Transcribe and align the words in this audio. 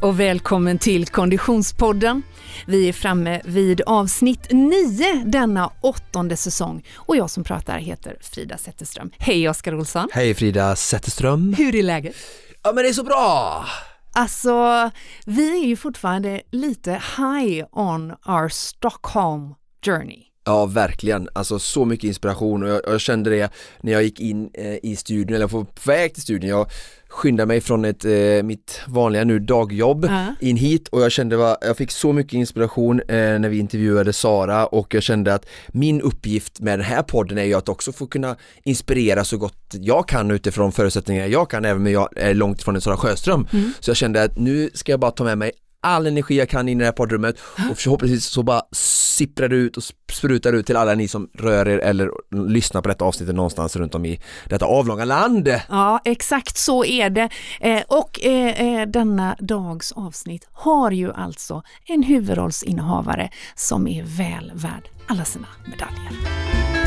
och 0.00 0.20
välkommen 0.20 0.78
till 0.78 1.06
Konditionspodden. 1.06 2.22
Vi 2.66 2.88
är 2.88 2.92
framme 2.92 3.40
vid 3.44 3.80
avsnitt 3.80 4.46
9 4.50 5.24
denna 5.26 5.70
åttonde 5.80 6.36
säsong 6.36 6.84
och 6.94 7.16
jag 7.16 7.30
som 7.30 7.44
pratar 7.44 7.78
heter 7.78 8.16
Frida 8.20 8.58
Zetterström. 8.58 9.10
Hej 9.18 9.48
Oskar 9.48 9.74
Olsson! 9.74 10.08
Hej 10.12 10.34
Frida 10.34 10.76
Zetterström! 10.76 11.54
Hur 11.58 11.74
är 11.74 11.82
läget? 11.82 12.14
Ja 12.62 12.72
men 12.72 12.84
det 12.84 12.88
är 12.88 12.92
så 12.92 13.04
bra! 13.04 13.64
Alltså, 14.12 14.90
vi 15.26 15.62
är 15.62 15.66
ju 15.66 15.76
fortfarande 15.76 16.40
lite 16.50 16.90
high 16.92 17.64
on 17.72 18.10
our 18.10 18.48
Stockholm 18.48 19.54
journey. 19.86 20.22
Ja 20.44 20.66
verkligen, 20.66 21.28
alltså 21.32 21.58
så 21.58 21.84
mycket 21.84 22.08
inspiration 22.08 22.62
och 22.62 22.68
jag, 22.68 22.80
jag 22.86 23.00
kände 23.00 23.30
det 23.30 23.52
när 23.80 23.92
jag 23.92 24.02
gick 24.02 24.20
in 24.20 24.50
eh, 24.54 24.76
i 24.82 24.96
studion 24.96 25.36
eller 25.36 25.48
på 25.48 25.66
väg 25.84 26.14
till 26.14 26.22
studion. 26.22 26.50
Jag 26.50 26.66
skyndade 27.08 27.46
mig 27.46 27.60
från 27.60 27.84
ett, 27.84 28.04
eh, 28.04 28.42
mitt 28.44 28.80
vanliga 28.86 29.24
nu 29.24 29.38
dagjobb 29.38 30.04
Ja. 30.04 30.34
in 30.40 30.56
hit 30.56 30.88
och 30.88 31.00
jag 31.02 31.12
kände 31.12 31.52
att 31.52 31.58
jag 31.60 31.76
fick 31.76 31.90
så 31.90 32.12
mycket 32.12 32.32
inspiration 32.32 33.00
eh, 33.00 33.06
när 33.16 33.48
vi 33.48 33.58
intervjuade 33.58 34.12
Sara 34.12 34.66
och 34.66 34.94
jag 34.94 35.02
kände 35.02 35.34
att 35.34 35.46
min 35.68 36.00
uppgift 36.00 36.60
med 36.60 36.78
den 36.78 36.86
här 36.86 37.02
podden 37.02 37.38
är 37.38 37.44
ju 37.44 37.54
att 37.54 37.68
också 37.68 37.92
få 37.92 38.06
kunna 38.06 38.36
inspirera 38.64 39.24
så 39.24 39.36
gott 39.38 39.54
jag 39.72 40.08
kan 40.08 40.30
utifrån 40.30 40.72
förutsättningar 40.72 41.26
jag 41.26 41.50
kan 41.50 41.64
även 41.64 41.82
om 41.86 41.92
jag 41.92 42.08
är 42.16 42.34
långt 42.34 42.60
ifrån 42.60 42.74
en 42.74 42.80
Sara 42.80 42.96
Sjöström. 42.96 43.46
Så 43.80 43.90
jag 43.90 43.96
kände 43.96 44.22
att 44.22 44.38
nu 44.38 44.70
ska 44.74 44.92
jag 44.92 45.00
bara 45.00 45.10
ta 45.10 45.24
med 45.24 45.38
mig 45.38 45.50
all 45.88 46.06
energi 46.06 46.38
jag 46.38 46.48
kan 46.48 46.68
in 46.68 46.78
i 46.78 46.80
det 46.80 46.84
här 46.84 46.92
poddrummet 46.92 47.36
och 47.70 47.78
förhoppningsvis 47.78 48.26
så 48.26 48.42
bara 48.42 48.62
sipprar 48.72 49.48
det 49.48 49.56
ut 49.56 49.76
och 49.76 49.82
sprutar 50.12 50.52
ut 50.52 50.66
till 50.66 50.76
alla 50.76 50.94
ni 50.94 51.08
som 51.08 51.30
rör 51.34 51.68
er 51.68 51.78
eller 51.78 52.10
lyssnar 52.48 52.82
på 52.82 52.88
detta 52.88 53.04
avsnittet 53.04 53.34
någonstans 53.34 53.76
runt 53.76 53.94
om 53.94 54.04
i 54.04 54.20
detta 54.48 54.66
avlånga 54.66 55.04
land. 55.04 55.48
Ja, 55.68 56.00
exakt 56.04 56.56
så 56.56 56.84
är 56.84 57.10
det. 57.10 57.28
Eh, 57.60 57.82
och 57.86 58.24
eh, 58.24 58.60
eh 58.60 58.88
denna 58.88 59.36
dags 59.38 59.92
avsnitt 59.92 60.48
har 60.52 60.90
ju 60.90 61.12
alltså 61.12 61.62
en 61.84 62.02
huvudrollsinnehavare 62.02 63.30
som 63.54 63.88
är 63.88 64.02
väl 64.02 64.52
värd 64.54 64.88
alla 65.06 65.24
sina 65.24 65.46
medaljer. 65.64 66.77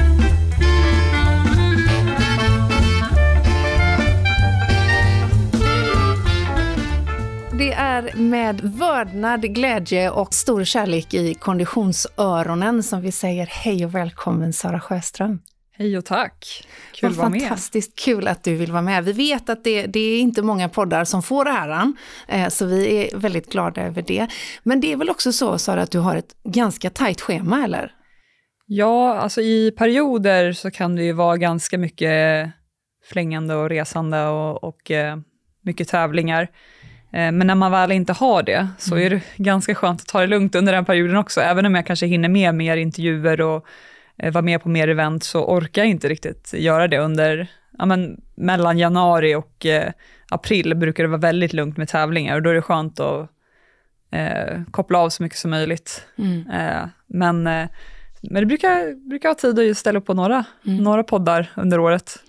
Det 7.62 7.74
är 7.74 8.16
med 8.16 8.62
vördnad, 8.64 9.42
glädje 9.42 10.10
och 10.10 10.34
stor 10.34 10.64
kärlek 10.64 11.14
i 11.14 11.34
konditionsöronen 11.34 12.84
som 12.84 13.02
vi 13.02 13.12
säger 13.12 13.46
hej 13.46 13.86
och 13.86 13.96
välkommen 13.96 14.54
Sara 14.54 14.80
Sjöström. 14.80 15.40
Hej 15.72 15.98
och 15.98 16.06
tack. 16.06 16.68
Kul 16.94 17.10
att 17.10 17.16
Vad 17.16 17.24
vara 17.24 17.30
med. 17.30 17.42
fantastiskt 17.42 18.00
kul 18.00 18.28
att 18.28 18.44
du 18.44 18.56
vill 18.56 18.72
vara 18.72 18.82
med. 18.82 19.06
Vi 19.06 19.12
vet 19.12 19.50
att 19.50 19.64
det, 19.64 19.86
det 19.86 20.00
är 20.00 20.20
inte 20.20 20.42
många 20.42 20.70
poddar 20.70 21.06
som 21.06 21.24
får 21.24 21.46
det 21.46 21.52
här, 21.52 21.94
eh, 22.28 22.48
så 22.48 22.66
vi 22.66 22.96
är 22.96 23.18
väldigt 23.18 23.52
glada 23.52 23.82
över 23.82 24.02
det. 24.02 24.28
Men 24.64 24.82
det 24.82 24.92
är 24.92 24.98
väl 24.98 25.10
också 25.10 25.32
så, 25.32 25.58
Sara, 25.58 25.82
att 25.82 25.92
du 25.92 26.00
har 26.00 26.16
ett 26.16 26.36
ganska 26.44 26.90
tajt 26.90 27.22
schema, 27.22 27.64
eller? 27.64 27.92
Ja, 28.66 29.16
alltså 29.16 29.42
i 29.42 29.72
perioder 29.78 30.54
så 30.54 30.72
kan 30.72 30.96
det 30.96 31.04
ju 31.04 31.14
vara 31.14 31.38
ganska 31.38 31.78
mycket 31.78 32.50
flängande 33.10 33.56
och 33.56 33.70
resande 33.70 34.28
och, 34.28 34.64
och 34.64 34.92
eh, 34.92 35.18
mycket 35.64 35.88
tävlingar. 35.88 36.48
Eh, 37.14 37.32
men 37.32 37.48
när 37.48 37.56
man 37.56 37.72
väl 37.72 37.92
inte 37.92 38.14
har 38.14 38.44
det 38.44 38.68
så 38.78 38.96
är 38.96 39.10
det 39.10 39.22
ganska 39.36 39.76
skönt 39.76 40.02
att 40.02 40.08
ta 40.08 40.22
det 40.22 40.28
lugnt 40.28 40.56
under 40.56 40.74
den 40.74 40.86
perioden 40.86 41.18
också. 41.18 41.42
Även 41.42 41.66
om 41.66 41.76
jag 41.76 41.86
kanske 41.86 42.06
hinner 42.06 42.30
med 42.30 42.56
mer 42.56 42.78
intervjuer 42.78 43.42
och 43.42 43.66
eh, 44.18 44.34
vara 44.34 44.42
med 44.42 44.64
på 44.64 44.70
mer 44.70 44.88
event 44.88 45.24
så 45.24 45.46
orkar 45.46 45.82
jag 45.82 45.90
inte 45.90 46.10
riktigt 46.10 46.54
göra 46.54 46.88
det 46.88 46.98
under, 46.98 47.48
ja 47.78 47.86
men 47.86 48.22
mellan 48.36 48.78
januari 48.78 49.36
och 49.36 49.66
eh, 49.66 49.92
april 50.30 50.76
brukar 50.76 51.04
det 51.04 51.10
vara 51.10 51.22
väldigt 51.22 51.54
lugnt 51.54 51.78
med 51.78 51.88
tävlingar 51.88 52.36
och 52.36 52.42
då 52.42 52.50
är 52.50 52.54
det 52.54 52.62
skönt 52.62 53.00
att 53.00 53.30
eh, 54.12 54.62
koppla 54.72 55.00
av 55.00 55.10
så 55.10 55.24
mycket 55.24 55.40
som 55.40 55.52
möjligt. 55.52 56.06
Eh, 56.54 56.86
men, 57.08 57.44
men 57.44 57.70
det 58.22 58.46
brukar, 58.46 59.10
brukar 59.10 59.30
ha 59.30 59.36
tid 59.36 59.60
att 59.60 59.78
ställa 59.78 60.00
upp 60.00 60.06
på 60.06 60.14
några, 60.14 60.46
några 60.62 61.04
poddar 61.04 61.52
under 61.56 61.80
året. 61.80 62.20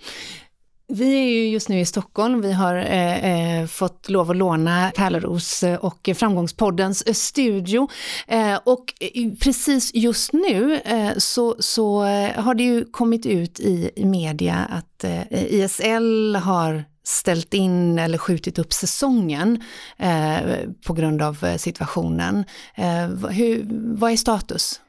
Vi 0.87 1.15
är 1.15 1.23
ju 1.23 1.49
just 1.49 1.69
nu 1.69 1.79
i 1.79 1.85
Stockholm. 1.85 2.41
Vi 2.41 2.51
har 2.51 2.75
eh, 2.75 3.59
eh 3.61 3.67
fått 3.67 4.09
lov 4.09 4.31
att 4.31 4.37
låna 4.37 4.91
Pärleros 4.95 5.63
eh, 5.63 5.75
och 5.75 6.09
Framgångspoddens 6.15 7.01
eh, 7.01 7.13
studio. 7.13 7.89
Eh, 8.27 8.59
och 8.63 8.93
precis 9.39 9.91
just 9.93 10.33
nu 10.33 10.81
eh, 10.85 11.11
så, 11.17 11.55
så 11.59 12.01
har 12.35 12.55
det 12.55 12.63
ju 12.63 12.85
kommit 12.85 13.25
ut 13.25 13.59
i, 13.59 13.91
i 13.95 14.05
media 14.05 14.55
att 14.55 15.03
eh, 15.03 15.43
ISL 15.53 16.35
har 16.35 16.83
ställt 17.03 17.53
in 17.53 17.99
eller 17.99 18.17
skjutit 18.17 18.59
upp 18.59 18.73
säsongen 18.73 19.63
eh, 19.97 20.39
på 20.85 20.93
grund 20.93 21.21
av 21.21 21.57
situationen. 21.57 22.45
Eh, 22.75 23.29
hur, 23.29 23.65
vad 23.97 24.11
är 24.11 24.17
status? 24.17 24.81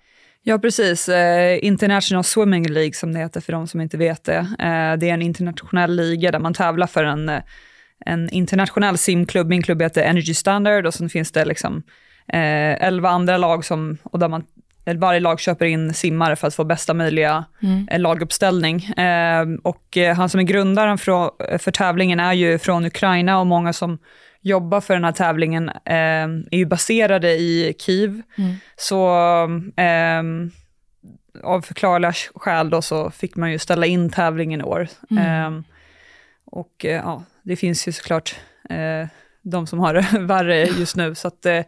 Ja, 0.46 0.58
precis. 0.58 1.08
Eh, 1.08 1.58
International 1.64 2.24
Swimming 2.24 2.68
League, 2.68 2.92
som 2.92 3.12
det 3.12 3.18
heter 3.18 3.40
för 3.40 3.52
de 3.52 3.66
som 3.66 3.80
inte 3.80 3.96
vet 3.96 4.24
det. 4.24 4.38
Eh, 4.38 4.98
det 4.98 5.10
är 5.10 5.14
en 5.14 5.22
internationell 5.22 5.96
liga 5.96 6.30
där 6.30 6.38
man 6.38 6.54
tävlar 6.54 6.86
för 6.86 7.04
en, 7.04 7.28
eh, 7.28 7.42
en 8.06 8.30
internationell 8.30 8.98
simklubb. 8.98 9.48
Min 9.48 9.62
klubb 9.62 9.82
heter 9.82 10.02
Energy 10.02 10.34
Standard 10.34 10.86
och 10.86 10.94
sen 10.94 11.08
finns 11.08 11.32
det 11.32 11.44
liksom 11.44 11.82
11 12.28 13.08
andra 13.08 13.36
lag 13.36 13.64
som, 13.64 13.96
och 14.02 14.18
där 14.18 14.28
man 14.28 14.44
varje 14.96 15.20
lag 15.20 15.40
köper 15.40 15.66
in 15.66 15.94
simmare 15.94 16.36
för 16.36 16.46
att 16.46 16.54
få 16.54 16.64
bästa 16.64 16.94
möjliga 16.94 17.44
eh, 17.90 18.00
laguppställning. 18.00 18.92
Och 19.62 19.98
han 20.16 20.28
som 20.28 20.40
är 20.40 20.44
grundaren 20.44 20.98
för, 20.98 21.58
för 21.58 21.70
tävlingen 21.70 22.20
är 22.20 22.32
ju 22.32 22.58
från 22.58 22.84
Ukraina 22.84 23.40
och 23.40 23.46
många 23.46 23.72
som 23.72 23.98
jobbar 24.44 24.80
för 24.80 24.94
den 24.94 25.04
här 25.04 25.12
tävlingen 25.12 25.68
eh, 25.68 26.24
är 26.50 26.56
ju 26.56 26.66
baserade 26.66 27.32
i 27.32 27.74
Kiev. 27.78 28.22
Så 28.76 29.08
ehm, 29.76 30.50
av 31.42 31.60
förklarliga 31.60 32.12
skäl 32.34 32.70
då 32.70 32.82
så 32.82 33.10
fick 33.10 33.36
man 33.36 33.52
ju 33.52 33.58
ställa 33.58 33.86
in 33.86 34.10
tävlingen 34.10 34.60
i 34.60 34.64
år. 34.64 34.88
Ehm, 35.18 35.64
och 36.44 36.84
eh, 36.84 37.02
ja, 37.04 37.22
det 37.42 37.56
finns 37.56 37.88
ju 37.88 37.92
såklart 37.92 38.36
eh, 38.70 39.08
de 39.42 39.66
som 39.66 39.78
har 39.78 39.94
det 39.94 40.06
värre 40.20 40.64
just 40.64 40.96
nu. 40.96 41.14
Så 41.14 41.28
att 41.28 41.46
eh, 41.46 41.62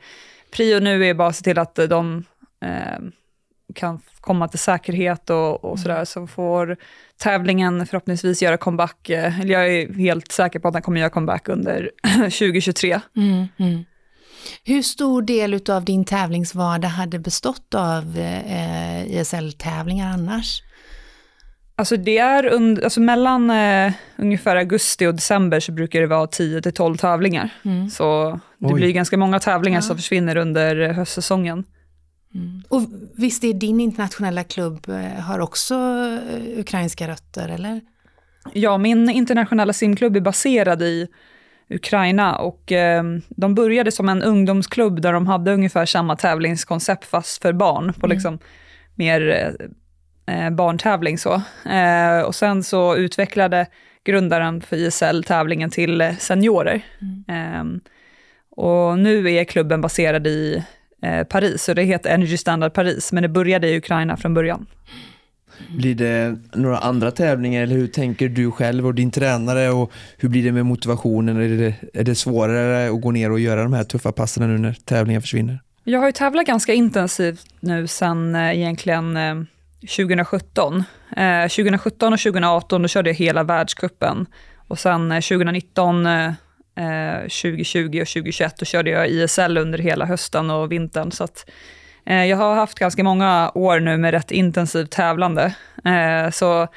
prio 0.51 0.81
nu 0.81 1.07
är 1.07 1.15
bara 1.15 1.29
att 1.29 1.37
se 1.37 1.45
till 1.45 1.59
att 1.59 1.79
eh, 1.79 1.85
de 1.85 2.25
eh, 2.61 2.99
kan 3.75 4.01
komma 4.21 4.49
till 4.49 4.59
säkerhet 4.59 5.31
och, 5.31 5.65
och 5.65 5.79
sådär. 5.79 6.05
Så 6.05 6.27
får 6.27 6.77
tävlingen 7.17 7.87
förhoppningsvis 7.87 8.43
göra 8.43 8.57
comeback. 8.57 9.11
Eh, 9.11 9.41
eller 9.41 9.53
jag 9.53 9.75
är 9.75 9.95
helt 9.95 10.33
säker 10.33 10.59
på 10.59 10.69
att 10.69 10.75
den 10.75 10.83
kommer 10.83 11.01
göra 11.01 11.11
comeback 11.11 11.49
under 11.49 11.91
2023. 12.17 13.01
Mm, 13.17 13.47
mm. 13.59 13.85
Hur 14.65 14.83
stor 14.83 15.23
del 15.23 15.61
av 15.69 15.85
din 15.85 16.05
tävlingsvardag 16.05 16.89
hade 16.89 17.19
bestått 17.19 17.75
av 17.75 18.19
eh, 18.19 19.07
ISL-tävlingar 19.07 20.13
annars? 20.13 20.63
Alltså 21.79 21.97
det 21.97 22.19
är 22.19 22.47
under, 22.47 22.83
alltså 22.83 23.01
mellan 23.01 23.51
eh, 23.51 23.93
ungefär 24.17 24.57
augusti 24.57 25.07
och 25.07 25.15
december 25.15 25.61
så 25.61 25.73
brukar 25.73 26.01
det 26.01 26.07
vara 26.07 26.27
10 26.27 26.63
till 26.63 26.73
12 26.73 26.97
tävlingar. 26.97 27.51
Så 27.93 28.41
det 28.59 28.67
Oj. 28.67 28.75
blir 28.75 28.93
ganska 28.93 29.17
många 29.17 29.41
tävlingar 29.41 29.81
som 29.81 29.97
försvinner 29.97 30.37
under 30.37 30.81
eh, 30.81 31.05
höstsäsongen. 32.37 32.63
Och 32.69 32.83
visst 33.17 33.45
är 33.45 33.55
din 33.55 33.81
internationella 33.81 34.45
klubb 34.45 34.89
eh, 34.89 35.21
har 35.21 35.39
också 35.39 35.75
eh, 35.75 36.59
ukrainska 36.59 37.09
rötter, 37.09 37.49
eller? 37.49 37.81
Ja, 38.53 38.79
min 38.79 39.11
internationella 39.11 39.73
simklubb 39.73 40.17
är 40.17 40.21
baserad 40.21 40.83
i 40.83 41.09
Ukraina 41.71 42.37
och 42.37 42.73
eh, 42.73 43.05
de 43.29 43.55
började 43.55 43.93
som 43.93 44.09
en 44.09 44.23
ungdomsklubb 44.23 45.01
där 45.01 45.13
de 45.13 45.27
hade 45.27 45.55
ungefär 45.55 45.87
samma 45.87 46.17
tävlingskoncept 46.17 47.05
fast 47.05 47.43
för 47.43 47.53
barn 47.53 47.93
på 47.93 48.07
liksom 48.07 48.39
mer 48.95 49.53
eh, 50.27 50.51
barntävling 50.51 51.19
så. 51.19 51.43
Eh, 51.71 52.21
och 52.21 52.35
sen 52.35 52.63
så 52.63 52.97
utvecklade 52.97 53.67
grundaren 54.05 54.61
för 54.61 54.77
ISL 54.77 55.25
tävlingen 55.25 55.71
till 55.71 56.01
eh, 56.01 56.17
seniorer. 56.17 56.83
Eh, 57.29 57.65
och 58.51 58.99
nu 58.99 59.31
är 59.31 59.45
klubben 59.45 59.81
baserad 59.81 60.27
i 60.27 60.55
eh, 60.57 60.63
Paris, 61.29 61.69
och 61.69 61.75
det 61.75 61.83
heter 61.83 62.11
Energy 62.11 62.37
Standard 62.37 62.73
Paris, 62.73 63.13
men 63.13 63.23
det 63.23 63.29
började 63.29 63.69
i 63.69 63.77
Ukraina 63.77 64.17
från 64.17 64.35
början. 64.35 64.67
Blir 65.69 65.95
det 65.95 66.39
några 66.55 66.79
andra 66.79 67.11
tävlingar 67.11 67.63
eller 67.63 67.77
hur 67.77 67.87
tänker 67.87 68.29
du 68.29 68.51
själv 68.51 68.87
och 68.87 68.95
din 68.95 69.11
tränare 69.11 69.71
och 69.71 69.93
hur 70.19 70.29
blir 70.29 70.45
det 70.45 70.53
med 70.53 70.67
motivationen? 70.67 71.37
Är 71.37 71.49
det, 71.49 71.75
är 72.01 72.05
det 72.05 72.15
svårare 72.15 72.91
att 72.91 73.01
gå 73.01 73.11
ner 73.11 73.31
och 73.31 73.41
göra 73.41 73.63
de 73.63 73.73
här 73.73 73.85
tuffa 73.85 74.13
passen 74.13 74.49
nu 74.53 74.59
när 74.59 74.77
tävlingen 74.85 75.23
försvinner? 75.23 75.61
Jag 75.85 76.01
har 76.01 76.07
ju 76.07 76.13
tävlat 76.13 76.47
ganska 76.47 76.73
intensivt 76.73 77.47
nu 77.61 77.87
sen 77.87 78.35
eh, 78.35 78.59
egentligen 78.59 79.17
eh, 79.17 79.35
2017. 79.97 80.85
Eh, 81.17 81.43
2017 81.43 82.13
och 82.13 82.19
2018 82.19 82.83
då 82.83 82.89
körde 82.89 83.11
jag 83.11 83.15
hela 83.15 83.43
världskuppen 83.43 84.27
och 84.69 84.79
sen 84.79 85.13
eh, 85.13 85.21
2019, 85.21 86.07
eh, 86.77 87.15
eh, 87.15 87.21
2020 87.21 88.01
och 88.01 88.09
2021 88.09 88.55
då 88.59 88.65
körde 88.65 88.91
jag 88.91 89.09
ISL 89.09 89.59
under 89.59 89.79
hela 89.79 90.05
hösten 90.05 90.51
och 90.51 90.73
vintern. 90.73 91.11
Så 91.13 91.25
att, 91.25 91.51
eh, 92.07 92.25
jag 92.25 92.37
har 92.37 92.55
haft 92.55 92.79
ganska 92.79 93.05
många 93.05 93.51
år 93.55 93.81
nu 93.81 93.97
med 93.97 94.11
rätt 94.11 94.31
intensivt 94.31 94.91
tävlande. 94.91 95.55
Eh, 95.85 96.31
så 96.31 96.69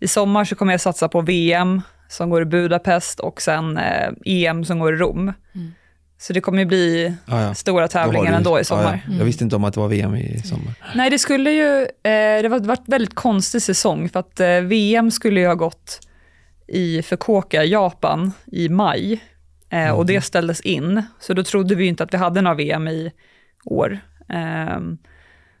i 0.00 0.08
sommar 0.08 0.44
så 0.44 0.54
kommer 0.56 0.72
jag 0.72 0.80
satsa 0.80 1.08
på 1.08 1.20
VM 1.20 1.82
som 2.08 2.30
går 2.30 2.42
i 2.42 2.44
Budapest 2.44 3.20
och 3.20 3.42
sen 3.42 3.78
eh, 3.78 4.08
EM 4.24 4.64
som 4.64 4.78
går 4.78 4.94
i 4.94 4.96
Rom. 4.96 5.32
Så 6.18 6.32
det 6.32 6.40
kommer 6.40 6.58
ju 6.58 6.64
bli 6.64 7.14
Ja, 7.26 7.42
ja. 7.42 7.54
stora 7.54 7.76
Då 7.76 7.80
har 7.82 7.88
tävlingar 7.88 8.30
du- 8.30 8.36
ändå 8.36 8.60
i 8.60 8.64
sommar. 8.64 9.02
ja. 9.08 9.14
Jag 9.18 9.24
visste 9.24 9.44
inte 9.44 9.56
om 9.56 9.64
att 9.64 9.74
det 9.74 9.80
var 9.80 9.88
VM 9.88 10.14
i 10.16 10.38
sommar. 10.44 10.74
Nej, 10.94 11.10
det 11.10 11.18
skulle 11.18 11.50
ju, 11.50 11.82
eh, 11.82 12.42
det 12.42 12.48
var 12.48 12.60
varit 12.60 12.82
väldigt 12.88 13.14
konstig 13.14 13.62
säsong 13.62 14.08
för 14.08 14.20
att 14.20 14.40
eh, 14.40 14.48
VM 14.60 15.10
skulle 15.10 15.40
ju 15.40 15.46
ha 15.46 15.54
gått 15.54 16.00
i 16.68 17.02
Fukuoka, 17.02 17.64
Japan, 17.64 18.32
i 18.46 18.68
maj 18.68 19.20
eh, 19.74 19.90
och 19.90 20.06
det 20.06 20.20
ställdes 20.20 20.60
in. 20.60 21.02
Så 21.20 21.34
då 21.34 21.42
trodde 21.42 21.74
vi 21.74 21.86
inte 21.86 22.04
att 22.04 22.14
vi 22.14 22.18
hade 22.18 22.40
några 22.40 22.56
VM 22.56 22.88
i 22.88 23.12
år. 23.64 23.98
Ehm, 24.28 24.98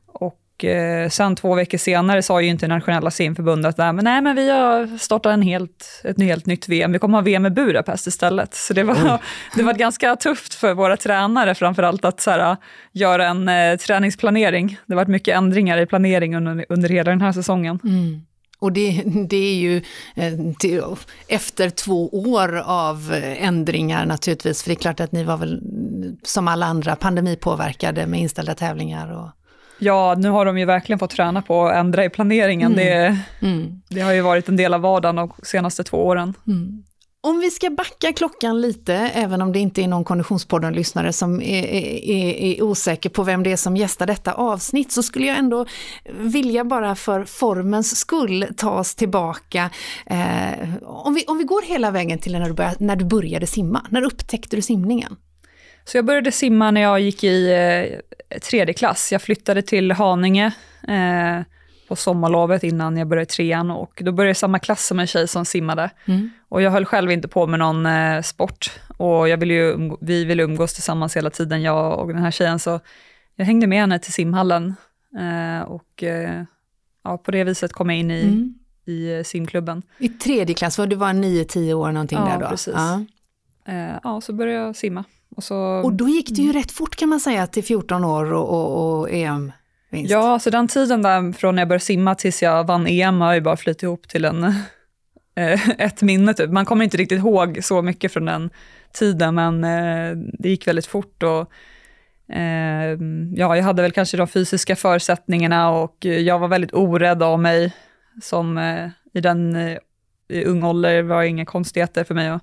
och 0.06 0.64
eh, 0.64 1.08
sen 1.08 1.36
två 1.36 1.54
veckor 1.54 1.78
senare 1.78 2.22
sa 2.22 2.40
ju 2.40 2.48
internationella 2.48 3.10
simförbundet 3.10 3.78
att 3.78 3.94
men 3.94 4.04
nej, 4.04 4.20
men 4.20 4.36
vi 4.36 4.50
har 4.50 4.98
startat 4.98 5.32
en 5.32 5.42
helt, 5.42 6.02
ett 6.04 6.20
helt 6.20 6.46
nytt 6.46 6.68
VM. 6.68 6.92
Vi 6.92 6.98
kommer 6.98 7.18
ha 7.18 7.22
VM 7.22 7.46
i 7.46 7.50
Budapest 7.50 8.06
istället. 8.06 8.54
Så 8.54 8.74
det 8.74 8.82
var, 8.82 9.20
det 9.56 9.62
var 9.62 9.74
ganska 9.74 10.16
tufft 10.16 10.54
för 10.54 10.74
våra 10.74 10.96
tränare 10.96 11.54
framförallt 11.54 12.04
att 12.04 12.20
så 12.20 12.30
här, 12.30 12.56
göra 12.92 13.26
en 13.26 13.48
eh, 13.48 13.76
träningsplanering. 13.76 14.78
Det 14.86 14.94
har 14.94 14.96
varit 14.96 15.08
mycket 15.08 15.36
ändringar 15.36 15.78
i 15.78 15.86
planering 15.86 16.36
under, 16.36 16.66
under 16.68 16.88
hela 16.88 17.10
den 17.10 17.20
här 17.20 17.32
säsongen. 17.32 17.78
Mm. 17.84 18.26
Och 18.58 18.72
det, 18.72 19.02
det 19.28 19.36
är 19.36 19.54
ju 19.54 19.76
eh, 20.14 20.32
till, 20.58 20.82
efter 21.28 21.70
två 21.70 22.08
år 22.08 22.62
av 22.64 23.20
ändringar 23.22 24.06
naturligtvis, 24.06 24.62
för 24.62 24.70
det 24.70 24.74
är 24.74 24.80
klart 24.80 25.00
att 25.00 25.12
ni 25.12 25.24
var 25.24 25.36
väl 25.36 25.58
mm, 25.58 26.16
som 26.22 26.48
alla 26.48 26.66
andra 26.66 26.96
pandemipåverkade 26.96 28.06
med 28.06 28.20
inställda 28.20 28.54
tävlingar. 28.54 29.12
Och, 29.12 29.30
Ja, 29.78 30.14
nu 30.18 30.28
har 30.28 30.44
de 30.44 30.58
ju 30.58 30.64
verkligen 30.64 30.98
fått 30.98 31.10
träna 31.10 31.42
på 31.42 31.66
att 31.66 31.76
ändra 31.76 32.04
i 32.04 32.10
planeringen. 32.10 32.74
Det, 32.74 33.18
mm. 33.42 33.82
det 33.88 34.00
har 34.00 34.12
ju 34.12 34.20
varit 34.20 34.48
en 34.48 34.56
del 34.56 34.74
av 34.74 34.80
vardagen 34.80 35.16
de 35.16 35.32
senaste 35.42 35.84
två 35.84 36.06
åren. 36.06 36.34
Mm. 36.46 36.84
Om 37.24 37.40
vi 37.40 37.50
ska 37.50 37.70
backa 37.70 38.12
klockan 38.12 38.60
lite, 38.60 38.94
även 38.94 39.42
om 39.42 39.52
det 39.52 39.58
inte 39.58 39.82
är 39.82 39.88
någon 39.88 40.04
Konditionspodden-lyssnare 40.04 41.12
som 41.12 41.42
är, 41.42 41.64
är, 41.64 42.34
är 42.34 42.62
osäker 42.62 43.10
på 43.10 43.22
vem 43.22 43.42
det 43.42 43.52
är 43.52 43.56
som 43.56 43.76
gästar 43.76 44.06
detta 44.06 44.32
avsnitt, 44.32 44.92
så 44.92 45.02
skulle 45.02 45.26
jag 45.26 45.38
ändå 45.38 45.66
vilja 46.12 46.64
bara 46.64 46.94
för 46.94 47.24
formens 47.24 47.96
skull 47.96 48.46
ta 48.56 48.70
oss 48.70 48.94
tillbaka. 48.94 49.70
Eh, 50.06 50.74
om, 50.82 51.14
vi, 51.14 51.24
om 51.26 51.38
vi 51.38 51.44
går 51.44 51.62
hela 51.62 51.90
vägen 51.90 52.18
till 52.18 52.32
när 52.32 52.48
du, 52.48 52.54
började, 52.54 52.76
när 52.78 52.96
du 52.96 53.04
började 53.04 53.46
simma, 53.46 53.86
när 53.90 54.02
upptäckte 54.02 54.56
du 54.56 54.62
simningen? 54.62 55.16
Så 55.84 55.98
jag 55.98 56.04
började 56.04 56.32
simma 56.32 56.70
när 56.70 56.80
jag 56.80 57.00
gick 57.00 57.24
i 57.24 57.52
eh, 57.52 58.38
tredje 58.38 58.74
klass. 58.74 59.12
Jag 59.12 59.22
flyttade 59.22 59.62
till 59.62 59.92
Haninge 59.92 60.52
eh, 60.88 61.53
på 61.88 61.96
sommarlovet 61.96 62.62
innan 62.64 62.96
jag 62.96 63.08
började 63.08 63.26
trean 63.26 63.70
och 63.70 64.02
då 64.04 64.12
började 64.12 64.28
jag 64.30 64.36
samma 64.36 64.58
klass 64.58 64.86
som 64.86 64.98
en 65.00 65.06
tjej 65.06 65.28
som 65.28 65.44
simmade. 65.44 65.90
Mm. 66.06 66.30
Och 66.48 66.62
jag 66.62 66.70
höll 66.70 66.84
själv 66.84 67.10
inte 67.10 67.28
på 67.28 67.46
med 67.46 67.58
någon 67.58 67.86
eh, 67.86 68.22
sport 68.22 68.70
och 68.96 69.28
jag 69.28 69.36
ville 69.36 69.54
ju 69.54 69.90
vi 70.00 70.24
ville 70.24 70.42
umgås 70.42 70.74
tillsammans 70.74 71.16
hela 71.16 71.30
tiden, 71.30 71.62
jag 71.62 71.98
och 71.98 72.08
den 72.08 72.22
här 72.22 72.30
tjejen. 72.30 72.58
Så 72.58 72.80
jag 73.36 73.44
hängde 73.44 73.66
med 73.66 73.78
henne 73.80 73.98
till 73.98 74.12
simhallen 74.12 74.74
eh, 75.18 75.62
och 75.68 76.02
eh, 76.02 76.42
ja, 77.04 77.18
på 77.18 77.30
det 77.30 77.44
viset 77.44 77.72
kom 77.72 77.90
jag 77.90 77.98
in 77.98 78.10
i, 78.10 78.22
Mm. 78.22 78.54
i 78.86 79.16
eh, 79.16 79.22
simklubben. 79.22 79.82
I 79.98 80.08
tredje 80.08 80.54
klass, 80.54 80.78
var 80.78 80.86
du 80.86 80.96
var 80.96 81.08
9-10 81.12 81.72
år 81.74 81.92
någonting 81.92 82.18
Ja, 82.18 82.24
där 82.24 82.40
då? 82.40 82.46
precis. 82.48 82.74
Ja. 82.76 83.04
Eh, 83.72 83.96
ja, 84.02 84.20
så 84.20 84.32
började 84.32 84.64
jag 84.66 84.76
simma. 84.76 85.04
Och 85.36 85.44
så, 85.44 85.56
Och 85.56 85.92
då 85.92 86.08
gick 86.08 86.28
det 86.36 86.42
ju 86.42 86.52
rätt 86.52 86.72
fort 86.72 86.96
kan 86.96 87.08
man 87.08 87.20
säga 87.20 87.46
till 87.46 87.64
14 87.64 88.04
år 88.04 88.32
och, 88.32 88.48
och, 88.50 88.98
och 89.00 89.10
EM-vinst. 89.94 90.12
Ja, 90.12 90.38
så 90.38 90.50
den 90.50 90.68
tiden 90.68 91.02
där 91.02 91.32
från 91.32 91.54
när 91.54 91.62
jag 91.62 91.68
började 91.68 91.84
simma 91.84 92.14
tills 92.14 92.42
jag 92.42 92.66
vann 92.66 92.86
EM 92.86 93.20
har 93.20 93.34
ju 93.34 93.40
bara 93.40 93.56
flyttat 93.56 93.82
ihop 93.82 94.08
till 94.08 94.24
en, 94.24 94.44
eh, 95.36 95.70
ett 95.70 96.02
minne 96.02 96.34
typ. 96.34 96.50
Man 96.50 96.64
kommer 96.64 96.84
inte 96.84 96.96
riktigt 96.96 97.18
ihåg 97.18 97.58
så 97.62 97.82
mycket 97.82 98.12
från 98.12 98.24
den 98.24 98.50
tiden, 98.92 99.34
men 99.34 99.64
eh, 99.64 100.16
det 100.38 100.48
gick 100.48 100.66
väldigt 100.66 100.86
fort 100.86 101.22
och 101.22 101.52
eh, 102.34 102.98
ja, 103.34 103.56
jag 103.56 103.62
hade 103.62 103.82
väl 103.82 103.92
kanske 103.92 104.16
de 104.16 104.28
fysiska 104.28 104.76
förutsättningarna 104.76 105.70
och 105.70 106.04
jag 106.04 106.38
var 106.38 106.48
väldigt 106.48 106.74
orädd 106.74 107.22
av 107.22 107.40
mig 107.40 107.72
som 108.22 108.58
i 109.14 109.20
den 109.20 109.56
i 110.28 110.44
ung 110.44 110.64
ålder 110.64 111.02
var 111.02 111.22
det 111.22 111.28
inga 111.28 111.44
konstigheter 111.44 112.04
för 112.04 112.14
mig 112.14 112.28
att 112.28 112.42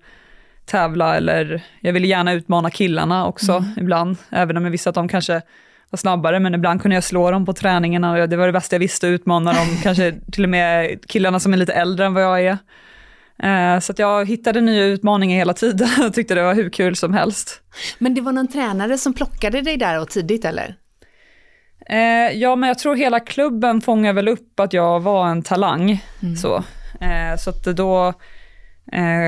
tävla 0.65 1.15
eller 1.15 1.63
jag 1.81 1.93
ville 1.93 2.07
gärna 2.07 2.33
utmana 2.33 2.69
killarna 2.69 3.27
också 3.27 3.65
ibland, 3.77 4.17
även 4.29 4.57
om 4.57 4.63
jag 4.63 4.71
visste 4.71 4.89
att 4.89 4.95
de 4.95 5.07
kanske 5.07 5.41
var 5.91 5.97
snabbare, 5.97 6.39
men 6.39 6.53
ibland 6.55 6.81
kunde 6.81 6.95
jag 6.95 7.03
slå 7.03 7.31
dem 7.31 7.45
på 7.45 7.53
träningarna 7.53 8.11
och 8.21 8.29
det 8.29 8.37
var 8.37 8.45
det 8.47 8.53
bästa 8.53 8.75
jag 8.75 8.79
visste, 8.79 9.07
utmana 9.07 9.53
dem, 9.53 9.67
kanske 9.83 10.13
till 10.31 10.43
och 10.43 10.49
med 10.49 10.97
killarna 11.07 11.39
som 11.39 11.53
är 11.53 11.57
lite 11.57 11.73
äldre 11.73 12.05
än 12.05 12.13
vad 12.13 12.23
jag 12.23 12.41
är. 12.45 12.57
Eh, 13.43 13.79
Så 13.79 13.91
att 13.91 13.99
jag 13.99 14.27
hittade 14.27 14.61
nya 14.61 14.83
utmaningar 14.85 15.37
hela 15.37 15.53
tiden 15.53 15.89
och 16.07 16.13
tyckte 16.13 16.35
det 16.35 16.43
var 16.43 16.53
hur 16.53 16.69
kul 16.69 16.95
som 16.95 17.13
helst. 17.13 17.61
Men 17.99 18.13
det 18.13 18.21
var 18.21 18.31
någon 18.31 18.47
tränare 18.47 18.97
som 18.97 19.13
plockade 19.13 19.61
dig 19.61 19.77
där 19.77 20.01
och 20.01 20.09
tidigt 20.09 20.45
eller? 20.45 20.75
Eh, 21.89 22.37
Ja, 22.37 22.55
men 22.55 22.67
jag 22.67 22.79
tror 22.79 22.95
hela 22.95 23.19
klubben 23.19 23.81
fångade 23.81 24.13
väl 24.13 24.27
upp 24.27 24.59
att 24.59 24.73
jag 24.73 24.99
var 24.99 25.27
en 25.27 25.41
talang. 25.41 26.03
Så, 26.41 26.63
Eh, 27.01 27.37
så 27.37 27.49
att 27.49 27.63
då 27.63 28.13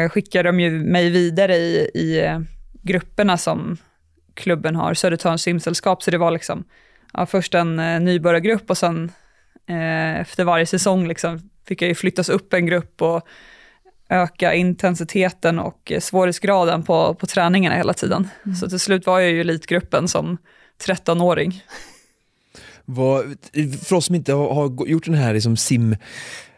skickade 0.10 0.50
de 0.50 0.60
ju 0.60 0.70
mig 0.72 1.10
vidare 1.10 1.56
i, 1.56 1.76
i 1.94 2.30
grupperna 2.82 3.38
som 3.38 3.78
klubben 4.34 4.76
har, 4.76 4.94
Södertörns 4.94 5.42
simsällskap. 5.42 6.04
Så 6.04 6.12
det 6.12 6.18
var 6.18 6.32
liksom 6.32 6.64
ja, 7.14 7.26
först 7.26 7.56
en 7.56 7.80
eh, 7.80 8.00
nybörjargrupp 8.00 8.70
och 8.70 8.78
sen 8.78 9.12
eh, 9.68 10.20
efter 10.20 10.44
varje 10.44 10.66
säsong 10.66 11.08
liksom, 11.08 11.50
fick 11.68 11.82
jag 11.82 11.88
ju 11.88 11.96
flyttas 11.96 12.30
upp 12.30 12.54
en 12.54 12.66
grupp 12.66 13.02
och 13.02 13.28
öka 14.10 14.54
intensiteten 14.54 15.60
och 15.60 15.92
eh, 15.92 16.00
svårighetsgraden 16.00 16.84
på, 16.84 17.14
på 17.14 17.26
träningarna 17.26 17.76
hela 17.76 17.94
tiden. 17.94 18.28
Så 18.62 18.70
till 18.70 18.80
slut 18.80 19.06
var 19.06 19.20
jag 19.20 19.32
ju 19.32 19.42
elitgruppen 19.42 20.08
som 20.08 20.38
13-åring. 20.86 21.64
Vad, 22.86 23.36
för 23.88 23.96
oss 23.96 24.06
som 24.06 24.16
inte 24.16 24.34
har, 24.34 24.54
har 24.54 24.88
gjort 24.88 25.06
den 25.06 25.14
här 25.14 25.34
liksom 25.34 25.58
sim 25.58 25.96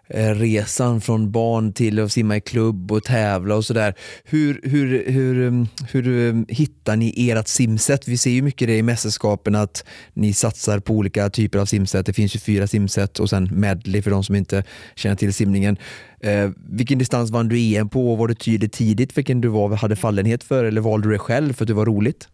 Eh, 0.07 0.29
resan 0.29 1.01
från 1.01 1.31
barn 1.31 1.73
till 1.73 1.99
att 1.99 2.11
simma 2.11 2.37
i 2.37 2.41
klubb 2.41 2.91
och 2.91 3.03
tävla 3.03 3.55
och 3.55 3.65
sådär. 3.65 3.93
Hur, 4.23 4.59
hur, 4.63 5.11
hur, 5.11 5.47
mm, 5.47 5.67
hur 5.91 6.07
mm, 6.07 6.45
hittar 6.49 6.95
ni 6.95 7.29
ert 7.29 7.47
simsätt? 7.47 8.07
Vi 8.07 8.17
ser 8.17 8.31
ju 8.31 8.41
mycket 8.41 8.67
det 8.67 8.77
i 8.77 8.83
mästerskapen 8.83 9.55
att 9.55 9.85
ni 10.13 10.33
satsar 10.33 10.79
på 10.79 10.93
olika 10.93 11.29
typer 11.29 11.59
av 11.59 11.65
simsätt. 11.65 12.05
Det 12.05 12.13
finns 12.13 12.35
ju 12.35 12.39
fyra 12.39 12.67
simsätt 12.67 13.19
och 13.19 13.29
sen 13.29 13.49
medley 13.51 14.01
för 14.01 14.11
de 14.11 14.23
som 14.23 14.35
inte 14.35 14.63
känner 14.95 15.15
till 15.15 15.33
simningen. 15.33 15.77
Eh, 16.19 16.49
vilken 16.69 16.97
distans 16.97 17.31
vann 17.31 17.47
du 17.47 17.59
EM 17.59 17.89
på 17.89 18.11
och 18.11 18.17
var 18.17 18.27
det 18.27 18.35
tydligt 18.35 18.73
tidigt 18.73 19.17
vilken 19.17 19.41
du 19.41 19.47
var, 19.47 19.75
hade 19.75 19.95
fallenhet 19.95 20.43
för 20.43 20.63
eller 20.63 20.81
valde 20.81 21.07
du 21.07 21.11
det 21.11 21.19
själv 21.19 21.53
för 21.53 21.63
att 21.63 21.67
det 21.67 21.73
var 21.73 21.85
roligt? 21.85 22.27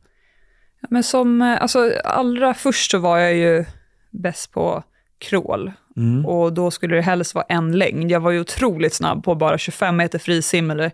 Men 0.90 1.04
som, 1.04 1.42
eh, 1.42 1.62
alltså 1.62 1.94
allra 2.04 2.54
först 2.54 2.92
så 2.92 2.98
var 2.98 3.18
jag 3.18 3.36
ju 3.36 3.66
bäst 4.12 4.52
på 4.52 4.84
crawl. 5.22 5.72
Mm. 5.98 6.26
Och 6.26 6.54
då 6.54 6.72
skulle 6.72 6.96
det 6.96 7.02
helst 7.02 7.36
vara 7.36 7.46
en 7.50 7.72
längd. 7.78 8.12
Jag 8.12 8.20
var 8.20 8.32
ju 8.32 8.40
otroligt 8.40 8.94
snabb 8.94 9.24
på 9.24 9.36
bara 9.36 9.58
25 9.58 9.96
meter 9.98 10.20
frisim 10.20 10.72
eller 10.72 10.92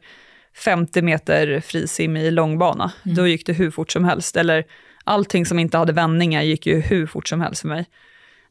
50 0.55 1.01
meter 1.01 1.59
frisim 1.59 2.17
i 2.17 2.31
långbana. 2.31 2.91
Då 3.03 3.27
gick 3.27 3.45
det 3.45 3.53
hur 3.53 3.71
fort 3.71 3.91
som 3.91 4.03
helst. 4.05 4.37
Eller 4.37 4.63
allting 5.03 5.45
som 5.45 5.59
inte 5.59 5.77
hade 5.77 5.93
vändningar 5.93 6.41
gick 6.41 6.65
ju 6.67 6.79
hur 6.79 7.07
fort 7.07 7.27
som 7.27 7.41
helst 7.41 7.61
för 7.61 7.67
mig. 7.67 7.79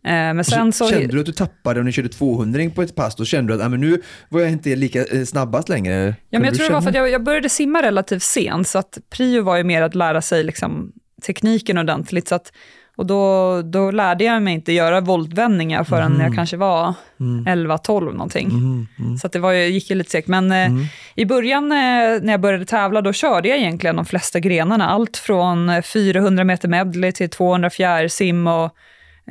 Eh, 0.04 0.12
Men 0.12 0.44
sen 0.44 0.72
så... 0.72 0.88
Kände 0.90 1.06
du 1.06 1.20
att 1.20 1.26
du 1.26 1.32
tappade 1.32 1.80
om 1.80 1.86
ni 1.86 1.92
körde 1.92 2.08
200 2.08 2.60
på 2.74 2.82
ett 2.82 2.94
pass, 2.94 3.16
då 3.16 3.24
kände 3.24 3.56
du 3.56 3.62
att 3.62 3.70
men 3.70 3.80
nu 3.80 4.02
var 4.28 4.40
jag 4.40 4.50
inte 4.50 4.76
lika 4.76 5.04
eh, 5.04 5.24
snabbast 5.24 5.68
längre? 5.68 6.14
Ja, 6.30 6.38
men 6.38 6.44
jag 6.44 6.52
du 6.52 6.56
tror 6.58 6.68
det 6.68 6.74
var 6.74 6.80
för 6.80 6.88
att 6.88 6.94
känna- 6.94 7.06
jag, 7.06 7.12
jag 7.14 7.24
började 7.24 7.48
simma 7.48 7.82
relativt 7.82 8.22
sent, 8.22 8.68
så 8.68 8.78
att 8.78 8.98
prio 9.10 9.42
var 9.42 9.56
ju 9.56 9.64
mer 9.64 9.82
att 9.82 9.94
lära 9.94 10.22
sig 10.22 10.44
liksom, 10.44 10.92
tekniken 11.26 11.78
ordentligt. 11.78 12.28
Så 12.28 12.34
att, 12.34 12.52
och 12.96 13.06
då, 13.06 13.62
då 13.62 13.90
lärde 13.90 14.24
jag 14.24 14.42
mig 14.42 14.54
inte 14.54 14.72
göra 14.72 15.00
voltvändningar 15.00 15.84
förrän 15.84 16.20
jag 16.20 16.34
kanske 16.34 16.56
var 16.56 16.94
11-12 17.18 18.12
någonting. 18.12 18.48
Mm, 18.48 18.86
mm. 18.98 19.16
Så 19.16 19.26
att 19.26 19.32
det 19.32 19.38
var, 19.38 19.52
gick 19.52 19.90
ju 19.90 19.96
lite 19.96 20.10
segt. 20.10 20.28
Men 20.28 20.52
eh, 20.52 20.70
i 21.14 21.24
början 21.26 21.64
eh, 21.72 21.78
när 22.22 22.30
jag 22.30 22.40
började 22.40 22.64
tävla, 22.64 23.00
då 23.00 23.12
körde 23.12 23.48
jag 23.48 23.58
egentligen 23.58 23.96
de 23.96 24.04
flesta 24.04 24.40
grenarna. 24.40 24.88
Allt 24.88 25.16
från 25.16 25.68
eh, 25.68 25.82
400 25.82 26.44
meter 26.44 26.68
medley 26.68 27.12
till 27.12 27.30
200 27.30 27.70
fjärrsim 27.70 28.46
och 28.46 28.74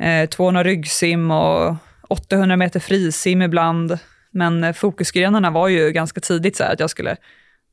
eh, 0.04 0.28
200 0.28 0.64
ryggsim 0.64 1.30
och 1.30 1.74
800 2.08 2.56
meter 2.56 2.80
frisim 2.80 3.42
ibland. 3.42 3.98
Men 4.30 4.64
eh, 4.64 4.72
fokusgrenarna 4.72 5.50
var 5.50 5.68
ju 5.68 5.90
ganska 5.90 6.20
tidigt 6.20 6.56
så 6.56 6.64
här 6.64 6.72
att 6.72 6.80
jag 6.80 6.90
skulle 6.90 7.16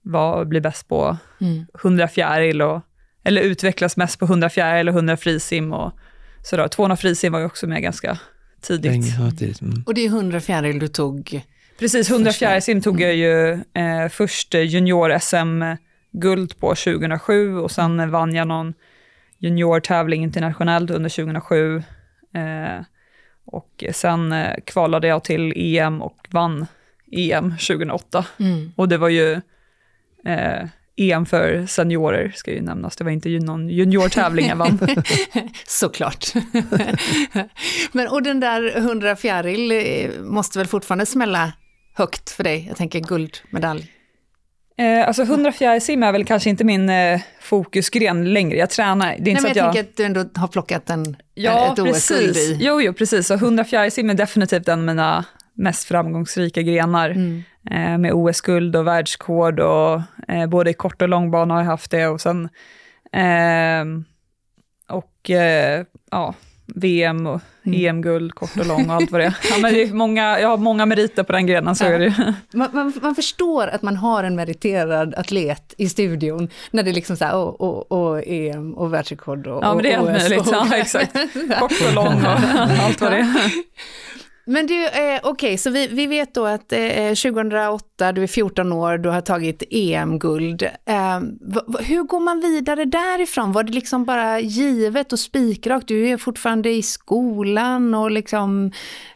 vara, 0.03 0.45
bli 0.45 0.61
bäst 0.61 0.87
på 0.87 1.17
Mm. 1.41 1.65
100 1.83 2.07
fjäril 2.07 2.61
och, 2.61 2.81
eller 3.23 3.41
utvecklas 3.41 3.97
mest 3.97 4.19
på 4.19 4.25
100 4.25 4.49
fjäril 4.49 4.89
och 4.89 4.95
100 4.95 5.17
frisim 5.17 5.73
och 5.73 5.93
sådär. 6.43 6.67
200 6.67 6.97
frisim 6.97 7.31
var 7.31 7.39
ju 7.39 7.45
också 7.45 7.67
med 7.67 7.81
ganska 7.81 8.19
tidigt. 8.61 8.85
Mm. 9.61 9.83
Och 9.85 9.93
det 9.93 10.05
är 10.05 10.07
100 10.07 10.39
fjäril 10.39 10.79
du 10.79 10.87
tog. 10.87 11.41
Precis, 11.79 12.09
100 12.09 12.31
Första. 12.31 12.45
fjärilsim 12.45 12.81
tog 12.81 13.01
jag 13.01 13.15
ju 13.15 13.51
eh, 13.51 14.07
först 14.09 14.53
junior-SM-guld 14.53 16.59
på 16.59 16.75
2007 16.75 17.57
och 17.57 17.71
sen 17.71 18.11
vann 18.11 18.35
jag 18.35 18.47
någon 18.47 18.73
juniortävling 19.37 20.23
internationellt 20.23 20.91
under 20.91 21.09
2007. 21.09 21.83
Eh, 22.33 22.85
och 23.45 23.83
sen 23.91 24.31
eh, 24.31 24.55
kvalade 24.65 25.07
jag 25.07 25.23
till 25.23 25.53
EM 25.55 26.01
och 26.01 26.27
vann 26.29 26.65
EM 27.11 27.51
2008. 27.51 28.25
Mm. 28.39 28.71
Och 28.75 28.89
det 28.89 28.97
var 28.97 29.09
ju 29.09 29.33
eh, 30.25 30.67
EM 30.97 31.25
för 31.25 31.65
seniorer, 31.65 32.31
ska 32.35 32.51
ju 32.51 32.61
nämnas. 32.61 32.95
Det 32.95 33.03
var 33.03 33.11
inte 33.11 33.29
någon 33.29 33.69
juniortävling 33.69 34.47
jag 34.47 34.55
vann. 34.55 34.79
Såklart. 35.67 36.25
Men 37.91 38.07
och 38.07 38.23
den 38.23 38.39
där 38.39 38.77
100 38.77 39.15
fjäril 39.15 39.71
eh, 39.71 40.21
måste 40.21 40.59
väl 40.59 40.67
fortfarande 40.67 41.05
smälla 41.05 41.53
högt 41.93 42.29
för 42.29 42.43
dig? 42.43 42.65
Jag 42.67 42.77
tänker 42.77 42.99
guldmedalj. 42.99 43.91
Eh, 44.77 45.07
alltså 45.07 45.23
100 45.23 45.51
fjärilsim 45.51 46.03
är 46.03 46.11
väl 46.11 46.25
kanske 46.25 46.49
inte 46.49 46.63
min 46.63 46.89
eh, 46.89 47.21
fokusgren 47.41 48.33
längre. 48.33 48.57
Jag 48.57 48.69
tränar. 48.69 49.05
Det 49.05 49.11
är 49.11 49.17
inte 49.17 49.31
Nej, 49.31 49.41
men 49.41 49.43
jag, 49.43 49.57
jag 49.57 49.73
tänker 49.73 49.89
att 49.89 49.97
du 49.97 50.03
ändå 50.03 50.39
har 50.39 50.47
plockat 50.47 50.89
en, 50.89 51.15
ja, 51.33 51.73
ett 51.73 51.79
OS-guld 51.79 52.37
i. 52.37 52.57
Jo, 52.61 52.81
jo, 52.81 52.93
precis. 52.93 53.27
Så 53.27 53.33
100 53.33 53.63
fjärilsim 53.63 54.09
är 54.09 54.13
definitivt 54.13 54.67
en 54.67 54.79
av 54.79 54.85
mina 54.85 55.25
mest 55.53 55.83
framgångsrika 55.87 56.61
grenar. 56.61 57.09
Mm. 57.09 57.43
Eh, 57.71 57.97
med 57.97 58.13
OS-guld 58.13 58.75
och 58.75 58.87
världskod 58.87 59.59
och 59.59 60.01
eh, 60.27 60.45
både 60.47 60.69
i 60.69 60.73
kort 60.73 61.01
och 61.01 61.09
långbana 61.09 61.53
har 61.53 61.61
jag 61.61 61.67
haft 61.67 61.91
det. 61.91 62.07
Och 62.07 62.21
sen 62.21 62.49
ehm, 63.11 64.03
och 64.89 65.29
eh, 65.29 65.85
ja, 66.11 66.33
VM 66.75 67.27
och 67.27 67.41
Mm. 67.65 67.85
EM-guld, 67.85 68.35
kort 68.35 68.57
och 68.59 68.65
lång 68.65 68.89
och 68.89 68.95
allt 68.95 69.11
vad 69.11 69.21
det 69.21 69.25
är. 69.25 69.37
Ja, 69.49 69.57
men 69.61 69.73
det 69.73 69.83
är 69.83 69.93
många, 69.93 70.39
jag 70.39 70.47
har 70.49 70.57
många 70.57 70.85
meriter 70.85 71.23
på 71.23 71.31
den 71.31 71.45
grenen, 71.47 71.75
så 71.75 71.83
Ja. 71.85 71.89
är 71.89 71.99
det 71.99 72.05
ju. 72.05 72.13
Man, 72.53 72.69
man, 72.73 72.93
man 73.01 73.15
förstår 73.15 73.67
att 73.67 73.81
man 73.81 73.95
har 73.97 74.23
en 74.23 74.35
meriterad 74.35 75.15
atlet 75.15 75.73
i 75.77 75.89
studion 75.89 76.49
när 76.71 76.83
det 76.83 76.91
är 76.91 76.93
liksom 76.93 77.17
så 77.17 77.25
här, 77.25 77.35
och, 77.35 77.61
och, 77.61 77.91
och 77.91 78.23
EM 78.27 78.73
och 78.73 78.93
världsrekord 78.93 79.47
och 79.47 79.63
Ja, 79.63 79.73
men 79.73 79.83
det 79.83 79.91
är 79.93 79.99
och 80.01 80.09
allt 80.09 80.19
möjligt. 80.21 80.39
och- 80.47 80.53
Ja, 80.53 80.75
exakt. 80.75 81.13
Kort 81.59 81.71
och 81.87 81.93
lång 81.93 82.13
och 82.25 82.27
allt 82.83 83.01
vad 83.01 83.11
det 83.11 83.17
är. 83.17 83.51
Men 84.45 84.67
du, 84.67 84.85
eh, 84.85 85.19
okej, 85.23 85.57
så 85.57 85.69
vi, 85.69 85.87
vi 85.87 86.07
vet 86.07 86.33
då 86.33 86.45
att 86.45 86.73
eh, 86.73 87.07
2008, 87.07 88.11
du 88.11 88.23
är 88.23 88.27
14 88.27 88.71
år, 88.73 88.97
du 88.97 89.09
har 89.09 89.21
tagit 89.21 89.63
EM-guld. 89.71 90.63
Eh, 90.63 91.19
hur 91.79 92.03
går 92.03 92.19
man 92.19 92.39
vidare 92.39 92.85
därifrån? 92.85 93.51
Var 93.51 93.63
det 93.63 93.71
liksom 93.71 94.05
bara 94.05 94.39
givet 94.39 95.13
och 95.13 95.19
spikrakt? 95.19 95.87
Du 95.87 96.07
är 96.09 96.17
fortfarande 96.17 96.69
i 96.69 96.81
skolan 96.81 97.93
och 97.93 98.11
liksom, 98.11 98.71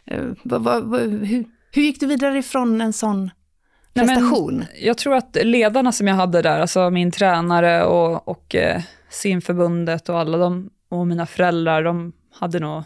eh, 0.06 0.22
vad- 0.42 0.62
vad- 0.62 0.82
vad- 0.84 1.00
hur, 1.00 1.44
hur 1.72 1.82
gick 1.82 2.00
du 2.00 2.06
vidare 2.06 2.38
ifrån 2.38 2.80
en 2.80 2.92
sån 2.92 3.20
Nej, 3.24 4.06
men- 4.06 4.16
prestation? 4.16 4.64
Jag 4.80 4.98
tror 4.98 5.14
att 5.14 5.36
ledarna 5.42 5.92
som 5.92 6.06
jag 6.06 6.14
hade 6.14 6.42
där, 6.42 6.60
alltså 6.60 6.90
min 6.90 7.10
tränare 7.10 7.84
och, 7.84 8.28
och 8.28 8.54
eh, 8.54 8.82
simförbundet 9.10 10.08
och 10.08 10.18
alla 10.18 10.38
de, 10.38 10.70
och 10.90 11.06
mina 11.06 11.26
föräldrar, 11.26 11.82
de 11.82 12.12
hade 12.34 12.58
nog, 12.60 12.82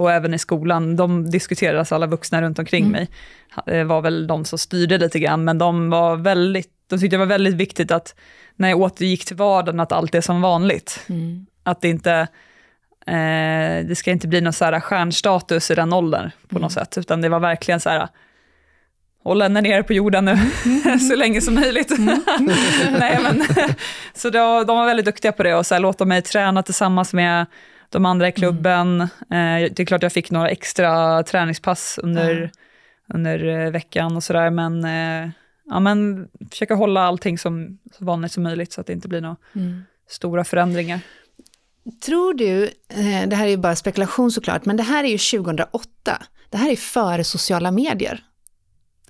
och 0.00 0.12
även 0.12 0.34
i 0.34 0.38
skolan, 0.38 0.96
de 0.96 1.30
diskuterade, 1.30 1.78
alltså 1.78 1.94
alla 1.94 2.06
vuxna 2.06 2.42
runt 2.42 2.58
omkring 2.58 2.84
Mm. 2.84 2.92
mig, 2.92 3.08
eh, 3.66 3.84
var 3.84 4.00
väl 4.00 4.26
de 4.26 4.44
som 4.44 4.58
styrde 4.58 4.98
lite 4.98 5.18
grann, 5.18 5.44
men 5.44 5.58
de 5.58 5.90
var 5.90 6.16
väldigt, 6.16 6.68
de 6.86 6.98
tyckte 6.98 7.16
det 7.16 7.18
var 7.18 7.26
väldigt 7.26 7.54
viktigt 7.54 7.90
att 7.90 8.14
när 8.56 8.68
jag 8.68 8.80
återgick 8.80 9.24
till 9.24 9.36
vardagen, 9.36 9.80
att 9.80 9.92
allt 9.92 10.14
är 10.14 10.20
som 10.20 10.40
vanligt. 10.42 11.04
Mm. 11.08 11.46
Att 11.62 11.80
det 11.80 11.88
inte, 11.88 12.12
eh, 13.06 13.86
det 13.88 13.96
ska 13.96 14.10
inte 14.10 14.28
bli 14.28 14.40
någon 14.40 14.52
så 14.52 14.64
här 14.64 14.80
stjärnstatus 14.80 15.70
i 15.70 15.74
den 15.74 15.92
åldern 15.92 16.30
på 16.48 16.58
något 16.58 16.72
sätt, 16.72 16.98
utan 16.98 17.20
det 17.20 17.28
var 17.28 17.40
verkligen 17.40 17.80
så 17.80 17.90
här, 17.90 18.08
håll 19.24 19.42
henne 19.42 19.60
nere 19.60 19.82
på 19.82 19.92
jorden 19.92 20.24
nu 20.24 20.38
så 21.10 21.16
länge 21.16 21.40
som 21.40 21.54
möjligt. 21.54 21.92
Nej, 22.98 23.18
men, 23.22 23.42
så 24.14 24.30
då, 24.30 24.64
de 24.64 24.76
var 24.76 24.86
väldigt 24.86 25.06
duktiga 25.06 25.32
på 25.32 25.42
det 25.42 25.54
och 25.54 25.66
så 25.66 25.74
här, 25.74 25.80
låta 25.80 26.04
mig 26.04 26.22
träna 26.22 26.62
tillsammans 26.62 27.12
med 27.12 27.46
de 27.90 28.06
andra 28.06 28.28
i 28.28 28.32
klubben. 28.32 29.00
Eh, 29.00 29.08
det 29.28 29.80
är 29.80 29.84
klart 29.84 30.02
jag 30.02 30.12
fick 30.12 30.30
några 30.30 30.48
extra 30.48 31.22
träningspass 31.22 31.98
under, 32.02 32.50
under 33.14 33.46
eh, 33.46 33.70
veckan 33.70 34.16
och 34.16 34.24
sådär, 34.24 34.50
men, 34.50 34.84
eh, 34.84 35.30
ja, 35.66 35.80
men 35.80 36.28
försöka 36.50 36.74
hålla 36.74 37.00
allting 37.02 37.38
som, 37.38 37.78
så 37.98 38.04
vanligt 38.04 38.32
som 38.32 38.42
möjligt 38.42 38.72
så 38.72 38.80
att 38.80 38.86
det 38.86 38.92
inte 38.92 39.08
blir 39.08 39.20
några 39.20 39.36
Mm. 39.54 39.82
stora 40.08 40.44
förändringar. 40.44 41.00
Tror 42.04 42.34
du, 42.34 42.70
det 43.26 43.36
här 43.36 43.44
är 43.46 43.50
ju 43.50 43.56
bara 43.56 43.76
spekulation 43.76 44.30
såklart, 44.30 44.64
men 44.64 44.76
det 44.76 44.82
här 44.82 45.04
är 45.04 45.08
ju 45.08 45.18
2008. 45.18 46.22
Det 46.50 46.56
här 46.58 46.70
är 46.70 46.76
före 46.76 47.24
sociala 47.24 47.70
medier. 47.70 48.20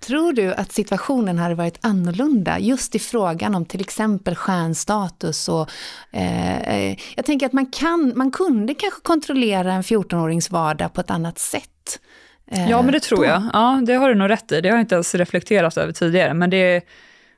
Tror 0.00 0.32
du 0.32 0.54
att 0.54 0.72
situationen 0.72 1.38
hade 1.38 1.54
varit 1.54 1.78
annorlunda 1.80 2.58
just 2.58 2.94
i 2.94 2.98
frågan 2.98 3.54
om 3.54 3.64
till 3.64 3.80
exempel 3.80 4.34
stjärnstatus 4.34 5.48
och 5.48 5.70
eh, 6.12 6.96
jag 7.16 7.24
tänker 7.24 7.46
att 7.46 7.52
man, 7.52 7.66
kan, 7.66 8.12
man 8.16 8.30
kunde 8.30 8.74
kanske 8.74 9.00
kontrollera 9.02 9.72
en 9.72 9.82
14-årings 9.82 10.52
vardag 10.52 10.92
på 10.92 11.00
ett 11.00 11.10
annat 11.10 11.38
sätt. 11.38 12.00
eh, 12.50 12.70
Ja, 12.70 12.82
men 12.82 12.92
det 12.92 13.00
tror 13.00 13.18
då. 13.18 13.24
jag. 13.24 13.42
Ja, 13.52 13.80
det 13.86 13.94
har 13.94 14.08
du 14.08 14.14
nog 14.14 14.30
rätt 14.30 14.52
i. 14.52 14.60
Det 14.60 14.68
har 14.68 14.76
jag 14.76 14.82
inte 14.82 14.94
ens 14.94 15.14
reflekterat 15.14 15.76
över 15.76 15.92
tidigare, 15.92 16.34
men 16.34 16.50
det, 16.50 16.80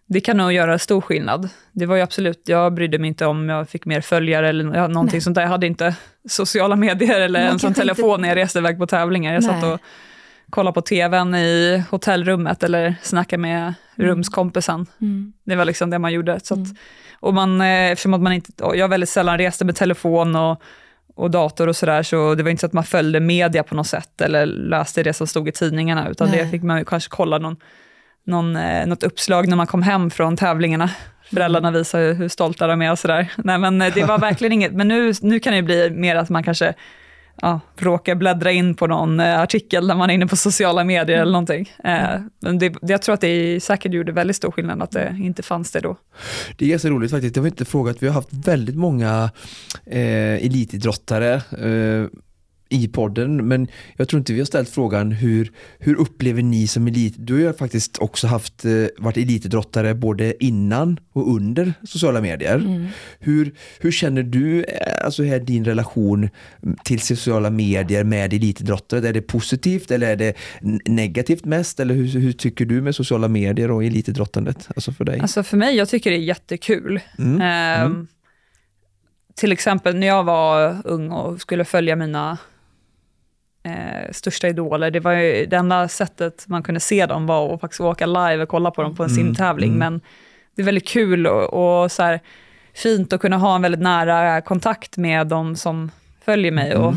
det 0.06 0.20
kan 0.20 0.36
nog 0.36 0.52
göra 0.52 0.78
stor 0.78 1.00
skillnad. 1.00 1.48
Det 1.72 1.86
var 1.86 1.96
ju 1.96 2.02
absolut, 2.02 2.42
jag 2.46 2.74
brydde 2.74 2.98
mig 2.98 3.08
inte 3.08 3.26
om 3.26 3.48
jag 3.48 3.68
fick 3.68 3.84
mer 3.86 4.00
följare 4.00 4.48
eller 4.48 4.64
någonting 4.64 5.12
Nej. 5.16 5.20
sånt 5.20 5.34
där. 5.34 5.42
Jag 5.42 5.48
hade 5.48 5.66
inte 5.66 5.94
sociala 6.28 6.76
medier 6.76 7.20
eller 7.20 7.44
Man 7.46 7.58
en 7.64 7.74
telefon 7.74 8.10
inte- 8.10 8.20
när 8.22 8.28
jag 8.28 8.36
reste 8.36 8.58
iväg 8.58 8.78
på 8.78 8.86
tävlingar. 8.86 9.34
Jag 9.34 9.44
satt 9.44 9.62
Nej. 9.62 9.72
och 9.72 9.80
kollade 10.52 10.74
på 10.74 10.80
tvn 10.80 11.34
i 11.34 11.82
hotellrummet 11.90 12.62
eller 12.62 12.94
snackade 13.02 13.40
med 13.40 13.74
rumskompisen. 13.94 14.86
Mm. 15.00 15.32
Det 15.44 15.56
var 15.56 15.64
liksom 15.64 15.90
det 15.90 15.98
man 15.98 16.12
gjorde. 16.12 16.40
Så 16.42 16.54
att, 16.54 16.68
och 17.20 17.34
man, 17.34 17.60
eh, 17.60 17.90
eftersom 17.90 18.14
att 18.14 18.20
man 18.20 18.32
inte, 18.32 18.52
jag 18.74 18.88
väldigt 18.88 19.08
sällan 19.08 19.38
reste 19.38 19.64
med 19.64 19.76
telefon 19.76 20.36
och, 20.36 20.62
och 21.14 21.30
dator 21.30 21.68
och 21.68 21.76
sådär, 21.76 22.02
så 22.02 22.34
det 22.34 22.42
var 22.42 22.50
inte 22.50 22.60
så 22.60 22.66
att 22.66 22.72
man 22.72 22.84
följde 22.84 23.20
media 23.20 23.62
på 23.62 23.74
något 23.74 23.86
sätt 23.86 24.20
eller 24.20 24.46
läste 24.46 25.02
det 25.02 25.12
som 25.12 25.26
stod 25.26 25.48
i 25.48 25.52
tidningarna, 25.52 26.08
utan 26.08 26.28
Nej. 26.28 26.38
det 26.38 26.50
fick 26.50 26.62
man 26.62 26.84
kanske 26.84 27.10
kolla 27.10 27.38
någon, 27.38 27.56
någon, 28.26 28.56
eh, 28.56 28.86
något 28.86 29.02
uppslag 29.02 29.48
när 29.48 29.56
man 29.56 29.66
kom 29.66 29.82
hem 29.82 30.10
från 30.10 30.36
tävlingarna. 30.36 30.90
Föräldrarna 31.30 31.70
visar 31.70 32.00
hur, 32.00 32.14
hur 32.14 32.28
stolta 32.28 32.66
de 32.66 32.82
är 32.82 32.90
och 32.90 32.98
sådär. 32.98 33.32
Nej 33.36 33.58
men 33.58 33.82
eh, 33.82 33.94
det 33.94 34.04
var 34.04 34.18
verkligen 34.28 34.52
inget, 34.52 34.72
men 34.72 34.88
nu, 34.88 35.12
nu 35.22 35.40
kan 35.40 35.52
det 35.52 35.62
bli 35.62 35.90
mer 35.90 36.16
att 36.16 36.28
man 36.28 36.42
kanske 36.42 36.74
ja, 37.40 37.60
råkar 37.76 38.14
bläddra 38.14 38.52
in 38.52 38.74
på 38.74 38.86
någon 38.86 39.20
eh, 39.20 39.40
artikel 39.40 39.86
när 39.86 39.94
man 39.94 40.10
är 40.10 40.14
inne 40.14 40.26
på 40.26 40.36
sociala 40.36 40.84
medier 40.84 41.20
eller 41.20 41.32
någonting. 41.32 41.72
Eh, 41.84 42.20
men 42.40 42.58
det, 42.58 42.68
det, 42.68 42.92
jag 42.92 43.02
tror 43.02 43.14
att 43.14 43.20
det 43.20 43.62
säkert 43.62 43.92
gjorde 43.92 44.12
väldigt 44.12 44.36
stor 44.36 44.50
skillnad 44.50 44.82
att 44.82 44.90
det 44.90 45.16
inte 45.20 45.42
fanns 45.42 45.70
det 45.70 45.80
då. 45.80 45.96
Det 46.56 46.64
är 46.64 46.68
ganska 46.68 46.88
roligt 46.88 47.10
faktiskt, 47.10 47.36
jag 47.36 47.42
har 47.42 47.48
inte 47.48 47.64
frågat, 47.64 47.96
vi 48.02 48.06
har 48.06 48.14
haft 48.14 48.32
väldigt 48.32 48.76
många 48.76 49.30
eh, 49.86 50.46
elitidrottare 50.46 51.34
eh, 51.34 52.06
i 52.72 52.88
podden, 52.88 53.48
men 53.48 53.68
jag 53.96 54.08
tror 54.08 54.18
inte 54.18 54.32
vi 54.32 54.38
har 54.38 54.46
ställt 54.46 54.68
frågan 54.68 55.12
hur, 55.12 55.52
hur 55.78 55.94
upplever 55.94 56.42
ni 56.42 56.66
som 56.66 56.86
elit, 56.86 57.14
du 57.18 57.32
har 57.34 57.40
ju 57.40 57.52
faktiskt 57.52 57.98
också 57.98 58.26
haft, 58.26 58.64
eh, 58.64 58.72
varit 58.98 59.16
elitidrottare 59.16 59.94
både 59.94 60.44
innan 60.44 61.00
och 61.12 61.34
under 61.36 61.74
sociala 61.84 62.20
medier. 62.20 62.54
Mm. 62.54 62.86
Hur, 63.18 63.54
hur 63.80 63.90
känner 63.92 64.22
du, 64.22 64.64
eh, 64.64 65.04
alltså 65.04 65.22
här 65.24 65.40
din 65.40 65.64
relation 65.64 66.28
till 66.84 67.00
sociala 67.00 67.50
medier 67.50 68.04
med 68.04 68.32
elitidrottare? 68.32 69.08
Är 69.08 69.12
det 69.12 69.22
positivt 69.22 69.90
eller 69.90 70.10
är 70.10 70.16
det 70.16 70.34
negativt 70.84 71.44
mest? 71.44 71.80
Eller 71.80 71.94
hur, 71.94 72.08
hur 72.08 72.32
tycker 72.32 72.64
du 72.64 72.82
med 72.82 72.94
sociala 72.94 73.28
medier 73.28 73.70
och 73.70 73.84
elitidrottandet? 73.84 74.68
Alltså 74.76 74.92
för 74.92 75.04
dig? 75.04 75.20
Alltså 75.20 75.42
för 75.42 75.56
mig, 75.56 75.76
jag 75.76 75.88
tycker 75.88 76.10
det 76.10 76.16
är 76.16 76.20
jättekul. 76.20 77.00
Mm. 77.18 77.40
Ehm, 77.40 78.06
Till 79.34 79.52
exempel 79.52 79.96
när 79.96 80.06
jag 80.06 80.24
var 80.24 80.82
ung 80.84 81.10
och 81.10 81.40
skulle 81.40 81.64
följa 81.64 81.96
mina 81.96 82.38
eh, 83.62 84.12
största 84.12 84.48
idoler, 84.48 84.90
det 84.90 85.00
var 85.00 85.12
ju 85.12 85.46
det 85.46 85.56
enda 85.56 85.88
sättet 85.88 86.44
man 86.48 86.62
kunde 86.62 86.80
se 86.80 87.06
dem 87.06 87.26
var 87.26 87.54
att 87.54 87.60
faktiskt 87.60 87.80
åka 87.80 88.06
live 88.06 88.42
och 88.42 88.48
kolla 88.48 88.70
på 88.70 88.82
dem 88.82 88.96
på 88.96 89.02
en 89.02 89.10
Mm, 89.10 89.24
simtävling. 89.24 89.68
mm. 89.70 89.78
Men 89.78 90.00
det 90.56 90.62
är 90.62 90.66
väldigt 90.66 90.88
kul 90.88 91.26
och, 91.26 91.82
och 91.82 91.92
så 91.92 92.02
här, 92.02 92.20
fint 92.74 93.12
att 93.12 93.20
kunna 93.20 93.36
ha 93.36 93.54
en 93.54 93.62
väldigt 93.62 93.80
nära 93.80 94.40
kontakt 94.40 94.96
med 94.96 95.26
de 95.26 95.56
som 95.56 95.90
följer 96.24 96.52
mig 96.52 96.76
och, 96.76 96.94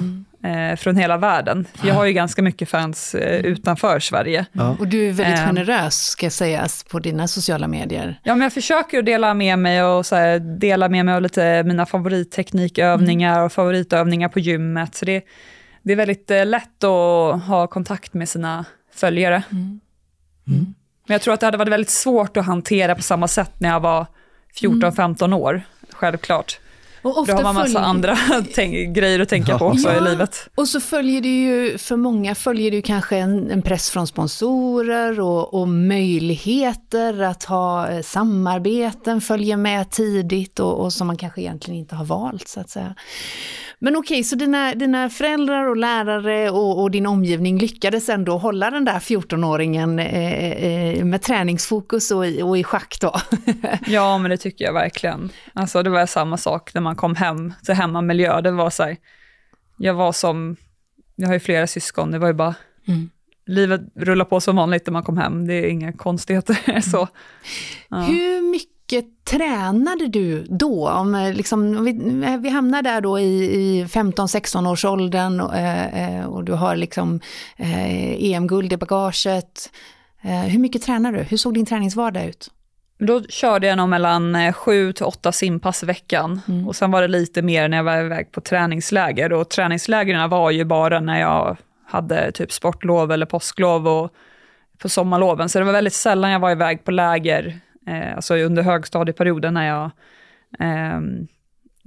eh, 0.50 0.76
från 0.76 0.96
hela 0.96 1.18
världen. 1.18 1.66
För 1.76 1.88
jag 1.88 1.96
har 1.96 2.06
ju 2.06 2.14
ganska 2.14 2.42
mycket 2.42 2.70
fans 2.70 3.16
eh, 3.16 3.40
utanför 3.46 4.00
Sverige. 4.00 4.46
Ja. 4.52 4.76
Och 4.80 4.88
du 4.88 5.08
är 5.10 5.12
väldigt 5.14 5.40
Ehm. 5.40 5.46
generös 5.56 5.96
ska 6.06 6.30
sägas 6.30 6.84
på 6.84 7.00
dina 7.00 7.28
sociala 7.28 7.68
medier. 7.68 8.20
Ja, 8.24 8.36
men 8.36 8.42
jag 8.42 8.54
försöker 8.54 9.00
att 9.00 9.06
dela 9.06 9.34
med 9.34 9.60
mig 9.60 9.84
och 9.84 10.06
så 10.06 10.16
här, 10.16 10.40
dela 10.40 10.90
med 10.90 11.06
mig 11.06 11.16
av 11.16 11.22
lite 11.22 11.64
mina 11.64 11.86
favoritteknikövningar 11.86 13.42
och 13.42 13.52
favoritövningar 13.52 14.30
på 14.30 14.40
gymmet. 14.40 14.96
Så 14.96 15.06
det, 15.06 15.22
det 15.86 15.92
är 15.92 15.96
väldigt 15.98 16.32
eh, 16.32 16.46
lätt 16.46 16.84
att 16.84 17.44
ha 17.44 17.68
kontakt 17.68 18.14
med 18.14 18.30
sina 18.30 18.66
följare. 18.94 19.44
Mm. 19.52 19.80
Men 21.08 21.14
jag 21.16 21.22
tror 21.22 21.34
att 21.34 21.40
det 21.40 21.46
hade 21.46 21.58
varit 21.58 21.72
väldigt 21.74 21.90
svårt 21.90 22.38
att 22.38 22.46
hantera 22.46 22.96
på 22.96 23.02
samma 23.02 23.28
sätt 23.28 23.52
när 23.60 23.70
jag 23.70 23.80
var 23.80 24.06
14-15 24.62 25.34
år, 25.36 25.62
självklart. 25.92 26.60
Och 27.02 27.18
ofta 27.18 27.32
då 27.32 27.38
har 27.38 27.44
man 27.44 27.56
massa 27.56 27.66
följer- 27.74 27.88
andra 27.90 28.18
tänk, 28.56 28.96
grejer 28.96 29.20
att 29.20 29.30
tänka 29.30 29.58
på 29.58 29.66
också 29.66 29.90
Ja. 29.90 29.98
i 29.98 30.10
livet. 30.10 30.50
Och 30.56 30.68
så 30.68 30.80
följer 30.80 31.22
det 31.22 31.42
ju, 31.44 31.78
för 31.78 31.96
många 31.98 32.36
följer 32.36 32.72
det 32.72 32.76
ju 32.76 32.82
kanske 32.82 33.18
en, 33.18 33.52
en 33.52 33.62
press 33.62 33.90
från 33.90 34.08
sponsorer 34.08 35.20
och, 35.20 35.54
och 35.54 35.68
möjligheter 35.68 37.22
att 37.22 37.44
ha 37.44 37.88
eh, 37.90 38.02
samarbeten 38.02 39.22
följer 39.22 39.58
med 39.58 39.92
tidigt 39.92 40.60
och, 40.60 40.80
och 40.84 40.94
som 40.94 41.08
man 41.08 41.18
kanske 41.18 41.42
egentligen 41.42 41.80
inte 41.80 41.96
har 41.96 42.06
valt 42.06 42.48
så 42.48 42.60
att 42.60 42.70
säga. 42.70 42.96
Men 43.86 43.96
okej, 43.96 44.24
så 44.24 44.36
dina, 44.36 44.76
dina 44.76 45.10
föräldrar 45.10 45.68
och 45.68 45.78
lärare 45.78 46.50
och, 46.50 46.82
och, 46.82 46.92
din 46.92 47.06
omgivning 47.06 47.58
lyckades 47.58 48.10
ändå 48.10 48.38
hålla 48.38 48.72
den 48.72 48.86
där 48.86 49.00
14-åringen 49.00 50.00
eh, 50.00 50.52
eh, 50.52 51.06
med 51.06 51.22
träningsfokus 51.22 52.12
och 52.12 52.28
i, 52.28 52.42
och 52.42 52.58
i 52.58 52.64
schack 52.64 52.98
då? 53.02 53.16
ja, 53.88 54.18
men 54.18 54.32
det 54.32 54.38
tycker 54.38 54.66
jag 54.66 54.74
verkligen. 54.74 55.30
Alltså 55.54 55.84
det 55.84 55.90
var 55.90 56.06
samma 56.06 56.38
sak 56.38 56.74
när 56.74 56.82
man 56.82 56.96
kom 56.96 57.16
hem 57.16 57.54
till 57.66 57.74
hemmamiljö. 57.74 58.42
Det 58.42 58.52
var 58.52 58.70
så 58.70 58.84
här, 58.84 58.98
jag 59.78 59.94
var 59.94 60.12
som, 60.12 60.56
jag 61.16 61.28
har 61.28 61.34
ju 61.34 61.40
flera 61.40 61.68
syskon, 61.68 62.12
det 62.12 62.20
var 62.20 62.28
ju 62.28 62.34
bara 62.34 62.56
mm 62.88 63.10
livet 63.48 63.82
rullar 63.96 64.26
på 64.26 64.42
som 64.42 64.56
vanligt 64.56 64.86
när 64.88 64.92
man 64.94 65.04
kom 65.04 65.18
hem. 65.18 65.48
Det 65.48 65.54
är 65.54 65.68
inga 65.68 65.94
konstigheter. 65.94 66.82
så. 66.92 67.08
Ja. 67.90 67.98
Hur 67.98 68.52
mycket 68.52 68.75
tränade 69.30 70.08
du 70.08 70.44
då? 70.50 70.90
Om, 70.90 71.16
eh, 71.16 71.34
liksom, 71.34 71.84
vi, 71.84 71.92
vi 72.40 72.50
hamnar 72.50 72.82
där 72.82 73.02
då 73.02 73.20
i, 73.20 73.44
i 73.44 73.86
15-16 73.86 74.72
års 74.72 74.86
åldern 74.86 75.42
och, 75.42 75.56
eh, 75.56 76.20
eh, 76.20 76.26
och 76.26 76.44
du 76.44 76.54
har 76.54 76.76
liksom 76.76 77.20
eh, 77.58 78.32
EM-guld 78.32 78.74
i 78.74 78.78
bagaget. 78.78 79.72
Eh, 80.22 80.42
hur 80.42 80.60
mycket 80.60 80.82
tränar 80.82 81.12
du? 81.12 81.20
Hur 81.20 81.38
såg 81.38 81.54
din 81.54 81.66
träningsvardag 81.66 82.26
ut? 82.26 82.52
Då 82.98 83.24
körde 83.24 83.68
jag 83.68 83.78
nog 83.78 83.90
mellan 83.90 84.54
sju 84.54 84.94
till 84.94 85.06
åtta 85.06 85.32
simpass 85.32 85.84
i 85.84 85.86
veckan. 85.86 86.42
Mm. 86.48 86.68
Och 86.68 86.76
sen 86.76 86.92
var 86.92 87.02
det 87.02 87.08
lite 87.08 87.42
mer 87.42 87.68
när 87.68 87.78
jag 87.78 87.84
var 87.84 87.98
iväg 87.98 88.32
på 88.32 88.42
träningsläger. 88.42 89.34
Och 89.34 89.50
träningslägren 89.50 90.30
var 90.30 90.52
ju 90.52 90.66
bara 90.66 91.00
när 91.00 91.20
jag 91.20 91.58
hade 91.86 92.32
typ 92.32 92.52
sportlov 92.52 93.12
eller 93.12 93.26
påsklov 93.26 93.88
och 93.88 94.12
på 94.78 94.90
sommarloven. 94.90 95.50
Så 95.50 95.60
det 95.60 95.66
var 95.66 95.74
väldigt 95.74 95.94
sällan 95.94 96.32
jag 96.32 96.40
var 96.40 96.52
iväg 96.52 96.84
på 96.84 96.92
läger, 96.92 97.60
eh, 97.88 98.16
alltså 98.16 98.36
under 98.36 98.64
högstadieperioden 98.64 99.54
när 99.54 99.68
jag, 99.68 99.92
eh, 100.60 101.00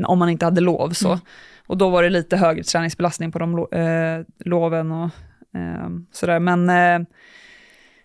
om 0.06 0.18
man 0.18 0.28
inte 0.28 0.44
hade 0.44 0.60
lov. 0.60 0.90
Så. 0.90 1.08
Mm. 1.08 1.20
Och 1.66 1.78
då 1.78 1.90
var 1.90 2.02
det 2.02 2.10
lite 2.10 2.36
högre 2.36 2.62
träningsbelastning 2.62 3.32
på 3.32 3.38
de 3.38 3.56
lo 3.56 3.68
eh, 3.72 4.24
loven 4.38 4.92
och 4.92 5.10
eh, 5.54 5.88
sådär. 6.12 6.40
Men 6.40 6.70
eh, 6.70 7.08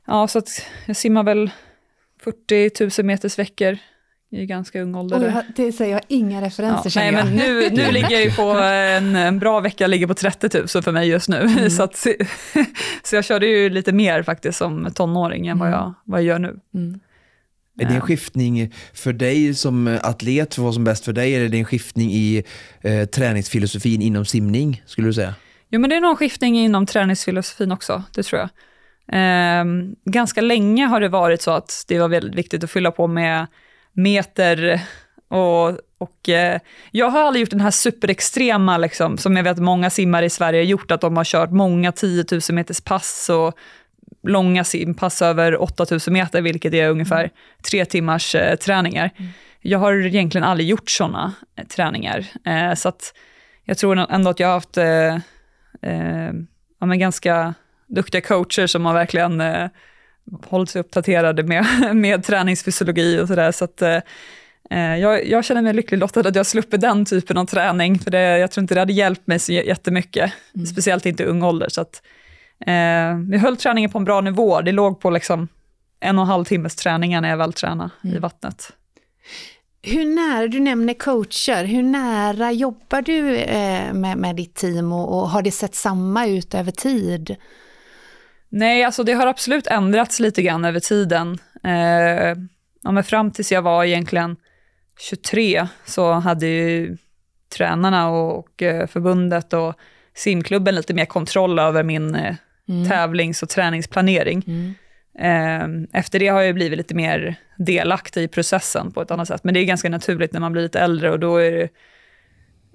ja, 0.08 0.28
så 0.28 0.40
att 0.40 0.66
jag 0.86 0.96
simmar 0.96 1.24
väl 1.24 1.52
40 2.24 3.02
000 3.02 3.06
meters 3.06 3.40
veckor 3.40 3.78
i 4.34 4.46
ganska 4.46 4.82
ung 4.82 4.96
ålder. 4.96 5.30
Oh, 5.30 5.42
det 5.56 5.72
säger 5.72 5.94
jag 5.94 6.02
inga 6.08 6.42
referenser 6.42 7.02
ja, 7.02 7.12
nej, 7.12 7.14
jag. 7.14 7.26
Men 7.26 7.36
nu, 7.36 7.70
nu 7.70 7.92
ligger 7.92 8.12
jag 8.12 8.24
ju 8.24 8.32
på 8.32 8.52
en, 8.52 9.16
en 9.16 9.40
bra 9.40 9.60
vecka, 9.60 9.88
ligger 9.88 10.08
på 10.08 10.14
30 10.14 10.58
000 10.58 10.68
för 10.68 10.92
mig 10.92 11.10
just 11.10 11.30
nu. 11.30 11.38
Mm. 11.38 11.70
så, 11.70 11.84
att, 11.84 11.96
så 13.04 13.16
jag 13.16 13.26
körde 13.26 13.46
ju 13.46 13.70
lite 13.70 13.92
mer 13.92 14.24
faktiskt 14.24 14.58
som 14.58 14.92
tonåring 14.94 15.48
än 15.48 15.60
vad, 15.60 15.68
mm. 15.68 15.80
jag, 15.80 15.94
vad 16.04 16.20
jag 16.20 16.26
gör 16.26 16.40
nu. 16.40 16.60
Mm. 16.74 17.00
Är 17.80 17.86
det 17.86 17.96
en 17.96 18.02
skiftning 18.02 18.74
för 18.94 19.14
dig 19.14 19.54
som 19.54 20.00
atlet, 20.04 20.56
för 20.56 20.62
vad 20.62 20.74
som 20.74 20.84
är 20.84 20.86
bäst 20.86 21.06
för 21.06 21.14
dig, 21.14 21.36
eller 21.36 21.46
är 21.46 21.50
det 21.50 21.58
en 21.58 21.66
skiftning 21.66 22.12
i 22.12 22.44
eh, 22.82 23.06
träningsfilosofin 23.06 24.02
inom 24.02 24.26
simning, 24.26 24.84
skulle 24.86 25.08
du 25.08 25.14
säga? 25.14 25.36
Jo, 25.70 25.80
men 25.80 25.90
det 25.90 25.96
är 25.96 26.02
nog 26.02 26.12
en 26.12 26.18
skiftning 26.18 26.60
inom 26.60 26.86
träningsfilosofin 26.86 27.72
också, 27.72 28.04
det 28.16 28.24
tror 28.24 28.42
jag. 28.42 28.50
Eh, 29.08 29.66
ganska 30.06 30.42
länge 30.42 30.86
har 30.86 31.00
det 31.00 31.10
varit 31.10 31.42
så 31.42 31.52
att 31.52 31.86
det 31.88 32.00
var 32.00 32.08
väldigt 32.08 32.36
viktigt 32.36 32.64
att 32.64 32.72
fylla 32.72 32.92
på 32.92 33.08
med 33.08 33.48
meter 33.94 34.82
och, 35.28 35.70
och 35.98 36.30
eh, 36.30 36.60
jag 36.92 37.10
har 37.10 37.22
aldrig 37.22 37.42
gjort 37.42 37.50
den 37.50 37.62
här 37.62 37.72
superextrema, 37.72 38.78
liksom, 38.78 39.18
som 39.18 39.38
jag 39.38 39.44
vet 39.44 39.58
många 39.58 39.90
simmare 39.90 40.26
i 40.26 40.30
Sverige 40.30 40.60
har 40.60 40.66
gjort, 40.66 40.92
att 40.92 41.02
de 41.02 41.18
har 41.18 41.24
kört 41.24 41.52
många 41.52 41.92
10 41.92 42.26
000 42.32 42.42
meters 42.50 42.82
pass 42.82 43.30
och 43.30 43.58
långa 44.24 44.64
simpass 44.64 45.22
över 45.22 45.62
8 45.62 45.86
000 45.92 46.00
meter, 46.08 46.42
vilket 46.42 46.74
är 46.74 46.90
ungefär 46.90 47.20
mm. 47.20 47.32
tre 47.70 47.86
timmars 47.86 48.36
eh, 48.36 48.56
träningar. 48.56 49.10
Mm. 49.18 49.32
Jag 49.62 49.80
har 49.80 50.06
egentligen 50.06 50.46
aldrig 50.46 50.70
gjort 50.70 50.90
sådana 50.90 51.34
eh, 51.56 51.66
träningar, 51.66 52.26
eh, 52.46 52.74
så 52.74 52.90
att 52.90 53.14
jag 53.64 53.78
tror 53.78 54.12
ändå 54.12 54.30
att 54.30 54.40
jag 54.40 54.48
har 54.48 54.54
haft 54.54 54.78
eh, 54.78 55.16
eh, 55.92 56.34
ja, 56.80 56.86
men 56.86 57.00
ganska 57.00 57.54
duktiga 57.88 58.22
coacher 58.22 58.68
som 58.68 58.86
har 58.86 58.94
verkligen 58.94 59.42
hållit 60.46 60.70
sig 60.70 60.80
uppdaterade 60.80 61.44
med, 61.44 61.66
med 61.96 62.24
träningsfysiologi 62.24 63.20
och 63.20 63.28
sådär. 63.28 63.52
Så 63.52 63.66
att, 63.66 63.82
eh, 63.82 64.00
eh, 64.70 64.98
jag, 64.98 65.28
jag, 65.28 65.46
känner 65.46 65.62
mig 65.62 65.74
lycklig 65.74 65.98
lottad 65.98 66.20
att 66.20 66.36
jag 66.36 66.46
sluppit 66.46 66.82
den 66.82 67.06
typen 67.06 67.38
av 67.38 67.46
träning, 67.46 68.00
för 68.00 68.12
det, 68.12 68.38
jag 68.38 68.52
tror 68.52 68.62
inte 68.62 68.74
det 68.74 68.80
hade 68.80 68.94
hjälpt 68.94 69.28
mig 69.28 69.40
så 69.40 69.52
jättemycket, 69.52 70.34
mm. 70.56 70.66
speciellt 70.66 71.06
inte 71.06 71.24
i 71.24 71.26
ung 71.26 71.44
ålder. 71.44 71.70
Så 71.70 71.82
att, 71.82 72.02
eh, 72.60 73.18
vi 73.30 73.38
höll 73.38 73.58
träningen 73.58 73.90
på 73.90 73.98
en 73.98 74.06
bra 74.06 74.22
nivå, 74.22 74.62
det 74.62 74.72
låg 74.72 75.00
på 75.00 75.10
liksom 75.10 75.48
en 76.00 76.18
och 76.18 76.24
en 76.24 76.30
halv 76.30 76.46
timmes 76.46 76.76
träningar 76.76 77.22
när 77.22 77.30
jag 77.30 77.38
väl 77.38 77.54
tränade 77.54 77.90
mm. 78.04 78.16
i 78.16 78.20
vattnet. 78.20 78.72
Hur 79.82 80.06
nära, 80.06 80.48
du 80.48 80.60
nämner 80.60 80.94
coacher, 80.94 81.64
hur 81.64 81.84
nära 81.84 82.52
jobbar 82.52 83.02
du 83.02 83.36
eh, 83.38 83.94
med, 83.94 84.18
med 84.18 84.36
ditt 84.36 84.56
team 84.56 84.94
och, 84.94 85.20
och 85.20 85.30
har 85.30 85.42
det 85.42 85.52
sett 85.52 85.76
samma 85.76 86.28
ut 86.28 86.54
över 86.54 86.72
tid? 86.72 87.36
Nej, 88.50 88.84
alltså 88.84 89.04
det 89.04 89.14
har 89.14 89.28
absolut 89.28 89.68
ändrats 89.68 90.20
lite 90.20 90.42
grann 90.42 90.66
över 90.66 90.80
tiden. 90.80 91.38
Eh, 91.64 92.38
ja, 92.84 92.92
men 92.92 93.04
fram 93.04 93.32
tills 93.32 93.52
jag 93.52 93.62
var 93.62 93.84
egentligen 93.84 94.36
23 95.00 95.68
så 95.86 96.12
hade 96.12 96.48
ju 96.48 96.98
tränarna 97.58 98.10
och, 98.10 98.40
och 98.40 98.62
eh, 98.62 98.88
förbundet 98.88 99.54
och 99.54 99.74
simklubben 100.16 100.76
lite 100.76 100.94
mer 100.94 101.06
kontroll 101.06 101.60
över 101.60 101.84
min 101.84 102.16
eh, 102.16 102.36
mm. 102.70 102.90
tävlings 102.90 103.44
och 103.44 103.50
träningsplanering. 103.50 104.44
Mm. 104.48 104.74
Eh, 105.20 106.00
efter 106.00 106.20
det 106.20 106.28
har 106.28 106.42
jag 106.42 106.56
blivit 106.56 106.78
lite 106.78 106.96
mer 106.96 107.36
delaktig 107.58 108.24
i 108.24 108.28
processen 108.28 108.92
på 108.92 109.02
ett 109.02 109.12
annat 109.12 109.28
sätt. 109.28 109.44
Men 109.44 109.54
det 109.54 109.60
är 109.60 109.66
ganska 109.66 109.90
naturligt 109.90 110.34
när 110.34 110.40
man 110.40 110.52
blir 110.52 110.62
lite 110.62 110.80
äldre 110.80 111.12
och 111.12 111.20
då 111.20 111.38
är 111.38 111.52
det 111.52 111.70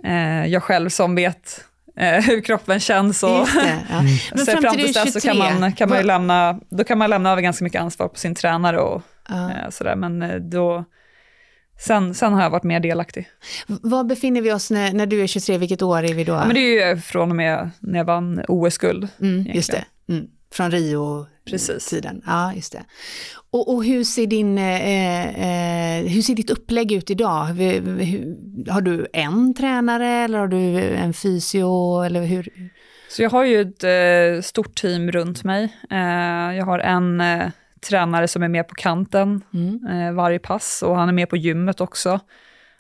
eh, 0.04 0.46
jag 0.46 0.62
själv 0.62 0.88
som 0.88 1.14
vet 1.14 1.64
eh, 1.96 2.24
hur 2.24 2.40
kroppen 2.40 2.80
känns 2.80 3.22
och 3.22 3.28
det, 3.30 3.78
ja. 3.90 4.02
Men 4.32 4.46
fram, 4.46 4.76
till 4.76 4.92
dess 4.92 5.12
så 5.12 5.20
kan 5.20 5.38
man, 5.38 5.72
kan 5.72 5.88
man 5.88 6.06
lämna, 6.06 6.60
då 6.70 6.84
kan 6.84 6.98
man 6.98 7.10
lämna 7.10 7.32
över 7.32 7.42
ganska 7.42 7.64
mycket 7.64 7.80
ansvar 7.80 8.08
på 8.08 8.18
sin 8.18 8.34
tränare 8.34 8.80
och 8.80 9.02
ja. 9.28 9.70
sådär, 9.70 9.96
men 9.96 10.42
då, 10.50 10.84
sen, 11.78 12.14
sen 12.14 12.32
har 12.32 12.42
jag 12.42 12.50
varit 12.50 12.64
mer 12.64 12.80
delaktig. 12.80 13.28
Var 13.66 14.04
befinner 14.04 14.40
vi 14.40 14.52
oss 14.52 14.70
när, 14.70 14.92
när 14.92 15.06
du 15.06 15.22
är 15.22 15.26
23, 15.26 15.58
vilket 15.58 15.82
år 15.82 16.02
är 16.02 16.14
vi 16.14 16.24
då? 16.24 16.32
Ja, 16.32 16.44
men 16.44 16.54
det 16.54 16.60
är 16.60 16.94
ju 16.94 17.00
från 17.00 17.30
och 17.30 17.36
med 17.36 17.70
när 17.80 17.98
jag 17.98 18.04
vann 18.04 18.42
OS-guld. 18.48 19.08
Mm, 19.20 19.46
just 19.54 19.70
det, 19.70 19.84
mm. 20.08 20.26
från 20.52 20.70
Rio-tiden. 20.70 22.22
Ja, 22.26 22.52
just 22.54 22.72
det. 22.72 22.84
Och, 23.50 23.74
och, 23.74 23.84
hur, 23.84 24.04
ser 24.04 24.26
din, 24.26 24.58
eh, 24.58 25.98
eh, 25.98 26.04
hur 26.06 26.22
ser 26.22 26.34
ditt 26.34 26.50
upplägg 26.50 26.92
ut 26.92 27.10
idag? 27.10 27.44
Har 28.68 28.80
du 28.80 29.06
en 29.12 29.54
tränare 29.54 30.08
eller 30.08 30.38
har 30.38 30.48
du 30.48 30.80
en 30.80 31.14
fysio? 31.14 32.02
Eller 32.02 32.24
hur? 32.24 32.70
Så 33.08 33.22
jag 33.22 33.30
har 33.30 33.44
ju 33.44 33.60
ett 33.60 33.84
eh, 33.84 34.42
stort 34.42 34.74
team 34.74 35.10
runt 35.10 35.44
mig. 35.44 35.64
Eh, 35.90 36.56
jag 36.56 36.64
har 36.64 36.78
en 36.78 37.20
eh, 37.20 37.48
tränare 37.80 38.28
som 38.28 38.42
är 38.42 38.48
med 38.48 38.68
på 38.68 38.74
kanten 38.74 39.44
mm. 39.54 39.86
Eh, 39.86 40.12
varje 40.12 40.38
pass 40.38 40.82
och 40.86 40.96
han 40.96 41.08
är 41.08 41.12
med 41.12 41.28
på 41.28 41.36
gymmet 41.36 41.80
också. 41.80 42.20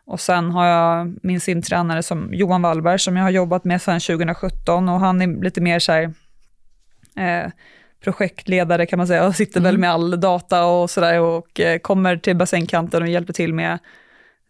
Och 0.06 0.20
sen 0.20 0.50
har 0.50 0.66
jag 0.66 1.18
min 1.22 1.40
simtränare 1.40 2.02
som 2.02 2.34
Johan 2.34 2.62
Wallberg 2.62 2.98
som 2.98 3.16
jag 3.16 3.24
har 3.24 3.30
jobbat 3.30 3.64
med 3.64 3.82
sedan 3.82 4.00
2017 4.00 4.88
och 4.88 5.00
han 5.00 5.22
är 5.22 5.42
lite 5.42 5.60
mer 5.60 5.78
så 5.78 5.92
här, 5.92 6.12
projektledare 8.04 8.86
kan 8.86 8.96
man 8.96 9.06
säga 9.06 9.26
och 9.26 9.34
sitter 9.34 9.60
mm. 9.60 9.64
väl 9.64 9.78
med 9.78 9.90
all 9.90 10.20
data 10.20 10.66
och 10.66 10.90
sådär 10.90 11.20
och 11.20 11.60
eh, 11.60 11.78
kommer 11.78 12.16
till 12.16 12.36
bassängkanten 12.36 13.02
och 13.02 13.08
hjälper 13.08 13.32
till 13.32 13.54
med 13.54 13.78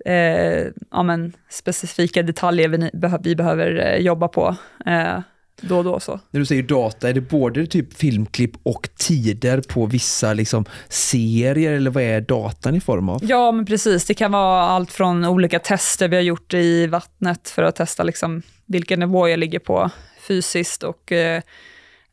eh, 0.04 0.66
ja, 0.90 1.02
men, 1.02 1.32
specifika 1.48 2.22
detaljer 2.22 2.68
vi, 2.68 2.90
vi 3.20 3.36
behöver 3.36 3.86
eh, 3.86 3.96
jobba 3.96 4.28
på 4.28 4.56
eh, 4.86 5.20
då 5.60 5.78
och 5.78 5.84
då. 5.84 6.00
Så. 6.00 6.20
När 6.30 6.40
du 6.40 6.46
säger 6.46 6.62
data, 6.62 7.08
är 7.08 7.12
det 7.12 7.20
både 7.20 7.66
typ 7.66 7.94
filmklipp 7.94 8.52
och 8.62 8.88
tider 8.96 9.60
på 9.60 9.86
vissa 9.86 10.34
liksom, 10.34 10.64
serier 10.88 11.72
eller 11.72 11.90
vad 11.90 12.02
är 12.02 12.20
datan 12.20 12.74
i 12.74 12.80
form 12.80 13.08
av? 13.08 13.20
Ja 13.22 13.52
men 13.52 13.66
precis, 13.66 14.06
det 14.06 14.14
kan 14.14 14.32
vara 14.32 14.62
allt 14.62 14.92
från 14.92 15.24
olika 15.24 15.58
tester 15.58 16.08
vi 16.08 16.16
har 16.16 16.22
gjort 16.22 16.54
i 16.54 16.86
vattnet 16.86 17.48
för 17.48 17.62
att 17.62 17.76
testa 17.76 18.02
liksom, 18.02 18.42
vilken 18.66 19.00
nivå 19.00 19.28
jag 19.28 19.38
ligger 19.38 19.58
på 19.58 19.90
fysiskt 20.28 20.82
och 20.82 21.12
eh, 21.12 21.42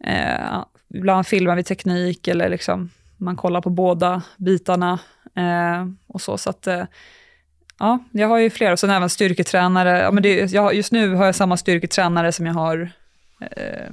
eh 0.04 0.64
ibland 0.94 1.28
filmar 1.28 1.56
vi 1.56 1.64
teknik 1.64 2.28
eller 2.28 2.50
liksom, 2.50 2.90
man 3.18 3.36
kollar 3.36 3.62
på 3.62 3.70
båda 3.70 4.22
bitarna 4.38 5.00
eh, 5.36 5.88
och 6.08 6.22
så. 6.22 6.38
så 6.38 6.50
att, 6.50 6.68
eh, 6.68 6.84
ja, 7.80 8.00
jag 8.12 8.28
har 8.28 8.38
ju 8.38 8.50
flera, 8.50 8.74
och 8.74 8.80
sen 8.80 8.90
även 8.90 9.10
styrketränare. 9.10 10.00
Ja, 10.00 10.12
men 10.12 10.24
det, 10.24 10.52
jag, 10.52 10.74
just 10.74 10.92
nu 10.92 11.14
har 11.14 11.26
jag 11.26 11.36
samma 11.36 11.58
styrketränare 11.58 12.32
som 12.32 12.46
jag 12.46 12.54
har 12.54 12.92
eh, 13.42 13.92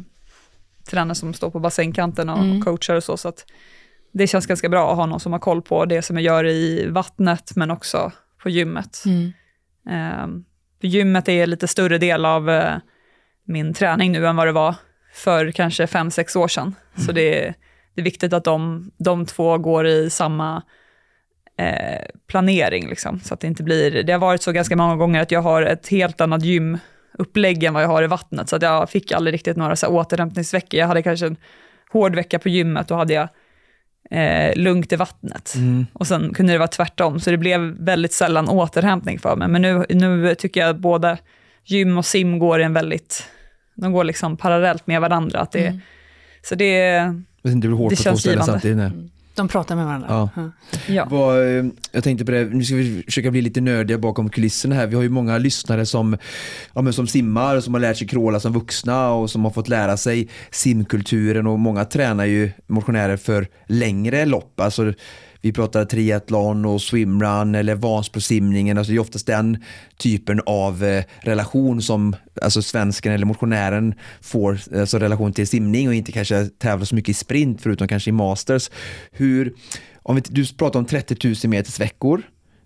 tränare 0.90 1.14
som 1.14 1.34
står 1.34 1.50
på 1.50 1.60
bassängkanten 1.60 2.28
och 2.28 2.38
mm. 2.38 2.62
coachar 2.62 2.94
och 2.94 3.04
så. 3.04 3.16
så 3.16 3.28
att 3.28 3.44
det 4.12 4.26
känns 4.26 4.46
ganska 4.46 4.68
bra 4.68 4.90
att 4.90 4.96
ha 4.96 5.06
någon 5.06 5.20
som 5.20 5.32
har 5.32 5.40
koll 5.40 5.62
på 5.62 5.84
det 5.84 6.02
som 6.02 6.16
jag 6.16 6.24
gör 6.24 6.46
i 6.46 6.86
vattnet, 6.90 7.56
men 7.56 7.70
också 7.70 8.12
på 8.42 8.50
gymmet. 8.50 9.02
Mm. 9.06 9.32
Eh, 9.88 10.28
gymmet 10.80 11.28
är 11.28 11.46
lite 11.46 11.68
större 11.68 11.98
del 11.98 12.24
av 12.24 12.50
eh, 12.50 12.74
min 13.44 13.74
träning 13.74 14.12
nu 14.12 14.26
än 14.26 14.36
vad 14.36 14.46
det 14.46 14.52
var 14.52 14.74
för 15.12 15.50
kanske 15.50 15.86
fem 15.86 16.10
sex 16.10 16.36
år 16.36 16.48
sedan. 16.48 16.62
Mm. 16.94 17.06
Så 17.06 17.12
det 17.12 17.46
är, 17.46 17.54
det 17.94 18.00
är 18.00 18.04
viktigt 18.04 18.32
att 18.32 18.44
de, 18.44 18.90
de 18.98 19.26
två 19.26 19.58
går 19.58 19.86
i 19.86 20.10
samma 20.10 20.62
eh, 21.58 22.06
planering. 22.26 22.88
Liksom, 22.88 23.20
så 23.20 23.34
att 23.34 23.40
det 23.40 23.46
inte 23.46 23.62
blir, 23.62 24.02
det 24.02 24.12
har 24.12 24.20
varit 24.20 24.42
så 24.42 24.52
ganska 24.52 24.76
många 24.76 24.96
gånger 24.96 25.22
att 25.22 25.30
jag 25.30 25.42
har 25.42 25.62
ett 25.62 25.88
helt 25.88 26.20
annat 26.20 26.44
gym 26.44 26.78
upplägg 27.18 27.64
än 27.64 27.74
vad 27.74 27.82
jag 27.82 27.88
har 27.88 28.02
i 28.02 28.06
vattnet. 28.06 28.48
Så 28.48 28.58
jag 28.60 28.90
fick 28.90 29.12
aldrig 29.12 29.34
riktigt 29.34 29.56
några 29.56 29.76
så 29.76 29.86
här 29.86 29.92
återhämtningsveckor. 29.92 30.80
Jag 30.80 30.86
hade 30.86 31.02
kanske 31.02 31.26
en 31.26 31.36
hård 31.92 32.14
vecka 32.14 32.38
på 32.38 32.48
gymmet, 32.48 32.88
då 32.88 32.94
hade 32.94 33.14
jag 33.14 33.28
eh, 34.10 34.56
lugnt 34.56 34.92
i 34.92 34.96
vattnet. 34.96 35.54
Mm. 35.56 35.86
Och 35.92 36.06
sen 36.06 36.34
kunde 36.34 36.52
det 36.52 36.58
vara 36.58 36.68
tvärtom, 36.68 37.20
så 37.20 37.30
det 37.30 37.36
blev 37.38 37.60
väldigt 37.60 38.12
sällan 38.12 38.48
återhämtning 38.48 39.18
för 39.18 39.36
mig. 39.36 39.48
Men 39.48 39.62
nu, 39.62 39.84
nu 39.88 40.34
tycker 40.34 40.60
jag 40.60 40.70
att 40.70 40.78
både 40.78 41.18
gym 41.64 41.98
och 41.98 42.06
sim 42.06 42.38
går 42.38 42.60
i 42.60 42.64
en 42.64 42.72
väldigt, 42.72 43.26
de 43.74 43.92
går 43.92 44.04
liksom 44.04 44.36
parallellt 44.36 44.86
med 44.86 45.00
varandra. 45.00 45.40
Att 45.40 45.52
det, 45.52 45.66
Mm. 45.66 45.80
Så 46.44 46.54
det, 46.54 46.90
Det 47.42 47.54
blir 47.54 47.70
hårt 47.70 47.90
Det 47.90 47.96
känns 47.96 48.20
ställa 48.20 48.32
givande. 48.34 48.52
samtidigt. 48.52 48.76
Nej. 48.76 48.90
De 49.34 49.48
pratar 49.48 49.76
med 49.76 49.86
varandra. 49.86 50.30
Ja. 50.36 50.50
ja. 50.88 51.06
Vad, 51.10 51.58
eh, 51.58 51.64
jag 51.92 52.04
tänkte 52.04 52.24
på 52.24 52.30
det, 52.30 52.44
nu 52.44 52.64
ska 52.64 52.74
vi 52.74 53.02
försöka 53.02 53.30
bli 53.30 53.42
lite 53.42 53.60
nördiga 53.60 53.98
bakom 53.98 54.30
kulisserna 54.30 54.74
här. 54.74 54.86
Vi 54.86 54.94
har 54.94 55.02
ju 55.02 55.08
många 55.08 55.38
lyssnare 55.38 55.86
som, 55.86 56.16
ja, 56.74 56.82
men 56.82 56.92
som 56.92 57.06
simmar, 57.06 57.60
som 57.60 57.74
har 57.74 57.80
lärt 57.80 57.96
sig 57.96 58.08
kråla 58.08 58.40
som 58.40 58.52
vuxna 58.52 59.12
och 59.12 59.30
som 59.30 59.44
har 59.44 59.50
fått 59.50 59.68
lära 59.68 59.96
sig 59.96 60.28
simkulturen 60.50 61.46
och 61.46 61.58
många 61.58 61.84
tränar 61.84 62.24
ju 62.24 62.50
motionärer 62.66 63.16
för 63.16 63.46
längre 63.66 64.24
lopp. 64.24 64.60
Alltså, 64.60 64.92
vi 65.42 65.52
pratar 65.52 65.84
triathlon 65.84 66.64
och 66.64 66.82
swimrun 66.82 67.54
eller 67.54 67.74
Vansbrosimningen, 67.74 68.78
alltså 68.78 68.92
det 68.92 68.96
är 68.96 69.00
oftast 69.00 69.26
den 69.26 69.64
typen 69.96 70.40
av 70.46 70.84
eh, 70.84 71.04
relation 71.20 71.82
som 71.82 72.16
alltså 72.42 72.62
svensken 72.62 73.12
eller 73.12 73.26
motionären 73.26 73.94
får, 74.20 74.58
alltså 74.76 74.98
relation 74.98 75.32
till 75.32 75.48
simning 75.48 75.88
och 75.88 75.94
inte 75.94 76.12
kanske 76.12 76.46
tävlar 76.46 76.84
så 76.84 76.94
mycket 76.94 77.08
i 77.08 77.14
sprint 77.14 77.62
förutom 77.62 77.88
kanske 77.88 78.10
i 78.10 78.12
masters. 78.12 78.70
Hur, 79.10 79.54
om 80.02 80.16
vi, 80.16 80.22
du 80.28 80.46
pratar 80.46 80.78
om 80.78 80.86
30 80.86 81.28
000 81.28 81.34
meters 81.44 81.80
veckor 81.80 82.22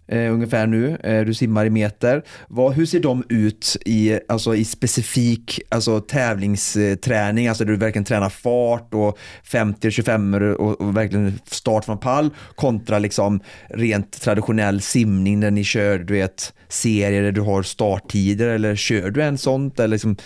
eh, 0.08 0.32
ungefär 0.32 0.66
nu, 0.66 0.96
eh, 1.02 1.24
du 1.24 1.34
simmar 1.34 1.66
i 1.66 1.70
meter. 1.70 2.22
Vad, 2.48 2.72
hur 2.72 2.86
ser 2.86 3.00
de 3.00 3.24
ut 3.28 3.76
i, 3.84 4.18
alltså, 4.28 4.56
i 4.56 4.64
specifik 4.64 5.60
alltså, 5.68 6.00
tävlingsträning, 6.00 7.48
alltså 7.48 7.64
där 7.64 7.72
du 7.72 7.78
verkligen 7.78 8.04
tränar 8.04 8.28
fart 8.28 8.94
och 8.94 9.18
50 9.44 9.90
25 9.90 10.34
och, 10.34 10.80
och 10.80 10.96
verkligen 10.96 11.38
start 11.46 11.84
från 11.84 11.98
pall 11.98 12.30
kontra 12.54 12.98
liksom 12.98 13.40
rent 13.68 14.20
traditionell 14.20 14.80
simning 14.80 15.40
där 15.40 15.50
ni 15.50 15.64
kör 15.64 15.98
du 15.98 16.14
vet, 16.14 16.52
serier 16.68 17.22
där 17.22 17.32
du 17.32 17.40
har 17.40 17.62
starttider 17.62 18.48
eller 18.48 18.76
kör 18.76 19.10
du 19.10 19.22
en 19.22 19.38
sånt 19.38 19.80
eller 19.80 19.88
liksom, 19.88 20.16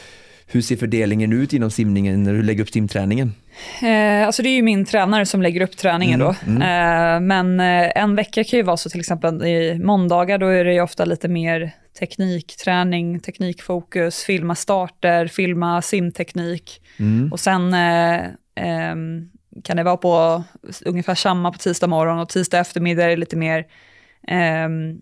hur 0.46 0.62
ser 0.62 0.76
fördelningen 0.76 1.32
ut 1.32 1.52
inom 1.52 1.70
simningen 1.70 2.22
när 2.22 2.32
du 2.32 2.42
lägger 2.42 2.62
upp 2.62 2.70
simträningen? 2.70 3.32
Eh, 3.82 4.26
alltså 4.26 4.42
det 4.42 4.48
är 4.48 4.54
ju 4.54 4.62
min 4.62 4.84
tränare 4.84 5.26
som 5.26 5.42
lägger 5.42 5.60
upp 5.60 5.76
träningen 5.76 6.20
Mm, 6.20 6.34
då. 6.58 6.64
Eh, 6.64 7.20
men 7.20 7.60
eh, 7.60 8.02
en 8.02 8.16
vecka 8.16 8.44
kan 8.44 8.56
ju 8.56 8.62
vara 8.62 8.76
så 8.76 8.90
till 8.90 9.00
exempel 9.00 9.44
i 9.44 9.78
måndagar, 9.78 10.38
då 10.38 10.46
är 10.46 10.64
det 10.64 10.72
ju 10.72 10.80
ofta 10.80 11.04
lite 11.04 11.28
mer 11.28 11.72
teknikträning, 11.98 13.20
teknikfokus, 13.20 14.24
filma 14.24 14.54
starter, 14.54 15.26
filma 15.26 15.82
simteknik. 15.82 16.82
Mm. 16.98 17.32
Och 17.32 17.40
sen 17.40 17.74
eh, 17.74 18.20
ehm, 18.54 19.30
kan 19.64 19.76
det 19.76 19.82
vara 19.82 19.96
på 19.96 20.44
ungefär 20.84 21.14
samma 21.14 21.52
på 21.52 21.58
tisdag 21.58 21.86
morgon 21.86 22.18
och 22.18 22.28
tisdag 22.28 22.58
eftermiddag 22.58 23.04
är 23.04 23.08
det 23.08 23.16
lite 23.16 23.36
mer 23.36 23.66
ehm, 24.28 24.98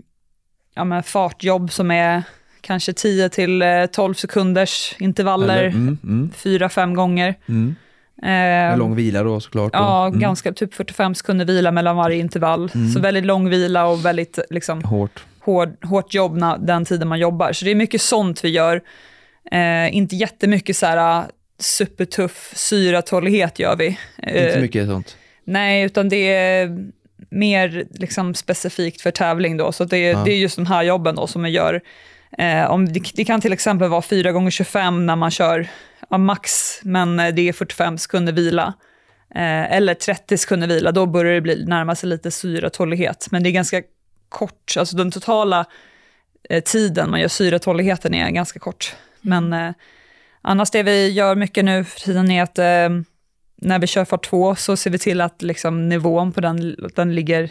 ja, 0.74 0.84
men 0.84 1.02
fartjobb 1.02 1.72
som 1.72 1.90
är 1.90 2.22
kanske 2.60 2.92
10 2.92 3.28
till 3.28 3.62
eh, 3.62 3.86
12 3.86 4.14
sekunders 4.14 4.94
intervaller, 4.98 5.58
Eller, 5.58 5.68
mm, 5.68 5.98
mm, 6.04 6.94
gånger. 6.94 7.34
Med 8.22 8.72
Ehm, 8.72 8.78
lång 8.78 8.94
vila 8.96 9.22
då 9.22 9.40
såklart. 9.40 9.70
Ja, 9.72 10.06
mm, 10.06 10.20
ganska 10.20 10.52
typ 10.52 10.74
45 10.74 11.14
sekunder 11.14 11.44
vila 11.44 11.70
mellan 11.72 11.96
varje 11.96 12.16
intervall. 12.18 12.70
Mm. 12.74 12.88
Så 12.90 13.00
väldigt 13.00 13.24
lång 13.24 13.48
vila 13.50 13.86
och 13.86 14.04
väldigt 14.04 14.38
liksom, 14.50 14.82
Hårt. 14.84 15.24
hård, 15.40 15.84
hårt 15.84 16.14
jobb 16.14 16.36
när, 16.36 16.58
den 16.58 16.84
tiden 16.84 17.08
man 17.08 17.18
jobbar. 17.18 17.52
Så 17.52 17.64
det 17.64 17.70
är 17.70 17.74
mycket 17.74 18.02
sånt 18.02 18.44
vi 18.44 18.48
gör. 18.48 18.80
Eh, 19.52 19.96
inte 19.96 20.16
jättemycket 20.16 20.76
så 20.76 20.86
här 20.86 21.24
supertuff 21.58 22.52
syratålighet 22.56 23.58
gör 23.58 23.76
vi. 23.76 23.86
Inte 24.18 24.38
Eh, 24.54 24.60
mycket 24.60 24.86
sånt. 24.86 25.16
Nej, 25.44 25.82
utan 25.82 26.08
det 26.08 26.32
är 26.34 26.78
mer 27.30 27.84
liksom 27.90 28.34
specifikt 28.34 29.00
för 29.00 29.10
tävling 29.10 29.56
då. 29.56 29.72
Så 29.72 29.84
det, 29.84 29.96
är- 29.96 30.12
Ja. 30.12 30.22
det 30.24 30.32
är 30.32 30.36
just 30.38 30.56
de 30.56 30.66
här 30.66 30.82
jobben 30.82 31.14
då 31.14 31.26
som 31.26 31.42
vi 31.42 31.50
gör. 31.50 31.80
Eh, 32.38 32.70
om 32.70 32.92
det, 32.92 33.00
det 33.14 33.24
kan 33.24 33.40
till 33.40 33.52
exempel 33.52 33.88
vara 33.88 34.02
4 34.02 34.32
gånger 34.32 34.50
25 34.50 35.06
när 35.06 35.16
man 35.16 35.30
kör 35.30 35.68
ja, 36.08 36.18
max, 36.18 36.80
men 36.82 37.20
eh, 37.20 37.34
det 37.34 37.48
är 37.48 37.52
45 37.52 37.98
sekunder 37.98 38.32
vila. 38.32 38.74
Eh, 39.34 39.72
eller 39.72 39.94
30 39.94 40.38
sekunder 40.38 40.66
vila, 40.66 40.92
då 40.92 41.06
börjar 41.06 41.34
det 41.34 41.40
bli, 41.40 41.64
närma 41.64 41.94
sig 41.94 42.08
lite 42.08 42.30
syratålighet. 42.30 43.28
Men 43.30 43.42
det 43.42 43.48
är 43.48 43.52
ganska 43.52 43.82
kort, 44.28 44.74
alltså 44.78 44.96
den 44.96 45.10
totala 45.10 45.66
eh, 46.50 46.62
tiden 46.62 47.10
man 47.10 47.20
gör 47.20 47.28
syratåligheten 47.28 48.14
är 48.14 48.30
ganska 48.30 48.58
kort. 48.58 48.96
Men 49.20 49.52
eh, 49.52 49.72
annars 50.42 50.70
det 50.70 50.82
vi 50.82 51.10
gör 51.10 51.34
mycket 51.34 51.64
nu 51.64 51.84
för 51.84 52.00
tiden 52.00 52.30
är 52.30 52.42
att 52.42 52.58
eh, 52.58 52.88
när 53.56 53.78
vi 53.78 53.86
kör 53.86 54.04
fart 54.04 54.26
2 54.26 54.54
så 54.54 54.76
ser 54.76 54.90
vi 54.90 54.98
till 54.98 55.20
att 55.20 55.42
liksom, 55.42 55.88
nivån 55.88 56.32
på 56.32 56.40
den, 56.40 56.76
den 56.94 57.14
ligger, 57.14 57.50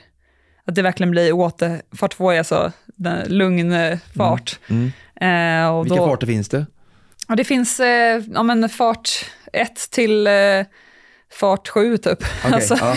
att 0.68 0.76
det 0.76 0.82
verkligen 0.82 1.12
blir 1.12 1.34
åter, 1.34 1.82
fart 1.96 2.14
2 2.14 2.32
är 2.32 2.38
alltså 2.38 2.72
den, 2.86 3.28
lugn 3.28 3.76
fart. 4.18 4.60
Mm. 4.68 4.92
Eh, 5.66 5.76
och 5.76 5.86
Vilka 5.86 5.96
då, 5.98 6.06
farter 6.06 6.28
finns 6.28 6.50
det? 6.50 6.66
Ja, 7.28 7.36
det 7.36 7.44
finns 7.44 7.80
eh, 7.80 8.22
ja, 8.34 8.44
men 8.44 8.70
fart 8.70 9.10
1 9.54 9.76
till 9.92 10.28
eh, 10.28 10.34
fart 11.40 11.68
7 11.68 11.98
typ. 11.98 12.18
Okej, 12.22 12.54
Alltså, 12.54 12.76
ja. 12.82 12.96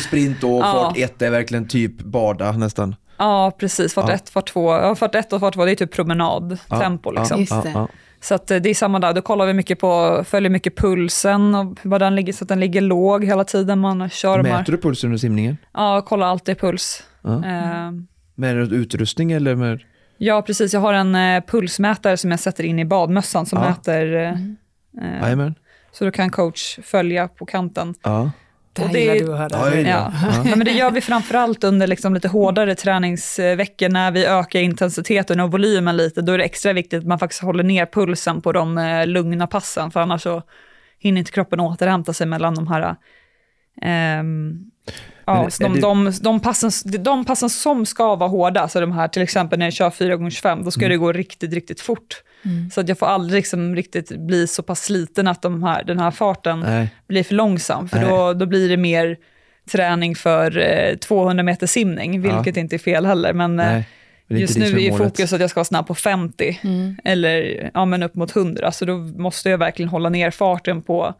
Sprint 0.00 0.44
och 0.44 0.50
Ja. 0.60 0.72
fart 0.72 0.98
ett 0.98 1.22
är 1.22 1.30
verkligen 1.30 1.68
typ 1.68 1.98
bada 2.00 2.52
nästan. 2.52 2.96
ja, 3.18 3.52
precis. 3.58 3.94
Fart 3.94 4.08
Ja. 4.08 4.14
1, 4.14 4.30
fart 4.30 4.48
2. 4.48 4.72
Ja, 4.72 4.94
fart 4.94 5.14
1 5.14 5.32
och 5.32 5.40
fart 5.40 5.54
2 5.54 5.64
det 5.64 5.70
är 5.70 5.74
typ 5.76 5.92
promenad, 5.94 6.58
Ja, 6.70 6.98
liksom. 7.16 7.46
Ja, 7.50 7.60
det. 7.64 7.70
ja. 7.70 7.88
Så 8.20 8.34
att 8.34 8.50
eh, 8.50 8.56
det 8.56 8.70
är 8.70 8.74
samma 8.74 8.98
där, 8.98 9.12
då 9.12 9.22
kollar 9.22 9.46
vi 9.46 9.54
mycket 9.54 9.80
på, 9.80 10.24
följer 10.28 10.50
mycket 10.50 10.76
pulsen 10.76 11.54
och 11.54 11.78
vad 11.82 12.00
den 12.00 12.14
ligger, 12.16 12.32
så 12.32 12.44
att 12.44 12.48
den 12.48 12.60
ligger 12.60 12.80
låg 12.80 13.24
hela 13.24 13.44
tiden 13.44 13.78
man 13.78 14.10
kör. 14.10 14.42
Mäter 14.42 14.72
du 14.72 14.78
pulsen 14.78 15.08
under 15.08 15.18
simningen? 15.18 15.56
Ja, 15.74 16.00
kollar 16.02 16.26
alltid 16.26 16.58
puls. 16.60 17.02
Ja. 17.22 17.44
Eh, 17.44 17.90
Med 18.34 18.72
utrustning 18.72 19.32
eller 19.32 19.54
med? 19.54 19.80
ja, 20.18 20.42
precis. 20.42 20.72
Jag 20.74 20.80
har 20.80 20.94
en 20.94 21.14
eh, 21.14 21.42
pulsmätare 21.46 22.16
som 22.16 22.30
jag 22.30 22.40
sätter 22.40 22.64
in 22.64 22.78
i 22.78 22.84
badmössan 22.84 23.46
som 23.46 23.58
Ja. 23.62 23.68
mäter, 23.68 24.14
eh, 24.16 24.34
Mm. 25.02 25.40
eh, 25.40 25.52
så 25.92 26.04
då 26.04 26.10
kan 26.10 26.30
coach 26.30 26.78
följa 26.82 27.28
på 27.28 27.46
kanten. 27.46 27.94
Ja. 28.02 28.30
Det 28.72 28.82
här 28.82 28.88
Och 28.88 28.94
det- 28.94 29.00
gillar 29.00 29.26
du 29.26 29.32
att 29.44 29.52
höra. 29.54 29.74
Ja, 29.80 29.88
Ja. 29.88 30.12
Ja. 30.44 30.56
Men 30.56 30.64
det 30.64 30.70
gör 30.72 30.90
vi 30.90 31.00
framförallt 31.00 31.64
under 31.64 31.86
liksom 31.86 32.14
lite 32.14 32.28
hårdare 32.28 32.74
träningsveckor 32.74 33.88
när 33.88 34.10
vi 34.10 34.26
ökar 34.26 34.60
intensiteten 34.60 35.40
och 35.40 35.50
volymen 35.52 35.96
lite. 35.96 36.22
Då 36.22 36.32
är 36.32 36.38
det 36.38 36.44
extra 36.44 36.72
viktigt 36.72 36.98
att 36.98 37.06
man 37.06 37.18
faktiskt 37.18 37.42
håller 37.42 37.64
ner 37.64 37.86
pulsen 37.86 38.40
på 38.40 38.52
de 38.52 38.78
eh, 38.78 39.06
lugna 39.06 39.46
passen, 39.46 39.90
för 39.90 40.00
annars 40.00 40.22
så 40.22 40.42
hinner 40.98 41.18
inte 41.18 41.32
kroppen 41.32 41.60
återhämta 41.60 42.12
sig 42.12 42.26
mellan 42.26 42.54
de 42.54 42.66
här 42.68 42.96
ehm, 43.82 44.70
Ja, 45.28 45.48
de, 45.60 45.74
det- 45.74 45.80
de, 45.80 46.12
de, 46.22 46.40
passen, 46.40 46.70
de 47.02 47.24
passen 47.24 47.50
som 47.50 47.86
ska 47.86 48.14
vara 48.16 48.28
hårda, 48.28 48.68
så 48.68 48.80
de 48.80 48.92
här 48.92 49.08
till 49.08 49.22
exempel 49.22 49.58
när 49.58 49.66
jag 49.66 49.72
kör 49.72 49.90
4x25, 49.90 50.64
då 50.64 50.70
ska 50.70 50.80
Mm. 50.80 50.90
det 50.90 50.96
gå 50.96 51.12
riktigt, 51.12 51.52
riktigt 51.52 51.80
fort. 51.80 52.22
Mm. 52.44 52.70
Så 52.70 52.80
att 52.80 52.88
jag 52.88 52.98
får 52.98 53.06
aldrig 53.06 53.38
liksom 53.38 53.76
riktigt 53.76 54.08
bli 54.18 54.46
så 54.46 54.62
pass 54.62 54.82
sliten 54.84 55.28
att 55.28 55.42
de 55.42 55.62
här, 55.62 55.84
den 55.84 55.98
här 55.98 56.10
farten 56.10 56.60
Nej. 56.60 56.88
blir 57.08 57.24
för 57.24 57.34
långsam, 57.34 57.88
för 57.88 58.00
då, 58.10 58.32
då 58.32 58.46
blir 58.46 58.68
det 58.68 58.76
mer 58.76 59.16
träning 59.72 60.16
för 60.16 60.58
eh, 60.58 60.96
200 60.96 61.42
meter 61.42 61.66
simning, 61.66 62.20
vilket 62.22 62.56
inte 62.56 62.76
är 62.76 62.78
fel 62.78 63.06
heller. 63.06 63.32
Men 63.32 63.60
eh, 63.60 63.82
just 64.28 64.58
nu 64.58 64.64
är 64.64 64.78
ju 64.78 64.92
fokus 64.96 65.32
att 65.32 65.40
jag 65.40 65.50
ska 65.50 65.58
vara 65.58 65.64
snabb 65.64 65.86
på 65.86 65.94
50, 65.94 66.60
Mm. 66.64 66.96
eller 67.04 67.70
ja, 67.74 67.84
men 67.84 68.02
upp 68.02 68.14
mot 68.14 68.36
100, 68.36 68.72
så 68.72 68.84
då 68.84 68.96
måste 68.96 69.50
jag 69.50 69.58
verkligen 69.58 69.88
hålla 69.88 70.08
ner 70.08 70.30
farten 70.30 70.82
på 70.82 71.14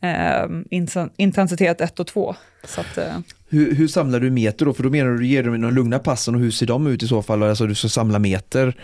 eh, 0.00 0.46
inten- 0.70 1.10
intensitet 1.16 1.80
1 1.80 2.00
och 2.00 2.06
2. 2.06 2.34
Så 2.64 2.80
att, 2.80 2.98
eh, 2.98 3.18
Hur, 3.48 3.74
hur 3.74 3.88
samlar 3.88 4.20
du 4.20 4.30
meter 4.30 4.64
då? 4.66 4.72
För 4.74 4.82
då 4.82 4.90
menar 4.90 5.10
du, 5.10 5.18
du 5.18 5.26
ger 5.26 5.42
dem 5.42 5.60
de 5.60 5.74
lugna 5.74 5.98
passen 5.98 6.34
och 6.34 6.40
hur 6.40 6.50
ser 6.50 6.66
de 6.66 6.86
ut 6.86 7.02
i 7.02 7.08
så 7.08 7.22
fall? 7.22 7.42
Alltså 7.42 7.66
du 7.66 7.74
ska 7.74 7.88
samla 7.88 8.18
meter 8.18 8.76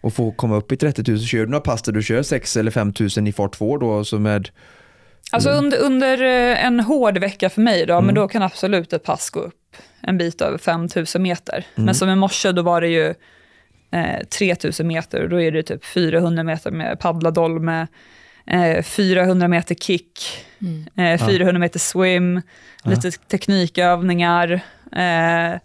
och 0.00 0.14
få 0.14 0.32
komma 0.32 0.56
upp 0.56 0.72
i 0.72 0.76
30 0.76 1.10
000. 1.10 1.20
Kör 1.20 1.38
du 1.38 1.46
några 1.46 1.60
pass 1.60 1.82
där 1.82 1.92
du 1.92 2.02
kör 2.02 2.22
6 2.22 2.56
eller 2.56 2.70
5 2.70 2.92
000 3.16 3.28
i 3.28 3.32
fart 3.32 3.52
2 3.54 3.76
då? 3.78 4.04
Så 4.04 4.18
med, 4.18 4.48
Alltså 5.32 5.48
Mm. 5.50 5.64
under, 5.64 5.78
under 5.78 6.22
eh, 6.22 6.64
en 6.66 6.80
hård 6.80 7.18
vecka 7.18 7.50
för 7.50 7.60
mig 7.60 7.86
då, 7.86 7.92
Mm. 7.92 8.06
men 8.06 8.14
då 8.14 8.28
kan 8.28 8.42
absolut 8.42 8.92
ett 8.92 9.04
pass 9.04 9.30
gå 9.30 9.40
upp 9.40 9.54
en 10.02 10.18
bit 10.18 10.40
över 10.40 10.58
5000 10.58 11.22
meter. 11.22 11.66
Mm. 11.74 11.86
Men 11.86 11.94
som 11.94 12.08
i 12.10 12.16
morse, 12.16 12.52
då 12.52 12.62
var 12.62 12.80
det 12.80 12.88
ju 12.88 13.14
eh, 13.90 14.24
3000 14.38 14.86
meter 14.86 15.22
och 15.22 15.28
då 15.28 15.40
är 15.40 15.52
det 15.52 15.62
typ 15.62 15.84
400 15.84 16.42
meter 16.42 16.70
med 16.70 17.00
paddladolme, 17.00 17.80
eh, 17.80 17.86
400 18.82 19.48
meter 19.48 19.74
kick, 19.74 20.20
Mm. 20.60 20.86
eh, 21.20 21.26
400 21.26 21.58
meter 21.58 21.78
swim, 21.78 22.42
Ja. 22.84 22.90
lite 22.90 23.10
teknikövningar, 23.10 24.60
eh, 24.92 25.58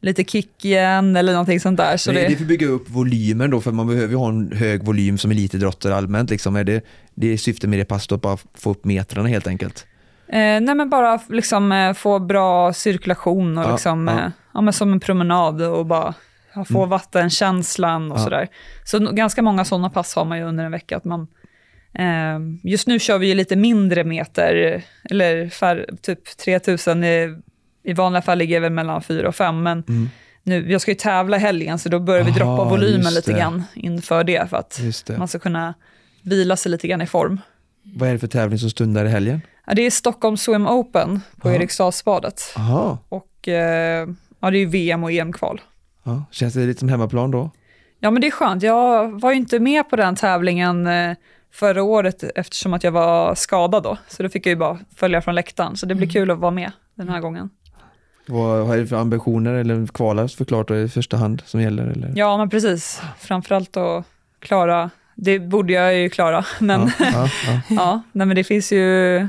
lite 0.00 0.24
kick 0.24 0.64
igen 0.64 1.16
eller 1.16 1.32
någonting 1.32 1.60
sånt 1.60 1.76
där. 1.76 1.96
Så 1.96 2.12
Men 2.12 2.24
är 2.24 2.28
det, 2.28 2.36
för 2.36 2.42
att 2.42 2.48
bygga 2.48 2.66
upp 2.66 2.90
volymen 2.90 3.50
då? 3.50 3.60
För 3.60 3.72
man 3.72 3.86
behöver 3.86 4.08
ju 4.08 4.16
ha 4.16 4.28
en 4.28 4.52
hög 4.52 4.84
volym 4.84 5.18
som 5.18 5.30
elitidrottare 5.30 5.94
allmänt. 5.96 6.30
Liksom. 6.30 6.56
Är 6.56 6.64
det, 6.64 6.84
det 7.14 7.32
är 7.32 7.36
syftet 7.36 7.70
med 7.70 7.78
det 7.78 7.84
passet 7.84 8.12
att 8.12 8.20
bara 8.22 8.38
få 8.54 8.70
upp 8.70 8.84
metrarna 8.84 9.28
helt 9.28 9.46
enkelt? 9.46 9.86
Eh, 10.28 10.38
nej 10.38 10.74
men 10.74 10.90
bara 10.90 11.20
liksom, 11.28 11.72
eh, 11.72 11.92
få 11.92 12.18
bra 12.18 12.72
cirkulation 12.72 13.58
och 13.58 13.64
Ja, 13.64 13.72
liksom, 13.72 14.08
ja. 14.08 14.18
eh, 14.20 14.30
ja, 14.54 14.60
men 14.60 14.72
som 14.72 14.92
en 14.92 15.00
promenad 15.00 15.62
och 15.62 15.86
bara 15.86 16.14
få 16.68 16.78
mm. 16.78 16.88
vattenkänslan 16.90 18.12
och 18.12 18.18
ja. 18.18 18.24
sådär. 18.24 18.48
Så 18.84 18.98
ganska 18.98 19.42
många 19.42 19.64
sådana 19.64 19.90
pass 19.90 20.14
har 20.14 20.24
man 20.24 20.38
ju 20.38 20.44
under 20.44 20.64
en 20.64 20.72
vecka. 20.72 20.96
Att 20.96 21.04
man, 21.04 21.20
eh, 21.20 21.26
just 22.62 22.86
nu 22.86 22.98
kör 22.98 23.18
vi 23.18 23.26
ju 23.26 23.34
lite 23.34 23.56
mindre 23.56 24.04
meter, 24.04 24.82
eller 25.10 25.48
för, 25.48 25.88
typ 26.02 26.36
3000, 26.36 27.04
i, 27.04 27.38
i 27.82 27.92
vanliga 27.92 28.22
fall 28.22 28.38
ligger 28.38 28.56
det 28.56 28.60
väl 28.60 28.72
mellan 28.72 29.02
4 29.02 29.28
och 29.28 29.34
5, 29.34 29.62
men 29.62 29.84
mm. 29.88 30.08
nu, 30.42 30.72
jag 30.72 30.80
ska 30.80 30.90
ju 30.90 30.94
tävla 30.94 31.36
helgen, 31.36 31.78
så 31.78 31.88
då 31.88 32.00
börjar 32.00 32.24
vi 32.24 32.30
Aha, 32.30 32.38
droppa 32.38 32.64
volymen 32.64 33.14
lite 33.14 33.32
grann 33.32 33.64
inför 33.74 34.24
det, 34.24 34.50
för 34.50 34.56
att 34.56 34.80
man 35.18 35.28
ska 35.28 35.38
kunna 35.38 35.74
vila 36.22 36.56
sig 36.56 36.72
lite 36.72 36.88
grann 36.88 37.02
i 37.02 37.06
form. 37.06 37.40
Vad 37.82 38.08
är 38.08 38.12
det 38.12 38.18
för 38.18 38.26
tävling 38.26 38.58
som 38.58 38.70
stundar 38.70 39.04
i 39.04 39.08
helgen? 39.08 39.40
Ja, 39.66 39.74
det 39.74 39.82
är 39.82 39.90
Stockholm 39.90 40.36
Swim 40.36 40.66
Open 40.66 41.20
på 41.40 41.50
Eriksdalsbadet. 41.50 42.42
Och 43.08 43.48
eh, 43.48 44.08
ja, 44.40 44.50
det 44.50 44.58
är 44.58 44.66
VM 44.66 45.04
och 45.04 45.12
EM-kval. 45.12 45.60
Ja, 46.02 46.24
känns 46.30 46.54
det 46.54 46.66
lite 46.66 46.80
som 46.80 46.88
hemmaplan 46.88 47.30
då? 47.30 47.50
Ja, 48.00 48.10
men 48.10 48.20
det 48.20 48.26
är 48.26 48.30
skönt. 48.30 48.62
Jag 48.62 49.20
var 49.20 49.30
ju 49.30 49.36
inte 49.36 49.60
med 49.60 49.90
på 49.90 49.96
den 49.96 50.16
tävlingen 50.16 50.86
eh, 50.86 51.16
förra 51.52 51.82
året 51.82 52.24
eftersom 52.34 52.74
att 52.74 52.84
jag 52.84 52.92
var 52.92 53.34
skadad 53.34 53.82
då. 53.82 53.98
Så 54.08 54.22
då 54.22 54.28
fick 54.28 54.46
jag 54.46 54.50
ju 54.50 54.56
bara 54.56 54.78
följa 54.96 55.22
från 55.22 55.34
läktaren. 55.34 55.76
Så 55.76 55.86
det 55.86 55.94
blir 55.94 56.06
mm. 56.06 56.12
kul 56.12 56.30
att 56.30 56.38
vara 56.38 56.50
med 56.50 56.72
den 56.94 57.08
här 57.08 57.20
gången. 57.20 57.50
Vad 58.26 58.66
har 58.66 58.76
du 58.76 58.86
för 58.86 58.96
ambitioner 58.96 59.54
eller 59.54 59.86
kvala 59.86 60.28
förklart 60.28 60.70
i 60.70 60.88
första 60.88 61.16
hand 61.16 61.42
som 61.46 61.60
gäller? 61.60 61.86
Eller? 61.86 62.12
Ja, 62.16 62.36
men 62.36 62.50
precis. 62.50 63.02
Framförallt 63.18 63.76
att 63.76 64.04
klara, 64.38 64.90
det 65.14 65.38
borde 65.38 65.72
jag 65.72 65.94
ju 65.94 66.10
klara, 66.10 66.44
men 66.60 66.80
ja, 66.80 67.06
ja, 67.12 67.28
ja. 67.46 67.60
ja 67.70 68.02
nej, 68.12 68.26
men 68.26 68.36
det 68.36 68.44
finns 68.44 68.72
ju 68.72 69.28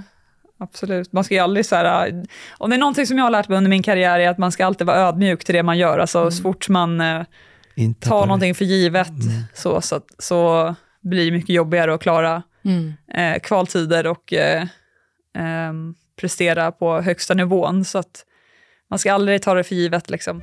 absolut. 0.57 1.13
Man 1.13 1.23
ska 1.23 1.33
ju 1.33 1.39
aldrig 1.39 1.65
så 1.65 1.75
här, 1.75 2.25
om 2.57 2.69
det 2.69 2.75
är 2.75 2.79
någonting 2.79 3.07
som 3.07 3.17
jag 3.17 3.25
har 3.25 3.31
lärt 3.31 3.49
mig 3.49 3.57
under 3.57 3.69
min 3.69 3.83
karriär 3.83 4.19
är 4.19 4.29
att 4.29 4.37
man 4.37 4.51
ska 4.51 4.65
alltid 4.65 4.87
vara 4.87 4.97
ödmjuk 4.97 5.45
till 5.45 5.55
det 5.55 5.63
man 5.63 5.77
gör. 5.77 5.99
Alltså 5.99 6.19
mm. 6.19 6.31
så 6.31 6.41
fort 6.43 6.69
man 6.69 7.01
eh, 7.01 7.21
tar 7.99 8.25
någonting 8.25 8.55
för 8.55 8.65
givet 8.65 9.09
mm. 9.09 9.43
så, 9.53 9.81
så, 9.81 10.01
så 10.19 10.75
blir 11.03 11.31
mycket 11.31 11.55
jobbigare 11.55 11.93
att 11.93 12.01
klara 12.01 12.43
mm. 12.65 12.93
eh, 13.13 13.39
kvaltider 13.39 14.07
och 14.07 14.33
eh, 14.33 14.61
eh, 15.37 15.73
prestera 16.15 16.71
på 16.71 17.01
högsta 17.01 17.33
nivån. 17.33 17.85
Så 17.85 17.97
att 17.97 18.25
man 18.89 18.99
ska 18.99 19.13
aldrig 19.13 19.41
ta 19.41 19.53
det 19.53 19.63
för 19.63 19.75
givet 19.75 20.09
liksom. 20.09 20.41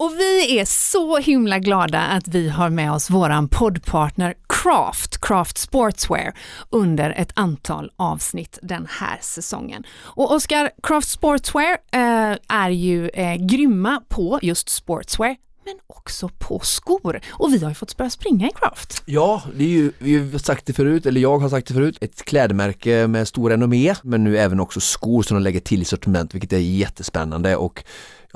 Och 0.00 0.14
vi 0.18 0.58
är 0.58 0.64
så 0.64 1.18
himla 1.18 1.58
glada 1.58 2.00
att 2.00 2.28
vi 2.28 2.48
har 2.48 2.70
med 2.70 2.92
oss 2.92 3.10
våran 3.10 3.48
poddpartner 3.48 4.34
Craft, 4.48 5.20
Craft 5.20 5.58
Sportswear, 5.58 6.32
under 6.70 7.10
ett 7.10 7.32
antal 7.34 7.90
avsnitt 7.96 8.58
den 8.62 8.86
här 8.90 9.18
säsongen. 9.20 9.84
Och 9.98 10.32
Oskar, 10.32 10.70
Craft 10.82 11.08
Sportswear 11.08 11.78
eh, 11.92 12.36
är 12.48 12.70
ju 12.70 13.08
eh, 13.08 13.34
grymma 13.34 14.02
på 14.08 14.38
just 14.42 14.68
sportswear, 14.68 15.36
men 15.68 15.78
också 15.86 16.30
på 16.38 16.60
skor. 16.62 17.20
Och 17.30 17.54
vi 17.54 17.58
har 17.58 17.70
ju 17.70 17.74
fått 17.74 17.96
börja 17.96 18.10
springa 18.10 18.48
i 18.48 18.50
Craft. 18.54 19.02
Ja, 19.06 19.42
det 19.56 19.64
är 19.64 19.68
ju, 19.68 19.92
vi 19.98 20.30
har 20.32 20.38
sagt 20.38 20.66
det 20.66 20.72
förut, 20.72 21.06
eller 21.06 21.20
jag 21.20 21.38
har 21.38 21.48
sagt 21.48 21.68
det 21.68 21.74
förut, 21.74 21.98
ett 22.00 22.24
klädmärke 22.24 23.06
med 23.06 23.28
stor 23.28 23.50
renommé, 23.50 23.94
men 24.02 24.24
nu 24.24 24.38
även 24.38 24.60
också 24.60 24.80
skor 24.80 25.22
som 25.22 25.34
de 25.34 25.42
lägger 25.42 25.60
till 25.60 25.82
i 25.82 25.84
sortiment, 25.84 26.34
vilket 26.34 26.52
är 26.52 26.58
jättespännande 26.58 27.56
och 27.56 27.84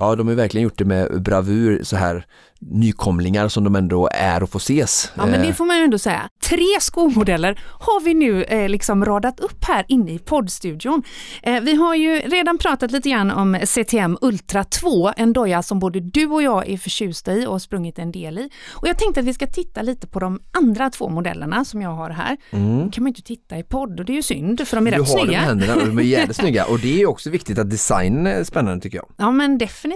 ja, 0.02 0.16
de 0.16 0.28
har 0.28 0.34
verkligen 0.34 0.62
gjort 0.62 0.78
det 0.78 0.84
med 0.84 1.22
bravur 1.22 1.80
så 1.82 1.96
här 1.96 2.26
nykomlingar 2.70 3.48
som 3.48 3.64
de 3.64 3.76
ändå 3.76 4.08
är 4.12 4.42
och 4.42 4.50
får 4.50 4.58
ses. 4.58 5.12
Ja 5.14 5.26
men 5.26 5.40
det 5.40 5.48
eh. 5.48 5.54
får 5.54 5.64
man 5.64 5.76
ju 5.76 5.84
ändå 5.84 5.98
säga. 5.98 6.28
Tre 6.48 6.66
skomodeller 6.80 7.60
har 7.80 8.00
vi 8.00 8.14
nu 8.14 8.42
eh, 8.42 8.68
liksom 8.68 9.04
radat 9.04 9.40
upp 9.40 9.64
här 9.64 9.84
inne 9.88 10.12
i 10.12 10.18
poddstudion. 10.18 11.02
Eh, 11.42 11.60
vi 11.60 11.74
har 11.74 11.94
ju 11.94 12.16
redan 12.16 12.58
pratat 12.58 12.90
lite 12.90 13.10
grann 13.10 13.30
om 13.30 13.58
CTM 13.64 14.18
Ultra 14.20 14.64
2, 14.64 15.12
en 15.16 15.32
doja 15.32 15.62
som 15.62 15.78
både 15.78 16.00
du 16.00 16.26
och 16.26 16.42
jag 16.42 16.68
är 16.68 16.78
förtjusta 16.78 17.32
i 17.32 17.46
och 17.46 17.52
har 17.52 17.58
sprungit 17.58 17.98
en 17.98 18.12
del 18.12 18.38
i. 18.38 18.50
Och 18.70 18.88
jag 18.88 18.98
tänkte 18.98 19.20
att 19.20 19.26
vi 19.26 19.34
ska 19.34 19.46
titta 19.46 19.82
lite 19.82 20.06
på 20.06 20.20
de 20.20 20.40
andra 20.52 20.90
två 20.90 21.08
modellerna 21.08 21.64
som 21.64 21.82
jag 21.82 21.90
har 21.90 22.10
här. 22.10 22.36
Mm. 22.50 22.90
kan 22.90 23.04
man 23.04 23.08
inte 23.08 23.22
titta 23.22 23.58
i 23.58 23.62
podd 23.62 24.00
och 24.00 24.06
det 24.06 24.12
är 24.12 24.16
ju 24.16 24.22
synd 24.22 24.68
för 24.68 24.76
de 24.76 24.86
är 24.86 24.90
du 24.90 24.98
rätt 24.98 25.08
snygga. 25.08 25.26
Du 25.26 25.36
har 25.36 25.48
dem 25.48 25.60
i 25.60 25.66
händerna 25.66 25.74
och 25.74 25.86
de 25.86 25.98
är 25.98 26.02
jävligt 26.02 26.36
snygga 26.42 26.64
och 26.64 26.78
det 26.78 27.02
är 27.02 27.06
också 27.06 27.30
viktigt 27.30 27.58
att 27.58 27.70
designen 27.70 28.26
är 28.26 28.44
spännande 28.44 28.82
tycker 28.82 28.98
jag. 28.98 29.06
Ja 29.16 29.30
men 29.30 29.58
definitivt. 29.58 29.91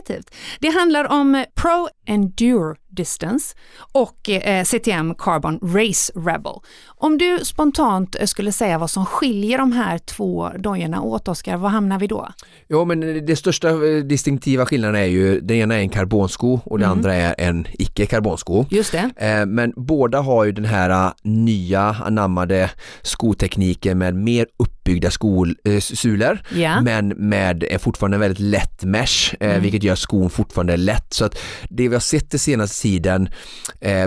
Det 0.61 0.69
handlar 0.69 1.13
om 1.13 1.45
Pro 1.55 1.89
Endure 2.07 2.77
Distance 2.97 3.57
och 3.93 4.31
eh, 4.31 4.65
CTM 4.65 5.15
Carbon 5.15 5.59
Race 5.63 6.13
Rebel. 6.15 6.53
Om 6.87 7.19
du 7.19 7.39
spontant 7.43 8.17
skulle 8.25 8.53
säga 8.53 8.79
vad 8.79 8.91
som 8.91 9.07
skiljer 9.07 9.59
de 9.59 9.73
här 9.73 9.99
två 9.99 10.51
dojorna 10.59 11.03
åt 11.03 11.29
Oskar, 11.29 11.57
var 11.57 11.69
hamnar 11.69 11.99
vi 11.99 12.07
då? 12.07 12.29
Ja 12.67 12.85
men 12.85 13.27
det 13.27 13.37
största 13.37 13.69
eh, 13.69 14.05
distinktiva 14.05 14.67
skillnaden 14.67 14.97
är 14.97 15.05
ju, 15.05 15.41
den 15.41 15.57
ena 15.57 15.75
är 15.75 15.81
en 15.81 15.89
karbonsko 15.89 16.61
och 16.65 16.79
den 16.79 16.87
mm. 16.87 16.99
andra 16.99 17.15
är 17.15 17.35
en 17.39 17.67
icke 17.73 18.07
karbonsko. 18.07 18.65
Just 18.71 18.93
det. 18.93 19.11
Eh, 19.17 19.47
men 19.47 19.73
båda 19.77 20.21
har 20.21 20.45
ju 20.45 20.53
den 20.53 20.65
här 20.65 20.91
eh, 20.91 21.13
nya 21.23 21.83
anammade 21.83 22.71
skotekniken 23.03 23.99
med 23.99 24.15
mer 24.15 24.47
uppbyggda 24.57 25.11
skol, 25.11 25.57
äh, 25.65 25.81
sulor 25.81 26.39
yeah. 26.55 26.83
men 26.83 27.09
med 27.09 27.65
fortfarande 27.81 28.19
väldigt 28.19 28.41
lätt 28.41 28.85
mesh 28.85 29.35
mm. 29.41 29.63
vilket 29.63 29.83
gör 29.83 29.95
skon 29.95 30.31
fortfarande 30.31 30.77
lätt. 30.77 31.13
Så 31.13 31.25
att 31.25 31.39
det 31.71 31.89
vi 31.89 31.95
har 31.95 32.01
sett 32.01 32.31
den 32.31 32.39
senaste 32.39 32.77
tiden 32.87 33.29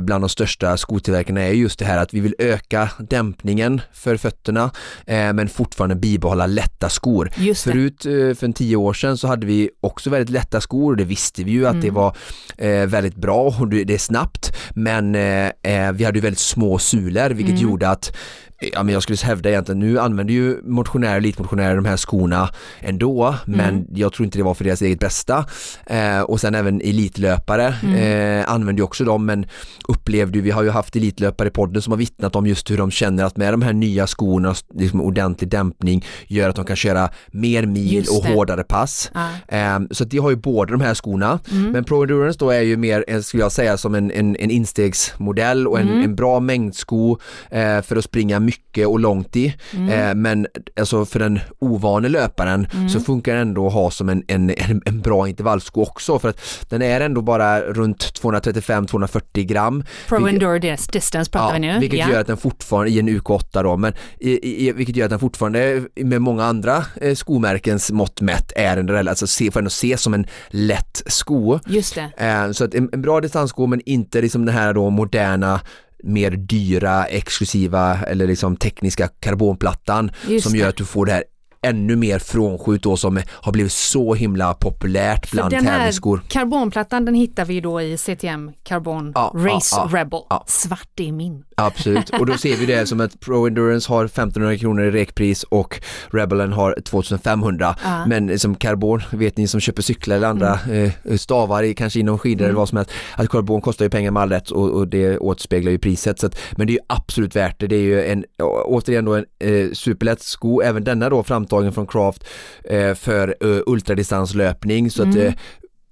bland 0.01 0.23
de 0.23 0.29
största 0.29 0.77
skotillverkarna 0.77 1.41
är 1.41 1.51
just 1.51 1.79
det 1.79 1.85
här 1.85 1.97
att 1.97 2.13
vi 2.13 2.19
vill 2.19 2.35
öka 2.39 2.89
dämpningen 2.99 3.81
för 3.93 4.17
fötterna 4.17 4.71
men 5.05 5.49
fortfarande 5.49 5.95
bibehålla 5.95 6.47
lätta 6.47 6.89
skor. 6.89 7.31
Förut 7.55 8.01
för 8.39 8.43
en 8.43 8.53
tio 8.53 8.75
år 8.75 8.93
sedan 8.93 9.17
så 9.17 9.27
hade 9.27 9.45
vi 9.45 9.69
också 9.81 10.09
väldigt 10.09 10.29
lätta 10.29 10.61
skor 10.61 10.91
och 10.91 10.97
det 10.97 11.03
visste 11.03 11.43
vi 11.43 11.51
ju 11.51 11.65
att 11.65 11.73
mm. 11.73 11.85
det 11.85 11.91
var 11.91 12.15
eh, 12.57 12.85
väldigt 12.85 13.15
bra 13.15 13.55
och 13.59 13.67
det 13.67 13.93
är 13.93 13.97
snabbt 13.97 14.53
men 14.75 15.15
eh, 15.15 15.47
eh 15.63 15.91
vi 15.91 16.03
hade 16.03 16.17
ju 16.17 16.21
väldigt 16.21 16.39
små 16.39 16.79
sulor 16.79 17.29
vilket 17.29 17.55
mm. 17.55 17.63
gjorde 17.63 17.89
att 17.89 18.15
ja 18.59 18.83
men 18.83 18.93
jag 18.93 19.03
skulle 19.03 19.17
hävda 19.23 19.49
egentligen, 19.49 19.79
nu 19.79 19.99
använder 19.99 20.33
ju 20.33 20.61
motionärer, 20.63 21.17
elitmotionärer 21.17 21.75
de 21.75 21.85
här 21.85 21.97
skorna 21.97 22.49
ändå, 22.79 23.35
mm. 23.47 23.57
men 23.57 23.87
jag 23.93 24.13
tror 24.13 24.25
inte 24.25 24.37
det 24.37 24.43
var 24.43 24.53
för 24.53 24.63
deras 24.63 24.81
eget 24.81 24.99
bästa. 24.99 25.45
Eh, 25.85 26.21
och 26.21 26.41
sen 26.41 26.55
även 26.55 26.81
elitlöpare 26.81 27.73
mm. 27.83 27.95
eh, 28.39 28.51
använder 28.51 28.79
ju 28.79 28.83
också 28.83 29.03
dem, 29.03 29.25
men 29.25 29.45
upplevde 29.87 30.37
ju, 30.37 30.41
vi 30.41 30.51
har 30.51 30.63
ju 30.63 30.69
haft 30.69 30.95
elitlöpare 30.95 31.47
i 31.47 31.51
podden 31.51 31.81
som 31.81 31.91
har 31.91 31.97
vittnat 31.97 32.35
om 32.35 32.47
just 32.47 32.71
hur 32.71 32.77
de 32.77 32.91
känner 32.91 33.23
att 33.23 33.37
med 33.37 33.53
de 33.53 33.61
här 33.61 33.73
nya 33.73 34.07
skorna, 34.07 34.55
liksom 34.75 35.01
ordentlig 35.01 35.49
dämpning, 35.49 36.05
gör 36.27 36.49
att 36.49 36.55
de 36.55 36.65
kan 36.65 36.75
köra 36.75 37.09
mer 37.31 37.65
mil 37.65 38.05
och 38.09 38.25
hårdare 38.25 38.63
pass. 38.63 39.11
Ah. 39.13 39.29
Eh, 39.47 39.79
så 39.91 40.03
det 40.03 40.17
har 40.17 40.29
ju 40.29 40.35
båda 40.35 40.71
de 40.71 40.81
här 40.81 40.93
skorna, 40.93 41.39
mm. 41.51 41.71
men 41.71 41.83
Pro 41.83 42.01
Endurance 42.01 42.39
då 42.39 42.49
är 42.49 42.61
ju 42.61 42.77
mer, 42.77 43.21
skulle 43.21 43.43
jag 43.43 43.51
säga, 43.51 43.77
som 43.77 43.95
en, 43.95 44.11
en, 44.11 44.35
en 44.35 44.51
instegsmodell 44.51 45.67
och 45.67 45.79
en, 45.79 45.89
mm. 45.89 46.03
en 46.03 46.15
bra 46.15 46.39
mängdsko 46.39 47.17
eh, 47.49 47.81
för 47.81 47.95
att 47.95 48.03
springa 48.03 48.39
mycket 48.49 48.87
och 48.87 48.99
långt 48.99 49.35
i. 49.35 49.55
Mm. 49.73 49.89
Eh, 49.89 50.15
men 50.15 50.47
alltså 50.79 51.05
för 51.05 51.19
den 51.19 51.39
ovane 51.59 52.09
löparen 52.09 52.67
mm. 52.73 52.89
så 52.89 52.99
funkar 52.99 53.33
den 53.33 53.41
ändå 53.47 53.67
att 53.67 53.73
ha 53.73 53.91
som 53.91 54.09
en, 54.09 54.23
en, 54.27 54.49
en, 54.49 54.81
en, 54.85 55.01
bra 55.01 55.27
intervallsko 55.27 55.81
också 55.81 56.19
för 56.19 56.29
att 56.29 56.65
den 56.69 56.81
är 56.81 57.01
ändå 57.01 57.21
bara 57.21 57.61
runt 57.61 58.21
235-240 58.21 59.43
gram. 59.43 59.83
Pro 60.07 60.17
vilket, 60.17 60.33
Endure 60.33 60.59
Distance 60.91 61.31
pratar 61.31 61.47
ja, 61.47 61.53
vi 61.53 61.59
nu. 61.59 61.79
Vilket 61.79 61.99
ja. 61.99 62.11
gör 62.11 62.21
att 62.21 62.27
den 62.27 62.37
fortfarande, 62.37 62.91
i 62.91 62.99
en 62.99 63.09
UK8 63.09 63.63
då, 63.63 63.77
men 63.77 63.93
i, 64.19 64.67
i, 64.67 64.71
vilket 64.71 64.95
gör 64.95 65.05
att 65.05 65.09
den 65.09 65.19
fortfarande 65.19 65.83
med 65.95 66.21
många 66.21 66.45
andra 66.45 66.85
eh, 67.01 67.15
skomärkens 67.15 67.91
mått 67.91 68.21
mätt 68.21 68.51
är 68.55 68.77
en 68.77 68.87
relativt, 68.87 69.09
alltså 69.09 69.27
se, 69.27 69.51
får 69.51 69.59
ändå 69.59 69.67
ses 69.67 70.01
som 70.01 70.13
en 70.13 70.25
lätt 70.49 71.03
sko. 71.05 71.59
Just 71.67 71.95
det. 71.95 72.11
Eh, 72.17 72.51
så 72.51 72.63
att 72.63 72.73
en, 72.73 72.89
en 72.93 73.01
bra 73.01 73.21
distanssko 73.21 73.67
men 73.67 73.81
inte 73.85 74.21
liksom 74.21 74.45
den 74.45 74.55
här 74.55 74.73
då 74.73 74.89
moderna 74.89 75.61
mer 76.03 76.31
dyra, 76.31 77.05
exklusiva 77.05 77.99
eller 78.07 78.27
liksom 78.27 78.55
tekniska 78.55 79.07
karbonplattan 79.07 80.11
Just 80.27 80.49
som 80.49 80.55
gör 80.55 80.69
att 80.69 80.77
du 80.77 80.85
får 80.85 81.05
det 81.05 81.11
här 81.11 81.23
ännu 81.61 81.95
mer 81.95 82.19
frånskjut 82.19 82.83
då 82.83 82.97
som 82.97 83.21
har 83.29 83.51
blivit 83.51 83.71
så 83.71 84.13
himla 84.13 84.53
populärt 84.53 85.31
bland 85.31 85.51
den 85.51 85.65
här 85.65 85.77
tävlingsskor. 85.77 86.21
Karbonplattan 86.27 87.05
den 87.05 87.15
hittar 87.15 87.45
vi 87.45 87.61
då 87.61 87.81
i 87.81 87.97
CTM 87.97 88.51
Carbon 88.63 89.11
ja, 89.15 89.31
Race 89.35 89.75
ja, 89.75 89.89
ja, 89.91 89.99
Rebel. 89.99 90.19
Svart 90.45 90.99
är 90.99 91.11
min. 91.11 91.43
Absolut, 91.55 92.09
och 92.09 92.25
då 92.25 92.37
ser 92.37 92.55
vi 92.55 92.65
det 92.65 92.85
som 92.85 92.99
att 93.01 93.19
Pro 93.19 93.47
Endurance 93.47 93.91
har 93.91 94.05
1500 94.05 94.57
kronor 94.57 94.85
i 94.85 94.91
rekpris 94.91 95.43
och 95.43 95.81
Rebelen 96.11 96.53
har 96.53 96.75
2500. 96.85 97.75
Men 98.07 98.39
som 98.39 98.55
karbon, 98.55 99.01
vet 99.11 99.37
ni 99.37 99.47
som 99.47 99.59
köper 99.59 99.81
cyklar 99.81 100.15
eller 100.15 100.27
andra 100.27 100.59
mm. 100.59 100.91
eh, 101.03 101.17
stavar, 101.17 101.73
kanske 101.73 101.99
inom 101.99 102.19
skidor 102.19 102.41
mm. 102.41 102.49
eller 102.49 102.59
vad 102.59 102.69
som 102.69 102.77
helst, 102.77 102.91
att 103.15 103.29
karbon 103.29 103.61
kostar 103.61 103.85
ju 103.85 103.89
pengar 103.89 104.11
med 104.11 104.23
all 104.23 104.29
rätt 104.29 104.51
och, 104.51 104.69
och 104.69 104.87
det 104.87 105.17
återspeglar 105.17 105.71
ju 105.71 105.77
priset. 105.77 106.19
Så 106.19 106.27
att, 106.27 106.39
men 106.51 106.67
det 106.67 106.71
är 106.71 106.75
ju 106.75 106.83
absolut 106.87 107.35
värt 107.35 107.59
det. 107.59 107.67
Det 107.67 107.75
är 107.75 107.81
ju 107.81 108.05
en, 108.05 108.25
återigen 108.65 109.05
då 109.05 109.15
en 109.15 109.25
eh, 109.39 109.71
superlätt 109.73 110.21
sko, 110.21 110.61
även 110.61 110.83
denna 110.83 111.09
då 111.09 111.23
fram 111.23 111.45
framtagen 111.49 111.73
från 111.73 111.87
Craft 111.87 112.23
eh, 112.63 112.93
för 112.93 113.35
uh, 113.43 113.61
ultradistanslöpning 113.65 114.91
så 114.91 115.03
mm. 115.03 115.11
att 115.11 115.25
eh, 115.25 115.33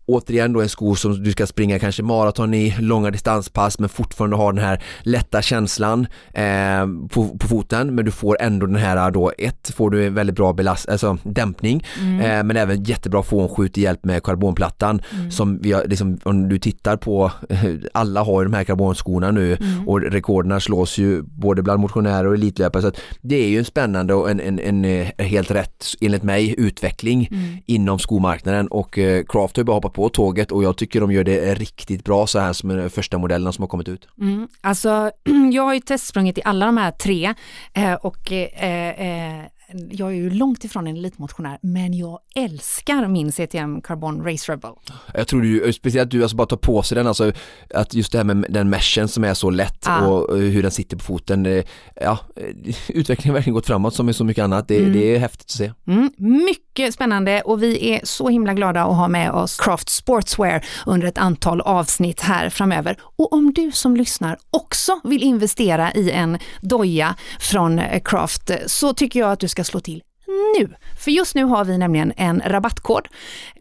återigen 0.08 0.54
då 0.54 0.62
en 0.62 0.70
sko 0.70 0.96
som 0.96 1.24
du 1.24 1.32
ska 1.32 1.48
springa 1.48 1.80
kanske 1.80 2.04
maraton 2.04 2.54
i, 2.54 2.76
långa 2.80 3.12
distanspass 3.12 3.80
men 3.80 3.90
fortfarande 3.90 4.36
ha 4.36 4.52
den 4.52 4.64
här 4.64 4.84
lätta 5.02 5.42
känslan 5.42 6.08
eh, 6.34 6.88
på, 7.10 7.38
på, 7.38 7.48
foten 7.48 7.96
men 7.96 8.06
du 8.06 8.12
får 8.12 8.38
ändå 8.42 8.66
den 8.66 8.76
här 8.76 9.12
då, 9.12 9.32
ett 9.38 9.74
får 9.76 9.90
du 9.90 10.08
en 10.08 10.14
väldigt 10.14 10.36
bra 10.36 10.54
belast, 10.54 10.90
alltså 10.90 11.18
dämpning 11.24 11.86
mm. 12.02 12.22
eh, 12.22 12.44
men 12.44 12.58
även 12.58 12.84
jättebra 12.84 13.24
fånskjut 13.24 13.78
i 13.78 13.82
hjälp 13.82 14.06
med 14.06 14.24
karbonplattan 14.24 15.02
mm. 15.14 15.32
som 15.32 15.60
vi 15.62 15.72
har, 15.72 15.86
liksom, 15.86 16.18
om 16.24 16.50
du 16.50 16.60
tittar 16.60 16.98
på, 16.98 17.32
alla 17.94 18.24
har 18.24 18.42
ju 18.42 18.46
de 18.50 18.54
här 18.54 18.64
karbonskorna 18.64 19.32
nu 19.32 19.56
mm. 19.56 19.88
och 19.88 20.02
rekorderna 20.02 20.60
slås 20.60 20.98
ju 20.98 21.22
både 21.22 21.62
bland 21.64 21.80
motionärer 21.80 22.28
och 22.28 22.34
elitlöpare 22.34 22.82
så 22.82 22.88
att 22.88 23.02
det 23.22 23.36
är 23.36 23.50
ju 23.50 23.60
en 23.60 23.66
spännande 23.66 24.14
och 24.14 24.32
en, 24.32 24.40
en, 24.40 24.60
en, 24.60 24.86
en 24.86 25.08
eh, 25.18 25.26
helt 25.26 25.52
rätt 25.52 25.86
enligt 26.02 26.24
mig 26.24 26.56
utveckling 26.58 27.30
mm. 27.32 27.58
inom 27.66 28.00
skomarknaden 28.00 28.68
och 28.68 28.98
eh, 28.98 29.24
Craft 29.24 29.56
har 29.56 29.62
ju 29.62 29.66
bara 29.66 29.74
hoppat 29.74 29.94
på 29.98 30.10
tåget 30.10 30.52
och 30.52 30.64
jag 30.64 30.78
tycker 30.78 31.02
de 31.02 31.12
gör 31.12 31.24
det 31.24 31.56
riktigt 31.56 32.04
bra 32.04 32.28
så 32.28 32.40
här 32.40 32.54
som 32.54 32.90
första 32.90 33.18
modellerna 33.18 33.52
som 33.52 33.64
har 33.64 33.68
kommit 33.68 33.88
ut. 33.88 34.08
Mm. 34.22 34.48
Alltså 34.62 35.12
jag 35.52 35.64
har 35.64 35.74
ju 35.74 35.80
testsprungit 35.80 36.38
i 36.38 36.42
alla 36.46 36.66
de 36.66 36.78
här 36.78 36.92
tre 36.92 37.34
eh, 37.74 37.94
och 37.94 38.32
eh, 38.32 38.90
eh, 38.90 39.46
jag 39.90 40.10
är 40.10 40.16
ju 40.16 40.30
långt 40.30 40.64
ifrån 40.64 40.88
en 40.88 40.98
elitmotionär, 40.98 41.58
men 41.62 41.94
jag 41.94 42.20
älskar 42.36 43.08
min 43.08 43.32
CTM 43.32 43.82
Carbon 43.82 44.24
Race 44.24 44.52
Rebel. 44.52 44.72
Jag 45.14 45.28
tror 45.28 45.42
du, 45.42 45.74
speciellt 45.74 46.12
du, 46.12 46.22
alltså 46.22 46.38
bara 46.38 46.48
ta 46.48 46.58
på 46.58 46.84
sig 46.84 46.96
den, 46.96 47.08
alltså 47.08 47.32
att 47.74 47.94
just 47.94 48.12
det 48.12 48.18
här 48.18 48.26
med 48.26 48.46
den 48.50 48.70
meshen 48.70 49.08
som 49.08 49.24
är 49.24 49.34
så 49.34 49.50
lätt 49.50 49.88
ah. 49.88 50.08
och 50.08 50.38
hur 50.38 50.62
den 50.62 50.72
sitter 50.72 50.98
på 50.98 51.04
foten, 51.04 51.64
ja, 52.02 52.20
utvecklingen 52.88 53.32
har 53.32 53.34
verkligen 53.34 53.54
gått 53.54 53.68
framåt 53.68 53.96
som 53.96 54.06
med 54.06 54.16
så 54.16 54.24
mycket 54.24 54.44
annat, 54.44 54.68
det, 54.68 54.80
mm. 54.80 54.94
det 54.94 55.16
är 55.16 55.20
häftigt 55.20 55.46
att 55.46 55.52
se. 55.52 55.72
Mm. 55.88 56.12
Mycket 56.18 56.94
spännande 56.94 57.42
och 57.42 57.64
vi 57.64 57.90
är 57.94 58.02
så 58.04 58.30
himla 58.30 58.54
glada 58.54 58.84
att 58.84 58.96
ha 58.96 59.08
med 59.08 59.32
oss 59.32 59.58
Craft 59.58 59.90
Sportswear 59.90 60.66
under 60.86 61.08
ett 61.08 61.18
antal 61.18 61.62
avsnitt 61.62 62.22
här 62.22 62.50
framöver. 62.50 62.98
Och 63.02 63.34
om 63.34 63.54
du 63.54 63.72
som 63.72 63.96
lyssnar 63.96 64.38
också 64.50 65.00
vill 65.04 65.24
investera 65.24 65.94
i 65.94 66.12
en 66.12 66.38
doja 66.62 67.16
från 67.40 67.82
Craft 68.04 68.52
så 68.66 68.94
tycker 68.94 69.20
jag 69.20 69.32
att 69.32 69.40
du 69.40 69.48
ska 69.48 69.57
ska 69.58 69.64
slå 69.64 69.80
till 69.80 70.04
nu. 70.60 70.76
För 71.00 71.12
just 71.12 71.36
nu 71.36 71.44
har 71.44 71.66
vi 71.66 71.78
nämligen 71.78 72.14
en 72.18 72.42
rabattkod. 72.46 73.08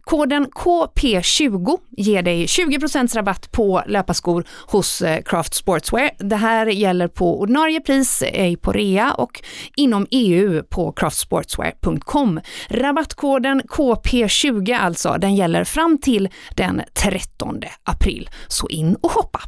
Koden 0.01 0.47
KP20 0.47 1.77
ger 1.97 2.21
dig 2.21 2.45
20% 2.45 3.15
rabatt 3.15 3.51
på 3.51 3.83
löparskor 3.87 4.45
hos 4.67 5.01
eh, 5.01 5.21
Craft 5.21 5.53
Sportswear. 5.53 6.11
Det 6.19 6.35
här 6.35 6.65
gäller 6.65 7.07
på 7.07 7.39
ordinarie 7.39 7.81
pris, 7.81 8.23
ej 8.25 8.57
på 8.57 8.71
rea 8.71 9.13
och 9.13 9.41
inom 9.75 10.07
EU 10.11 10.63
på 10.63 10.91
craftsportswear.com. 10.91 12.39
Rabattkoden 12.69 13.61
KP20 13.61 14.77
alltså, 14.77 15.15
den 15.19 15.35
gäller 15.35 15.63
fram 15.63 15.97
till 15.97 16.29
den 16.55 16.81
13 16.93 17.61
april. 17.83 18.29
Så 18.47 18.67
in 18.69 18.95
och 18.95 19.11
shoppa! 19.11 19.39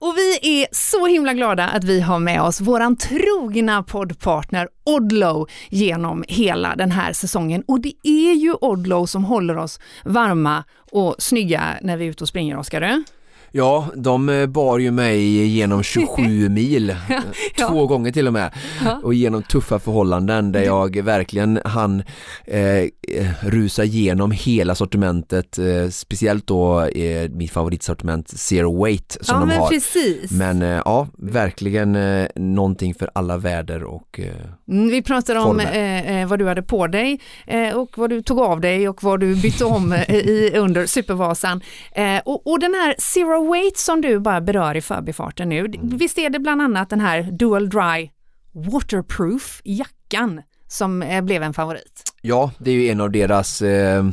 Och 0.00 0.14
vi 0.16 0.60
är 0.62 0.68
så 0.72 1.06
himla 1.06 1.34
glada 1.34 1.68
att 1.68 1.84
vi 1.84 2.00
har 2.00 2.18
med 2.18 2.42
oss 2.42 2.60
våran 2.60 2.96
trogna 2.96 3.82
poddpartner 3.82 4.68
Odlow 4.84 5.48
genom 5.68 6.24
hela 6.28 6.76
den 6.76 6.90
här 6.90 7.12
säsongen. 7.12 7.62
Och 7.66 7.80
det 7.80 7.92
är 8.02 8.32
ju 8.32 8.54
Odlow 8.60 9.06
som 9.06 9.24
håller 9.24 9.58
oss 9.58 9.80
varma 10.04 10.64
och 10.92 11.14
snygga 11.18 11.62
när 11.82 11.96
vi 11.96 12.04
är 12.06 12.10
ute 12.10 12.24
och 12.24 12.28
springer, 12.28 12.56
Oskar. 12.56 13.02
Ja, 13.52 13.86
de 13.94 14.28
eh, 14.28 14.46
bar 14.46 14.78
ju 14.78 14.90
mig 14.90 15.46
genom 15.46 15.82
27 15.82 16.48
mil, 16.48 16.96
ja. 17.08 17.68
två 17.68 17.86
gånger 17.86 18.12
till 18.12 18.26
och 18.26 18.32
med, 18.32 18.54
ja. 18.84 19.00
och 19.02 19.14
genom 19.14 19.42
tuffa 19.42 19.78
förhållanden 19.78 20.52
där 20.52 20.62
jag 20.62 21.02
verkligen 21.02 21.60
hann 21.64 22.02
eh, 22.44 22.84
rusa 23.40 23.84
igenom 23.84 24.30
hela 24.30 24.74
sortimentet, 24.74 25.58
eh, 25.58 25.88
speciellt 25.90 26.46
då 26.46 26.82
eh, 26.82 27.30
mitt 27.30 27.50
favoritsortiment 27.50 28.28
Zero 28.28 28.84
Weight 28.84 29.16
som 29.20 29.34
ja, 29.34 29.40
de 29.40 29.48
men 29.48 29.58
har. 29.58 29.68
Precis. 29.68 30.30
Men 30.30 30.62
eh, 30.62 30.82
ja, 30.84 31.06
verkligen 31.18 31.96
eh, 31.96 32.28
någonting 32.34 32.94
för 32.94 33.10
alla 33.12 33.36
väder 33.36 33.84
och 33.84 34.20
eh, 34.20 34.26
mm, 34.68 34.88
Vi 34.88 35.02
pratade 35.02 35.40
om 35.40 35.60
eh, 35.60 36.26
vad 36.26 36.38
du 36.38 36.48
hade 36.48 36.62
på 36.62 36.86
dig 36.86 37.20
och 37.74 37.98
vad 37.98 38.10
du 38.10 38.22
tog 38.22 38.38
av 38.38 38.60
dig 38.60 38.88
och 38.88 39.02
vad 39.02 39.20
du 39.20 39.34
bytte 39.42 39.64
om 39.64 39.92
i, 39.92 40.52
under 40.54 40.86
Supervasan. 40.86 41.60
och, 42.24 42.46
och 42.46 42.60
den 42.60 42.74
här 42.74 42.94
Zero 42.98 43.37
Weight 43.38 43.76
som 43.76 44.00
du 44.00 44.18
bara 44.20 44.40
berör 44.40 44.76
i 44.76 44.80
förbifarten 44.80 45.48
nu, 45.48 45.58
mm. 45.58 45.96
visst 45.96 46.18
är 46.18 46.30
det 46.30 46.38
bland 46.38 46.62
annat 46.62 46.90
den 46.90 47.00
här 47.00 47.22
Dual 47.22 47.68
Dry 47.68 48.10
Waterproof 48.52 49.60
jackan 49.64 50.42
som 50.68 51.02
eh, 51.02 51.22
blev 51.22 51.42
en 51.42 51.54
favorit? 51.54 52.02
Ja, 52.20 52.50
det 52.58 52.70
är 52.70 52.74
ju 52.74 52.88
en 52.88 53.00
av 53.00 53.10
deras 53.10 53.62
eh, 53.62 54.04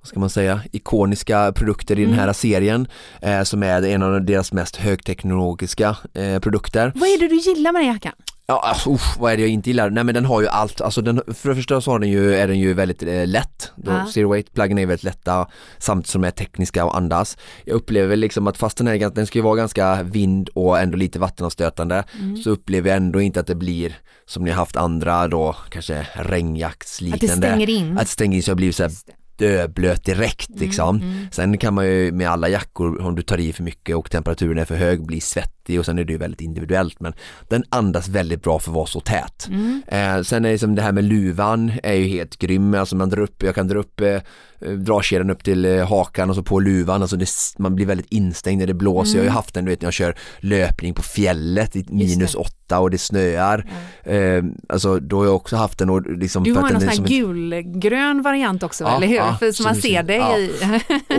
vad 0.00 0.08
ska 0.08 0.20
man 0.20 0.30
säga, 0.30 0.60
ikoniska 0.72 1.52
produkter 1.52 1.98
i 1.98 2.02
mm. 2.02 2.16
den 2.16 2.26
här 2.26 2.32
serien 2.32 2.88
eh, 3.22 3.42
som 3.42 3.62
är 3.62 3.82
en 3.82 4.02
av 4.02 4.24
deras 4.24 4.52
mest 4.52 4.76
högteknologiska 4.76 5.96
eh, 6.14 6.38
produkter. 6.38 6.92
Vad 6.94 7.08
är 7.08 7.18
det 7.18 7.28
du 7.28 7.36
gillar 7.36 7.72
med 7.72 7.82
den 7.82 7.88
jackan? 7.88 8.12
Ja, 8.50 8.60
alltså, 8.60 8.90
usch, 8.90 9.18
vad 9.18 9.32
är 9.32 9.36
det 9.36 9.42
jag 9.42 9.50
inte 9.50 9.70
gillar? 9.70 9.90
Nej 9.90 10.04
men 10.04 10.14
den 10.14 10.24
har 10.24 10.40
ju 10.40 10.48
allt, 10.48 10.80
alltså 10.80 11.00
den, 11.00 11.22
för 11.34 11.48
det 11.48 11.54
första 11.54 11.80
så 11.80 11.90
har 11.90 11.98
den 11.98 12.10
ju, 12.10 12.34
är 12.34 12.48
den 12.48 12.58
ju 12.58 12.74
väldigt 12.74 13.02
eh, 13.02 13.26
lätt, 13.26 13.72
då 13.76 13.90
ja. 13.90 14.06
Zero 14.12 14.30
Weight 14.30 14.54
pluggen 14.54 14.78
är 14.78 14.86
väldigt 14.86 15.04
lätta 15.04 15.48
samtidigt 15.78 16.10
som 16.10 16.22
de 16.22 16.28
är 16.28 16.32
tekniska 16.32 16.84
och 16.84 16.96
andas. 16.96 17.36
Jag 17.64 17.74
upplever 17.74 18.16
liksom 18.16 18.46
att 18.46 18.56
fast 18.56 18.78
den, 18.78 18.88
är, 18.88 19.10
den 19.10 19.26
ska 19.26 19.38
ju 19.38 19.42
vara 19.42 19.56
ganska 19.56 20.02
vind 20.02 20.48
och 20.48 20.78
ändå 20.78 20.96
lite 20.96 21.18
vattenavstötande 21.18 22.04
mm. 22.20 22.36
så 22.36 22.50
upplever 22.50 22.88
jag 22.88 22.96
ändå 22.96 23.20
inte 23.20 23.40
att 23.40 23.46
det 23.46 23.54
blir 23.54 23.98
som 24.26 24.44
ni 24.44 24.50
har 24.50 24.56
haft 24.56 24.76
andra 24.76 25.28
då, 25.28 25.56
kanske 25.70 26.06
regnjaktsliknande. 26.12 27.34
Att 27.34 27.40
det 27.40 27.48
stänger 27.48 27.70
in? 27.70 27.92
Att 27.92 28.04
det 28.04 28.06
stänger 28.06 28.36
in 28.36 28.42
så 28.42 28.50
jag 28.50 28.56
blir 28.56 28.72
så 28.72 28.82
här 28.82 28.92
döblöt 29.38 30.04
direkt 30.04 30.48
mm, 30.48 30.60
liksom. 30.60 30.96
Mm, 30.96 31.08
mm. 31.10 31.26
Sen 31.32 31.58
kan 31.58 31.74
man 31.74 31.86
ju 31.86 32.12
med 32.12 32.28
alla 32.28 32.48
jackor, 32.48 33.02
om 33.02 33.14
du 33.14 33.22
tar 33.22 33.40
i 33.40 33.52
för 33.52 33.62
mycket 33.62 33.96
och 33.96 34.10
temperaturen 34.10 34.58
är 34.58 34.64
för 34.64 34.76
hög, 34.76 35.06
bli 35.06 35.20
svettig 35.20 35.78
och 35.78 35.86
sen 35.86 35.98
är 35.98 36.04
det 36.04 36.12
ju 36.12 36.18
väldigt 36.18 36.40
individuellt 36.40 37.00
men 37.00 37.12
den 37.48 37.64
andas 37.68 38.08
väldigt 38.08 38.42
bra 38.42 38.58
för 38.58 38.70
att 38.70 38.74
vara 38.74 38.86
så 38.86 39.00
tät. 39.00 39.48
Mm. 39.48 39.82
Eh, 39.86 40.22
sen 40.22 40.44
är 40.44 40.50
det 40.50 40.58
som 40.58 40.74
det 40.74 40.82
här 40.82 40.92
med 40.92 41.04
luvan 41.04 41.72
är 41.82 41.94
ju 41.94 42.06
helt 42.06 42.38
grym, 42.38 42.74
alltså 42.74 42.96
man 42.96 43.08
drar 43.08 43.20
upp, 43.20 43.42
jag 43.42 43.54
kan 43.54 43.68
dra 43.68 43.78
upp 43.78 44.00
eh, 44.00 44.06
Eh, 44.06 44.22
dragkedjan 44.60 45.30
upp 45.30 45.44
till 45.44 45.64
eh, 45.64 45.88
hakan 45.88 46.30
och 46.30 46.36
så 46.36 46.42
på 46.42 46.60
luvan, 46.60 47.02
alltså 47.02 47.16
det, 47.16 47.28
man 47.58 47.74
blir 47.74 47.86
väldigt 47.86 48.12
instängd 48.12 48.58
när 48.58 48.66
det 48.66 48.74
blåser. 48.74 49.10
Mm. 49.10 49.16
Jag 49.16 49.20
har 49.20 49.24
ju 49.24 49.28
mm. 49.28 49.36
haft 49.36 49.54
den, 49.54 49.64
du 49.64 49.70
vet 49.70 49.80
när 49.80 49.86
jag 49.86 49.92
kör 49.92 50.14
löpning 50.38 50.94
på 50.94 51.02
fjället 51.02 51.76
i 51.76 51.84
minus 51.88 52.34
åtta 52.34 52.78
och 52.78 52.90
det 52.90 52.98
snöar. 52.98 53.66
Mm. 54.04 54.46
Eh, 54.46 54.52
alltså 54.68 55.00
då 55.00 55.18
har 55.18 55.24
jag 55.24 55.36
också 55.36 55.56
haft 55.56 55.78
den 55.78 55.90
och 55.90 56.18
liksom 56.18 56.44
Du 56.44 56.52
har 56.52 56.70
någon 56.70 56.80
sån 56.80 56.88
här 56.88 56.96
gulgrön 56.96 58.22
variant 58.22 58.62
också, 58.62 58.84
ja, 58.84 58.96
eller 58.96 59.06
hur? 59.06 59.16
Ja, 59.16 59.36
för, 59.38 59.52
så 59.52 59.62
man 59.62 59.74
ser 59.74 60.02
dig 60.02 60.16
ja. 60.16 60.38
i. 60.38 60.50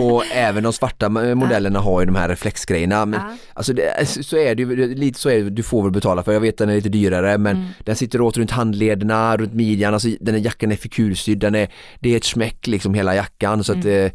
och 0.00 0.24
även 0.34 0.62
de 0.62 0.72
svarta 0.72 1.08
modellerna 1.08 1.78
har 1.78 2.00
ju 2.00 2.06
de 2.06 2.14
här 2.14 2.28
reflexgrejerna. 2.28 3.06
Men 3.06 3.20
alltså 3.54 3.72
det, 3.72 4.08
så 4.08 4.36
är 4.36 4.54
det 4.54 4.62
ju, 4.62 4.94
lite 4.94 5.20
så 5.20 5.30
är 5.30 5.44
det, 5.44 5.50
du 5.50 5.62
får 5.62 5.82
väl 5.82 5.92
betala 5.92 6.22
för, 6.22 6.32
jag 6.32 6.40
vet 6.40 6.58
den 6.58 6.68
är 6.68 6.74
lite 6.74 6.88
dyrare 6.88 7.38
men 7.38 7.56
mm. 7.56 7.68
den 7.84 7.96
sitter 7.96 8.20
åt 8.20 8.36
runt 8.36 8.50
handlederna, 8.50 9.36
runt 9.36 9.54
midjan, 9.54 9.94
alltså 9.94 10.08
den 10.20 10.34
här 10.34 10.42
jackan 10.42 10.72
är 10.72 10.76
fikursydd, 10.76 11.38
den 11.38 11.54
är, 11.54 11.68
det 12.00 12.12
är 12.12 12.16
ett 12.16 12.24
smäck 12.24 12.66
liksom 12.66 12.94
hela 12.94 13.14
jackan 13.14 13.29
jackan 13.38 13.64
så 13.64 13.72
att 13.72 13.84
mm. 13.84 14.04
Eh, 14.04 14.12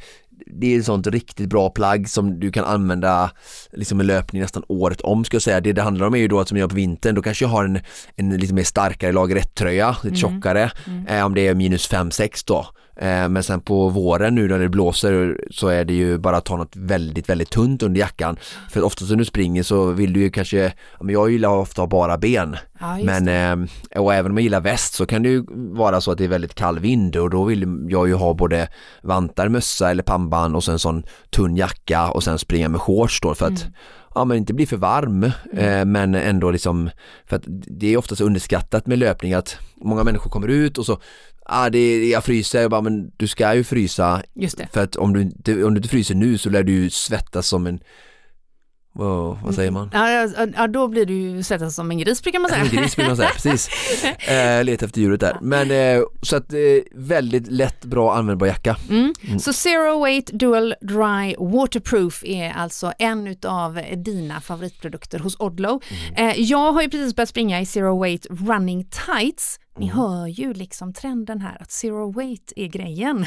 det 0.47 0.75
är 0.75 0.80
ett 0.80 0.86
sånt 0.86 1.08
riktigt 1.08 1.49
bra 1.49 1.69
plagg 1.69 2.10
som 2.10 2.39
du 2.39 2.51
kan 2.51 2.65
använda 2.65 3.32
liksom 3.71 3.97
med 3.97 4.06
löpning 4.06 4.41
nästan 4.41 4.63
året 4.67 5.01
om 5.01 5.25
ska 5.25 5.36
jag 5.36 5.41
säga. 5.41 5.62
Det 5.62 5.73
det 5.73 5.82
handlar 5.82 6.08
om 6.08 6.13
är 6.13 6.17
ju 6.17 6.28
då 6.28 6.39
att 6.39 6.47
som 6.47 6.58
jag 6.58 6.63
gör 6.63 6.69
på 6.69 6.75
vintern, 6.75 7.15
då 7.15 7.21
kanske 7.21 7.45
jag 7.45 7.49
har 7.49 7.65
en, 7.65 7.80
en 8.15 8.38
lite 8.38 8.54
mer 8.54 8.63
starkare 8.63 9.12
lager 9.12 9.36
1-tröja, 9.36 9.89
lite 10.04 10.08
mm. 10.08 10.15
tjockare, 10.15 10.71
mm. 10.88 11.08
Eh, 11.08 11.25
om 11.25 11.34
det 11.34 11.47
är 11.47 11.56
minus 11.56 11.91
5-6 11.91 12.43
då. 12.47 12.65
Eh, 12.95 13.29
men 13.29 13.43
sen 13.43 13.62
på 13.62 13.89
våren 13.89 14.36
nu 14.36 14.47
när 14.47 14.60
det 14.60 14.69
blåser 14.69 15.41
så 15.51 15.67
är 15.67 15.86
det 15.86 15.93
ju 15.93 16.17
bara 16.17 16.38
att 16.38 16.45
ta 16.45 16.58
något 16.58 16.75
väldigt, 16.75 17.29
väldigt 17.29 17.49
tunt 17.49 17.84
under 17.84 17.99
jackan. 17.99 18.38
För 18.69 18.84
ofta 18.84 19.05
när 19.05 19.15
du 19.15 19.25
springer 19.25 19.63
så 19.63 19.86
vill 19.86 20.13
du 20.13 20.19
ju 20.19 20.29
kanske, 20.29 20.73
jag 20.99 21.31
gillar 21.31 21.49
ofta 21.49 21.84
att 21.84 21.91
ha 21.91 21.99
bara 21.99 22.17
ben. 22.17 22.58
Ja, 22.79 22.97
men, 23.03 23.27
eh, 23.27 23.69
och 24.01 24.13
även 24.13 24.31
om 24.31 24.38
jag 24.38 24.43
gillar 24.43 24.62
väst 24.62 24.93
så 24.93 25.05
kan 25.05 25.23
det 25.23 25.29
ju 25.29 25.45
vara 25.73 26.01
så 26.01 26.12
att 26.12 26.17
det 26.17 26.23
är 26.23 26.27
väldigt 26.27 26.55
kall 26.55 26.79
vind 26.79 27.15
och 27.15 27.29
då 27.29 27.43
vill 27.43 27.88
jag 27.89 28.08
ju 28.08 28.13
ha 28.13 28.34
både 28.34 28.67
vantar, 29.01 29.49
mössa 29.49 29.91
eller 29.91 30.03
pannband 30.03 30.55
och 30.55 30.63
sen 30.63 30.79
sån 30.79 31.03
tunn 31.29 31.55
jacka 31.55 32.10
och 32.10 32.23
sen 32.23 32.39
springa 32.39 32.69
med 32.69 32.81
shorts 32.81 33.21
då 33.21 33.36
för 33.36 33.45
att 33.45 33.62
mm 33.62 33.73
ja 34.15 34.25
men 34.25 34.38
inte 34.38 34.54
bli 34.54 34.65
för 34.65 34.78
varm 34.78 35.32
mm. 35.51 35.80
eh, 35.80 35.86
men 35.86 36.15
ändå 36.15 36.51
liksom 36.51 36.89
för 37.25 37.36
att 37.36 37.43
det 37.47 37.93
är 37.93 37.97
oftast 37.97 38.21
underskattat 38.21 38.88
med 38.88 38.99
löpning 38.99 39.34
att 39.34 39.58
många 39.75 40.04
människor 40.04 40.30
kommer 40.30 40.47
ut 40.47 40.78
och 40.78 40.86
så 40.86 40.99
ah, 41.45 41.69
det, 41.69 42.10
jag 42.10 42.23
fryser, 42.23 42.62
jag 42.62 42.71
bara, 42.71 42.82
men 42.82 43.12
du 43.17 43.27
ska 43.27 43.56
ju 43.56 43.63
frysa. 43.63 44.23
För 44.73 44.83
att 44.83 44.96
om 44.96 45.13
du, 45.13 45.21
inte, 45.21 45.63
om 45.63 45.73
du 45.73 45.77
inte 45.77 45.89
fryser 45.89 46.15
nu 46.15 46.37
så 46.37 46.50
lär 46.50 46.63
du 46.63 46.71
ju 46.71 46.89
svettas 46.89 47.48
som 47.48 47.67
en 47.67 47.79
Wow, 48.98 49.39
vad 49.43 49.56
säger 49.56 49.71
man? 49.71 49.89
Ja, 49.93 50.27
ja, 50.56 50.67
då 50.67 50.87
blir 50.87 51.06
du 51.06 51.13
ju 51.13 51.43
svettas 51.43 51.75
som 51.75 51.91
en 51.91 51.98
gris 51.98 52.23
brukar 52.23 52.39
man 52.39 52.50
säga. 52.50 52.62
En 52.65 52.69
gris 52.69 52.96
brukar 52.96 53.10
man 53.10 53.17
säga, 53.17 53.29
precis. 53.33 53.69
Eh, 54.27 54.63
leta 54.63 54.85
efter 54.85 55.02
djuret 55.02 55.19
där. 55.19 55.37
Men 55.41 55.71
eh, 55.71 56.04
så 56.21 56.35
att 56.35 56.54
eh, 56.54 56.60
väldigt 56.91 57.48
lätt, 57.48 57.85
bra 57.85 58.13
användbar 58.13 58.48
jacka. 58.48 58.77
Mm. 58.89 59.13
Mm. 59.27 59.39
Så 59.39 59.54
Zero 59.54 60.04
Weight 60.04 60.27
Dual 60.33 60.75
Dry 60.81 61.35
Waterproof 61.39 62.23
är 62.25 62.52
alltså 62.52 62.93
en 63.00 63.27
utav 63.27 63.81
dina 63.96 64.41
favoritprodukter 64.41 65.19
hos 65.19 65.39
Odlow. 65.39 65.83
Mm. 65.89 66.29
Eh, 66.29 66.41
jag 66.41 66.71
har 66.71 66.81
ju 66.81 66.89
precis 66.89 67.15
börjat 67.15 67.29
springa 67.29 67.62
i 67.62 67.65
Zero 67.65 68.02
Weight 68.02 68.25
Running 68.29 68.83
Tights 68.83 69.60
Ni 69.78 69.88
hör 69.88 70.28
ju 70.28 70.54
liksom 70.54 70.94
trenden 70.94 71.42
här 71.42 71.58
att 71.62 71.71
zero 71.71 72.12
weight 72.12 72.54
är 72.56 72.67
grejen. 72.67 73.26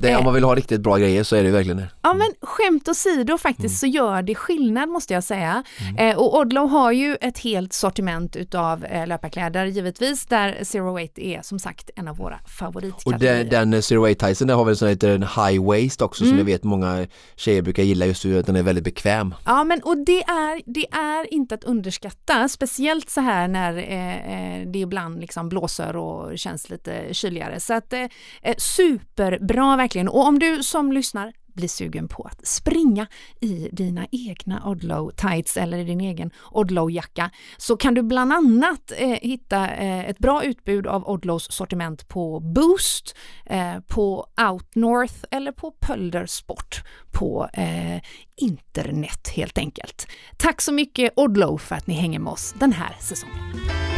Det, 0.00 0.16
om 0.16 0.24
man 0.24 0.34
vill 0.34 0.44
ha 0.44 0.54
riktigt 0.54 0.80
bra 0.80 0.96
grejer 0.96 1.22
så 1.22 1.36
är 1.36 1.42
det 1.42 1.50
verkligen 1.50 1.76
det. 1.76 1.90
Ja 2.02 2.14
men 2.14 2.28
skämt 2.42 2.88
åsido 2.88 3.38
faktiskt 3.38 3.82
mm. 3.82 3.92
så 3.92 3.98
gör 3.98 4.22
det 4.22 4.34
skillnad 4.34 4.88
måste 4.88 5.14
jag 5.14 5.24
säga. 5.24 5.64
Mm. 5.80 6.10
Eh, 6.10 6.18
och 6.18 6.38
Odlow 6.38 6.68
har 6.68 6.92
ju 6.92 7.16
ett 7.20 7.38
helt 7.38 7.72
sortiment 7.72 8.36
utav 8.36 8.84
eh, 8.84 9.06
löparkläder 9.06 9.66
givetvis 9.66 10.26
där 10.26 10.58
Zero 10.62 10.94
Weight 10.94 11.18
är 11.18 11.42
som 11.42 11.58
sagt 11.58 11.90
en 11.96 12.08
av 12.08 12.16
våra 12.16 12.38
favoritkategorier. 12.58 13.44
Och 13.44 13.50
den, 13.50 13.70
den 13.70 13.82
Zero 13.82 14.02
Weight 14.02 14.18
Tyson 14.18 14.48
där 14.48 14.54
har 14.54 14.64
väl 14.64 14.76
sån 14.76 14.88
heter 14.88 15.08
en 15.08 15.22
high 15.22 15.64
waist 15.64 16.02
också 16.02 16.24
mm. 16.24 16.32
som 16.32 16.38
jag 16.38 16.44
vet 16.44 16.64
många 16.64 17.06
tjejer 17.36 17.62
brukar 17.62 17.82
gilla 17.82 18.06
just 18.06 18.22
för 18.22 18.40
att 18.40 18.46
den 18.46 18.56
är 18.56 18.62
väldigt 18.62 18.84
bekväm. 18.84 19.34
Ja 19.44 19.64
men 19.64 19.82
och 19.82 19.98
det 19.98 20.22
är, 20.22 20.62
det 20.66 20.86
är 20.92 21.34
inte 21.34 21.54
att 21.54 21.64
underskatta 21.64 22.48
speciellt 22.48 23.10
så 23.10 23.20
här 23.20 23.48
när 23.48 23.76
eh, 23.78 24.60
eh 24.60 24.66
det 24.66 24.86
ibland 25.00 25.20
liksom 25.20 25.48
blåser 25.48 25.96
och 25.96 26.38
känns 26.38 26.70
lite 26.70 27.14
kyligare. 27.14 27.60
Så 27.60 27.74
att 27.74 27.92
eh, 27.92 28.06
eh, 28.42 28.54
superbra 28.58 29.76
verkligen. 29.76 30.08
Och 30.08 30.26
om 30.26 30.38
du 30.38 30.62
som 30.62 30.92
lyssnar 30.92 31.32
blir 31.54 31.68
sugen 31.68 32.08
på 32.08 32.22
att 32.22 32.46
springa 32.46 33.06
i 33.40 33.68
dina 33.72 34.06
egna 34.12 34.62
Odlow 34.66 35.10
tights 35.10 35.56
eller 35.56 35.78
i 35.78 35.84
din 35.84 36.00
egen 36.00 36.30
Odlow 36.50 36.90
jacka 36.90 37.30
så 37.56 37.76
kan 37.76 37.94
du 37.94 38.02
bland 38.02 38.32
annat 38.32 38.92
eh, 38.96 39.08
hitta 39.08 39.68
eh, 39.70 40.08
ett 40.08 40.18
bra 40.18 40.44
utbud 40.44 40.86
av 40.86 41.08
Odlows 41.08 41.52
sortiment 41.52 42.08
på 42.08 42.40
Boost, 42.40 43.16
eh, 43.46 43.80
på 43.88 44.26
Outnorth 44.50 45.24
eller 45.30 45.52
på 45.52 45.70
Pölder 45.70 46.26
Sport 46.26 46.82
på 47.12 47.48
eh, 47.52 48.00
internet 48.36 49.28
helt 49.36 49.58
enkelt. 49.58 50.06
Tack 50.36 50.60
så 50.60 50.72
mycket 50.72 51.12
Odlow 51.16 51.58
för 51.58 51.76
att 51.76 51.86
ni 51.86 51.94
hänger 51.94 52.18
med 52.18 52.32
oss 52.32 52.54
den 52.58 52.72
här 52.72 52.96
säsongen. 53.00 53.89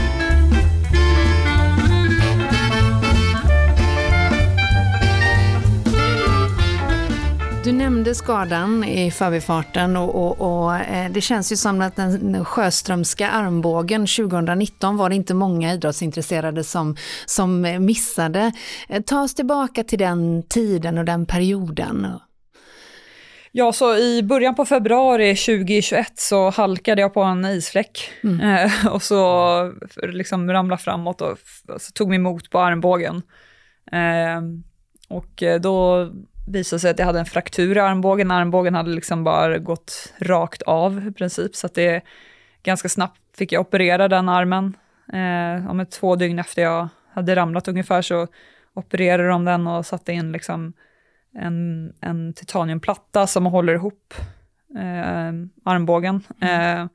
Du 7.64 7.72
nämnde 7.72 8.14
skadan 8.14 8.84
i 8.84 9.10
förbifarten 9.10 9.96
och, 9.96 10.14
och, 10.14 10.64
och 10.64 10.74
eh, 10.74 11.10
det 11.10 11.20
känns 11.20 11.52
ju 11.52 11.56
som 11.56 11.80
att 11.80 11.96
den 11.96 12.44
Sjöströmska 12.44 13.28
armbågen 13.28 14.06
2019 14.06 14.96
var 14.96 15.08
det 15.08 15.14
inte 15.14 15.34
många 15.34 15.72
idrottsintresserade 15.72 16.64
som, 16.64 16.96
som 17.26 17.76
missade. 17.86 18.52
Eh, 18.88 19.02
ta 19.02 19.22
oss 19.22 19.34
tillbaka 19.34 19.84
till 19.84 19.98
den 19.98 20.42
tiden 20.42 20.98
och 20.98 21.04
den 21.04 21.26
perioden. 21.26 22.06
Ja, 23.52 23.72
så 23.72 23.96
i 23.96 24.22
början 24.22 24.54
på 24.54 24.64
februari 24.64 25.36
2021 25.36 26.12
så 26.14 26.50
halkade 26.50 27.00
jag 27.00 27.14
på 27.14 27.22
en 27.22 27.44
isfläck 27.44 28.10
mm. 28.22 28.40
eh, 28.40 28.86
och 28.86 29.02
så 29.02 29.72
liksom 30.02 30.50
ramlade 30.50 30.82
framåt 30.82 31.20
och 31.20 31.38
tog 31.94 32.08
mig 32.08 32.16
emot 32.16 32.50
på 32.50 32.60
armbågen. 32.60 33.22
Och 35.08 35.42
då 35.60 36.08
visade 36.46 36.80
sig 36.80 36.90
att 36.90 36.98
jag 36.98 37.06
hade 37.06 37.18
en 37.18 37.26
fraktur 37.26 37.76
i 37.76 37.80
armbågen. 37.80 38.30
Armbågen 38.30 38.74
hade 38.74 38.90
liksom 38.90 39.24
bara 39.24 39.58
gått 39.58 40.12
rakt 40.18 40.62
av 40.62 41.06
i 41.08 41.12
princip, 41.12 41.56
så 41.56 41.66
att 41.66 41.74
det 41.74 42.04
ganska 42.62 42.88
snabbt 42.88 43.20
fick 43.36 43.52
jag 43.52 43.60
operera 43.60 44.08
den 44.08 44.28
armen. 44.28 44.76
Eh, 45.12 45.70
om 45.70 45.80
ett 45.80 45.90
två 45.90 46.16
dygn 46.16 46.38
efter 46.38 46.62
jag 46.62 46.88
hade 47.12 47.36
ramlat 47.36 47.68
ungefär 47.68 48.02
så 48.02 48.26
opererade 48.74 49.28
de 49.28 49.44
den 49.44 49.66
och 49.66 49.86
satte 49.86 50.12
in 50.12 50.32
liksom 50.32 50.72
en, 51.34 51.92
en 52.00 52.32
titaniumplatta 52.32 53.26
som 53.26 53.46
håller 53.46 53.74
ihop 53.74 54.14
eh, 54.76 55.32
armbågen. 55.64 56.22
Mm. 56.40 56.80
Eh, 56.80 56.86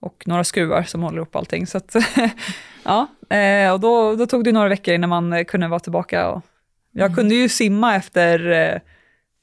och 0.00 0.22
några 0.26 0.44
skruvar 0.44 0.82
som 0.82 1.02
håller 1.02 1.16
ihop 1.16 1.36
allting. 1.36 1.66
Så 1.66 1.78
att, 1.78 1.96
ja, 2.84 3.06
eh, 3.36 3.72
och 3.72 3.80
då, 3.80 4.16
då 4.16 4.26
tog 4.26 4.44
det 4.44 4.52
några 4.52 4.68
veckor 4.68 4.94
innan 4.94 5.10
man 5.10 5.44
kunde 5.44 5.68
vara 5.68 5.80
tillbaka. 5.80 6.28
Och 6.30 6.42
jag 6.92 7.06
mm. 7.06 7.16
kunde 7.16 7.34
ju 7.34 7.48
simma 7.48 7.96
efter 7.96 8.50
eh, 8.50 8.80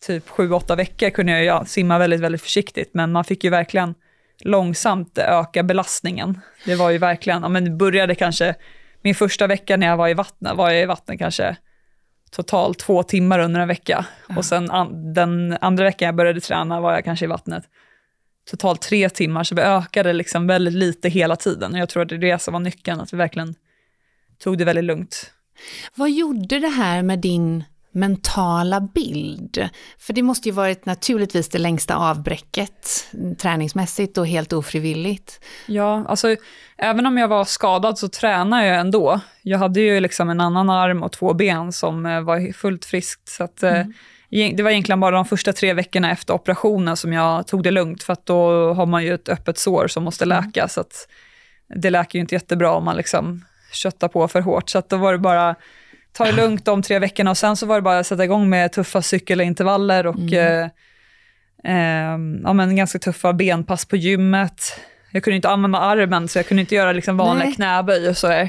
typ 0.06 0.30
sju, 0.30 0.52
åtta 0.52 0.76
veckor 0.76 1.10
kunde 1.10 1.44
jag 1.44 1.68
simma 1.68 1.98
väldigt, 1.98 2.20
väldigt 2.20 2.42
försiktigt, 2.42 2.90
men 2.94 3.12
man 3.12 3.24
fick 3.24 3.44
ju 3.44 3.50
verkligen 3.50 3.96
långsamt 4.40 5.18
öka 5.18 5.64
belastningen. 5.64 6.40
Det 6.66 6.76
var 6.76 6.90
ju 6.90 6.98
verkligen, 6.98 7.42
ja 7.42 7.50
men 7.50 7.64
det 7.64 7.72
började 7.72 8.16
kanske, 8.16 8.56
min 9.02 9.16
första 9.16 9.48
vecka 9.48 9.78
när 9.78 9.88
jag 9.88 9.98
var 9.98 10.10
i 10.10 10.14
vattnet, 10.14 10.56
var 10.56 10.70
jag 10.70 10.82
i 10.82 10.86
vattnet 10.86 11.20
kanske 11.20 11.58
totalt 12.32 12.80
två 12.80 13.04
timmar 13.04 13.40
under 13.40 13.62
en 13.62 13.68
vecka. 13.68 14.06
Ja. 14.30 14.38
Och 14.38 14.46
sen 14.46 14.72
an, 14.72 15.14
den 15.14 15.58
andra 15.62 15.84
veckan 15.84 16.06
jag 16.06 16.16
började 16.16 16.42
träna 16.42 16.82
var 16.82 16.94
jag 16.94 17.04
kanske 17.04 17.26
i 17.26 17.28
vattnet 17.28 17.64
totalt 18.52 18.82
tre 18.82 19.10
timmar, 19.10 19.44
så 19.44 19.56
vi 19.56 19.62
ökade 19.62 20.14
liksom 20.14 20.48
väldigt 20.48 20.74
lite 20.74 21.10
hela 21.10 21.36
tiden. 21.36 21.74
Och 21.74 21.80
jag 21.80 21.90
tror 21.90 22.04
att 22.04 22.10
det 22.10 22.16
är 22.16 22.20
det 22.20 22.42
som 22.42 22.54
var 22.54 22.60
nyckeln, 22.60 23.00
att 23.00 23.14
vi 23.14 23.18
verkligen 23.18 23.56
tog 24.40 24.58
det 24.58 24.66
väldigt 24.66 24.84
lugnt. 24.84 25.32
Vad 25.96 26.12
gjorde 26.12 26.60
det 26.60 26.68
här 26.68 27.04
med 27.04 27.20
din 27.20 27.64
mentala 27.94 28.82
bild? 28.82 29.70
För 30.00 30.14
det 30.14 30.22
måste 30.22 30.50
ju 30.50 30.56
varit 30.56 30.86
naturligtvis 30.86 31.50
det 31.50 31.60
längsta 31.60 31.96
avbräcket 31.96 33.08
träningsmässigt 33.38 34.18
och 34.18 34.28
helt 34.28 34.54
ofrivilligt. 34.54 35.44
Ja, 35.68 36.06
alltså 36.08 36.36
även 36.78 37.06
om 37.06 37.18
jag 37.18 37.28
var 37.28 37.46
skadad 37.46 37.98
så 37.98 38.08
tränade 38.08 38.66
jag 38.66 38.80
ändå. 38.80 39.20
Jag 39.42 39.60
hade 39.60 39.80
ju 39.80 40.00
liksom 40.00 40.30
en 40.30 40.42
annan 40.42 40.70
arm 40.70 41.04
och 41.04 41.12
två 41.12 41.34
ben 41.34 41.72
som 41.72 42.06
eh, 42.06 42.22
var 42.22 42.54
fullt 42.54 42.86
friskt. 42.86 43.30
Så 43.30 43.44
att, 43.44 43.64
eh, 43.64 43.80
mm. 43.80 43.94
Det 44.56 44.64
var 44.64 44.72
egentligen 44.72 45.00
bara 45.00 45.16
de 45.16 45.26
första 45.26 45.54
tre 45.54 45.74
veckorna 45.74 46.12
efter 46.12 46.34
operationen 46.34 46.98
som 46.98 47.14
jag 47.14 47.48
tog 47.48 47.64
det 47.64 47.72
lugnt, 47.72 48.04
för 48.04 48.14
att 48.14 48.26
då 48.26 48.74
har 48.74 48.86
man 48.86 49.04
ju 49.04 49.14
ett 49.14 49.30
öppet 49.30 49.58
sår 49.58 49.88
som 49.88 50.04
måste 50.04 50.24
mm. 50.24 50.38
läka. 50.38 50.60
Mm. 50.60 50.70
Så 50.70 50.82
att 50.82 51.08
det 51.76 51.90
läker 51.90 52.20
ju 52.20 52.22
inte 52.22 52.36
jättebra 52.36 52.72
om 52.72 52.86
man 52.86 52.98
liksom 52.98 53.46
köttar 53.72 54.08
på 54.08 54.28
för 54.28 54.42
hårt. 54.42 54.70
Så 54.70 54.78
att 54.78 54.90
då 54.90 54.98
var 54.98 55.12
det 55.12 55.20
bara 55.20 55.56
ta 56.14 56.26
det 56.26 56.32
lugnt 56.32 56.66
de 56.66 56.82
tre 56.82 57.00
veckorna 57.00 57.32
och 57.32 57.38
sen 57.38 57.56
så 57.56 57.66
var 57.66 57.76
det 57.76 57.82
bara 57.82 58.00
att 58.00 58.08
sätta 58.08 58.24
igång 58.24 58.50
med 58.50 58.72
tuffa 58.72 59.02
cykelintervaller 59.02 60.08
och 60.08 60.16
mm. 60.16 60.70
eh, 61.64 61.74
eh, 61.74 62.20
ja, 62.44 62.54
men 62.54 62.76
ganska 62.76 63.00
tuffa 63.00 63.34
benpass 63.34 63.86
på 63.86 63.96
gymmet. 63.96 64.80
Jag 65.12 65.24
kunde 65.24 65.36
inte 65.36 65.50
använda 65.50 65.80
armen 65.80 66.28
så 66.28 66.40
jag 66.40 66.48
kunde 66.48 66.62
inte 66.62 66.76
göra 66.76 66.92
liksom 66.92 67.18
vanliga 67.18 67.46
Nej. 67.46 67.56
knäböj 67.56 68.10
och 68.10 68.18
så. 68.18 68.48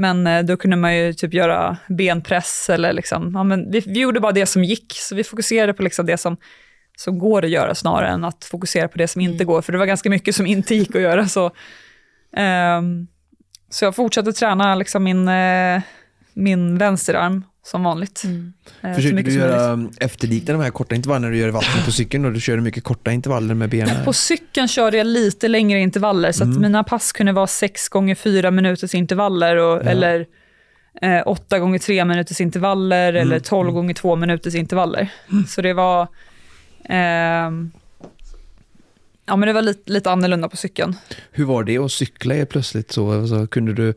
Men 0.00 0.26
eh, 0.26 0.42
då 0.42 0.56
kunde 0.56 0.76
man 0.76 0.96
ju 0.96 1.12
typ 1.12 1.34
göra 1.34 1.76
benpress 1.88 2.70
eller 2.70 2.92
liksom, 2.92 3.32
ja, 3.34 3.44
men 3.44 3.70
vi, 3.70 3.80
vi 3.80 4.00
gjorde 4.00 4.20
bara 4.20 4.32
det 4.32 4.46
som 4.46 4.64
gick. 4.64 4.92
Så 4.92 5.14
vi 5.14 5.24
fokuserade 5.24 5.72
på 5.72 5.82
liksom 5.82 6.06
det 6.06 6.16
som, 6.16 6.36
som 6.96 7.18
går 7.18 7.44
att 7.44 7.50
göra 7.50 7.74
snarare 7.74 8.08
än 8.08 8.24
att 8.24 8.44
fokusera 8.44 8.88
på 8.88 8.98
det 8.98 9.08
som 9.08 9.20
inte 9.20 9.44
mm. 9.44 9.46
går. 9.46 9.62
För 9.62 9.72
det 9.72 9.78
var 9.78 9.86
ganska 9.86 10.10
mycket 10.10 10.36
som 10.36 10.46
inte 10.46 10.74
gick 10.74 10.94
att 10.94 11.02
göra. 11.02 11.28
Så, 11.28 11.46
um, 12.36 13.08
så 13.70 13.84
jag 13.84 13.96
fortsatte 13.96 14.32
träna 14.32 14.74
liksom 14.74 15.04
min 15.04 15.28
eh, 15.28 15.82
min 16.40 16.78
vänsterarm 16.78 17.44
som 17.62 17.82
vanligt. 17.82 18.24
Mm. 18.24 18.52
Eh, 18.82 18.94
Försöker 18.94 19.22
du 19.22 19.32
göra 19.32 19.88
efterlikna 20.00 20.52
de 20.52 20.62
här 20.62 20.70
korta 20.70 20.94
intervallerna 20.94 21.26
när 21.26 21.32
du 21.32 21.38
gör 21.38 21.48
i 21.48 21.50
vattnet 21.50 21.84
på 21.84 21.92
cykeln 21.92 22.24
och 22.24 22.32
du 22.32 22.40
kör 22.40 22.56
mycket 22.60 22.84
korta 22.84 23.12
intervaller 23.12 23.54
med 23.54 23.70
benen? 23.70 24.04
På 24.04 24.12
cykeln 24.12 24.68
körde 24.68 24.96
jag 24.96 25.06
lite 25.06 25.48
längre 25.48 25.80
intervaller 25.80 26.32
så 26.32 26.42
att 26.42 26.48
mm. 26.50 26.62
mina 26.62 26.84
pass 26.84 27.12
kunde 27.12 27.32
vara 27.32 27.46
6 27.46 27.88
gånger 27.88 28.14
4 28.14 28.50
minuters 28.50 28.94
intervaller 28.94 29.56
och, 29.56 29.76
ja. 29.84 29.90
eller 29.90 30.26
eh, 31.02 31.22
8 31.26 31.58
gånger 31.58 31.78
3 31.78 32.04
minuters 32.04 32.40
intervaller 32.40 33.08
mm. 33.08 33.22
eller 33.22 33.40
12 33.40 33.66
mm. 33.66 33.74
gånger 33.74 33.94
2 33.94 34.16
minuters 34.16 34.54
intervaller. 34.54 35.12
Mm. 35.32 35.46
Så 35.46 35.62
det 35.62 35.72
var 35.72 36.02
eh, 36.84 37.50
Ja 39.26 39.36
men 39.36 39.46
det 39.46 39.52
var 39.52 39.62
lite, 39.62 39.92
lite 39.92 40.10
annorlunda 40.10 40.48
på 40.48 40.56
cykeln. 40.56 40.96
Hur 41.30 41.44
var 41.44 41.64
det 41.64 41.78
att 41.78 41.92
cykla 41.92 42.46
plötsligt 42.46 42.92
så? 42.92 43.12
Alltså, 43.12 43.46
kunde 43.46 43.72
du 43.72 43.94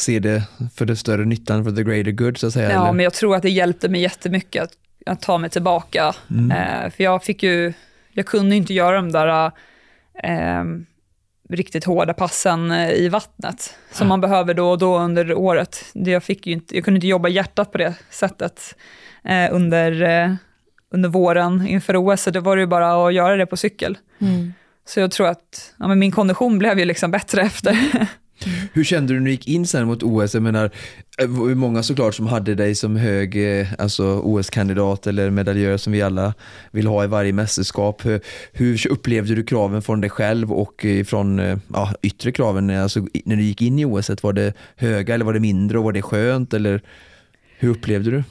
se 0.00 0.18
det 0.18 0.42
för 0.74 0.86
den 0.86 0.96
större 0.96 1.24
nyttan, 1.24 1.64
för 1.64 1.70
the 1.70 1.82
greater 1.82 2.10
good 2.10 2.38
så 2.38 2.46
att 2.46 2.52
säga? 2.52 2.72
Ja, 2.72 2.82
eller? 2.82 2.92
men 2.92 3.04
jag 3.04 3.14
tror 3.14 3.36
att 3.36 3.42
det 3.42 3.50
hjälpte 3.50 3.88
mig 3.88 4.00
jättemycket 4.00 4.62
att, 4.62 4.72
att 5.06 5.22
ta 5.22 5.38
mig 5.38 5.50
tillbaka. 5.50 6.14
Mm. 6.30 6.50
Eh, 6.50 6.90
för 6.90 7.04
jag 7.04 7.24
fick 7.24 7.42
ju, 7.42 7.72
jag 8.12 8.26
kunde 8.26 8.56
inte 8.56 8.74
göra 8.74 8.96
de 8.96 9.12
där 9.12 9.50
eh, 10.22 10.64
riktigt 11.48 11.84
hårda 11.84 12.14
passen 12.14 12.70
eh, 12.70 12.90
i 12.90 13.08
vattnet, 13.08 13.74
som 13.92 14.04
ja. 14.04 14.08
man 14.08 14.20
behöver 14.20 14.54
då 14.54 14.70
och 14.70 14.78
då 14.78 14.98
under 14.98 15.34
året. 15.34 15.84
Det 15.94 16.10
jag, 16.10 16.22
fick 16.22 16.46
inte, 16.46 16.76
jag 16.76 16.84
kunde 16.84 16.98
inte 16.98 17.06
jobba 17.06 17.28
hjärtat 17.28 17.72
på 17.72 17.78
det 17.78 17.94
sättet 18.10 18.76
eh, 19.24 19.54
under, 19.54 20.02
eh, 20.02 20.34
under 20.90 21.08
våren 21.08 21.66
inför 21.66 21.96
OS, 21.96 22.22
så 22.22 22.30
det 22.30 22.40
var 22.40 22.56
ju 22.56 22.66
bara 22.66 23.06
att 23.06 23.14
göra 23.14 23.36
det 23.36 23.46
på 23.46 23.56
cykel. 23.56 23.98
Mm. 24.18 24.52
Så 24.84 25.00
jag 25.00 25.10
tror 25.10 25.26
att 25.26 25.74
ja, 25.78 25.88
men 25.88 25.98
min 25.98 26.10
kondition 26.10 26.58
blev 26.58 26.78
ju 26.78 26.84
liksom 26.84 27.10
bättre 27.10 27.42
efter. 27.42 27.78
Hur 28.72 28.84
kände 28.84 29.12
du 29.12 29.18
när 29.20 29.26
du 29.26 29.30
gick 29.30 29.48
in 29.48 29.66
sen 29.66 29.86
mot 29.86 30.02
OS? 30.02 30.34
Jag 30.34 30.42
menar, 30.42 30.70
eh, 31.18 31.28
många 31.28 31.82
såklart 31.82 32.14
som 32.14 32.26
hade 32.26 32.54
dig 32.54 32.74
som 32.74 32.96
hög 32.96 33.60
eh, 33.60 33.66
alltså 33.78 34.04
OS-kandidat 34.04 35.06
eller 35.06 35.30
medaljör 35.30 35.76
som 35.76 35.92
vi 35.92 36.02
alla 36.02 36.34
vill 36.70 36.86
ha 36.86 37.04
i 37.04 37.06
varje 37.06 37.32
mästerskap. 37.32 38.04
Hur, 38.04 38.20
hur 38.52 38.88
upplevde 38.92 39.34
du 39.34 39.44
kraven 39.44 39.82
från 39.82 40.00
dig 40.00 40.10
själv 40.10 40.52
och 40.52 40.86
från 41.06 41.38
eh, 41.38 41.58
ja, 41.72 41.92
yttre 42.02 42.32
kraven? 42.32 42.70
Alltså, 42.70 43.06
när 43.24 43.36
du 43.36 43.42
gick 43.42 43.62
in 43.62 43.78
i 43.78 43.84
OS, 43.84 44.10
var 44.22 44.32
det 44.32 44.52
höga 44.76 45.14
eller 45.14 45.24
var 45.24 45.32
det 45.32 45.40
mindre 45.40 45.78
och 45.78 45.84
var 45.84 45.92
det 45.92 46.02
skönt? 46.02 46.54
Eller 46.54 46.82
hur 47.58 47.68
upplevde 47.68 48.10
du? 48.10 48.24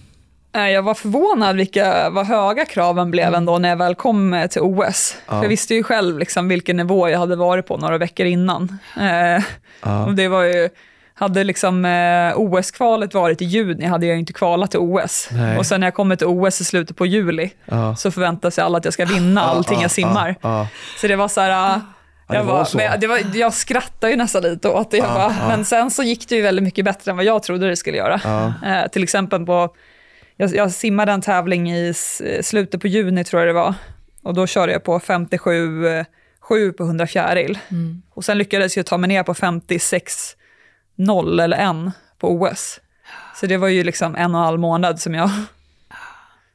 Jag 0.52 0.84
var 0.84 0.94
förvånad 0.94 1.56
vilka, 1.56 2.10
vad 2.10 2.26
höga 2.26 2.66
kraven 2.66 3.12
blev 3.12 3.28
mm. 3.28 3.38
ändå 3.38 3.58
när 3.58 3.70
jag 3.70 3.76
väl 3.76 3.96
kom 3.96 4.48
till 4.52 4.62
OS. 4.62 5.18
Ja. 5.28 5.42
Jag 5.42 5.50
visste 5.50 5.76
ju 5.76 5.84
själv 5.84 6.20
liksom 6.20 6.48
vilken 6.48 6.78
nivå 6.78 7.10
jag 7.10 7.20
hade 7.20 7.36
varit 7.36 7.68
på 7.68 7.78
några 7.78 7.98
veckor 7.98 8.26
innan. 8.26 8.80
Eh, 9.00 9.44
ja. 9.84 10.06
och 10.06 10.14
det 10.14 10.28
var 10.28 10.44
ju, 10.44 10.70
hade 11.14 11.44
liksom 11.44 11.86
eh, 11.86 12.34
OS-kvalet 12.36 13.14
varit 13.14 13.42
i 13.42 13.46
juni 13.46 13.86
hade 13.86 14.06
jag 14.06 14.20
inte 14.20 14.34
kvalat 14.34 14.72
till 14.72 14.80
OS. 14.80 15.30
Nej. 15.32 15.58
Och 15.58 15.66
sen 15.66 15.80
när 15.80 15.88
jag 15.88 15.94
kommer 15.94 16.16
till 16.16 16.28
OS 16.28 16.62
i 16.62 16.64
slutet 16.64 16.98
på 16.98 17.06
juli 17.06 17.52
Ja. 17.66 17.96
så 17.96 18.12
förväntar 18.12 18.50
sig 18.50 18.64
alla 18.64 18.78
att 18.78 18.86
jag 18.86 18.94
ska 18.94 19.06
vinna 19.06 19.42
allting 19.42 19.78
Ja, 19.78 19.82
jag 19.82 19.92
simmar. 19.92 20.36
Ja, 20.42 20.60
ja. 20.60 20.68
Så 20.98 21.08
det 21.08 21.16
var 21.16 21.28
så 21.28 21.42
här, 21.42 21.82
Ja, 22.30 22.36
jag, 22.36 22.46
bara, 22.46 22.98
det 22.98 23.08
var, 23.08 23.20
jag 23.34 23.54
skrattade 23.54 24.12
ju 24.12 24.18
nästan 24.18 24.44
lite 24.44 24.70
åt 24.70 24.92
det. 24.92 24.98
Jag 24.98 25.08
Ja, 25.08 25.14
bara, 25.14 25.36
ja. 25.42 25.48
Men 25.48 25.66
sen 25.66 25.92
så 25.92 26.04
gick 26.04 26.30
det 26.30 26.36
ju 26.36 26.42
väldigt 26.42 26.64
mycket 26.64 26.86
bättre 26.86 27.12
än 27.12 27.18
vad 27.18 27.26
jag 27.26 27.44
trodde 27.44 27.70
det 27.70 27.76
skulle 27.76 27.98
göra. 27.98 28.22
Ja. 28.24 28.54
Eh, 28.70 28.88
till 28.88 29.04
exempel 29.04 29.46
på, 29.46 29.70
jag, 30.38 30.56
jag 30.56 30.72
simmade 30.72 31.12
en 31.12 31.22
tävling 31.22 31.72
i 31.72 31.94
slutet 32.42 32.82
på 32.82 32.88
juni 32.88 33.24
tror 33.24 33.42
jag 33.42 33.50
det 33.50 33.54
var. 33.54 33.74
Och 34.24 34.34
då 34.34 34.48
körde 34.48 34.72
jag 34.72 34.84
på 34.84 35.00
57 35.00 35.88
eh, 35.88 36.06
7 36.40 36.74
på 36.74 36.84
100 36.84 37.08
fjäril. 37.08 37.58
Mm. 37.70 38.02
Och 38.14 38.26
sen 38.26 38.38
lyckades 38.38 38.78
jag 38.78 38.86
ta 38.86 38.98
mig 38.98 39.08
ner 39.08 39.24
på 39.24 39.34
56 39.34 40.36
0 40.96 41.40
eller 41.40 41.88
1 41.88 41.94
på 42.20 42.32
OS. 42.32 42.80
Så 43.36 43.46
det 43.46 43.58
var 43.58 43.68
ju 43.68 43.84
liksom 43.84 44.16
en 44.16 44.36
och 44.36 44.42
en 44.42 44.46
halv 44.46 44.60
månad 44.60 45.00
som 45.00 45.14
jag... 45.14 45.30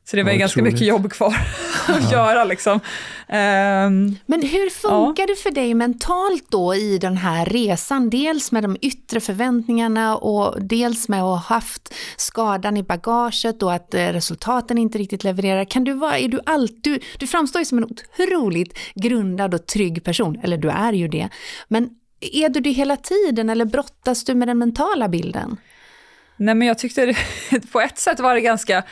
Så 0.05 0.17
det 0.17 0.23
var 0.23 0.31
Ja, 0.31 0.35
ju 0.35 0.39
ganska 0.39 0.63
mycket 0.63 0.81
jobb 0.81 1.13
kvar 1.13 1.37
att 1.89 2.13
göra 2.13 2.45
liksom. 2.45 2.81
Ehm, 3.29 4.17
Men 4.27 4.43
hur 4.43 4.71
funkar 4.71 5.27
det 5.27 5.37
för 5.37 5.51
dig 5.51 5.75
mentalt 5.75 6.45
då 6.49 6.75
i 6.75 6.99
den 6.99 7.17
här 7.17 7.45
resan? 7.47 8.11
Dels 8.11 8.53
med 8.53 8.63
de 8.65 8.77
yttre 8.81 9.21
förväntningarna 9.21 10.17
och 10.17 10.63
dels 10.63 11.09
med 11.09 11.19
att 11.19 11.25
ha 11.25 11.37
haft 11.55 11.95
skadan 12.17 12.77
i 12.77 12.83
bagaget 12.83 13.63
och 13.63 13.73
att 13.73 13.95
eh, 13.95 14.07
resultaten 14.07 14.79
inte 14.79 14.99
riktigt 14.99 15.25
levererar. 15.25 15.65
Kan 15.65 15.85
du 15.85 15.93
vara, 15.93 16.19
är 16.19 16.29
du 16.29 16.41
allt, 16.47 16.85
du, 16.85 16.99
du 17.19 17.27
framstår 17.27 17.61
ju 17.61 17.67
som 17.67 17.79
en 17.79 17.85
otroligt 17.85 18.79
grundad 18.95 19.55
och 19.55 19.67
trygg 19.67 20.05
person, 20.05 20.41
eller 20.43 20.57
du 20.57 20.71
är 20.71 20.93
ju 20.93 21.09
det. 21.09 21.29
Men 21.69 21.91
är 22.21 22.49
du 22.49 22.61
det 22.61 22.71
hela 22.71 22.97
tiden 22.97 23.51
eller 23.51 23.65
brottas 23.65 24.25
du 24.25 24.35
med 24.35 24.49
den 24.49 24.59
mentala 24.59 25.09
bilden? 25.09 25.57
Nej 26.37 26.55
men 26.55 26.69
jag 26.69 26.79
tyckte 26.79 27.07
det, 27.07 27.17
på 27.73 27.81
ett 27.81 27.99
sätt 27.99 28.21
var 28.21 28.35
det 28.35 28.41
ganska 28.41 28.83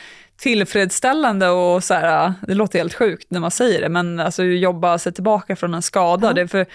tillfredsställande 0.41 1.49
och 1.49 1.83
så 1.83 1.93
här, 1.93 2.33
det 2.47 2.53
låter 2.53 2.79
helt 2.79 2.93
sjukt 2.93 3.31
när 3.31 3.39
man 3.39 3.51
säger 3.51 3.81
det, 3.81 3.89
men 3.89 4.19
alltså 4.19 4.43
jobba 4.43 4.97
sig 4.97 5.13
tillbaka 5.13 5.55
från 5.55 5.73
en 5.73 5.81
skada, 5.81 6.27
Ja. 6.27 6.33
det, 6.33 6.47
för 6.47 6.65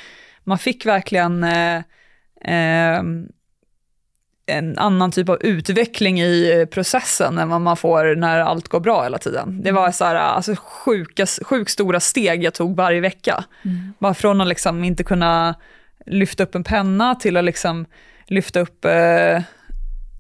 man 0.45 0.59
fick 0.59 0.87
verkligen 0.87 1.45
eh, 1.45 1.77
eh, 2.45 3.03
en 4.49 4.79
annan 4.79 5.11
typ 5.13 5.29
av 5.29 5.39
utveckling 5.43 6.21
i 6.21 6.67
processen 6.71 7.39
än 7.39 7.49
vad 7.49 7.61
man 7.61 7.77
får 7.77 8.17
när 8.17 8.39
allt 8.41 8.69
går 8.69 8.81
bra 8.81 9.03
hela 9.03 9.19
tiden. 9.19 9.63
Det 9.63 9.73
var 9.73 9.91
så 9.91 10.05
här, 10.05 10.15
alltså 10.15 10.55
sjuka, 10.59 11.27
sjukt 11.43 11.71
stora 11.71 12.01
steg 12.01 12.45
jag 12.45 12.55
tog 12.55 12.77
varje 12.77 13.01
vecka. 13.01 13.45
Bara 13.99 14.15
från 14.15 14.41
att 14.41 14.49
liksom 14.49 14.85
inte 14.85 15.05
kunna 15.05 15.55
lyfta 16.07 16.43
upp 16.43 16.55
en 16.55 16.65
penna 16.65 17.15
till 17.15 17.37
att 17.37 17.45
liksom 17.45 17.87
lyfta 18.27 18.61
upp 18.61 18.85
eh, 18.85 19.41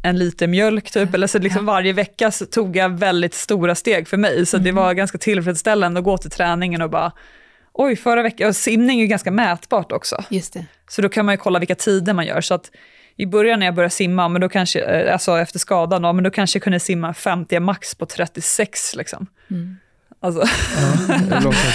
en 0.07 0.19
liter 0.19 0.47
mjölk 0.47 0.91
typ. 0.91 1.15
Eller 1.15 1.27
så 1.27 1.39
liksom 1.39 1.67
varje 1.67 1.93
vecka 1.93 2.31
så 2.31 2.47
tog 2.47 2.77
jag 2.77 2.99
väldigt 2.99 3.35
stora 3.35 3.75
steg 3.75 4.09
för 4.09 4.17
mig. 4.17 4.47
Så 4.47 4.59
det 4.59 4.73
var 4.73 4.95
ganska 4.95 5.19
tillfredsställande 5.19 5.99
att 5.99 6.05
gå 6.05 6.19
till 6.19 6.31
träningen 6.31 6.83
och 6.83 6.91
bara, 6.91 7.13
oj 7.73 7.97
förra 7.97 8.23
veckan, 8.23 8.49
och 8.49 8.57
simning 8.57 8.99
är 8.99 9.03
ju 9.03 9.09
ganska 9.09 9.31
mätbart 9.31 9.93
också. 9.93 10.25
Just 10.29 10.53
det. 10.53 10.67
Så 10.89 11.03
då 11.03 11.09
kan 11.09 11.27
man 11.27 11.33
ju 11.33 11.37
kolla 11.37 11.59
vilka 11.59 11.75
tider 11.75 12.13
man 12.13 12.27
gör. 12.27 12.41
Så 12.41 12.55
att 12.55 12.71
i 13.17 13.27
början 13.27 13.59
när 13.59 13.67
jag 13.67 13.75
började 13.75 13.95
simma, 13.95 14.29
men 14.29 14.41
då 14.41 14.49
kanske, 14.49 14.81
eh, 14.81 15.13
alltså 15.13 15.39
efter 15.39 15.59
skadan, 15.59 16.03
då, 16.03 16.13
men 16.13 16.25
då 16.25 16.31
kanske 16.31 16.57
jag 16.57 16.63
kunde 16.63 16.81
simma 16.81 17.15
50 17.15 17.61
max 17.61 17.95
på 17.95 18.07
36. 18.07 18.97
Liksom. 18.97 19.27
Alltså, 20.27 20.41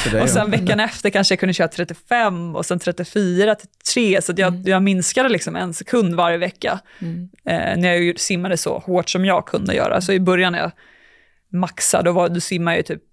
dig. 0.10 0.22
och 0.22 0.28
ja. 0.28 0.28
sen 0.28 0.52
veckan 0.52 0.80
efter 0.80 1.10
kanske 1.10 1.34
jag 1.34 1.40
kunde 1.40 1.54
köra 1.54 1.68
35 1.68 2.56
och 2.56 2.66
sen 2.66 2.80
34 2.80 3.56
till 3.56 3.68
3. 3.94 4.22
Så 4.22 4.32
att 4.32 4.38
jag, 4.38 4.68
jag 4.68 4.84
minskade 4.84 5.30
liksom 5.30 5.56
en 5.56 5.74
sekund 5.74 6.16
varje 6.16 6.38
vecka. 6.38 6.80
Eh, 7.46 7.78
när 7.78 7.88
jag 7.88 8.00
ju 8.00 8.16
simmade 8.18 8.58
så 8.58 8.80
hårt 8.80 9.10
som 9.10 9.26
jag 9.26 9.48
kunde 9.48 9.76
göra. 9.76 10.02
Så 10.02 10.12
i 10.12 10.20
början 10.20 10.54
när 10.54 10.60
jag 10.60 10.72
maxade, 11.52 12.04
då, 12.04 12.12
var, 12.12 12.30
då 12.30 12.40
simmade 12.40 12.78
jag 12.78 12.80
ju 12.80 12.96
typ 12.96 13.04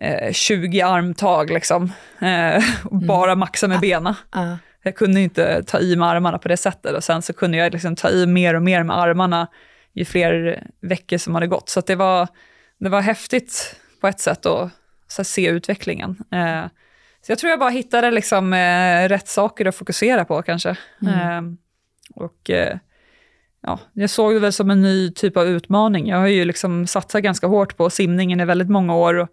eh, 0.00 0.32
20 0.32 0.80
armtag 0.80 1.50
liksom. 1.50 1.92
Eh, 2.20 2.64
och 2.84 2.96
bara 2.96 3.34
maxa 3.34 3.68
med 3.68 3.80
benen. 3.80 4.14
Ja. 4.32 4.58
Jag 4.82 4.96
kunde 4.96 5.20
inte 5.20 5.62
ta 5.62 5.78
i 5.78 5.96
med 5.96 6.08
armarna 6.08 6.38
på 6.38 6.48
det 6.48 6.56
sättet 6.56 6.96
och 6.96 7.04
sen 7.04 7.22
så 7.22 7.32
kunde 7.32 7.58
jag 7.58 7.72
liksom 7.72 7.96
ta 7.96 8.10
i 8.10 8.26
mer 8.26 8.54
och 8.54 8.62
mer 8.62 8.82
med 8.82 8.98
armarna 8.98 9.48
ju 9.94 10.04
fler 10.04 10.62
veckor 10.82 11.18
som 11.18 11.34
hade 11.34 11.46
gått. 11.46 11.68
Så 11.68 11.78
att 11.78 11.86
det, 11.86 11.96
var, 11.96 12.28
det 12.80 12.88
var 12.88 13.00
häftigt 13.00 13.76
på 14.00 14.08
ett 14.08 14.20
sätt 14.20 14.42
så 14.42 14.70
här, 15.18 15.24
se 15.24 15.46
utvecklingen. 15.48 16.16
Eh, 16.32 16.64
så 17.26 17.32
jag 17.32 17.38
tror 17.38 17.50
jag 17.50 17.58
bara 17.58 17.70
hittade 17.70 18.10
liksom, 18.10 18.52
eh, 18.52 19.08
rätt 19.08 19.28
saker 19.28 19.66
att 19.66 19.76
fokusera 19.76 20.24
på 20.24 20.42
kanske. 20.42 20.70
Eh, 21.02 21.42
och 22.14 22.50
eh, 22.50 22.78
ja, 23.62 23.78
jag 23.92 24.10
såg 24.10 24.34
det 24.34 24.38
väl 24.38 24.52
som 24.52 24.70
en 24.70 24.82
ny 24.82 25.10
typ 25.10 25.36
av 25.36 25.46
utmaning. 25.46 26.08
Jag 26.08 26.18
har 26.18 26.26
ju 26.26 26.44
liksom 26.44 26.86
satsat 26.86 27.22
ganska 27.22 27.46
hårt 27.46 27.76
på 27.76 27.90
simningen 27.90 28.40
i 28.40 28.44
väldigt 28.44 28.70
många 28.70 28.94
år. 28.94 29.14
Och, 29.14 29.28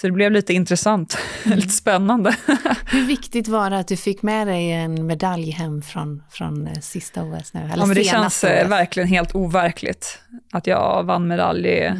så 0.00 0.06
det 0.06 0.12
blev 0.12 0.32
lite 0.32 0.54
intressant, 0.54 1.18
lite 1.44 1.68
spännande. 1.68 2.36
Hur 2.86 3.06
viktigt 3.06 3.48
var 3.48 3.70
det 3.70 3.78
att 3.78 3.88
du 3.88 3.96
fick 3.96 4.22
med 4.22 4.46
dig 4.46 4.72
en 4.72 5.06
medalj 5.06 5.50
hem 5.50 5.82
från, 5.82 6.22
från 6.30 6.66
eh, 6.66 6.80
sista 6.80 7.22
OS 7.22 7.54
nu? 7.54 7.60
Eller 7.60 7.76
Ja, 7.76 7.86
men 7.86 7.96
det 7.96 8.04
känns 8.04 8.44
OS? 8.44 8.50
verkligen 8.70 9.08
helt 9.08 9.34
overkligt 9.34 10.18
att 10.52 10.66
jag 10.66 11.02
vann 11.02 11.28
medalj. 11.28 11.62
Det, 11.62 11.96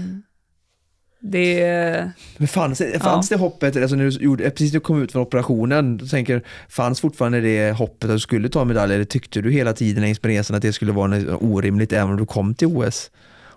det 1.30 2.10
Men 2.36 2.48
fanns, 2.48 2.78
det, 2.78 3.02
fanns 3.02 3.28
det 3.28 3.36
hoppet, 3.36 3.76
alltså 3.76 3.96
när 3.96 4.04
du 4.04 4.10
gjorde, 4.10 4.50
precis 4.50 4.72
när 4.72 4.80
du 4.80 4.84
kom 4.84 5.02
ut 5.02 5.12
från 5.12 5.22
operationen, 5.22 6.08
tänker, 6.08 6.42
fanns 6.68 7.00
fortfarande 7.00 7.40
det 7.40 7.72
hoppet 7.72 8.10
att 8.10 8.16
du 8.16 8.20
skulle 8.20 8.48
ta 8.48 8.64
medalj 8.64 8.94
eller 8.94 9.04
tyckte 9.04 9.40
du 9.40 9.50
hela 9.50 9.72
tiden 9.72 10.02
längs 10.02 10.22
med 10.22 10.30
resan 10.30 10.56
att 10.56 10.62
det 10.62 10.72
skulle 10.72 10.92
vara 10.92 11.36
orimligt 11.36 11.92
även 11.92 12.10
om 12.10 12.16
du 12.16 12.26
kom 12.26 12.54
till 12.54 12.68
OS? 12.68 13.10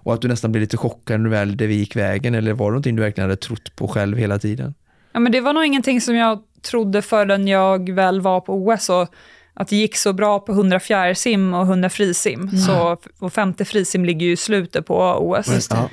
Och 0.04 0.14
att 0.14 0.22
du 0.22 0.28
nästan 0.28 0.52
blev 0.52 0.62
lite 0.62 0.78
chockad 0.78 1.20
när 1.20 1.24
du 1.24 1.30
väl 1.30 1.58
det 1.58 1.66
gick 1.66 1.96
vägen 1.96 2.36
eller 2.36 2.54
var 2.54 2.66
det 2.66 2.72
någonting 2.72 2.96
du 2.96 3.02
verkligen 3.02 3.30
hade 3.30 3.42
trott 3.42 3.76
på 3.76 3.88
själv 3.88 4.18
hela 4.18 4.40
tiden? 4.40 4.74
Ja, 5.14 5.20
men 5.20 5.32
det 5.32 5.42
var 5.42 5.54
nog 5.54 5.66
ingenting 5.66 6.02
som 6.02 6.16
jag 6.16 6.40
trodde 6.62 7.02
förrän 7.02 7.48
jag 7.48 7.92
väl 7.92 8.22
var 8.22 8.42
på 8.42 8.54
OS 8.54 8.90
och 8.90 9.08
att 9.54 9.68
det 9.68 9.76
gick 9.76 9.96
så 9.96 10.14
bra 10.14 10.40
på 10.40 10.52
100 10.52 10.80
fjärrsim 10.80 11.54
och 11.54 11.62
100 11.62 11.90
frisim. 11.90 12.50
Så, 12.58 12.98
och 13.20 13.34
50 13.34 13.66
frisim 13.66 14.06
ligger 14.06 14.26
ju 14.26 14.32
i 14.32 14.38
slutet 14.38 14.86
på 14.86 15.18
OS. 15.20 15.68
Ja. 15.70 15.90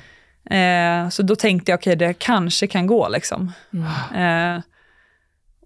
Eh, 0.51 1.09
så 1.09 1.23
då 1.23 1.37
tänkte 1.37 1.73
jag, 1.73 1.79
okej, 1.79 1.97
det 1.97 2.15
kanske 2.19 2.67
kan 2.67 2.87
gå 2.87 3.09
liksom. 3.09 3.53
Eh, 4.15 4.61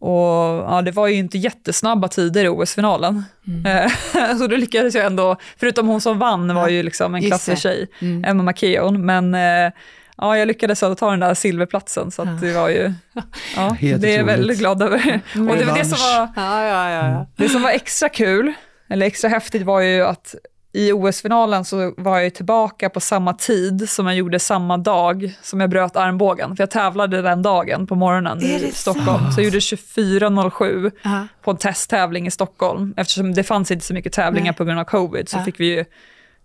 och 0.01 0.65
ja, 0.69 0.83
det 0.85 0.91
var 0.91 1.07
ju 1.07 1.15
inte 1.15 1.39
jättesnabba 1.39 2.09
tider 2.09 2.45
i 2.45 2.49
OS-finalen. 2.49 3.25
Eh, 3.67 4.37
så 4.39 4.47
då 4.47 4.57
lyckades 4.57 4.95
jag 4.95 5.07
ändå, 5.07 5.37
förutom 5.57 5.89
hon 5.89 6.01
som 6.01 6.19
vann 6.19 6.55
var 6.55 6.69
ju 6.69 6.83
liksom 6.83 7.15
en 7.15 7.23
klassig 7.23 7.55
det. 7.55 7.61
tjej, 7.61 7.89
Mm. 8.01 8.25
Emma 8.25 8.43
McKeown, 8.43 9.07
men 9.07 9.35
eh, 9.35 9.73
ja, 10.17 10.39
jag 10.39 10.49
lyckades 10.49 10.83
ändå 10.83 10.95
ta 10.95 11.11
den 11.11 11.21
där 11.21 11.35
silverplatsen, 11.35 12.11
så 12.11 12.23
att 12.23 12.41
det 12.41 12.53
var 12.53 12.69
ju, 12.69 12.93
ja, 13.57 13.77
det 13.81 14.15
är 14.15 14.19
jag 14.19 14.25
väldigt 14.25 14.59
glad 14.59 14.83
över. 14.83 15.21
Och 15.35 15.57
det 15.57 15.65
var 15.65 15.79
det 15.79 15.85
som 15.85 15.99
var, 15.99 16.29
ja, 16.37 16.65
ja. 16.65 16.91
ja. 16.91 17.27
det 17.37 17.49
som 17.49 17.63
var 17.63 17.71
extra 17.71 18.09
kul, 18.09 18.53
eller 18.91 19.07
extra 19.07 19.29
häftigt 19.31 19.63
var 19.63 19.81
ju 19.81 20.05
att 20.05 20.35
i 20.75 20.93
OS-finalen 20.93 21.65
så 21.65 21.95
var 21.97 22.19
jag 22.19 22.35
tillbaka 22.35 22.91
på 22.91 23.01
samma 23.01 23.35
tid 23.35 23.91
som 23.91 24.07
jag 24.07 24.17
gjorde 24.17 24.39
samma 24.39 24.77
dag 24.77 25.33
som 25.43 25.61
jag 25.61 25.71
bröt 25.71 25.97
armbågen. 25.97 26.57
För 26.57 26.63
jag 26.63 26.71
tävlade 26.71 27.23
den 27.23 27.43
dagen 27.43 27.87
på 27.87 27.95
morgonen 27.95 28.43
i 28.43 28.71
Stockholm. 28.75 29.33
Så 29.33 29.41
jag 29.41 29.45
gjorde 29.45 29.59
24.07 29.59 30.91
Ja. 31.03 31.27
på 31.43 31.51
en 31.51 31.57
testtävling 31.57 32.27
i 32.27 32.31
Stockholm. 32.31 32.95
Eftersom 32.97 33.35
det 33.35 33.43
fanns 33.45 33.71
inte 33.71 33.85
så 33.87 33.95
mycket 33.95 34.13
tävlingar 34.13 34.53
Nej. 34.53 34.57
på 34.57 34.65
grund 34.65 34.81
av 34.81 34.85
covid 34.85 35.29
så 35.29 35.39
Ja. 35.39 35.45
fick 35.45 35.61
vi 35.61 35.67
ju 35.67 35.85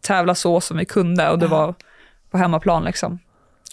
tävla 0.02 0.36
så 0.36 0.62
som 0.62 0.78
vi 0.78 0.86
kunde 0.86 1.30
och 1.30 1.40
det 1.40 1.48
var 1.48 1.74
på 2.32 2.38
hemmaplan 2.38 2.84
liksom. 2.84 3.20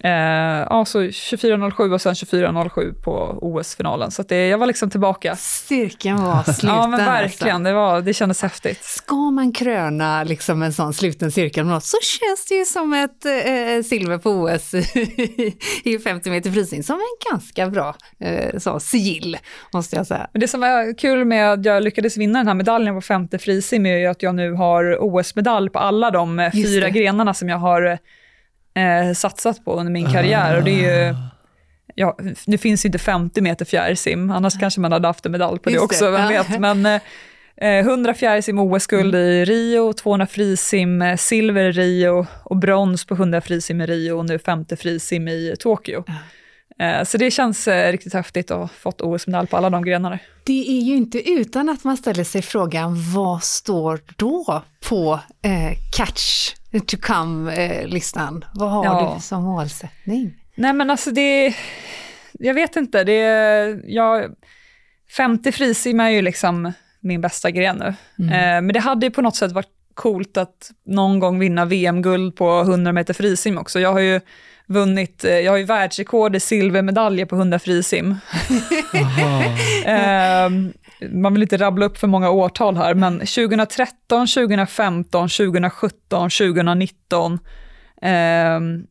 Eh, 0.03 0.11
ja, 0.11 0.85
så 0.85 1.03
24.07 1.03 1.93
och 1.93 2.01
sen 2.01 2.15
24.07 2.15 3.03
på 3.03 3.39
OS-finalen. 3.41 4.11
Så 4.11 4.23
det, 4.23 4.49
jag 4.49 4.59
var 4.59 4.67
liksom 4.67 4.91
tillbaka. 4.91 5.37
Cirkeln 5.37 6.25
var 6.25 6.43
sluten. 6.43 6.69
Ja 6.69 6.87
men 6.87 7.01
alltså. 7.01 7.11
verkligen, 7.11 7.63
det, 7.63 7.73
var, 7.73 8.01
det 8.01 8.15
kändes 8.15 8.43
häftigt. 8.43 8.85
Ska 8.85 9.15
man 9.15 9.53
kröna 9.53 10.25
liksom 10.25 10.63
en 10.63 10.73
sån 10.73 10.95
sluten 10.95 11.33
cirkel 11.33 11.65
med 11.65 11.75
något 11.75 11.85
så 11.85 11.97
känns 12.03 12.47
det 12.47 12.55
ju 12.55 12.65
som 12.65 12.93
ett 12.93 13.25
eh, 13.25 13.83
silver 13.89 14.19
på 14.19 14.31
OS 14.31 14.75
i 15.85 15.99
50 15.99 16.31
meter 16.31 16.51
frisim 16.51 16.83
som 16.83 16.97
en 16.97 17.31
ganska 17.33 17.71
bra 17.71 17.95
eh, 18.21 18.59
så, 18.59 18.81
sigill, 18.81 19.39
måste 19.73 19.97
jag 19.97 20.07
säga. 20.07 20.27
Men 20.33 20.41
det 20.41 20.49
som 20.49 20.61
var 20.61 20.99
kul 20.99 21.25
med 21.25 21.53
att 21.53 21.65
jag 21.65 21.83
lyckades 21.83 22.17
vinna 22.17 22.39
den 22.39 22.49
här 22.49 22.55
medaljen 22.55 22.95
på 22.95 23.01
femte 23.01 23.39
frisim 23.39 23.87
är 23.87 23.97
ju 23.97 24.07
att 24.07 24.23
jag 24.23 24.35
nu 24.35 24.53
har 24.53 24.99
OS-medalj 25.01 25.71
på 25.71 25.79
alla 25.79 26.11
de 26.11 26.39
eh, 26.39 26.57
Just 26.57 26.69
fyra 26.69 26.85
det. 26.85 26.91
grenarna 26.91 27.35
som 27.35 27.49
jag 27.49 27.59
har 27.59 27.99
eh, 28.75 29.15
satsat 29.15 29.65
på 29.65 29.75
under 29.75 29.93
min 29.93 30.13
karriär. 30.13 30.57
Och 30.57 30.65
det 30.65 30.85
är 30.85 31.09
ju, 31.09 31.15
ja, 31.95 32.19
nu 32.47 32.59
finns 32.59 32.85
ju 32.85 32.87
inte 32.87 32.99
50 32.99 33.41
meter 33.41 33.65
fjärilsim, 33.65 34.31
annars 34.31 34.59
kanske 34.61 34.81
man 34.81 34.93
hade 34.93 35.09
haft 35.09 35.27
en 35.27 35.33
medalj 35.33 35.59
på 35.59 35.71
det 35.71 35.75
Just 35.75 35.81
det, 35.81 35.95
också, 35.97 36.11
vem 36.11 36.31
ja. 36.31 36.43
vet. 36.43 36.61
Men 36.61 36.87
eh, 36.87 37.01
100 37.79 38.15
fjärilsim 38.15 38.59
OS-guld 38.59 39.15
i 39.15 39.45
Rio, 39.45 39.93
200 39.93 40.27
frisim 40.27 41.03
eh, 41.03 41.17
silver 41.17 41.65
i 41.65 41.73
Rio 41.73 42.27
och 42.45 42.57
brons 42.57 43.05
på 43.07 43.15
100 43.15 43.41
frisim 43.41 43.81
i 43.81 43.87
Rio 43.87 44.13
och 44.13 44.25
nu 44.25 44.39
50 44.39 44.77
frisim 44.77 45.29
i 45.29 45.55
Tokyo. 45.61 46.05
Eh, 46.79 47.05
Så 47.05 47.19
det 47.19 47.31
känns 47.31 47.69
eh, 47.69 47.93
riktigt 47.93 48.15
häftigt 48.15 48.51
att 48.51 48.59
ha 48.59 48.69
fått 48.69 49.01
OS-medalj 49.01 49.49
på 49.49 49.57
alla 49.57 49.71
de 49.71 49.85
grenarna. 49.85 50.19
Det 50.45 50.79
är 50.79 50.81
ju 50.81 50.97
inte 50.97 51.31
utan 51.31 51.69
att 51.69 51.85
man 51.85 51.97
ställer 51.97 52.25
sig 52.25 52.43
frågan, 52.43 53.13
vad 53.15 53.43
står 53.43 54.01
då 54.17 54.63
på 54.89 55.21
eh, 55.43 55.79
catch 55.97 56.55
to 56.81 56.97
come-listan? 57.01 58.45
Vad 58.55 58.71
har 58.71 58.85
Ja. 58.85 59.13
du 59.17 59.23
som 59.23 59.45
målsättning? 59.45 60.35
Nej 60.55 60.73
men 60.73 60.91
alltså 60.91 61.11
det, 61.11 61.55
jag 62.33 62.55
vet 62.55 62.77
inte, 62.77 63.05
det, 63.05 63.21
jag, 63.85 64.35
50 65.17 65.53
frisim 65.53 66.01
är 66.01 66.09
ju 66.11 66.23
liksom 66.23 66.73
min 67.01 67.21
bästa 67.21 67.51
gren 67.51 67.77
nu. 67.77 67.87
Eh, 68.27 68.61
men 68.61 68.69
det 68.69 68.81
hade 68.81 69.07
ju 69.07 69.11
på 69.11 69.23
något 69.23 69.37
sätt 69.37 69.53
varit 69.53 69.69
coolt 69.95 70.37
att 70.37 70.71
någon 70.87 71.19
gång 71.19 71.39
vinna 71.39 71.65
VM-guld 71.65 72.37
på 72.37 72.61
100 72.61 72.93
meter 72.93 73.15
frisim 73.15 73.59
också. 73.59 73.81
Jag 73.81 73.93
har 73.93 74.01
ju 74.01 74.21
vunnit, 74.67 75.25
eh, 75.25 75.39
jag 75.39 75.53
har 75.53 75.59
ju 75.59 75.65
världsrekord 75.65 76.37
i 76.37 76.41
silvermedaljer 76.41 77.27
på 77.27 77.37
100 77.37 77.59
frisim. 77.59 78.17
Eh, 79.87 80.51
man 81.11 81.33
vill 81.33 81.43
inte 81.43 81.57
rabbla 81.57 81.87
upp 81.87 81.99
för 81.99 82.07
många 82.07 82.31
årtal 82.31 82.77
här, 82.77 82.95
men 82.95 83.19
2013, 83.19 84.27
2015, 84.27 85.29
2017, 85.29 86.31
2019 86.31 87.39
ehm, 88.03 88.87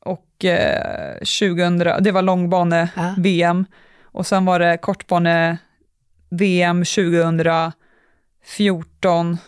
och 0.00 0.44
eh, 0.44 1.14
2000, 1.14 1.78
det 1.78 2.12
var 2.12 2.22
långbane-VM 2.22 3.66
och 4.02 4.26
sen 4.26 4.44
var 4.44 4.58
det 4.58 4.76
kortbane-VM 4.76 6.84
2014, 6.84 9.38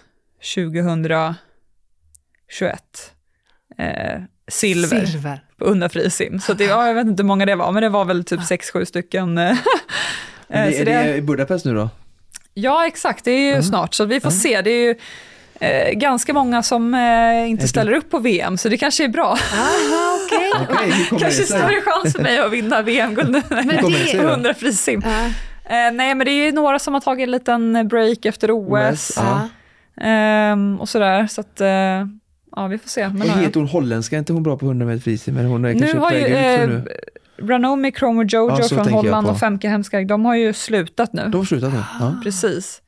2021. 0.55 1.37
Eh, 3.79 4.21
silver 4.49 5.07
Silver. 5.07 5.41
på 5.59 5.65
100 5.67 5.89
frisim. 5.89 6.41
Så 6.41 6.55
det, 6.55 6.65
ja, 6.65 6.87
jag 6.87 6.95
vet 6.95 7.07
inte 7.07 7.23
hur 7.23 7.29
många 7.29 7.47
det 7.47 7.57
var, 7.57 7.73
men 7.73 7.83
det 7.83 7.89
var 7.89 8.05
väl 8.05 8.25
typ 8.25 8.41
6-7 8.41 8.85
stycken. 8.85 9.39
eh, 9.39 9.51
eh, 10.49 10.67
det, 10.67 10.73
så 10.73 10.81
är 10.81 10.85
det 10.85 11.17
i 11.17 11.23
Budapest 11.23 11.65
nu 11.65 11.75
då? 11.75 11.91
Ja, 12.55 12.87
exakt. 12.87 13.25
Det 13.25 13.31
är 13.31 13.57
ju 13.57 13.63
snart, 13.63 13.95
så 13.95 14.05
vi 14.05 14.21
får 14.21 14.31
se. 14.31 14.63
Det 14.63 14.71
är 14.71 14.87
ju 14.87 14.95
eh, 15.61 15.93
ganska 15.93 16.33
många 16.33 16.63
som 16.63 16.95
eh, 16.95 17.51
inte 17.51 17.69
ställer 17.69 17.93
upp 17.93 18.11
på 18.11 18.19
VM, 18.19 18.59
så 18.59 18.69
det 18.69 18.77
kanske 18.77 19.05
är 19.05 19.09
bra. 19.09 19.27
Aha, 19.27 20.19
hur 20.31 21.09
kommer 21.09 21.21
kanske 21.21 21.43
det 21.43 21.47
större 21.47 21.81
chans 21.81 22.13
för 22.13 22.23
mig 22.23 22.39
att 22.39 22.53
vinna 22.53 22.83
VM-guld 22.83 23.33
det 23.49 23.63
det, 23.63 23.81
på 24.17 24.23
då? 24.23 24.29
100 24.29 24.55
frisim. 24.55 25.03
ja, 25.05 25.31
Eh, 25.67 25.93
nej, 25.93 26.15
men 26.15 26.19
det 26.25 26.31
är 26.31 26.45
ju 26.47 26.53
några 26.53 26.79
som 26.79 26.95
har 26.95 27.01
tagit 27.01 27.25
en 27.25 27.31
liten 27.31 27.89
break 27.89 28.25
efter 28.25 28.51
OS, 28.51 29.13
ja. 29.17 29.49
ehm, 30.05 30.81
och 30.81 30.89
sådär. 30.89 31.27
Så 31.27 31.41
att, 31.41 31.61
eh, 31.61 32.07
ja, 32.57 32.67
vi 32.67 32.79
får 32.79 32.89
se. 32.89 33.09
Men, 33.09 33.19
Vad 33.19 33.29
ja. 33.29 33.33
heter 33.33 33.61
hon 33.61 33.69
holländska? 33.69 34.17
Är 34.17 34.19
inte 34.19 34.33
hon 34.33 34.43
bra 34.43 34.57
på 34.57 34.67
100 34.67 34.87
meter 34.87 35.01
frisim? 35.03 35.35
Men 35.35 35.47
hon 35.47 35.65
är 35.65 35.73
kanske 35.73 35.95
nu 35.97 36.01
har 36.01 36.13
ju 36.13 36.25
eh, 36.27 36.69
nu. 36.69 36.85
Ranomi, 37.43 37.93
Kromo 37.93 38.23
Jojo 38.23 38.57
Ja, 38.61 38.69
från 38.69 38.89
Holland 38.93 39.27
och 39.27 39.39
Femke 39.39 39.69
Hemskag, 39.69 40.07
de 40.07 40.25
har 40.25 40.35
ju 40.35 40.53
slutat 40.53 41.13
nu. 41.13 41.23
De 41.29 41.39
har 41.39 41.45
slutat 41.45 41.73
nu? 41.73 41.83
Ja. 42.01 42.15
Precis. 42.23 42.81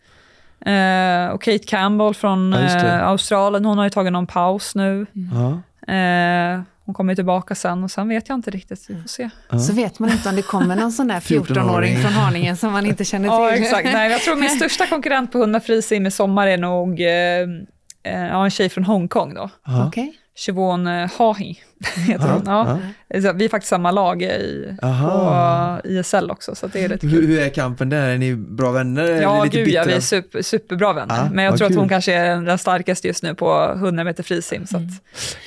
Eh, 0.66 1.26
och 1.28 1.42
Kate 1.42 1.58
Campbell 1.66 2.14
från 2.14 2.52
Ja, 2.52 2.86
eh, 2.86 3.08
Australien, 3.08 3.64
hon 3.64 3.78
har 3.78 3.84
ju 3.84 3.90
tagit 3.90 4.12
någon 4.12 4.26
paus 4.26 4.74
nu. 4.74 5.06
Ja. 5.32 5.50
Eh, 5.94 6.60
hon 6.84 6.94
kommer 6.94 7.14
tillbaka 7.14 7.54
sen 7.54 7.84
och 7.84 7.90
sen 7.90 8.08
vet 8.08 8.28
jag 8.28 8.36
inte 8.38 8.50
riktigt, 8.50 8.84
vi 8.88 8.94
får 9.02 9.08
se. 9.08 9.30
Ja. 9.50 9.58
så 9.58 9.72
vet 9.72 9.98
man 9.98 10.10
inte 10.10 10.28
om 10.28 10.36
det 10.36 10.42
kommer 10.42 10.76
någon 10.76 10.92
sån 10.92 11.08
där 11.08 11.14
14-åring 11.20 11.56
14-åring. 11.56 11.98
från 11.98 12.12
Haninge 12.12 12.56
som 12.56 12.72
man 12.72 12.86
inte 12.86 13.04
känner 13.04 13.26
Ja, 13.42 13.50
till. 13.52 13.62
exakt. 13.62 13.88
Nej, 13.92 14.10
jag 14.12 14.20
tror 14.20 14.36
min 14.36 14.50
största 14.50 14.86
konkurrent 14.86 15.32
på 15.32 15.38
100 15.38 15.60
frisim 15.60 16.06
i 16.06 16.10
sommar 16.10 16.46
är 16.46 16.58
nog 16.58 17.00
eh, 17.00 17.06
ja, 18.12 18.44
en 18.44 18.50
tjej 18.50 18.68
från 18.68 18.84
Hongkong 18.84 19.34
då. 19.34 19.50
Ja. 19.66 19.86
Okej. 19.86 20.12
Siobhan 20.38 20.86
eh, 20.86 21.10
Hahi 21.18 21.58
heter 22.06 22.28
hon. 22.28 22.42
Ja. 22.46 22.78
Så 23.22 23.32
Vi 23.32 23.44
är 23.44 23.48
faktiskt 23.48 23.70
samma 23.70 23.90
lag 23.90 24.22
i, 24.22 24.76
Aha. 24.82 25.78
på 25.82 25.88
ISL 25.88 26.30
också, 26.30 26.54
så 26.54 26.66
det 26.66 26.84
är 26.84 26.88
lite 26.88 27.06
Hur, 27.06 27.20
kul. 27.20 27.26
hur 27.28 27.40
är 27.40 27.48
kampen 27.48 27.88
där? 27.88 28.08
Är 28.08 28.18
ni 28.18 28.34
bra 28.36 28.70
vänner? 28.70 29.04
Ja, 29.22 29.44
lite 29.44 29.56
gud 29.56 29.68
ja, 29.68 29.84
vi 29.86 29.92
är 29.92 30.00
super, 30.00 30.42
superbra 30.42 30.92
vänner. 30.92 31.16
Ja, 31.16 31.28
Men 31.32 31.44
jag 31.44 31.52
vad 31.52 31.58
tror 31.58 31.68
att 31.68 31.74
hon 31.74 31.84
kul. 31.84 31.88
kanske 31.88 32.14
är 32.14 32.40
den 32.40 32.58
starkaste 32.58 33.08
just 33.08 33.22
nu 33.22 33.34
på 33.34 33.72
100 33.76 34.04
meter 34.04 34.22
frisim. 34.22 34.66
Så 34.66 34.76
att, 34.76 34.82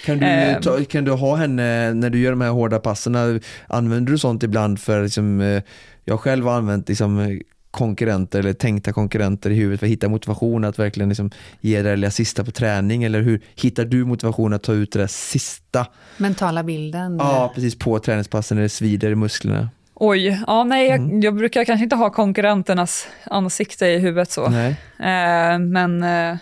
Kan 0.05 0.17
du, 0.17 0.25
Ehm. 0.25 0.61
ta, 0.61 0.77
kan 0.89 1.03
du 1.05 1.11
ha 1.11 1.35
henne 1.35 1.93
när 1.93 2.09
du 2.09 2.19
gör 2.19 2.31
de 2.31 2.41
här 2.41 2.49
hårda 2.49 2.79
passen? 2.79 3.41
Använder 3.67 4.11
du 4.11 4.17
sånt 4.17 4.43
ibland 4.43 4.79
för, 4.79 5.03
liksom, 5.03 5.41
eh, 5.41 5.63
jag 6.05 6.19
själv 6.19 6.45
har 6.45 6.53
använt 6.53 6.89
liksom, 6.89 7.19
eh, 7.19 7.27
konkurrenter 7.71 8.39
eller 8.39 8.53
tänkta 8.53 8.93
konkurrenter 8.93 9.49
i 9.49 9.55
huvudet 9.55 9.79
för 9.79 9.87
att 9.87 9.91
hitta 9.91 10.09
motivation 10.09 10.63
att 10.63 10.79
verkligen 10.79 11.09
liksom, 11.09 11.31
ge 11.61 11.81
det 11.81 11.95
lilla 11.95 12.11
sista 12.11 12.43
på 12.43 12.51
träning 12.51 13.03
eller 13.03 13.21
hur 13.21 13.41
hittar 13.55 13.85
du 13.85 14.05
motivation 14.05 14.53
att 14.53 14.63
ta 14.63 14.73
ut 14.73 14.91
det 14.91 14.99
där 14.99 15.07
sista? 15.07 15.85
Mentala 16.17 16.63
bilden. 16.63 17.17
Ja, 17.19 17.51
precis 17.55 17.79
på 17.79 17.99
träningspassen 17.99 18.55
när 18.57 18.61
det 18.63 18.69
svider 18.69 19.11
i 19.11 19.15
musklerna. 19.15 19.69
oj, 19.93 20.41
ja, 20.47 20.63
nej, 20.63 20.87
jag, 20.89 20.99
Mm. 20.99 21.21
jag 21.21 21.35
brukar 21.35 21.63
kanske 21.63 21.83
inte 21.83 21.95
ha 21.95 22.09
konkurrenternas 22.09 23.07
ansikte 23.25 23.85
i 23.87 23.97
huvudet 23.99 24.31
så. 24.31 24.49
Nej. 24.49 24.69
Eh, 24.99 25.59
men 25.59 26.03
eh, 26.03 26.37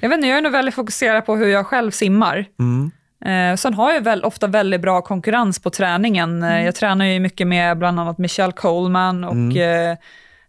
jag 0.00 0.08
vet 0.08 0.16
inte, 0.16 0.28
jag 0.28 0.38
är 0.38 0.42
nog 0.42 0.52
väldigt 0.52 0.74
fokuserad 0.74 1.26
på 1.26 1.36
hur 1.36 1.46
jag 1.46 1.66
själv 1.66 1.90
simmar. 1.90 2.44
Mm. 2.58 2.90
Eh, 3.24 3.56
sen 3.56 3.74
har 3.74 3.92
jag 3.92 4.00
väl 4.00 4.24
ofta 4.24 4.46
väldigt 4.46 4.80
bra 4.80 5.02
konkurrens 5.02 5.58
på 5.58 5.70
träningen. 5.70 6.42
Eh, 6.42 6.64
Jag 6.64 6.74
tränar 6.74 7.04
ju 7.04 7.20
mycket 7.20 7.46
med 7.46 7.78
bland 7.78 8.00
annat 8.00 8.18
Michelle 8.18 8.52
Coleman 8.52 9.24
och 9.24 9.56
eh, 9.56 9.96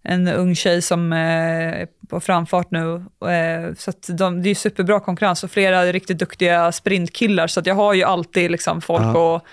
en 0.04 0.28
ung 0.28 0.56
tjej 0.56 0.82
som 0.82 1.14
eh, 1.14 1.20
är 1.20 1.88
på 2.10 2.20
framfart 2.20 2.68
nu. 2.72 2.96
Eh, 3.30 3.74
så 3.78 3.90
att 3.90 4.10
de, 4.18 4.42
det 4.42 4.50
är 4.50 4.56
superbra 4.56 5.00
konkurrens 5.00 5.44
och 5.44 5.52
flera 5.52 5.86
riktigt 5.86 6.18
duktiga 6.18 6.72
sprintkillar. 6.72 7.48
Så 7.48 7.60
att 7.60 7.66
jag 7.66 7.76
har 7.76 7.94
ju 7.94 8.04
alltid 8.04 8.52
liksom 8.52 8.82
folk 8.82 9.04
Ja. 9.04 9.36
att 9.38 9.44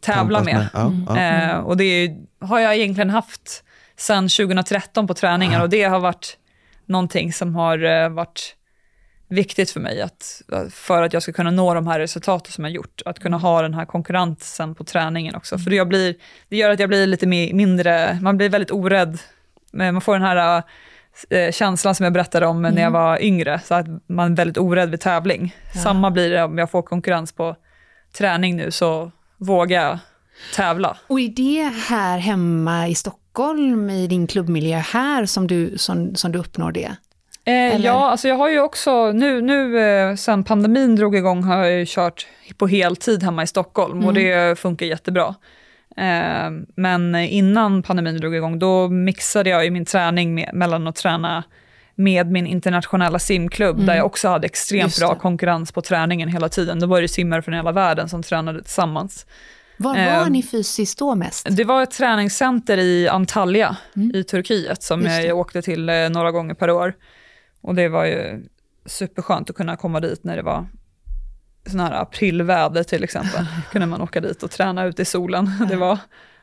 tävla 0.00 0.38
Tampas 0.38 0.44
med. 0.54 0.68
Ja, 0.74 0.92
ja. 1.08 1.18
Eh, 1.52 1.58
och 1.58 1.76
det 1.76 1.84
är, 1.84 2.08
ju- 2.08 2.26
har 2.40 2.58
jag 2.60 2.76
egentligen 2.76 3.10
haft 3.10 3.64
sedan 3.96 4.28
2013 4.28 5.06
på 5.06 5.14
träningar 5.14 5.62
och 5.62 5.68
det 5.70 5.82
har 5.82 6.00
varit 6.00 6.36
någonting 6.86 7.32
som 7.32 7.54
har 7.54 7.84
eh, 7.84 8.08
varit 8.08 8.52
viktigt 9.28 9.70
för 9.70 9.80
mig 9.80 10.02
att, 10.02 10.42
för 10.70 11.02
att 11.02 11.12
jag 11.12 11.22
ska 11.22 11.32
kunna 11.32 11.50
nå 11.50 11.74
de 11.74 11.86
här 11.86 11.98
resultaten 12.00 12.52
som 12.52 12.64
jag 12.64 12.72
gjort. 12.72 13.02
Att 13.04 13.18
kunna 13.18 13.38
ha 13.38 13.62
den 13.62 13.74
här 13.74 13.84
konkurrensen 13.84 14.74
på 14.74 14.84
träningen 14.84 15.34
också. 15.34 15.58
För 15.58 15.70
jag 15.70 15.88
blir, 15.88 16.14
det 16.48 16.56
gör 16.56 16.70
att 16.70 16.80
jag 16.80 16.88
blir 16.88 17.06
lite 17.06 17.26
mi- 17.26 17.52
mindre, 17.54 18.18
man 18.22 18.36
blir 18.36 18.48
väldigt 18.48 18.70
orädd. 18.70 19.18
Men 19.76 19.94
Man 19.94 20.00
får 20.00 20.12
den 20.12 20.22
här 20.22 20.62
eh, 21.30 21.52
känslan 21.52 21.94
som 21.94 22.04
jag 22.04 22.12
berättade 22.12 22.46
om 22.46 22.62
när 22.62 22.82
jag 22.82 22.90
var 22.90 23.22
yngre, 23.22 23.60
så 23.64 23.74
att 23.74 23.86
man 24.06 24.32
är 24.32 24.36
väldigt 24.36 24.58
orädd 24.58 24.90
vid 24.90 25.00
tävling. 25.00 25.54
Samma 25.82 26.10
blir 26.10 26.30
det 26.30 26.44
om 26.44 26.58
jag 26.58 26.70
får 26.70 26.82
konkurrens 26.82 27.32
på 27.32 27.56
träning 28.18 28.56
nu, 28.56 28.70
så 28.70 29.10
vågar 29.38 29.82
jag 29.82 29.98
tävla. 30.54 30.96
Och 31.06 31.20
är 31.20 31.28
det 31.28 31.72
här 31.88 32.18
hemma 32.18 32.88
i 32.88 32.94
Stockholm, 32.94 33.90
i 33.90 34.06
din 34.06 34.26
klubbmiljö 34.26 34.76
här, 34.78 35.26
som 35.26 35.46
du, 35.46 35.78
som, 35.78 36.14
som 36.14 36.32
du 36.32 36.38
uppnår 36.38 36.72
det? 36.72 36.96
Eh, 37.44 37.76
ja, 37.76 38.10
alltså 38.10 38.28
jag 38.28 38.36
har 38.36 38.48
ju 38.48 38.60
också, 38.60 39.12
nu, 39.12 39.40
nu 39.42 39.78
eh, 39.78 40.14
sen 40.14 40.44
pandemin 40.44 40.96
drog 40.96 41.16
igång 41.16 41.42
har 41.42 41.56
jag 41.56 41.78
ju 41.78 41.84
kört 41.88 42.26
på 42.58 42.66
heltid 42.66 43.22
hemma 43.22 43.42
i 43.42 43.46
Stockholm 43.46 44.04
och 44.04 44.14
det 44.14 44.58
funkar 44.58 44.86
jättebra. 44.86 45.34
Eh, 45.96 46.50
men 46.74 47.14
innan 47.14 47.82
pandemin 47.82 48.16
drog 48.16 48.34
igång, 48.34 48.58
då 48.58 48.88
mixade 48.88 49.50
jag 49.50 49.64
ju 49.64 49.70
min 49.70 49.84
träning 49.84 50.34
med, 50.34 50.50
mellan 50.54 50.86
att 50.86 50.96
träna 50.96 51.44
med 51.94 52.30
min 52.30 52.46
internationella 52.46 53.18
simklubb, 53.18 53.86
där 53.86 53.96
jag 53.96 54.06
också 54.06 54.28
hade 54.28 54.46
extremt 54.46 54.98
bra 54.98 55.14
konkurrens 55.14 55.72
på 55.72 55.82
träningen 55.82 56.28
hela 56.28 56.48
tiden. 56.48 56.80
Då 56.80 56.86
var 56.86 57.02
det 57.02 57.08
simmare 57.08 57.42
från 57.42 57.54
hela 57.54 57.72
världen 57.72 58.08
som 58.08 58.22
tränade 58.22 58.62
tillsammans. 58.62 59.26
Var 59.76 59.94
var 59.94 60.26
Ehm, 60.26 60.32
ni 60.32 60.42
fysiskt 60.42 60.98
då 60.98 61.14
mest? 61.14 61.46
Det 61.50 61.64
var 61.64 61.82
ett 61.82 61.90
träningscenter 61.90 62.78
i 62.78 63.08
Antalya 63.08 63.76
i 64.14 64.24
Turkiet 64.24 64.82
som 64.82 65.02
jag 65.02 65.38
åkte 65.38 65.62
till 65.62 65.88
eh, 65.88 66.08
några 66.10 66.30
gånger 66.30 66.54
per 66.54 66.70
år. 66.70 66.94
Och 67.60 67.74
det 67.74 67.88
var 67.88 68.04
ju 68.04 68.44
superskönt 68.86 69.50
att 69.50 69.56
kunna 69.56 69.76
komma 69.76 70.00
dit 70.00 70.24
när 70.24 70.36
det 70.36 70.42
var 70.42 70.66
sån 71.70 71.80
här 71.80 71.92
aprilväder 72.02 72.82
till 72.82 73.04
exempel. 73.04 73.46
kunde 73.72 73.86
man 73.86 74.00
åka 74.02 74.20
dit 74.20 74.42
och 74.42 74.50
träna 74.50 74.84
ute 74.84 75.02
i 75.02 75.04
solen. 75.04 75.50
Det 75.68 75.76
var 75.76 75.98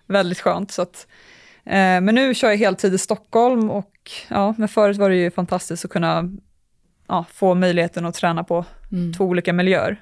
väldigt 0.07 0.39
skönt. 0.39 0.71
Så 0.71 0.81
att, 0.81 1.07
eh, 1.65 1.73
men 1.75 2.15
nu 2.15 2.33
kör 2.35 2.49
jag 2.49 2.57
heltid 2.57 2.93
i 2.93 2.97
Stockholm 2.97 3.69
och 3.69 3.91
ja, 4.29 4.53
men 4.57 4.67
förut 4.67 4.97
var 4.97 5.09
det 5.09 5.15
ju 5.15 5.31
fantastiskt 5.31 5.85
att 5.85 5.91
kunna 5.91 6.29
ja, 7.07 7.25
få 7.33 7.53
möjligheten 7.55 8.05
att 8.05 8.15
träna 8.15 8.43
på 8.43 8.65
Mm. 8.91 9.13
två 9.13 9.25
olika 9.25 9.53
miljöer. 9.53 10.01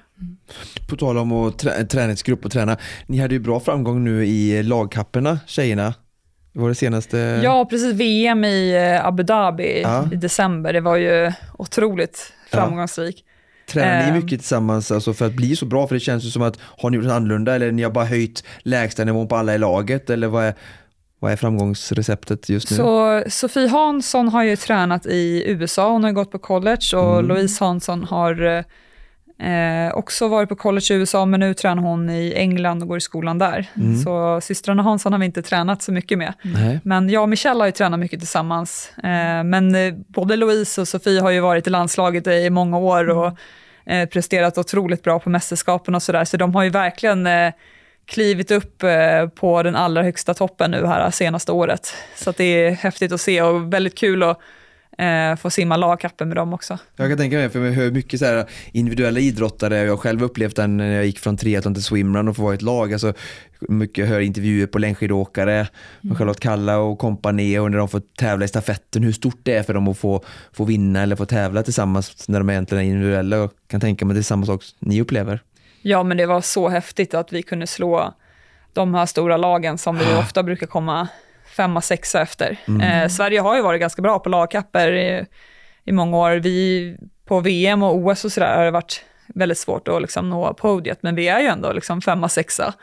På 0.90 0.96
tal 0.96 1.18
om 1.18 1.32
att 1.32 1.62
trä- 1.64 1.84
träningsgrupp 1.86 2.44
och 2.44 2.50
träna, 2.52 2.76
ni 3.06 3.18
hade 3.18 3.34
ju 3.34 3.40
bra 3.40 3.60
framgång 3.60 4.04
nu 4.04 4.26
i 4.26 4.62
lagkapperna, 4.62 5.40
tjejerna. 5.46 5.94
Det 6.52 6.58
var 6.60 6.68
det 6.68 6.74
senaste? 6.74 7.18
Ja, 7.44 7.64
precis. 7.64 7.94
VM 7.94 8.44
i 8.44 8.74
eh, 8.76 9.06
Abu 9.06 9.22
Dhabi 9.22 9.80
Ja. 9.82 10.08
i 10.12 10.16
december, 10.16 10.72
det 10.72 10.80
var 10.80 10.96
ju 10.96 11.32
otroligt 11.58 12.32
Ja. 12.50 12.58
Tränar 13.72 14.02
ni 14.02 14.08
Ehm. 14.08 14.14
mycket 14.14 14.40
tillsammans 14.40 14.90
alltså 14.90 15.14
för 15.14 15.26
att 15.26 15.32
bli 15.34 15.56
så 15.56 15.66
bra? 15.66 15.86
För 15.88 15.94
det 15.94 16.00
känns 16.00 16.24
ju 16.24 16.30
som 16.30 16.42
att, 16.42 16.58
har 16.78 16.90
ni 16.90 16.96
gjort 16.96 17.04
något 17.06 17.12
annorlunda 17.12 17.54
eller 17.54 17.72
ni 17.72 17.82
har 17.82 17.90
bara 17.90 18.04
höjt 18.04 18.44
lägstanivån 18.62 19.28
på 19.28 19.36
alla 19.36 19.54
i 19.54 19.58
laget? 19.58 20.10
Eller 20.10 20.28
vad 20.28 20.44
är, 20.44 20.54
vad 21.18 21.32
är 21.32 21.36
framgångsreceptet 21.36 22.48
just 22.48 22.70
nu? 22.70 22.76
Så 22.76 23.22
Sofie 23.28 23.68
Hansson 23.68 24.28
har 24.28 24.44
ju 24.44 24.56
tränat 24.56 25.06
i 25.06 25.44
USA, 25.46 25.92
hon 25.92 26.04
har 26.04 26.12
gått 26.12 26.30
på 26.30 26.38
college 26.38 26.96
och 26.96 27.18
Mm. 27.18 27.28
Louise 27.28 27.64
Hansson 27.64 28.04
har 28.04 28.64
Eh, 29.38 29.94
också 29.94 30.28
varit 30.28 30.48
på 30.48 30.56
college 30.56 30.86
i 30.90 30.94
USA, 30.94 31.26
men 31.26 31.40
nu 31.40 31.54
tränar 31.54 31.82
hon 31.82 32.10
i 32.10 32.32
England 32.36 32.82
och 32.82 32.88
går 32.88 32.96
i 32.96 33.00
skolan 33.00 33.38
där. 33.38 33.66
Mm. 33.76 33.96
Så 34.02 34.40
systrarna 34.42 34.82
Hansson 34.82 35.12
har 35.12 35.20
vi 35.20 35.26
inte 35.26 35.42
tränat 35.42 35.82
så 35.82 35.92
mycket 35.92 36.18
med. 36.18 36.32
Nej. 36.42 36.80
Men 36.84 37.08
jag 37.10 37.22
och 37.22 37.28
Michelle 37.28 37.58
har 37.60 37.66
ju 37.66 37.72
tränat 37.72 38.00
mycket 38.00 38.18
tillsammans. 38.20 38.92
Eh, 38.96 39.44
men 39.44 39.74
eh, 39.74 39.94
både 40.08 40.36
Louise 40.36 40.80
och 40.80 40.88
Sofie 40.88 41.20
har 41.20 41.30
ju 41.30 41.40
varit 41.40 41.66
i 41.66 41.70
landslaget 41.70 42.26
i 42.26 42.50
många 42.50 42.78
år 42.78 43.08
och 43.10 43.32
eh, 43.86 44.08
presterat 44.08 44.58
otroligt 44.58 45.02
bra 45.02 45.18
på 45.18 45.30
mästerskapen 45.30 45.94
och 45.94 46.02
sådär. 46.02 46.24
Så 46.24 46.36
de 46.36 46.54
har 46.54 46.62
ju 46.62 46.70
verkligen 46.70 47.26
eh, 47.26 47.52
klivit 48.06 48.50
upp 48.50 48.82
eh, 48.82 49.28
på 49.28 49.62
den 49.62 49.76
allra 49.76 50.02
högsta 50.02 50.34
toppen 50.34 50.70
nu 50.70 50.86
här 50.86 51.10
senaste 51.10 51.52
året. 51.52 51.94
Så 52.16 52.30
att 52.30 52.36
det 52.36 52.44
är 52.44 52.70
häftigt 52.70 53.12
att 53.12 53.20
se 53.20 53.42
och 53.42 53.72
väldigt 53.72 53.98
kul 53.98 54.22
att 54.22 54.38
eh, 54.98 55.36
få 55.36 55.50
simma 55.50 55.76
lagkappen 55.76 56.28
med 56.28 56.36
dem 56.36 56.54
också. 56.54 56.78
Jag 56.96 57.08
kan 57.08 57.18
tänka 57.18 57.36
mig, 57.36 57.48
för 57.50 57.64
jag 57.64 57.72
hör 57.72 57.90
mycket 57.90 58.20
så 58.20 58.26
här 58.26 58.46
individuella 58.72 59.20
idrottare, 59.20 59.78
jag 59.78 59.92
har 59.92 59.96
själv 59.96 60.22
upplevt 60.22 60.56
den 60.56 60.76
när 60.76 60.92
jag 60.92 61.06
gick 61.06 61.18
från 61.18 61.36
triathlon 61.36 61.74
till 61.74 61.82
swimrun 61.82 62.28
och 62.28 62.36
få 62.36 62.42
vara 62.42 62.54
i 62.54 62.56
ett 62.56 62.62
lag, 62.62 62.92
alltså 62.92 63.12
mycket 63.60 64.08
hör 64.08 64.20
intervjuer 64.20 64.66
på 64.66 64.78
längdskidåkare, 64.78 65.66
med 66.00 66.18
Charlotte 66.18 66.40
Kalla 66.40 66.78
och 66.78 66.98
kompani 66.98 67.58
och 67.58 67.70
när 67.70 67.78
de 67.78 67.88
får 67.88 68.02
tävla 68.16 68.44
i 68.44 68.48
stafetten, 68.48 69.02
hur 69.02 69.12
stort 69.12 69.40
det 69.42 69.54
är 69.54 69.62
för 69.62 69.74
dem 69.74 69.88
att 69.88 69.98
få, 69.98 70.24
få 70.52 70.64
vinna 70.64 71.02
eller 71.02 71.16
få 71.16 71.26
tävla 71.26 71.62
tillsammans 71.62 72.28
när 72.28 72.38
de 72.38 72.50
egentligen 72.50 72.84
är 72.84 72.88
individuella 72.88 73.42
och 73.42 73.52
kan 73.66 73.80
tänka 73.80 74.04
mig 74.04 74.14
det 74.14 74.20
är 74.20 74.22
samma 74.22 74.46
sak 74.46 74.64
ni 74.78 75.00
upplever. 75.00 75.42
Ja, 75.82 76.02
men 76.02 76.16
det 76.16 76.26
var 76.26 76.40
så 76.40 76.68
häftigt 76.68 77.14
att 77.14 77.32
vi 77.32 77.42
kunde 77.42 77.66
slå 77.66 78.14
de 78.72 78.94
här 78.94 79.06
stora 79.06 79.36
lagen 79.36 79.78
som 79.78 79.98
vi 79.98 80.14
ofta 80.14 80.42
brukar 80.42 80.66
komma 80.66 81.08
femma, 81.52 81.80
sexa 81.80 82.22
efter. 82.22 82.56
Eh, 82.82 83.08
Sverige 83.08 83.40
har 83.40 83.56
ju 83.56 83.62
varit 83.62 83.80
ganska 83.80 84.02
bra 84.02 84.18
på 84.18 84.28
lagkapper 84.28 84.92
i, 84.92 85.26
i 85.84 85.92
många 85.92 86.16
år. 86.16 86.30
Vi 86.30 86.96
på 87.24 87.40
VM 87.40 87.82
och 87.82 87.96
OS 87.96 88.24
och 88.24 88.32
sådär 88.32 88.56
har 88.56 88.64
det 88.64 88.70
varit 88.70 89.04
väldigt 89.34 89.58
svårt 89.58 89.88
att 89.88 90.02
liksom 90.02 90.30
nå 90.30 90.54
podiet, 90.54 90.98
men 91.02 91.14
vi 91.14 91.28
är 91.28 91.40
ju 91.40 91.46
ändå 91.46 91.72
liksom 91.72 92.00
femma, 92.00 92.28
sexa. 92.28 92.74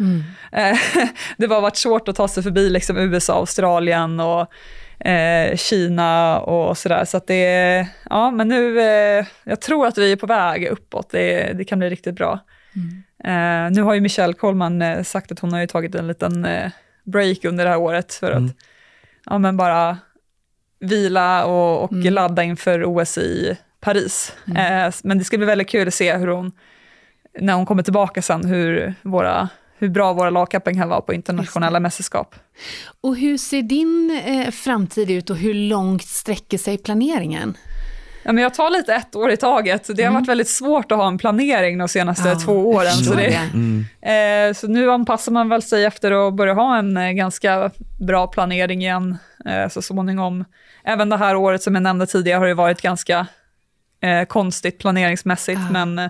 Eh, 0.52 0.78
det 1.38 1.48
har 1.48 1.62
varit 1.62 1.78
svårt 1.78 2.08
att 2.08 2.16
ta 2.16 2.28
sig 2.28 2.44
förbi 2.44 2.70
liksom 2.70 2.98
USA, 2.98 3.34
Australien 3.34 4.20
och 4.20 4.48
eh, 5.08 5.56
Kina 5.56 6.40
och 6.40 6.78
sådär. 6.78 7.06
Så 7.06 7.18
att 7.18 7.28
det, 7.28 7.88
ja 8.10 8.32
men 8.32 8.48
nu, 8.48 8.82
eh, 8.82 9.26
jag 9.44 9.62
tror 9.62 9.88
att 9.88 9.98
vi 9.98 10.12
är 10.12 10.16
på 10.16 10.28
väg 10.28 10.68
uppåt. 10.68 11.10
Det, 11.10 11.54
det 11.54 11.64
kan 11.66 11.80
bli 11.80 11.90
riktigt 11.90 12.16
bra. 12.16 12.40
Eh, 13.24 13.72
nu 13.72 13.82
har 13.82 13.94
ju 13.94 14.02
Michelle 14.02 14.34
Kollman 14.34 14.82
eh, 14.82 15.04
sagt 15.04 15.32
att 15.32 15.40
hon 15.40 15.54
har 15.54 15.60
ju 15.60 15.68
tagit 15.68 15.96
en 15.96 16.08
liten 16.08 16.46
eh, 16.46 16.72
break 17.04 17.46
under 17.46 17.64
det 17.66 17.70
här 17.70 17.78
året 17.78 18.14
för 18.14 18.32
att 18.32 18.56
ja, 19.26 19.38
men 19.38 19.58
bara 19.58 19.98
vila 20.80 21.46
och, 21.46 21.84
och 21.84 21.94
ladda 21.94 22.44
inför 22.44 22.84
OS 22.86 23.18
i 23.18 23.58
Paris. 23.80 24.34
Eh, 24.48 24.94
men 25.04 25.18
det 25.18 25.24
ska 25.24 25.38
bli 25.38 25.46
väldigt 25.48 25.70
kul 25.70 25.88
att 25.88 25.94
se 25.94 26.18
hur 26.18 26.28
hon, 26.28 26.52
när 27.40 27.54
hon 27.54 27.66
kommer 27.66 27.84
tillbaka 27.84 28.22
sen, 28.22 28.46
hur, 28.46 28.94
våra, 29.02 29.50
hur 29.78 29.90
bra 29.90 30.14
våra 30.14 30.30
lagkappen 30.30 30.76
kan 30.76 30.90
vara 30.90 31.02
på 31.02 31.14
internationella 31.14 31.80
mästerskap. 31.80 32.36
Och 33.02 33.16
hur 33.16 33.38
ser 33.38 33.62
din 33.62 34.22
eh, 34.26 34.52
framtid 34.52 35.12
ut 35.12 35.30
och 35.30 35.38
hur 35.38 35.54
långt 35.54 36.06
sträcker 36.06 36.58
sig 36.58 36.78
planeringen? 36.78 37.58
Men 38.34 38.44
jag 38.44 38.54
tar 38.54 38.70
lite 38.70 38.94
ett 38.94 39.16
år 39.16 39.32
i 39.32 39.38
taget. 39.38 39.90
Det 39.96 40.04
har 40.04 40.14
varit 40.14 40.28
väldigt 40.28 40.50
svårt 40.50 40.92
att 40.92 40.98
ha 40.98 41.08
en 41.08 41.18
planering 41.18 41.78
de 41.78 41.88
senaste 41.88 42.30
Ja, 42.30 42.36
två 42.40 42.70
åren. 42.70 42.92
Så, 42.92 43.14
det, 43.14 43.40
det. 44.02 44.48
eh, 44.48 44.54
så 44.54 44.68
nu 44.68 44.92
anpassar 44.92 45.32
man 45.32 45.50
väl 45.50 45.62
sig 45.62 45.86
efter 45.86 46.28
att 46.28 46.34
börja 46.34 46.54
ha 46.54 46.78
en 46.78 46.98
eh, 46.98 47.12
ganska 47.12 47.72
bra 48.00 48.28
planering 48.28 48.82
igen 48.82 49.18
eh, 49.46 49.68
så 49.70 49.82
småningom. 49.82 50.46
Även 50.84 51.10
det 51.10 51.18
här 51.18 51.36
året 51.36 51.64
som 51.64 51.76
jag 51.76 51.82
nämnde 51.82 52.06
tidigare 52.08 52.40
har 52.40 52.48
det 52.48 52.54
varit 52.54 52.82
ganska 52.82 53.28
eh, 54.02 54.24
konstigt 54.26 54.80
planeringsmässigt, 54.80 55.60
Ja. 55.72 55.86
men 55.86 56.00
eh, 56.00 56.10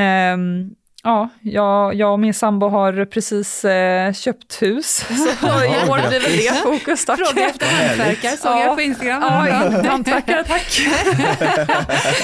ehm, 0.00 0.70
Ja, 1.06 1.28
jag, 1.40 1.94
jag 1.94 2.12
och 2.12 2.20
min 2.20 2.34
sambo 2.34 2.68
har 2.68 3.04
precis 3.04 3.64
eh, 3.64 4.12
köpt 4.12 4.62
hus, 4.62 5.04
så 5.40 5.46
i 5.46 5.90
år 5.90 6.08
blir 6.08 6.20
väl 6.20 6.36
det 6.36 6.62
fokus. 6.62 7.04
Tack. 7.04 7.18
Fråga 7.18 7.48
efter 7.48 7.66
hantverkare 7.66 8.36
såg 8.36 8.58
jag 8.60 8.74
på 8.76 8.82
Instagram. 8.82 9.22
Ja, 9.22 9.88
hantverkare, 9.90 10.44
tack. 10.48 10.80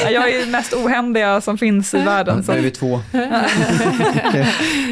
Ja, 0.05 0.11
jag 0.11 0.29
är 0.31 0.41
ju 0.41 0.47
mest 0.47 0.73
ohändiga 0.73 1.41
som 1.41 1.59
finns 1.59 1.95
i 1.95 1.99
världen. 1.99 2.43
Så. 2.45 2.53
Nu 2.53 2.59
är 2.59 2.63
vi 2.63 2.71
två. 2.71 3.01
jag 3.13 3.23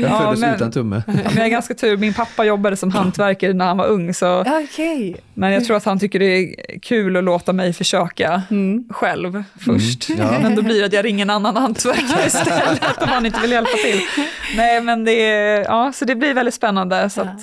Ja, 0.03 0.19
föddes 0.21 0.41
men- 0.41 0.55
utan 0.55 0.71
tumme. 0.73 1.03
Ja, 1.07 1.13
men 1.15 1.37
jag 1.37 1.45
är 1.47 1.51
ganska 1.51 1.75
tur, 1.75 1.97
min 1.97 2.15
pappa 2.15 2.45
jobbade 2.45 2.77
som 2.77 2.91
hantverkare 2.91 3.53
när 3.53 3.65
han 3.67 3.77
var 3.77 3.87
ung, 3.87 4.15
så, 4.15 4.41
Okej. 4.65 5.17
men 5.35 5.53
jag 5.53 5.65
tror 5.65 5.77
att 5.77 5.85
han 5.85 5.99
tycker 5.99 6.19
det 6.19 6.27
är 6.27 6.79
kul 6.81 7.17
att 7.17 7.25
låta 7.25 7.53
mig 7.53 7.73
försöka 7.73 8.43
själv 8.91 9.45
först. 9.61 10.09
Mm, 10.09 10.23
ja. 10.23 10.39
Men 10.43 10.55
då 10.57 10.63
blir 10.63 10.81
det 10.81 10.87
att 10.87 10.93
jag 10.93 11.05
ringer 11.05 11.23
en 11.23 11.31
annan 11.31 11.57
hantverkare 11.57 12.27
istället 12.27 13.03
om 13.03 13.09
han 13.09 13.27
inte 13.27 13.41
vill 13.41 13.53
hjälpa 13.53 13.78
till. 13.85 14.01
Nej, 14.57 14.81
men 14.81 15.05
det, 15.05 15.19
ja, 15.69 15.93
så 15.93 16.05
det 16.05 16.15
blir 16.15 16.35
väldigt 16.35 16.55
spännande. 16.55 17.11
Så 17.11 17.21
Ja. 17.21 17.25
att, 17.25 17.41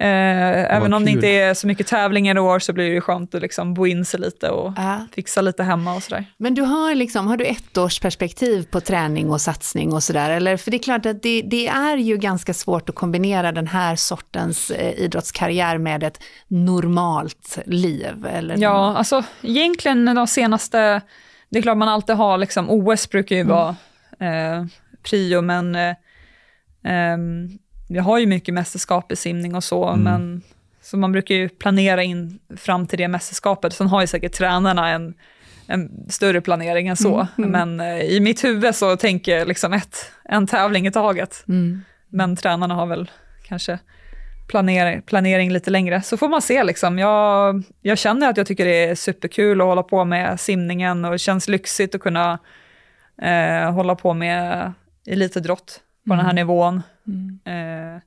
eh, 0.00 0.76
även 0.76 0.94
om 0.94 1.04
det 1.04 1.10
kul. 1.10 1.16
inte 1.16 1.28
är 1.28 1.54
så 1.54 1.66
mycket 1.66 1.86
tävlingar 1.86 2.36
i 2.36 2.38
år 2.40 2.58
så 2.58 2.72
blir 2.72 2.94
det 2.94 3.00
skönt 3.00 3.34
att 3.34 3.42
liksom 3.42 3.74
bo 3.74 3.86
in 3.86 4.04
sig 4.04 4.20
lite 4.20 4.48
och 4.50 4.72
Ja. 4.76 5.06
fixa 5.14 5.40
lite 5.40 5.62
hemma 5.62 5.94
och 5.94 6.02
sådär. 6.02 6.24
Men 6.36 6.54
du 6.54 6.62
har, 6.62 6.94
liksom, 6.94 7.26
har 7.26 7.36
du 7.36 7.44
ett 7.44 7.78
års 7.78 8.00
perspektiv 8.00 8.66
på 8.70 8.80
träning 8.80 9.30
och 9.30 9.40
satsning 9.40 9.92
och 9.92 10.02
sådär? 10.02 10.30
Eller? 10.30 10.56
För 10.56 10.70
det 10.70 10.76
är 10.76 10.82
klart 10.82 11.06
att 11.06 11.22
det, 11.22 11.42
det 11.42 11.68
är 11.68 11.96
ju 11.96 12.16
ganska 12.16 12.54
svårt 12.54 12.88
att 12.88 12.94
kombinera 12.94 13.52
den 13.52 13.66
här 13.66 13.96
sortens 13.96 14.70
eh, 14.70 14.92
idrottskarriär 15.00 15.78
med 15.78 16.02
ett 16.02 16.22
normalt 16.48 17.58
liv. 17.66 18.26
Eller 18.32 18.56
Ja, 18.58 18.96
alltså 18.96 19.24
egentligen 19.42 20.14
de 20.14 20.26
senaste, 20.26 21.00
det 21.50 21.58
är 21.58 21.62
klart 21.62 21.76
man 21.76 21.88
alltid 21.88 22.16
har, 22.16 22.38
liksom, 22.38 22.70
OS 22.70 23.10
brukar 23.10 23.36
ju 23.36 23.42
vara 23.44 23.76
eh, 24.20 24.64
prio, 25.02 25.40
men 25.40 25.74
eh, 25.74 25.94
ehm, 26.84 27.58
vi 27.88 27.98
har 27.98 28.18
ju 28.18 28.26
mycket 28.26 28.54
mästerskap 28.54 29.12
i 29.12 29.16
simning 29.16 29.54
och 29.54 29.64
så, 29.64 29.96
men 29.96 30.42
så 30.82 30.96
man 30.96 31.12
brukar 31.12 31.34
ju 31.34 31.48
planera 31.48 32.02
in 32.02 32.38
fram 32.56 32.86
till 32.86 32.98
det 32.98 33.08
mästerskapet. 33.08 33.72
Sen 33.72 33.86
har 33.86 34.00
ju 34.00 34.06
säkert 34.06 34.32
tränarna 34.32 34.88
en, 34.88 35.14
en 35.66 36.06
större 36.08 36.40
planering 36.40 36.88
än 36.88 36.96
så, 36.96 37.26
men 37.36 37.80
eh, 37.80 38.00
i 38.00 38.20
mitt 38.20 38.44
huvud 38.44 38.74
så 38.74 38.96
tänker 38.96 39.38
jag 39.38 39.48
liksom 39.48 39.72
ett, 39.72 40.12
en 40.24 40.46
tävling 40.46 40.86
i 40.86 40.92
taget. 40.92 41.44
Mm. 41.48 41.82
Men 42.08 42.36
tränarna 42.36 42.74
har 42.74 42.86
väl 42.86 43.10
kanske 43.42 43.78
planering, 44.48 45.02
planering 45.02 45.52
lite 45.52 45.70
längre. 45.70 46.02
Så 46.02 46.16
får 46.16 46.28
man 46.28 46.42
se. 46.42 46.64
Liksom. 46.64 46.98
Jag, 46.98 47.62
jag 47.82 47.98
känner 47.98 48.28
att 48.28 48.36
jag 48.36 48.46
tycker 48.46 48.64
det 48.64 48.84
är 48.84 48.94
superkul 48.94 49.60
att 49.60 49.66
hålla 49.66 49.82
på 49.82 50.04
med 50.04 50.40
simningen 50.40 51.04
och 51.04 51.12
det 51.12 51.18
känns 51.18 51.48
lyxigt 51.48 51.94
att 51.94 52.00
kunna 52.00 52.38
eh, 53.22 53.72
hålla 53.72 53.94
på 53.94 54.14
med 54.14 54.72
elitidrott 55.12 55.80
på 56.08 56.14
den 56.14 56.24
här 56.24 56.32
nivån. 56.32 56.82
Eh, 57.44 58.02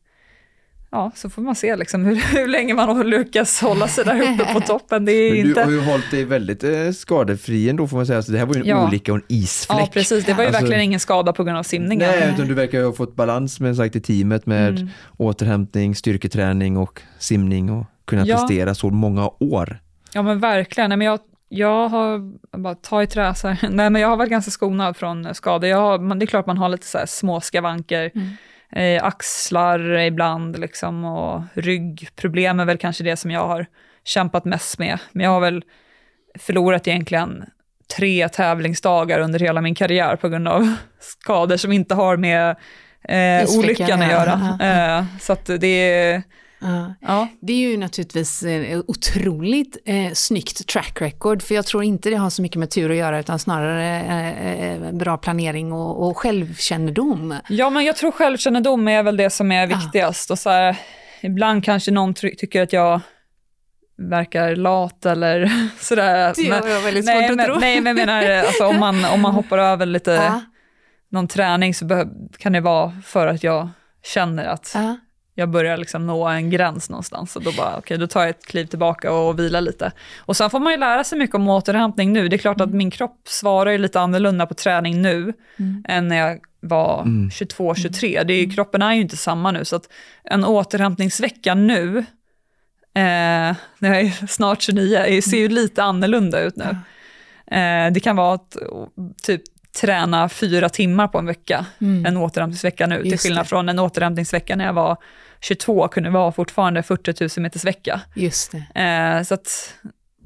ja, 0.92 1.12
så 1.16 1.30
får 1.30 1.42
man 1.42 1.56
se 1.56 1.76
liksom, 1.76 2.06
hur, 2.06 2.16
hur 2.38 2.48
länge 2.48 2.74
man 2.74 3.10
lyckas 3.10 3.62
hålla 3.62 3.88
sig 3.88 4.06
där 4.06 4.22
uppe 4.34 4.54
på 4.54 4.60
toppen. 4.68 5.06
Det 5.06 5.12
är 5.12 5.32
Men 5.34 5.42
du 5.44 5.48
inte... 5.50 5.64
har 5.64 5.72
ju 5.72 5.80
hållit 5.82 6.12
dig 6.12 6.26
väldigt 6.26 6.64
eh, 6.64 6.92
skadefri 6.92 7.70
ändå 7.70 7.88
får 7.88 7.98
man 7.98 8.06
säga. 8.06 8.22
Så 8.22 8.32
det 8.32 8.38
här 8.38 8.46
var 8.46 8.56
ju 8.56 8.62
en 8.62 8.68
Ja. 8.68 8.88
olycka 8.88 9.12
och 9.14 9.18
en 9.18 9.24
isfläck. 9.28 9.80
Ja, 9.80 9.90
precis. 9.94 10.26
Det 10.26 10.34
var 10.34 10.44
ju 10.44 10.48
Alltså- 10.48 10.62
verkligen 10.62 10.82
ingen 10.84 11.00
skada 11.00 11.34
på 11.34 11.44
grund 11.44 11.58
av 11.58 11.64
simningen. 11.64 12.10
Nej, 12.12 12.32
utan 12.34 12.48
du 12.48 12.54
verkar 12.54 12.78
ju 12.80 12.86
ha 12.86 12.94
fått 12.94 13.16
balans 13.16 13.60
med 13.60 13.76
sagt 13.76 13.96
i 13.96 14.02
teamet 14.02 14.46
med 14.46 14.70
Mm. 14.80 14.90
återhämtning, 15.18 15.96
styrketräning 15.96 16.78
och 16.78 17.02
simning 17.20 17.70
och 17.72 17.86
kunnat 18.06 18.28
Ja. 18.28 18.38
prestera 18.38 18.76
så 18.76 18.90
många 18.90 19.30
år. 19.40 19.80
Ja 20.14 20.22
men 20.22 20.40
verkligen. 20.40 20.90
Nej, 20.90 20.98
men 20.98 21.08
jag, 21.08 21.20
jag 21.54 21.90
har, 21.90 22.20
bara 22.58 22.76
ta 22.76 23.04
i 23.04 23.08
trä 23.08 23.36
så 23.36 23.48
här. 23.48 23.70
Nej 23.72 23.90
men 23.90 24.02
jag 24.02 24.10
har 24.10 24.18
varit 24.18 24.30
ganska 24.30 24.52
skonad 24.52 24.98
från 24.98 25.36
skador. 25.36 25.70
Jag 25.70 25.78
har, 25.78 26.00
men 26.00 26.20
det 26.20 26.26
är 26.26 26.28
klart 26.28 26.46
man 26.46 26.58
har 26.58 26.70
lite 26.70 26.86
så 26.86 26.98
här 26.98 27.06
små 27.06 27.42
skavanker. 27.42 28.12
Eh, 28.76 29.04
axlar 29.04 29.98
ibland 29.98 30.60
liksom 30.60 31.06
och 31.06 31.42
ryggproblem 31.54 32.60
är 32.60 32.66
väl 32.66 32.78
kanske 32.78 33.04
det 33.04 33.18
som 33.18 33.32
jag 33.32 33.48
har 33.48 33.66
kämpat 34.04 34.46
mest 34.46 34.80
med. 34.80 35.00
Men 35.12 35.24
jag 35.24 35.32
har 35.32 35.40
väl 35.40 35.64
förlorat 36.40 36.88
egentligen 36.88 37.46
tre 37.98 38.30
tävlingsdagar 38.30 39.20
under 39.20 39.40
hela 39.40 39.62
min 39.62 39.76
karriär 39.76 40.16
på 40.16 40.30
grund 40.30 40.48
av 40.48 40.76
skador 41.00 41.58
som 41.58 41.72
inte 41.72 41.96
har 41.96 42.18
med 42.18 42.56
eh, 43.04 43.58
olyckan 43.58 44.02
att 44.02 44.12
göra. 44.12 44.58
Eh, 44.62 45.06
så 45.20 45.34
att 45.34 45.46
det 45.46 45.68
är, 45.68 46.24
Ja. 46.64 46.94
ja. 47.02 47.28
Det 47.42 47.54
är 47.54 47.58
ju 47.58 47.78
naturligtvis 47.78 48.44
eh, 48.44 48.80
otroligt 48.88 49.78
eh, 49.86 50.12
snyggt 50.14 50.68
track 50.68 51.02
record, 51.02 51.42
för 51.42 51.56
jag 51.56 51.66
tror 51.66 51.84
inte 51.84 52.10
det 52.10 52.16
har 52.16 52.30
så 52.30 52.42
mycket 52.42 52.58
med 52.60 52.70
tur 52.70 52.92
att 52.92 52.98
göra, 52.98 53.20
utan 53.20 53.40
snarare 53.40 54.02
eh, 54.02 54.72
eh, 54.72 54.92
bra 54.94 55.18
planering 55.18 55.72
och, 55.74 56.08
och 56.10 56.18
självkännedom. 56.18 57.36
Ja, 57.50 57.70
men 57.70 57.86
jag 57.86 57.96
tror 57.96 58.12
självkännedom 58.12 58.88
är 58.88 59.04
väl 59.04 59.18
det 59.18 59.30
som 59.30 59.52
är 59.52 59.68
Ja. 59.68 59.78
viktigast. 59.78 60.32
Och 60.32 60.40
så 60.40 60.50
här, 60.50 60.76
ibland 61.22 61.64
kanske 61.66 61.92
någon 61.92 62.14
try- 62.14 62.36
tycker 62.38 62.62
att 62.62 62.74
jag 62.74 63.02
verkar 63.98 64.56
lat 64.56 65.06
eller 65.06 65.52
sådär. 65.80 66.34
Det 66.36 66.50
har 66.50 66.68
jag 66.68 66.82
väldigt 66.82 67.06
nej, 67.06 67.22
svårt 67.22 67.32
att 67.32 67.38
men, 67.38 67.46
tro. 67.46 67.56
nej, 67.60 67.82
men 67.82 67.98
jag 67.98 68.08
menar, 68.08 68.30
alltså, 68.30 68.66
om, 68.68 68.80
man, 68.80 69.06
om 69.06 69.22
man 69.22 69.34
hoppar 69.34 69.58
över 69.58 69.86
lite 69.86 70.12
Ja, 70.12 70.42
någon 71.10 71.28
träning 71.28 71.74
så 71.74 72.06
kan 72.38 72.52
det 72.54 72.62
vara 72.62 72.94
för 73.06 73.28
att 73.28 73.44
jag 73.44 73.70
känner 74.04 74.46
att 74.46 74.72
ja. 74.76 74.98
Jag 75.36 75.50
börjar 75.50 75.78
liksom 75.78 76.08
nå 76.08 76.28
en 76.28 76.50
gräns 76.50 76.90
någonstans. 76.90 77.36
Och 77.36 77.44
då 77.44 77.52
bara, 77.52 77.70
okej, 77.70 77.80
okay, 77.80 77.98
då 77.98 78.08
tar 78.08 78.22
jag 78.22 78.30
ett 78.30 78.46
kliv 78.46 78.66
tillbaka 78.66 79.12
och 79.12 79.40
vilar 79.40 79.62
lite. 79.62 79.92
Och 80.20 80.38
sen 80.38 80.50
får 80.50 80.60
man 80.60 80.74
ju 80.74 80.80
lära 80.80 81.04
sig 81.04 81.20
mycket 81.20 81.36
om 81.36 81.50
återhämtning 81.50 82.14
nu. 82.14 82.30
Det 82.30 82.36
är 82.36 82.38
klart 82.38 82.62
att 82.62 82.74
min 82.74 82.92
kropp 82.92 83.22
svarar 83.28 83.72
ju 83.72 83.78
lite 83.78 84.00
annorlunda 84.00 84.46
på 84.46 84.54
träning 84.54 85.02
nu 85.02 85.34
mm. 85.60 85.86
än 85.88 86.08
när 86.08 86.18
jag 86.18 86.40
var 86.60 87.02
mm. 87.02 87.32
22, 87.32 87.76
23. 87.76 88.24
Det 88.24 88.34
är, 88.34 88.56
kroppen 88.56 88.82
är 88.82 88.94
ju 88.94 89.02
inte 89.02 89.18
samma 89.18 89.52
nu, 89.52 89.66
så 89.66 89.76
att 89.76 89.90
en 90.24 90.46
återhämtningsvecka 90.46 91.56
nu, 91.56 91.98
eh, 91.98 93.56
när 93.80 93.90
jag 93.94 94.02
är 94.02 94.28
snart 94.28 94.62
29, 94.62 95.22
ser 95.22 95.38
ju 95.38 95.50
lite 95.50 95.84
annorlunda 95.84 96.42
ut 96.42 96.56
nu. 96.56 96.78
Eh, 97.58 97.92
det 97.92 98.00
kan 98.00 98.16
vara 98.16 98.34
att 98.34 98.58
typ 99.24 99.42
träna 99.82 100.30
fyra 100.30 100.70
timmar 100.70 101.08
på 101.08 101.18
en 101.18 101.26
vecka, 101.26 101.66
mm. 101.82 102.06
en 102.06 102.18
återhämtningsvecka 102.18 102.88
nu, 102.88 103.04
till 103.04 103.20
skillnad 103.20 103.48
från 103.48 103.70
en 103.70 103.80
återhämtningsvecka 103.80 104.56
när 104.56 104.66
jag 104.66 104.74
var 104.74 104.98
22, 105.44 105.88
kunde 105.88 106.10
vara 106.10 106.32
fortfarande 106.32 106.84
40 106.84 107.14
000 107.22 107.30
meters 107.44 107.66
vecka. 107.66 108.02
Just 108.16 108.52
det. 108.52 108.82
Eh, 108.82 109.24
så 109.24 109.34
att, 109.34 109.74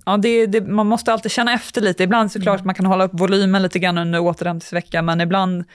ja, 0.05 0.17
det, 0.17 0.45
det, 0.45 0.61
man 0.61 0.87
måste 0.87 1.13
alltid 1.13 1.31
känna 1.31 1.53
efter 1.53 1.81
lite. 1.81 2.03
Ibland 2.03 2.31
såklart 2.31 2.59
mm. 2.59 2.65
man 2.65 2.75
kan 2.75 2.85
hålla 2.85 3.03
upp 3.03 3.11
volymen 3.13 3.61
lite 3.61 3.79
grann 3.79 3.97
under 3.97 4.19
återhämtningsvecka, 4.19 5.01
men 5.01 5.21
ibland 5.21 5.65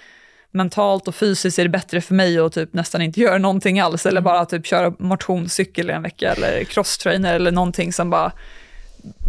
mentalt 0.51 1.09
och 1.09 1.15
fysiskt 1.15 1.59
är 1.59 1.63
det 1.63 1.69
bättre 1.69 2.01
för 2.01 2.15
mig 2.15 2.39
att 2.39 2.53
typ 2.53 2.73
nästan 2.73 3.03
inte 3.03 3.21
göra 3.21 3.39
någonting 3.39 3.81
alls, 3.81 4.07
eller 4.07 4.21
mm. 4.21 4.25
bara 4.25 4.45
typ 4.45 4.67
köra 4.67 4.95
motionscykel 4.99 5.91
i 5.91 5.93
en 5.93 6.03
vecka, 6.03 6.33
eller 6.33 6.65
crosstrainer 6.65 7.35
eller 7.35 7.53
någonting 7.53 7.93
som 7.93 8.11
bara 8.11 8.33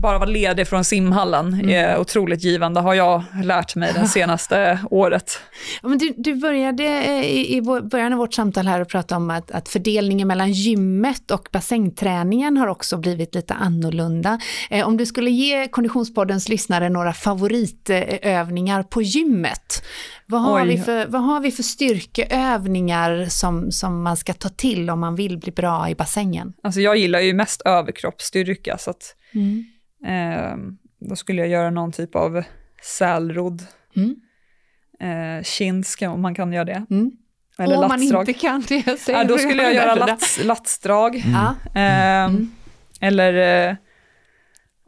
bara 0.01 0.19
vara 0.19 0.30
ledig 0.30 0.67
från 0.67 0.84
simhallen 0.84 1.53
mm. 1.53 1.69
är 1.69 1.99
otroligt 1.99 2.43
givande, 2.43 2.80
har 2.80 2.93
jag 2.93 3.24
lärt 3.43 3.76
mig 3.76 3.93
det 3.93 4.07
senaste 4.07 4.80
året. 4.91 5.39
Ja, 5.82 5.89
men 5.89 5.97
du, 5.97 6.13
du 6.17 6.36
började 6.36 6.84
eh, 6.84 7.26
i, 7.26 7.57
i 7.57 7.61
början 7.61 8.13
av 8.13 8.19
vårt 8.19 8.34
samtal 8.34 8.67
här 8.67 8.82
att 8.82 8.89
prata 8.89 9.15
om 9.15 9.30
att, 9.30 9.51
att 9.51 9.69
fördelningen 9.69 10.28
mellan 10.28 10.51
gymmet 10.51 11.32
och 11.32 11.47
bassängträningen 11.51 12.57
har 12.57 12.67
också 12.67 12.97
blivit 12.97 13.36
lite 13.36 13.53
annorlunda. 13.53 14.39
Eh, 14.69 14.88
om 14.88 14.97
du 14.97 15.05
skulle 15.05 15.32
ge 15.32 15.67
Konditionspoddens 15.67 16.49
lyssnare 16.49 16.89
några 16.89 17.13
favoritövningar 17.13 18.84
på 18.84 19.01
gymmet, 19.01 19.84
vad 20.26 20.41
har, 20.41 20.65
vi 20.65 20.78
för, 20.78 21.05
vad 21.07 21.24
har 21.24 21.39
vi 21.39 21.51
för 21.51 21.63
styrkeövningar 21.63 23.26
som, 23.30 23.71
som 23.71 24.03
man 24.03 24.17
ska 24.17 24.34
ta 24.34 24.49
till 24.49 24.89
om 24.89 24.99
man 24.99 25.15
vill 25.15 25.38
bli 25.38 25.51
bra 25.51 25.89
i 25.89 25.95
bassängen? 25.95 26.53
Alltså 26.63 26.82
jag 26.82 26.97
gillar 26.97 27.19
ju 27.19 27.34
mest 27.34 27.61
överkroppsstyrka, 27.61 28.78
så 28.78 28.89
att 28.89 29.15
Mm. 29.36 29.66
Eh, 30.06 30.58
då 31.00 31.16
skulle 31.16 31.42
jag 31.42 31.50
göra 31.50 31.70
någon 31.70 31.92
typ 31.92 32.16
av 32.16 32.44
sälrodd. 32.84 33.62
Mm. 33.96 34.16
Eh, 35.00 35.44
kinsk, 35.44 36.02
om 36.02 36.22
man 36.22 36.36
kan 36.36 36.54
göra 36.54 36.66
det. 36.66 36.86
Mm. 36.90 37.12
Eller 37.58 37.78
om 37.78 37.88
man 37.88 38.04
inte 38.04 38.34
kan 38.34 38.64
det, 38.68 39.00
säger 39.00 39.20
ja, 39.20 39.26
Då 39.26 39.38
skulle 39.38 39.64
jag 39.64 39.74
göra 39.74 39.96
lats, 39.96 40.40
latsdrag. 40.44 41.16
Eh, 41.76 42.30
eller, 43.02 43.34
eh, 43.70 43.76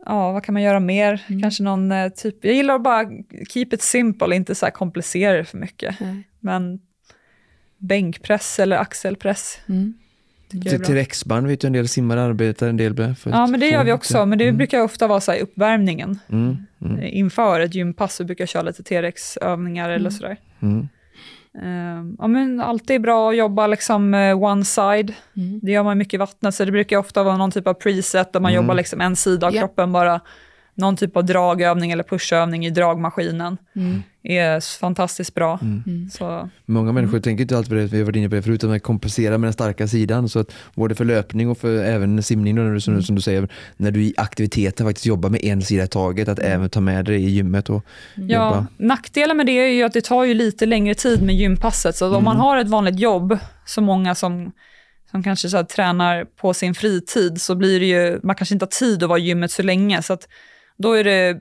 ja 0.06 0.32
vad 0.32 0.43
kan 0.43 0.54
man 0.54 0.62
göra 0.62 0.80
mer? 0.80 1.24
Mm. 1.28 1.41
Kanske 1.41 1.64
någon 1.64 1.91
eh, 1.91 2.10
typ, 2.10 2.46
jag 2.46 2.54
gillar 2.54 2.76
att 2.76 2.84
bara 2.84 3.06
keep 3.50 3.68
it 3.72 3.82
simple, 3.82 4.36
inte 4.36 4.56
så 4.56 4.66
här 4.66 4.72
komplicera 4.72 5.38
det 5.38 5.46
för 5.46 5.58
mycket. 5.58 5.96
Men 6.39 6.80
bänkpress 7.78 8.60
eller 8.60 8.78
axelpress. 8.78 9.60
Mm. 9.70 9.93
T-rexband 10.52 11.48
vet 11.48 11.64
jag 11.64 11.70
en 11.70 11.74
del 11.74 11.88
simmare 11.88 12.22
arbetar 12.22 12.68
en 12.68 12.78
del 12.78 12.93
med. 12.93 13.16
ja, 13.24 13.48
men 13.48 13.60
det 13.60 13.68
gör 13.68 13.84
vi 13.84 13.91
också, 13.91 14.26
men 14.26 14.38
det 14.38 14.43
mm. 14.43 14.58
brukar 14.58 14.82
ofta 14.82 15.08
vara 15.08 15.20
så 15.20 15.32
här 15.32 15.39
uppvärmningen. 15.39 16.20
Mm. 16.30 16.58
Mm. 16.82 17.00
Eh, 17.00 17.18
inför 17.18 17.60
ett 17.60 17.76
gympass 17.76 18.16
så 18.16 18.24
brukar 18.24 18.41
jag 18.41 18.50
köra 18.50 18.64
lite 18.64 18.84
T-rex-övningar 18.84 19.89
eller 19.89 20.00
mm. 20.00 20.12
sådär. 20.12 20.38
Mm. 20.62 20.88
Uh, 21.64 22.16
ja, 22.20 22.28
men 22.28 22.62
alltid 22.62 23.02
bra 23.02 23.30
att 23.30 23.38
jobba 23.38 23.68
liksom 23.68 24.14
uh, 24.14 24.43
one 24.43 24.66
side. 24.66 25.14
Mm. 25.38 25.60
Det 25.64 25.72
gör 25.72 25.84
man 25.84 25.98
mycket 25.98 26.14
i 26.14 26.18
vattnet, 26.18 26.56
så 26.56 26.66
det 26.66 26.72
brukar 26.72 26.98
ofta 26.98 27.24
vara 27.24 27.38
någon 27.38 27.52
typ 27.52 27.68
av 27.68 27.74
preset 27.74 28.34
där 28.34 28.39
man 28.39 28.54
jobbar 28.54 28.76
liksom 28.76 29.02
en 29.02 29.16
sida 29.16 29.48
av 29.48 29.54
yeah. 29.54 29.62
kroppen 29.62 29.91
bara 29.91 30.22
någon 30.76 30.97
typ 30.97 31.17
av 31.17 31.26
dragövning 31.26 31.91
eller 31.91 32.03
pushövning 32.03 32.65
i 32.65 32.69
dragmaskinen 32.69 33.57
mm. 33.76 34.03
är 34.23 34.80
fantastiskt 34.80 35.34
bra. 35.34 35.59
Mm. 35.61 35.84
mm. 35.88 36.09
Så. 36.09 36.49
Många 36.65 36.91
människor 36.91 37.13
mm. 37.13 37.21
tänker 37.21 37.41
inte 37.41 37.57
alltid 37.57 37.69
på 37.69 37.76
det, 37.76 37.86
vi 37.86 37.97
har 37.97 38.05
varit 38.05 38.15
inne 38.15 38.30
på 38.30 38.36
det 38.36 38.41
förut, 38.41 38.63
att 38.63 38.69
man 38.69 38.80
kompenserar 38.80 39.38
med 39.38 39.47
den 39.47 39.53
starka 39.53 39.88
sidan. 39.88 40.30
Så 40.30 40.39
att 40.39 40.51
både 40.76 40.95
för 40.95 41.05
löpning 41.05 41.49
och 41.49 41.57
för 41.57 41.84
även 41.84 42.23
simning, 42.23 42.55
då, 42.55 42.80
som, 42.80 42.93
mm. 42.93 43.03
som 43.03 43.15
du 43.15 43.21
säger, 43.21 43.47
när 43.78 43.91
du 43.91 44.03
i 44.03 44.13
aktiviteten 44.17 44.86
faktiskt 44.86 45.05
jobbar 45.05 45.30
med 45.30 45.43
en 45.43 45.61
sida 45.61 45.84
i 45.84 45.88
taget, 45.88 46.28
att 46.28 46.39
även 46.39 46.69
ta 46.69 46.82
med 46.82 47.05
det 47.05 47.15
i 47.15 47.30
gymmet 47.30 47.69
och 47.69 47.86
ja, 48.15 48.23
jobba. 48.23 48.67
Nackdelen 48.78 49.38
med 49.38 49.45
det 49.45 49.51
är 49.51 49.67
ju 49.67 49.84
att 49.84 49.93
det 49.93 50.01
tar 50.01 50.23
ju 50.23 50.34
lite 50.34 50.65
längre 50.65 50.95
tid 50.95 51.23
med 51.23 51.36
gympasset, 51.36 51.95
så 51.95 52.15
om 52.15 52.23
man 52.23 52.38
har 52.38 52.57
ett 52.57 52.69
vanligt 52.69 52.99
jobb, 52.99 53.38
så 53.65 53.82
många 53.82 54.15
som 54.15 54.51
som 55.11 55.23
kanske 55.23 55.49
så 55.49 55.57
här, 55.57 55.63
tränar 55.63 56.26
på 56.26 56.53
sin 56.53 56.76
fritid, 56.76 57.41
så 57.41 57.55
blir 57.55 57.80
det 57.80 57.86
ju, 57.86 58.19
man 58.23 58.36
kanske 58.36 58.55
inte 58.55 58.65
har 58.65 58.69
tid 58.69 59.03
att 59.03 59.09
vara 59.09 59.19
i 59.19 59.23
gymmet 59.23 59.51
så 59.51 59.63
länge. 59.63 60.01
Så 60.01 60.13
att 60.13 60.28
då 60.78 60.93
är 60.93 61.03
det, 61.03 61.38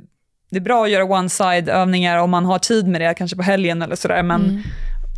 det 0.50 0.56
är 0.56 0.60
bra 0.60 0.84
att 0.84 0.90
göra 0.90 1.04
one-side-övningar 1.04 2.18
om 2.18 2.30
man 2.30 2.44
har 2.44 2.58
tid 2.58 2.88
med 2.88 3.00
det, 3.00 3.14
kanske 3.14 3.36
på 3.36 3.42
helgen 3.42 3.82
eller 3.82 3.96
sådär. 3.96 4.22
Men 4.22 4.44
mm. 4.44 4.62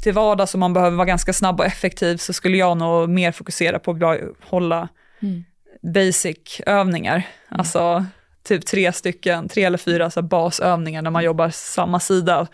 till 0.02 0.12
vardags 0.12 0.54
om 0.54 0.60
man 0.60 0.72
behöver 0.72 0.96
vara 0.96 1.06
ganska 1.06 1.32
snabb 1.32 1.60
och 1.60 1.66
effektiv 1.66 2.16
så 2.16 2.32
skulle 2.32 2.56
jag 2.56 2.76
nog 2.76 3.08
mer 3.08 3.32
fokusera 3.32 3.78
på 3.78 3.90
att 3.90 4.20
hålla 4.50 4.88
mm. 5.22 5.44
basic-övningar. 5.82 7.14
Mm. 7.14 7.60
Alltså 7.60 8.04
typ 8.48 8.66
tre 8.66 8.92
stycken, 8.92 9.48
tre 9.48 9.64
eller 9.64 9.78
fyra 9.78 10.10
så 10.10 10.22
basövningar 10.22 11.02
när 11.02 11.10
man 11.10 11.24
jobbar 11.24 11.50
samma 11.50 12.00
sida. 12.00 12.46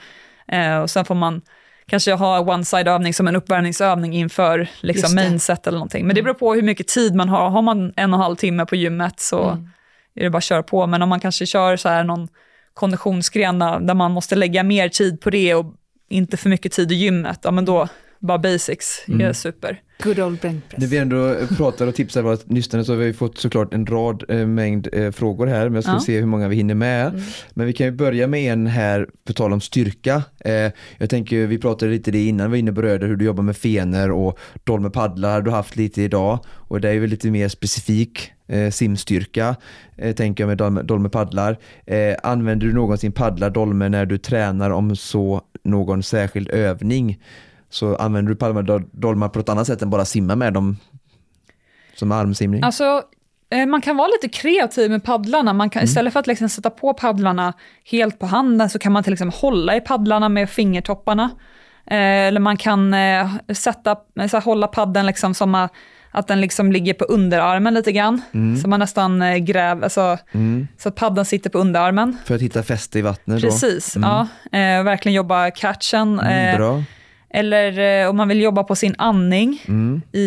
Eh, 0.49 0.79
och 0.79 0.91
sen 0.91 1.05
får 1.05 1.15
man 1.15 1.43
kanske 1.87 2.13
ha 2.13 2.41
one-side-övning 2.41 3.15
som 3.15 3.29
en 3.29 3.37
uppvärmningsövning 3.37 4.15
inför 4.15 4.69
liksom, 4.81 5.15
mainset 5.15 5.67
eller 5.67 5.79
någonting. 5.79 6.07
Men 6.07 6.15
det 6.15 6.21
mm. 6.21 6.25
beror 6.25 6.39
på 6.39 6.55
hur 6.55 6.63
mycket 6.63 6.89
tid 6.89 7.15
man 7.15 7.29
har. 7.29 7.51
Har 7.51 7.63
man 7.63 7.93
en 7.97 8.15
och 8.15 8.19
en 8.19 8.23
halv 8.23 8.37
timme 8.37 8.67
på 8.67 8.77
gymmet 8.77 9.21
så 9.21 9.43
mm 9.51 9.69
är 10.15 10.25
det 10.25 10.31
bara 10.31 10.39
att 10.39 10.45
köra 10.45 10.63
på. 10.63 10.87
Men 10.87 11.03
om 11.03 11.09
man 11.09 11.21
kanske 11.21 11.47
kör 11.47 11.77
så 11.77 11.89
här 11.89 12.05
någon 12.05 12.29
konditionsgren 12.75 13.59
där 13.59 13.95
man 13.95 14.13
måste 14.13 14.35
lägga 14.35 14.63
mer 14.63 14.89
tid 14.89 15.21
på 15.21 15.31
det 15.31 15.55
och 15.55 15.75
inte 16.09 16.37
för 16.37 16.49
mycket 16.49 16.73
tid 16.73 16.93
i 16.93 16.95
gymmet, 16.95 17.41
ja 17.43 17.51
men 17.51 17.65
då 17.65 17.89
bara 18.23 18.39
basics 18.39 19.05
mm. 19.09 19.21
är 19.21 19.33
super. 19.33 19.81
Good 20.03 20.19
old 20.21 20.39
bänkpress. 20.41 20.81
När 20.81 20.87
vi 20.87 20.99
ändå 20.99 21.37
pratar 21.57 21.87
och 21.87 21.95
tipsar 21.95 22.23
våra 22.23 22.39
lyssnare 22.49 22.85
så 22.85 22.93
har 22.93 22.97
vi 22.97 23.13
fått 23.13 23.39
såklart 23.39 23.75
en 23.75 23.87
rad 23.87 24.25
eh, 24.29 24.47
mängd 24.47 24.89
eh, 24.93 25.11
frågor 25.11 25.47
här, 25.47 25.65
men 25.65 25.75
jag 25.75 25.85
ska 25.85 25.93
ja. 25.93 26.01
se 26.01 26.19
hur 26.19 26.27
många 26.27 26.49
vi 26.49 26.57
hinner 26.57 26.75
med. 26.75 27.09
Mm. 27.09 27.21
Men 27.55 27.67
vi 27.67 27.73
kan 27.73 27.87
ju 27.87 27.93
börja 27.93 28.27
med 28.27 28.53
en 28.53 28.67
här, 28.67 29.07
på 29.27 29.33
tal 29.33 29.53
om 29.53 29.61
styrka. 29.61 30.23
Eh, 30.41 30.73
jag 30.99 31.11
tänker, 31.11 31.47
vi 31.47 31.59
pratade 31.59 31.91
lite 31.91 32.11
det 32.11 32.27
innan 32.27 32.47
vi 32.47 32.51
var 32.51 32.57
inne 32.59 32.73
på 32.73 32.83
röder, 32.83 33.09
hur 33.09 33.17
du 33.17 33.25
jobbar 33.25 33.43
med 33.43 33.57
fener 33.57 34.11
och 34.11 34.39
dolmer 34.65 34.91
paddlar, 34.91 35.43
du 35.43 35.51
har 35.51 35.57
haft 35.57 35.77
lite 35.77 36.03
idag 36.03 36.39
och 36.49 36.81
det 36.81 36.89
är 36.89 36.93
ju 36.93 37.07
lite 37.07 37.31
mer 37.31 37.49
specifik 37.49 38.33
eh, 38.47 38.71
simstyrka, 38.71 39.57
eh, 39.97 40.15
tänker 40.15 40.45
jag 40.45 40.49
med 40.49 40.59
dolme, 40.59 40.83
dolme 40.83 41.09
paddlar. 41.09 41.59
Eh, 41.87 42.17
använder 42.23 42.67
du 42.67 42.73
någonsin 42.73 43.13
paddlar, 43.13 43.51
dolme 43.51 43.89
när 43.89 44.07
du 44.07 44.19
tränar 44.19 44.71
om 44.71 44.97
så 44.97 45.43
någon 45.65 46.03
särskild 46.03 46.51
övning? 46.51 47.19
Så 47.73 47.97
använder 47.97 48.31
du 48.31 48.37
paddlar, 48.37 48.85
dolmar 48.91 49.29
på 49.29 49.41
ett 49.41 49.49
annat 49.49 49.67
sätt 49.67 49.83
än 49.83 49.91
bara 49.91 50.05
simma 50.05 50.37
med 50.37 50.53
dem 50.53 50.77
som 51.95 52.13
armsimning? 52.13 52.63
Alltså, 52.63 53.03
eh, 53.51 53.67
man 53.67 53.81
kan 53.81 53.97
vara 53.97 54.09
lite 54.09 54.39
kreativ 54.39 54.91
med 54.91 55.05
paddlarna. 55.05 55.53
Man 55.53 55.71
kan, 55.71 55.81
mm. 55.81 55.85
Istället 55.89 56.13
för 56.13 56.21
att 56.21 56.27
liksom 56.27 56.49
sätta 56.49 56.71
på 56.71 56.95
paddlarna 56.95 57.53
helt 57.91 58.19
på 58.19 58.27
handen 58.27 58.71
så 58.71 58.79
kan 58.79 58.93
man 58.93 59.03
till 59.03 59.13
exempel 59.13 59.41
hålla 59.41 59.77
i 59.77 59.81
paddlarna 59.81 60.29
med 60.29 60.51
fingertopparna. 60.51 61.31
Eh, 61.87 61.97
eller 61.97 62.41
man 62.41 62.57
kan 62.57 62.95
eh, 62.95 63.31
sätta, 63.55 63.97
så 64.31 64.39
hålla 64.39 64.67
paddeln 64.67 65.07
liksom 65.07 65.35
som 65.35 65.69
att 66.11 66.29
den 66.29 66.41
liksom 66.41 66.73
ligger 66.73 66.95
på 66.95 67.05
underarmen 67.05 67.75
lite 67.75 67.93
grann. 67.93 68.23
Mm. 68.35 68.57
Så 68.57 68.69
man 68.69 68.81
nästan 68.81 69.45
gräver, 69.45 69.83
alltså, 69.83 70.19
mm. 70.33 70.69
så 70.79 70.89
att 70.89 70.95
paddan 70.95 71.25
sitter 71.25 71.51
på 71.51 71.59
underarmen. 71.59 72.17
För 72.25 72.35
att 72.35 72.41
hitta 72.41 72.63
fäste 72.63 72.99
i 72.99 73.03
vattnet 73.03 73.43
Precis, 73.43 73.97
mm. 73.97 74.09
ja. 74.09 74.21
Eh, 74.59 74.83
verkligen 74.83 75.15
jobba 75.15 75.51
catchen. 75.51 76.21
Mm, 76.21 76.49
eh, 76.49 76.57
bra. 76.57 76.83
Eller 77.35 78.03
eh, 78.03 78.11
om 78.11 78.17
man 78.17 78.29
vill 78.29 78.41
jobba 78.41 78.65
på 78.65 78.77
sin 78.77 78.95
andning 78.99 79.63
mm. 79.69 80.03
i, 80.13 80.23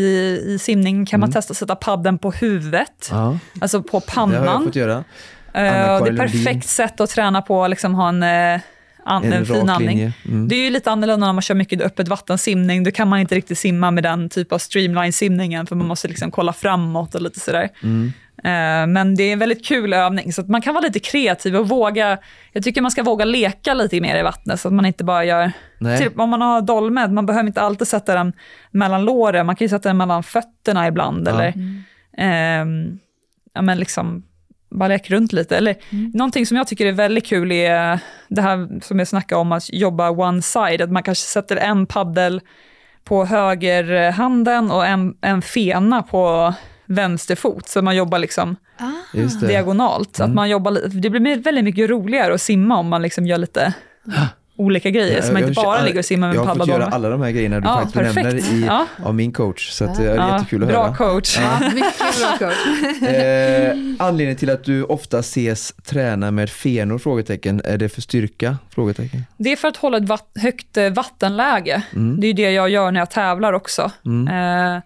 i 0.45 0.58
simning 0.62 1.06
kan 1.06 1.20
man 1.20 1.32
testa 1.32 1.51
att 1.51 1.58
sätta 1.58 1.76
padden 1.76 2.18
på 2.18 2.32
huvudet, 2.32 3.10
ja. 3.12 3.38
alltså 3.62 3.84
på 3.84 3.99
pannan. 3.99 4.32
Det 4.32 4.38
har 4.38 4.45
jag 4.45 4.64
fått 4.64 4.76
göra. 4.76 5.03
det 5.51 5.60
är 5.60 6.12
ett 6.12 6.18
perfekt 6.18 6.68
sätt 6.68 6.99
att 6.99 7.10
träna 7.10 7.41
på, 7.41 7.68
liksom 7.68 7.95
ha 7.95 8.10
en 8.10 8.24
an, 9.06 9.24
en 9.34 9.45
fin 9.45 9.70
andning. 9.70 10.14
Mm. 10.26 10.47
Det 10.47 10.56
är 10.56 10.64
ju 10.64 10.70
lite 10.70 10.91
annorlunda 10.91 11.26
när 11.26 11.34
man 11.34 11.41
kör 11.41 11.56
mycket 11.56 11.82
öppet 11.82 12.08
vattensimning. 12.08 12.84
Då 12.84 12.91
kan 12.91 13.08
man 13.08 13.20
inte 13.20 13.36
riktigt 13.36 13.58
simma 13.58 13.91
med 13.91 14.03
den 14.03 14.30
typ 14.30 14.51
av 14.51 14.58
streamline-simningen, 14.58 15.68
för 15.68 15.76
man 15.76 15.88
måste 15.88 16.08
liksom 16.08 16.32
kolla 16.32 16.53
framåt 16.53 17.16
och 17.16 17.22
lite 17.22 17.39
sådär. 17.39 17.70
Mm. 17.84 18.14
Uh, 18.45 18.87
men 18.87 19.15
det 19.15 19.23
är 19.23 19.33
en 19.33 19.39
väldigt 19.39 19.65
kul 19.65 19.93
övning, 19.93 20.33
så 20.33 20.41
man 20.41 20.61
kan 20.61 20.73
vara 20.73 20.85
lite 20.85 20.99
kreativ 20.99 21.55
och 21.55 21.69
våga, 21.69 22.17
jag 22.51 22.63
tycker 22.63 22.81
man 22.81 22.91
ska 22.91 23.03
våga 23.03 23.25
leka 23.25 23.73
lite 23.73 24.01
mer 24.01 24.19
i 24.19 24.23
vattnet, 24.23 24.59
så 24.59 24.67
att 24.67 24.73
man 24.73 24.85
inte 24.85 25.03
bara 25.03 25.25
gör, 25.25 25.51
typ 25.99 26.19
om 26.19 26.29
man 26.29 26.41
har 26.41 26.61
dolmed, 26.61 27.11
man 27.11 27.25
behöver 27.25 27.47
inte 27.47 27.61
alltid 27.61 27.87
sätta 27.87 28.13
den 28.13 28.33
mellan 28.71 29.05
låren, 29.05 29.45
man 29.45 29.55
kan 29.55 29.65
ju 29.65 29.69
sätta 29.69 29.89
den 29.89 29.97
mellan 29.97 30.23
fötterna 30.23 30.87
ibland, 30.87 31.27
ja. 31.27 31.31
eller 31.31 31.53
mm. 31.55 32.89
uh, 32.89 32.97
ja, 33.53 33.61
men 33.61 33.77
liksom 33.77 34.23
bara 34.69 34.89
leka 34.89 35.13
runt 35.13 35.33
lite. 35.33 35.57
Eller 35.57 35.75
mm. 35.89 36.11
någonting 36.13 36.45
som 36.45 36.57
jag 36.57 36.67
tycker 36.67 36.85
är 36.85 36.91
väldigt 36.91 37.25
kul 37.25 37.51
är 37.51 37.99
det 38.27 38.41
här 38.41 38.81
som 38.81 38.99
jag 38.99 39.07
snackade 39.07 39.41
om, 39.41 39.51
att 39.51 39.73
jobba 39.73 40.09
one 40.09 40.41
side, 40.41 40.81
att 40.81 40.91
man 40.91 41.03
kanske 41.03 41.25
sätter 41.25 41.57
en 41.57 41.85
paddel 41.85 42.41
på 43.03 43.25
högerhanden 43.25 44.71
och 44.71 44.85
en, 44.85 45.17
en 45.21 45.41
fena 45.41 46.03
på 46.03 46.53
vänster 46.86 47.36
fot. 47.36 47.67
Så 47.67 47.81
man 47.81 47.95
jobbar 47.95 48.19
liksom 48.19 48.55
Ah. 48.77 49.45
Diagonalt. 49.47 50.19
Mm. 50.19 50.29
Att 50.31 50.36
man 50.36 50.49
jobbar, 50.49 50.71
det 51.01 51.09
blir 51.09 51.38
väldigt 51.43 51.63
mycket 51.63 51.89
roligare 51.89 52.33
att 52.33 52.41
simma 52.41 52.77
om 52.77 52.88
man 52.88 53.01
liksom 53.01 53.27
gör 53.27 53.38
lite 53.38 53.73
olika 54.57 54.89
grejer. 54.89 55.21
så 55.21 55.33
man 55.33 55.41
inte 55.41 55.53
bara 55.53 55.81
ligger 55.83 55.99
och 55.99 56.05
simmar 56.05 56.27
med 56.27 56.36
Jag 56.38 56.43
har 56.43 56.55
fått 56.55 56.67
göra 56.67 56.86
alla 56.86 57.09
de 57.09 57.21
här 57.21 57.31
grejerna 57.31 57.59
du 57.59 57.67
Ja, 57.67 57.73
faktiskt 57.75 57.93
perfekt. 57.95 58.15
nämner 58.25 58.53
i, 58.53 58.65
Ja. 58.65 58.86
av 59.03 59.15
min 59.15 59.31
coach. 59.31 59.69
Så 59.71 59.86
att, 59.86 59.97
det 59.97 60.03
är 60.11 60.15
Ja, 60.15 60.33
jättekul 60.38 60.63
att 60.63 60.69
bra 60.69 60.83
höra. 60.83 60.95
coach. 60.95 61.39
Ja, 61.39 61.59
mycket 61.73 61.97
bra 62.19 62.38
coach. 62.47 62.55
Eh, 63.09 63.71
anledningen 63.99 64.36
till 64.38 64.49
att 64.49 64.63
du 64.63 64.83
ofta 64.83 65.19
ses 65.19 65.73
träna 65.73 66.31
med 66.31 66.49
fenor? 66.49 66.97
Frågetecken. 66.97 67.61
Är 67.65 67.77
det 67.77 67.89
för 67.89 68.01
styrka? 68.01 68.57
Frågetecken. 68.69 69.25
Det 69.38 69.51
är 69.51 69.55
för 69.55 69.67
att 69.67 69.77
hålla 69.77 69.97
ett 69.97 70.07
vatt, 70.07 70.29
högt 70.41 70.77
eh, 70.77 70.89
vattenläge. 70.89 71.81
Mm. 71.93 72.19
Det 72.21 72.27
är 72.27 72.33
det 72.33 72.51
jag 72.51 72.69
gör 72.69 72.91
när 72.91 72.99
jag 73.01 73.09
tävlar 73.11 73.53
också. 73.53 73.91
Mm. 74.05 74.27
Eh, 74.75 74.81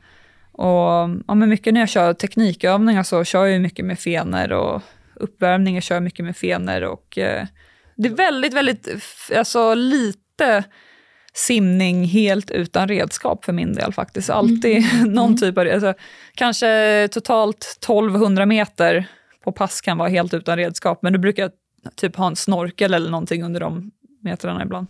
och 0.59 1.09
ja, 1.27 1.35
men 1.35 1.49
mycket 1.49 1.73
när 1.73 1.79
jag 1.79 1.89
kör 1.89 2.13
teknikövningar 2.13 3.03
så 3.03 3.23
kör 3.23 3.45
jag 3.45 3.61
mycket 3.61 3.85
med 3.85 3.99
fenor 3.99 4.51
och 4.51 4.81
uppvärmningar 5.15 5.81
kör 5.81 5.95
jag 5.95 6.03
mycket 6.03 6.25
med 6.25 6.37
fenor. 6.37 6.83
Och, 6.83 7.17
eh, 7.17 7.45
det 7.95 8.07
är 8.07 8.13
väldigt, 8.13 8.53
väldigt 8.53 8.87
alltså, 9.35 9.73
lite 9.73 10.63
simning 11.33 12.05
helt 12.05 12.51
utan 12.51 12.87
redskap 12.87 13.45
för 13.45 13.53
min 13.53 13.73
del 13.73 13.93
faktiskt. 13.93 14.29
Alltid 14.29 14.83
någon 15.07 15.37
typ 15.37 15.57
av 15.57 15.67
alltså, 15.73 15.93
Kanske 16.35 17.07
totalt 17.11 17.77
1200 17.81 18.45
meter 18.45 19.05
på 19.43 19.51
pass 19.51 19.81
kan 19.81 19.97
vara 19.97 20.09
helt 20.09 20.33
utan 20.33 20.57
redskap, 20.57 20.99
men 21.01 21.13
då 21.13 21.19
brukar 21.19 21.43
jag 21.43 21.51
typ 21.95 22.15
ha 22.15 22.27
en 22.27 22.35
snorkel 22.35 22.93
eller 22.93 23.09
någonting 23.11 23.43
under 23.43 23.59
de 23.59 23.91
metrarna 24.21 24.63
ibland. 24.63 24.87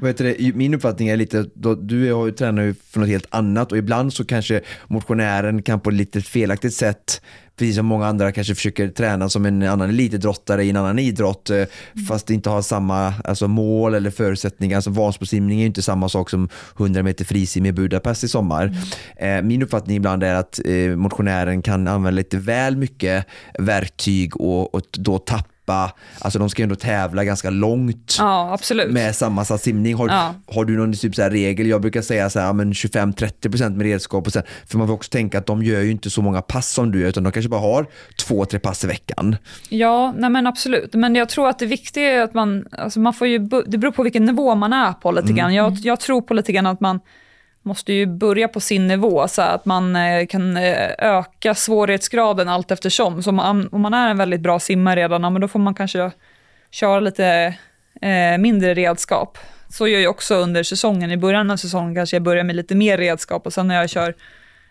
Vad 0.00 0.10
heter 0.10 0.24
det? 0.24 0.54
Min 0.54 0.74
uppfattning 0.74 1.08
är 1.08 1.16
lite, 1.16 1.46
då, 1.54 1.74
du 1.74 2.12
har 2.12 2.26
ju 2.26 2.32
tränar 2.32 2.62
ju 2.62 2.74
för 2.74 3.00
något 3.00 3.08
helt 3.08 3.26
annat 3.30 3.72
och 3.72 3.78
ibland 3.78 4.12
så 4.12 4.24
kanske 4.24 4.60
motionären 4.86 5.62
kan 5.62 5.80
på 5.80 5.90
ett 5.90 5.96
lite 5.96 6.20
felaktigt 6.20 6.74
sätt 6.74 7.20
precis 7.60 7.76
som 7.76 7.86
många 7.86 8.06
andra 8.06 8.32
kanske 8.32 8.54
försöker 8.54 8.88
träna 8.88 9.28
som 9.28 9.46
en 9.46 9.62
annan 9.62 9.88
elitidrottare 9.88 10.64
i 10.64 10.70
en 10.70 10.76
annan 10.76 10.98
idrott 10.98 11.50
eh, 11.50 11.64
fast 12.08 12.30
inte 12.30 12.50
har 12.50 12.62
samma 12.62 13.14
alltså, 13.24 13.48
mål 13.48 13.94
eller 13.94 14.10
förutsättningar. 14.10 14.76
Alltså 14.76 14.90
Vansbrosimning 14.90 15.58
är 15.58 15.60
ju 15.60 15.66
inte 15.66 15.82
samma 15.82 16.08
sak 16.08 16.30
som 16.30 16.48
100 16.78 17.02
meter 17.02 17.24
frisim 17.24 17.66
i 17.66 17.72
Budapest 17.72 18.24
i 18.24 18.28
sommar. 18.28 18.76
Eh, 19.16 19.42
min 19.42 19.62
uppfattning 19.62 19.96
ibland 19.96 20.22
är 20.22 20.34
att 20.34 20.60
eh, 20.64 20.96
motionären 20.96 21.62
kan 21.62 21.88
använda 21.88 22.10
lite 22.16 22.38
väl 22.38 22.76
mycket 22.76 23.26
verktyg 23.58 24.36
och, 24.36 24.74
och 24.74 24.82
då 24.92 25.18
tappa, 25.18 25.44
alltså 26.18 26.38
de 26.38 26.50
ska 26.50 26.62
ju 26.62 26.64
ändå 26.64 26.74
tävla 26.76 27.24
ganska 27.24 27.50
långt 27.50 28.16
Ja, 28.18 28.52
absolut. 28.52 28.90
med 28.92 29.16
sammansatt 29.16 29.62
simning. 29.62 29.94
Har, 29.94 30.08
Ja. 30.08 30.34
har 30.46 30.64
du 30.64 30.76
någon 30.76 30.92
typ 30.92 31.14
så 31.14 31.22
här 31.22 31.30
regel? 31.30 31.66
Jag 31.66 31.80
brukar 31.80 32.02
säga 32.02 32.30
så 32.30 32.40
här, 32.40 32.52
men 32.52 32.72
25-30% 32.72 33.76
med 33.76 33.86
redskap. 33.86 34.26
Och 34.26 34.32
sen, 34.32 34.42
för 34.66 34.78
man 34.78 34.86
får 34.86 34.94
också 34.94 35.10
tänka 35.10 35.38
att 35.38 35.46
de 35.46 35.62
gör 35.62 35.80
ju 35.80 35.90
inte 35.90 36.10
så 36.10 36.22
många 36.22 36.42
pass 36.42 36.70
som 36.72 36.92
du 36.92 37.00
gör, 37.00 37.08
utan 37.08 37.22
de 37.24 37.32
kanske 37.32 37.48
bara 37.48 37.60
har 37.60 37.86
två, 38.26 38.44
tre 38.44 38.58
pass 38.60 38.84
i 38.84 38.86
veckan. 38.86 39.36
Ja, 39.68 40.14
nej 40.18 40.30
men 40.30 40.46
absolut. 40.46 40.94
Men 40.94 41.14
jag 41.14 41.28
tror 41.28 41.48
att 41.48 41.58
det 41.58 41.66
viktiga 41.66 42.10
är 42.10 42.22
att 42.22 42.34
man, 42.34 42.64
alltså 42.78 43.00
man 43.00 43.14
får 43.14 43.26
ju, 43.26 43.38
det 43.66 43.78
beror 43.78 43.92
på 43.92 44.02
vilken 44.02 44.24
nivå 44.24 44.54
man 44.54 44.72
är 44.72 44.92
på 44.92 45.12
lite 45.12 45.32
grann. 45.32 45.54
Jag, 45.54 45.72
jag 45.78 46.00
tror 46.00 46.20
på 46.22 46.34
lite 46.34 46.52
grann 46.52 46.66
att 46.66 46.80
man 46.80 47.00
måste 47.62 47.92
ju 47.92 48.06
börja 48.06 48.48
på 48.48 48.60
sin 48.60 48.86
nivå 48.86 49.28
så 49.28 49.42
att 49.42 49.64
man 49.64 49.96
eh, 49.96 50.26
kan 50.26 50.56
eh, 50.56 50.90
öka 50.98 51.54
svårighetsgraden 51.54 52.48
allt 52.48 52.70
eftersom. 52.70 53.22
Så 53.22 53.30
om 53.30 53.36
man, 53.36 53.68
om 53.72 53.80
man 53.80 53.94
är 53.94 54.10
en 54.10 54.18
väldigt 54.18 54.40
bra 54.40 54.60
simmare 54.60 55.00
redan, 55.00 55.22
ja, 55.22 55.30
men 55.30 55.40
då 55.40 55.48
får 55.48 55.58
man 55.58 55.74
kanske 55.74 56.10
köra 56.70 57.00
lite 57.00 57.54
eh, 58.02 58.38
mindre 58.38 58.74
redskap. 58.74 59.38
Så 59.68 59.88
gör 59.88 60.00
jag 60.00 60.10
också 60.10 60.34
under 60.34 60.62
säsongen. 60.62 61.10
I 61.10 61.16
början 61.16 61.50
av 61.50 61.56
säsongen 61.56 61.94
kanske 61.94 62.16
jag 62.16 62.22
börjar 62.22 62.44
med 62.44 62.56
lite 62.56 62.74
mer 62.74 62.98
redskap 62.98 63.46
och 63.46 63.52
sen 63.52 63.68
när 63.68 63.74
jag 63.74 63.90
kör 63.90 64.14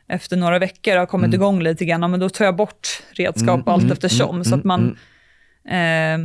efter 0.07 0.37
några 0.37 0.59
veckor 0.59 0.93
och 0.93 0.99
har 0.99 1.05
kommit 1.05 1.33
igång 1.33 1.61
lite 1.63 1.85
grann, 1.85 2.01
ja, 2.01 2.07
men 2.07 2.19
då 2.19 2.29
tar 2.29 2.45
jag 2.45 2.55
bort 2.55 2.87
redskap 3.11 3.67
allt 3.67 3.91
eftersom. 3.91 4.43
så 4.43 4.55
att 4.55 4.63
man 4.63 4.97
eh, 5.69 6.17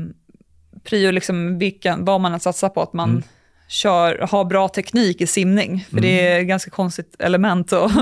prio 0.84 1.10
liksom 1.10 1.58
vilken, 1.58 2.04
vad 2.04 2.20
man 2.20 2.32
har 2.32 2.38
satsat 2.38 2.74
på, 2.74 2.82
att 2.82 2.92
man 2.92 3.22
kör, 3.68 4.26
har 4.30 4.44
bra 4.44 4.68
teknik 4.68 5.20
i 5.20 5.26
simning. 5.26 5.86
För 5.90 6.00
det 6.00 6.26
är 6.28 6.40
ett 6.40 6.46
ganska 6.46 6.70
konstigt 6.70 7.16
element 7.18 7.72
att 7.72 7.92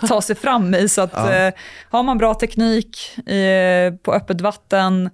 ta 0.08 0.20
sig 0.22 0.36
fram 0.36 0.74
i. 0.74 0.88
Så 0.88 1.00
att, 1.02 1.12
Ja. 1.12 1.32
eh, 1.34 1.52
har 1.90 2.02
man 2.02 2.18
bra 2.18 2.34
teknik 2.34 3.18
i, 3.26 3.42
på 4.02 4.12
öppet 4.14 4.40
vatten, 4.40 5.10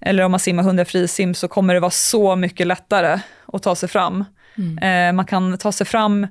eller 0.00 0.22
om 0.24 0.30
man 0.30 0.40
simmar 0.40 0.62
100 0.62 0.84
frisim, 0.84 1.34
så 1.34 1.48
kommer 1.48 1.74
det 1.74 1.80
vara 1.80 1.90
så 1.90 2.36
mycket 2.36 2.66
lättare 2.66 3.20
att 3.52 3.62
ta 3.62 3.74
sig 3.74 3.88
fram. 3.88 4.24
Eh, 4.82 5.12
man 5.12 5.24
kan 5.24 5.58
ta 5.58 5.72
sig 5.72 5.86
fram 5.86 6.24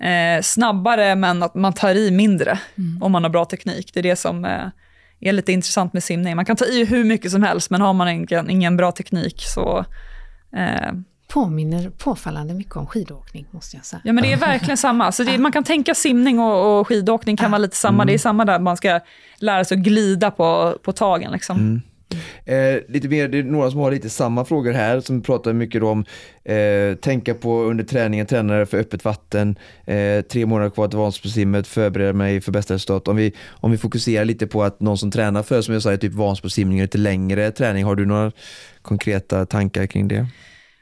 eh, 0.00 0.42
snabbare, 0.42 1.14
men 1.14 1.42
att 1.42 1.54
man 1.54 1.72
tar 1.72 1.94
i 1.94 2.10
mindre 2.10 2.58
om 3.00 3.12
man 3.12 3.22
har 3.22 3.30
bra 3.30 3.44
teknik. 3.44 3.90
Det 3.94 4.00
är 4.00 4.02
det 4.02 4.16
som 4.16 4.44
eh, 4.44 4.66
är 5.20 5.32
lite 5.32 5.52
intressant 5.52 5.92
med 5.92 6.04
simning. 6.04 6.36
Man 6.36 6.44
kan 6.44 6.56
ta 6.56 6.64
i 6.64 6.84
hur 6.84 7.04
mycket 7.04 7.30
som 7.30 7.42
helst, 7.42 7.70
men 7.70 7.80
har 7.80 7.92
man 7.92 8.08
ingen, 8.08 8.50
ingen 8.50 8.76
bra 8.76 8.92
teknik 8.92 9.42
så... 9.46 9.84
Påminner 11.28 11.90
påfallande 11.90 12.54
mycket 12.54 12.76
om 12.76 12.86
skidåkning 12.86 13.46
måste 13.50 13.76
jag 13.76 13.84
säga. 13.84 14.00
ja, 14.04 14.12
men 14.12 14.24
det 14.24 14.32
är 14.32 14.36
verkligen 14.36 14.76
samma. 14.76 15.12
Så 15.12 15.22
det, 15.22 15.38
man 15.38 15.52
kan 15.52 15.64
tänka 15.64 15.94
simning 15.94 16.38
och, 16.38 16.80
och 16.80 16.88
skidåkning 16.88 17.36
kan 17.36 17.50
vara 17.50 17.58
lite 17.58 17.76
samma. 17.76 18.04
Det 18.04 18.14
är 18.14 18.18
samma 18.18 18.44
där 18.44 18.58
man 18.58 18.76
ska 18.76 19.00
lära 19.36 19.64
sig 19.64 19.78
att 19.78 19.84
glida 19.84 20.30
på, 20.30 20.78
på 20.82 20.92
tagen. 20.92 21.32
Liksom. 21.32 21.82
Eh, 22.44 22.78
lite 22.88 23.08
mer, 23.08 23.28
det 23.28 23.38
är 23.38 23.42
några 23.42 23.70
som 23.70 23.80
har 23.80 23.90
lite 23.90 24.10
samma 24.10 24.44
frågor 24.44 24.72
här 24.72 25.00
som 25.00 25.22
pratar 25.22 25.52
mycket 25.52 25.82
om 25.82 26.04
eh, 26.44 26.94
tänka 26.94 27.34
på 27.34 27.62
under 27.62 27.84
träningen, 27.84 28.26
tränare 28.26 28.66
för 28.66 28.78
öppet 28.78 29.04
vatten, 29.04 29.58
eh, 29.86 30.20
tre 30.20 30.46
månader 30.46 30.70
kvar 30.70 30.88
till 30.88 30.98
Vansbrosimmet, 30.98 31.66
förbereda 31.66 32.12
mig 32.12 32.40
för 32.40 32.52
bästa 32.52 32.74
resultat. 32.74 33.08
Om 33.08 33.16
vi, 33.16 33.32
om 33.46 33.70
vi 33.70 33.78
fokuserar 33.78 34.24
lite 34.24 34.46
på 34.46 34.62
att 34.62 34.80
någon 34.80 34.98
som 34.98 35.10
tränar 35.10 35.42
för, 35.42 35.62
som 35.62 35.74
jag 35.74 35.82
sa, 35.82 35.96
typ 35.96 36.12
Vansbrosimning, 36.12 36.80
lite 36.80 36.98
längre 36.98 37.50
träning, 37.50 37.84
har 37.84 37.94
du 37.94 38.06
några 38.06 38.32
konkreta 38.82 39.46
tankar 39.46 39.86
kring 39.86 40.08
det? 40.08 40.26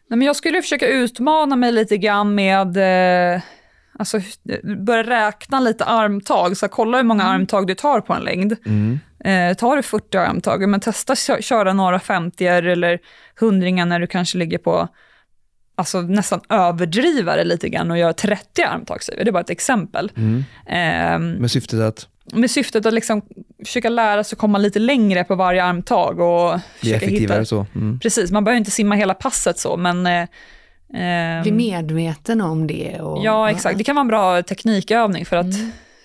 Nej, 0.08 0.18
men 0.18 0.26
jag 0.26 0.36
skulle 0.36 0.62
försöka 0.62 0.86
utmana 0.88 1.56
mig 1.56 1.72
lite 1.72 1.98
grann 1.98 2.34
med 2.34 2.76
eh, 3.36 3.42
alltså, 3.98 4.20
börja 4.86 5.02
räkna 5.02 5.60
lite 5.60 5.84
armtag. 5.84 6.56
Så 6.56 6.68
kolla 6.68 6.96
hur 6.96 7.04
många 7.04 7.24
armtag 7.24 7.66
du 7.66 7.74
tar 7.74 8.00
på 8.00 8.12
en 8.14 8.22
längd. 8.22 8.56
Mm. 8.66 9.00
Eh, 9.24 9.56
tar 9.56 9.76
du 9.76 9.82
40 9.82 10.16
armtag, 10.18 10.68
men 10.68 10.80
testa 10.80 11.14
kö- 11.16 11.42
köra 11.42 11.72
några 11.72 12.00
50 12.00 12.46
eller 12.46 12.98
100 13.40 13.84
när 13.84 14.00
du 14.00 14.06
kanske 14.06 14.38
ligger 14.38 14.58
på 14.58 14.88
Alltså 15.74 16.00
nästan 16.00 16.40
överdriva 16.48 17.36
det 17.36 17.44
lite 17.44 17.68
grann 17.68 17.90
och 17.90 17.98
göra 17.98 18.12
30 18.12 18.62
armtag. 18.62 18.98
Det 19.16 19.28
är 19.28 19.32
bara 19.32 19.40
ett 19.40 19.50
exempel. 19.50 20.12
Mm. 20.16 20.44
Ehm, 20.66 21.30
Med 21.32 21.50
syftet 21.50 21.80
att 21.80 22.08
med 22.24 22.50
syftet 22.50 22.86
att 22.86 22.94
liksom 22.94 23.22
försöka 23.64 23.88
lära 23.88 24.24
sig 24.24 24.38
komma 24.38 24.58
lite 24.58 24.78
längre 24.78 25.24
på 25.24 25.34
varje 25.34 25.64
armtag 25.64 26.20
och 26.20 26.60
bli 26.80 26.92
effektivare 26.92 27.38
hitta... 27.38 27.44
så. 27.44 27.66
Mm. 27.74 28.00
Precis, 28.00 28.30
man 28.30 28.44
behöver 28.44 28.58
inte 28.58 28.70
simma 28.70 28.94
hela 28.94 29.14
passet 29.14 29.58
så, 29.58 29.76
men... 29.76 30.06
Eh, 30.06 30.26
ehm, 30.94 31.42
Bli 31.42 31.52
medveten 31.52 32.40
om 32.40 32.66
det. 32.66 33.00
Och, 33.00 33.24
Ja, 33.24 33.50
exakt. 33.50 33.78
Det 33.78 33.84
kan 33.84 33.96
vara 33.96 34.00
en 34.00 34.08
bra 34.08 34.42
teknikövning 34.42 35.26
för 35.26 35.36
att 35.36 35.54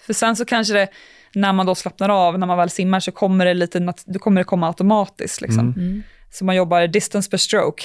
för 0.06 0.14
sen 0.14 0.36
så 0.36 0.46
kanske 0.46 0.74
det, 0.74 0.88
när 1.36 1.54
man 1.54 1.66
då 1.66 1.76
slappnar 1.76 2.10
av, 2.10 2.40
när 2.40 2.48
man 2.48 2.58
väl 2.58 2.70
simmar, 2.70 3.00
så 3.00 3.12
kommer 3.12 3.46
det, 3.46 3.54
lite, 3.54 3.94
då 4.06 4.20
kommer 4.20 4.42
det 4.42 4.46
komma 4.46 4.68
automatiskt. 4.68 5.42
Liksom. 5.42 5.74
Mm. 5.78 6.04
Så 6.32 6.46
man 6.46 6.56
jobbar 6.56 6.88
distance 6.88 7.30
per 7.30 7.38
stroke 7.38 7.84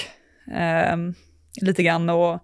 ehm, 0.53 1.13
lite 1.61 1.83
grann 1.83 2.09
och 2.09 2.39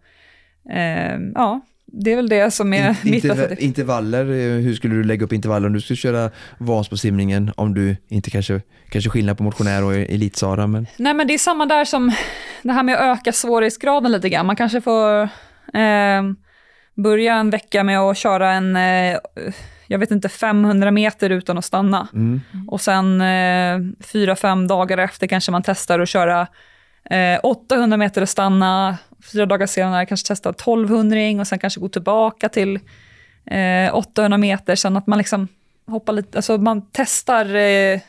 ehm, 0.70 1.32
ja, 1.36 1.62
det 1.92 2.12
är 2.12 2.16
väl 2.16 2.30
det 2.30 2.52
som 2.52 2.74
är 2.74 2.90
In- 2.90 2.96
mitt 3.12 3.24
interv- 3.24 3.60
intervaller, 3.60 4.26
eh, 4.26 4.62
hur 4.62 4.74
skulle 4.74 4.96
du 4.96 5.04
lägga 5.04 5.26
upp 5.26 5.34
intervaller 5.34 5.68
om 5.68 5.74
du 5.74 5.82
skulle 5.82 5.98
köra 5.98 6.32
Vansbrosimningen 6.58 7.52
om 7.56 7.74
du 7.74 7.96
inte 8.08 8.30
kanske, 8.30 8.62
kanske 8.90 9.10
skillnad 9.10 9.38
på 9.38 9.44
motionär 9.44 9.84
och 9.84 9.94
elitsara 9.94 10.68
men 10.68 10.88
Nej 10.98 11.14
men 11.14 11.28
det 11.28 11.34
är 11.34 11.38
samma 11.38 11.66
där 11.66 11.86
som 11.86 12.12
det 12.64 12.72
här 12.72 12.84
med 12.84 12.96
att 12.96 13.20
öka 13.20 13.32
svårighetsgraden 13.32 14.12
lite 14.12 14.30
grann. 14.30 14.46
Man 14.46 14.56
kanske 14.56 14.82
får 14.82 15.30
ehm, 15.74 16.36
börja 16.96 17.36
en 17.36 17.50
vecka 17.50 17.84
med 17.84 18.00
att 18.00 18.18
köra 18.18 18.52
en, 18.52 18.76
eh, 18.76 19.18
jag 19.88 20.00
vet 20.00 20.12
inte, 20.12 20.30
500 20.30 20.92
meter 20.92 21.30
utan 21.30 21.58
att 21.58 21.66
stanna. 21.66 22.08
mm. 22.14 22.42
Och 22.68 22.82
sen 22.82 23.22
eh, 23.22 23.80
fyra, 24.00 24.36
fem 24.36 24.68
dagar 24.68 24.98
efter 24.98 25.28
kanske 25.28 25.52
man 25.52 25.64
testar 25.64 26.00
att 26.00 26.10
köra 26.10 26.48
eh, 27.10 27.40
800 27.44 27.98
meter 27.98 28.22
och 28.22 28.30
stanna. 28.30 28.98
Fyra 29.32 29.46
dagar 29.46 29.68
senare 29.68 30.06
kanske 30.06 30.28
testa 30.28 30.50
1200 30.50 31.42
och 31.42 31.48
sen 31.48 31.60
kanske 31.60 31.80
gå 31.80 31.90
tillbaka 31.90 32.50
till 32.50 32.80
eh, 33.46 33.96
800 33.96 34.38
meter. 34.38 34.76
Sen 34.76 34.98
att 34.98 35.08
man 35.08 35.18
liksom 35.18 35.48
hoppar 35.88 36.14
lite, 36.14 36.38
alltså 36.38 36.58
man 36.58 36.82
testar 36.92 37.56
eh, 37.56 38.00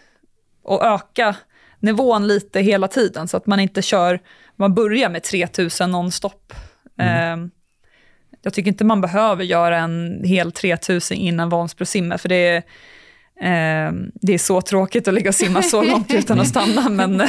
och 0.62 0.84
öka 0.84 1.36
nivån 1.78 2.26
lite 2.26 2.60
hela 2.60 2.88
tiden 2.88 3.28
så 3.28 3.36
att 3.36 3.46
man 3.46 3.60
inte 3.60 3.82
kör, 3.82 4.20
man 4.56 4.74
börjar 4.74 5.08
med 5.08 5.22
3000 5.22 5.90
nonstop. 5.90 6.52
Eh, 6.98 7.36
jag 8.42 8.54
tycker 8.54 8.68
inte 8.68 8.84
man 8.84 9.00
behöver 9.00 9.44
göra 9.44 9.78
en 9.78 10.24
hel 10.24 10.52
3000 10.52 11.16
innan 11.16 11.48
Vansbrosimmet, 11.48 12.20
för 12.20 12.28
det 12.28 12.48
är, 12.48 12.62
det 14.14 14.34
är 14.34 14.38
så 14.38 14.60
tråkigt 14.60 15.08
att 15.08 15.14
ligga 15.14 15.28
och 15.28 15.34
simma 15.34 15.62
så 15.62 15.82
långt 15.82 16.14
utan 16.14 16.40
att 16.40 16.48
stanna, 16.48 16.88
men 16.88 17.22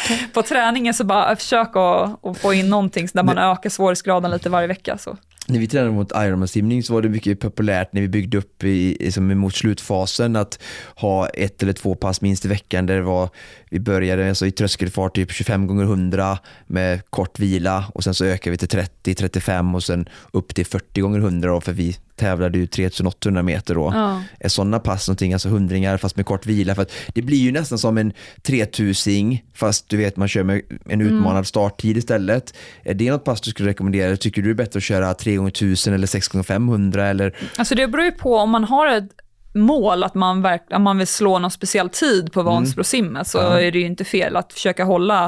på 0.32 0.42
träningen 0.42 0.94
så 0.94 1.04
bara 1.04 1.36
försök 1.36 1.68
att, 1.76 2.24
att 2.24 2.38
få 2.38 2.54
in 2.54 2.68
någonting 2.68 3.08
där 3.12 3.22
man 3.22 3.38
ökar 3.38 3.70
svårighetsgraden 3.70 4.30
lite 4.30 4.48
varje 4.48 4.66
vecka. 4.66 4.98
Så. 4.98 5.16
när 5.46 5.58
vi 5.58 5.66
tränade 5.66 5.92
mot 5.92 6.12
Ironman-simning 6.12 6.82
så 6.82 6.94
var 6.94 7.02
det 7.02 7.08
mycket 7.08 7.40
populärt 7.40 7.92
när 7.92 8.00
vi 8.00 8.08
byggde 8.08 8.38
upp 8.38 8.64
i, 8.64 8.96
liksom 9.00 9.38
mot 9.38 9.54
slutfasen 9.54 10.36
att 10.36 10.62
ha 10.96 11.28
ett 11.28 11.62
eller 11.62 11.72
två 11.72 11.94
pass 11.94 12.20
minst 12.20 12.44
i 12.44 12.48
veckan 12.48 12.86
där 12.86 12.96
det 12.96 13.02
var, 13.02 13.28
vi 13.76 13.80
började 13.80 14.28
alltså 14.28 14.46
i 14.46 14.50
tröskelfart 14.50 15.14
typ 15.14 15.32
25 15.32 15.66
gånger 15.66 15.84
100 15.84 16.38
med 16.66 17.10
kort 17.10 17.38
vila 17.38 17.84
och 17.94 18.04
sen 18.04 18.14
så 18.14 18.24
ökade 18.24 18.50
vi 18.50 18.58
till 18.58 18.68
30, 18.68 19.14
35 19.14 19.74
och 19.74 19.84
sen 19.84 20.08
upp 20.32 20.54
till 20.54 20.66
40 20.66 21.00
gånger 21.00 21.18
100 21.18 21.48
då, 21.48 21.60
för 21.60 21.72
vi 21.72 21.96
tävlade 22.16 22.58
ju 22.58 22.66
3800 22.66 23.42
meter 23.42 23.74
då. 23.74 23.92
Ja. 23.94 24.22
Är 24.40 24.48
sådana 24.48 24.78
pass 24.78 25.08
någonting, 25.08 25.32
alltså 25.32 25.48
hundringar 25.48 25.96
fast 25.96 26.16
med 26.16 26.26
kort 26.26 26.46
vila? 26.46 26.74
För 26.74 26.86
det 27.08 27.22
blir 27.22 27.38
ju 27.38 27.52
nästan 27.52 27.78
som 27.78 27.98
en 27.98 28.12
3000 28.42 29.38
fast 29.54 29.88
du 29.88 29.96
vet 29.96 30.16
man 30.16 30.28
kör 30.28 30.42
med 30.42 30.62
en 30.88 31.00
utmanad 31.00 31.46
starttid 31.46 31.96
istället. 31.96 32.54
Är 32.82 32.94
det 32.94 33.10
något 33.10 33.24
pass 33.24 33.40
du 33.40 33.50
skulle 33.50 33.68
rekommendera? 33.68 34.16
Tycker 34.16 34.42
du 34.42 34.48
det 34.48 34.62
är 34.62 34.64
bättre 34.64 34.78
att 34.78 34.84
köra 34.84 35.14
3 35.14 35.36
gånger 35.36 35.50
1000 35.50 35.94
eller 35.94 36.06
6 36.06 36.28
gånger 36.28 36.44
500 36.44 37.06
eller? 37.06 37.36
Alltså 37.56 37.74
det 37.74 37.88
beror 37.88 38.04
ju 38.04 38.12
på 38.12 38.36
om 38.36 38.50
man 38.50 38.64
har 38.64 38.86
ett 38.86 39.10
mål 39.56 40.04
att 40.04 40.14
man, 40.14 40.42
verk, 40.42 40.62
att 40.70 40.80
man 40.80 40.98
vill 40.98 41.06
slå 41.06 41.38
någon 41.38 41.50
speciell 41.50 41.88
tid 41.88 42.32
på 42.32 42.42
Vansbrosimmet 42.42 43.26
så 43.26 43.38
Ja. 43.38 43.60
är 43.60 43.70
det 43.72 43.78
ju 43.78 43.86
inte 43.86 44.04
fel 44.04 44.36
att 44.36 44.52
försöka 44.52 44.84
hålla 44.84 45.24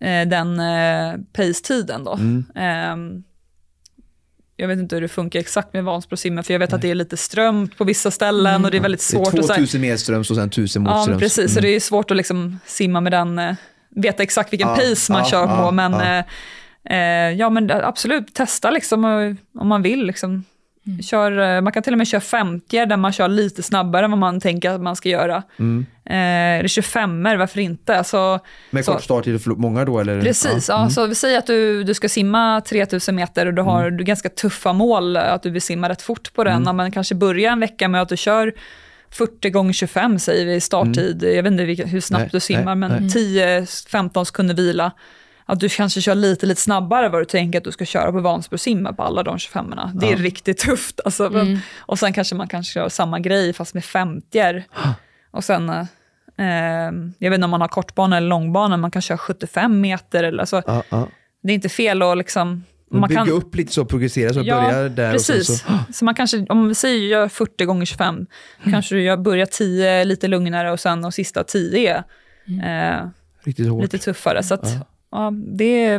eh, 0.00 0.28
den 0.28 0.60
eh, 0.60 1.14
pace-tiden 1.32 2.04
då. 2.04 2.12
Mm. 2.14 2.44
Ehm, 2.54 3.22
jag 4.56 4.68
vet 4.68 4.78
inte 4.78 4.96
hur 4.96 5.02
det 5.02 5.08
funkar 5.08 5.40
exakt 5.40 5.72
med 5.72 5.84
Vansbrosimmet 5.84 6.46
för 6.46 6.54
jag 6.54 6.58
vet 6.58 6.72
att 6.72 6.82
det 6.82 6.90
är 6.90 6.94
lite 6.94 7.16
strömt 7.16 7.78
på 7.78 7.84
vissa 7.84 8.10
ställen 8.10 8.64
och 8.64 8.70
det 8.70 8.76
är 8.76 8.80
väldigt 8.80 9.10
Det 9.10 9.16
är 9.16 9.24
svårt 9.24 9.38
att 9.38 9.46
så 9.46 9.52
här- 9.52 9.58
2000 9.60 9.80
medströms 9.80 10.30
och 10.30 10.36
sen 10.36 10.48
1000 10.48 10.82
Ja, 10.84 10.90
men 10.90 10.96
motströms. 10.98 11.20
precis. 11.20 11.52
Så 11.54 11.58
Mm. 11.58 11.70
det 11.70 11.76
är 11.76 11.80
svårt 11.80 12.10
att 12.10 12.16
liksom 12.16 12.58
simma 12.66 13.00
med 13.00 13.12
den, 13.12 13.38
eh, 13.38 13.54
veta 13.90 14.22
exakt 14.22 14.52
vilken 14.52 14.68
Ja, 14.68 14.74
pace 14.76 15.12
man 15.12 15.22
ja, 15.22 15.30
kör 15.30 15.46
ja, 15.46 15.56
på. 15.66 15.70
Men 15.70 15.92
ja. 15.92 16.24
eh, 16.84 16.96
eh, 16.98 17.32
ja, 17.32 17.50
men 17.50 17.70
absolut, 17.70 18.34
testa 18.34 18.70
liksom 18.70 19.04
eh, 19.04 19.60
om 19.60 19.68
man 19.68 19.82
vill. 19.82 20.04
Liksom. 20.06 20.44
Kör, 21.02 21.56
eh, 21.56 21.60
man 21.60 21.72
kan 21.72 21.82
till 21.82 21.92
och 21.94 21.98
med 21.98 22.06
köra 22.06 22.20
50 22.20 22.86
där 22.86 22.96
man 22.96 23.12
kör 23.12 23.28
lite 23.28 23.62
snabbare 23.62 24.04
än 24.04 24.10
vad 24.10 24.18
man 24.18 24.40
tänker 24.40 24.70
att 24.70 24.80
man 24.80 24.96
ska 24.96 25.08
göra. 25.08 25.42
Mm. 25.58 25.86
Eh, 26.04 26.58
eller 26.58 26.68
25 26.68 27.22
varför 27.22 27.60
inte? 27.60 27.98
Alltså, 27.98 28.40
Med 28.70 28.84
så- 28.84 28.92
kort 28.92 29.02
starttid 29.02 29.42
för 29.42 29.50
många 29.50 29.84
då 29.84 29.98
eller? 30.00 30.20
Precis, 30.22 30.68
ja. 30.68 30.78
Mm. 30.78 30.90
så 30.90 31.06
vi 31.06 31.14
säger 31.14 31.38
att 31.38 31.46
du, 31.46 31.84
du 31.84 31.94
ska 31.94 32.08
simma 32.08 32.60
3000 32.60 33.14
meter 33.14 33.46
och 33.46 33.54
du 33.54 33.62
har 33.62 33.90
du 33.90 34.04
ganska 34.04 34.28
tuffa 34.28 34.72
mål, 34.72 35.16
att 35.16 35.42
du 35.42 35.50
vill 35.50 35.62
simma 35.62 35.88
rätt 35.88 36.02
fort 36.02 36.34
på 36.34 36.44
den. 36.44 36.52
Mm. 36.52 36.66
Ja, 36.66 36.72
men 36.72 36.90
kanske 36.90 37.14
börja 37.14 37.52
en 37.52 37.60
vecka 37.60 37.88
med 37.88 38.02
att 38.02 38.08
du 38.08 38.16
kör 38.16 38.52
40 39.10 39.50
gånger 39.50 39.72
25 39.72 40.18
säger 40.18 40.46
vi 40.46 40.60
starttid. 40.60 41.22
Jag 41.22 41.42
vet 41.42 41.52
inte 41.52 41.84
hur 41.84 42.00
snabbt 42.00 42.20
Mm. 42.20 42.22
Nej, 42.22 42.28
du 42.32 42.40
simmar, 42.40 42.74
nej, 42.74 42.88
men 42.88 43.02
nej. 43.02 43.10
10-15 43.10 44.24
sekunder 44.24 44.54
vila. 44.54 44.92
Att 45.46 45.60
du 45.60 45.68
kanske 45.68 46.00
kör 46.00 46.14
lite, 46.14 46.46
lite 46.46 46.60
snabbare 46.60 47.08
vad 47.08 47.20
du 47.20 47.24
tänker 47.24 47.58
att 47.58 47.64
du 47.64 47.72
ska 47.72 47.84
köra 47.84 48.12
på 48.12 48.20
Vansbrosimmet 48.20 48.96
på 48.96 49.02
alla 49.02 49.22
de 49.22 49.38
25 49.38 49.72
erna. 49.72 49.92
Det 49.94 50.06
är 50.06 50.10
Ja. 50.10 50.16
riktigt 50.16 50.58
tufft. 50.58 51.00
Alltså. 51.04 51.30
Men, 51.30 51.58
och 51.78 51.98
sen 51.98 52.12
kanske 52.12 52.34
man 52.34 52.48
kanske 52.48 52.72
kör 52.72 52.88
samma 52.88 53.18
grej 53.20 53.52
fast 53.52 53.74
med 53.74 53.84
50 53.84 54.64
Och 55.30 55.44
sen, 55.44 55.68
eh, 55.68 55.86
jag 57.18 57.30
vet 57.30 57.34
inte 57.34 57.44
om 57.44 57.50
man 57.50 57.60
har 57.60 57.68
kortbana 57.68 58.16
eller 58.16 58.28
långbana, 58.28 58.76
man 58.76 58.90
kan 58.90 59.02
köra 59.02 59.18
75 59.18 59.80
meter. 59.80 60.24
Eller, 60.24 60.40
alltså, 60.40 60.62
Ja, 60.66 60.82
ja. 60.90 61.08
det 61.42 61.52
är 61.52 61.54
inte 61.54 61.68
fel 61.68 62.02
att 62.02 62.18
liksom... 62.18 62.64
Man 62.90 63.08
bygga 63.08 63.24
kan, 63.24 63.34
upp 63.34 63.54
lite 63.54 63.72
så, 63.72 63.84
progressera 63.84 64.34
så, 64.34 64.40
Ja, 64.44 64.62
börja 64.62 64.88
där 64.88 65.12
precis. 65.12 65.50
och 65.50 65.56
sen 65.56 65.78
så, 65.86 65.92
Så 65.92 66.04
man 66.04 66.14
kanske, 66.14 66.46
om 66.48 66.68
vi 66.68 66.74
säger 66.74 67.06
gör 67.08 67.28
40 67.28 67.64
gånger 67.64 67.84
25, 67.86 68.14
Mm. 68.14 68.26
kanske 68.72 68.94
du 68.94 69.02
gör, 69.02 69.16
börjar 69.16 69.46
10 69.46 70.04
lite 70.04 70.28
lugnare 70.28 70.72
och 70.72 70.80
sen 70.80 71.02
de 71.02 71.12
sista 71.12 71.44
10 71.44 72.04
är 72.62 73.00
eh, 73.02 73.08
riktigt 73.44 73.68
hårt. 73.68 73.82
lite 73.82 73.98
tuffare. 73.98 74.42
Så 74.42 74.54
att, 74.54 74.66
Ja. 75.12 75.30
det, 75.34 75.98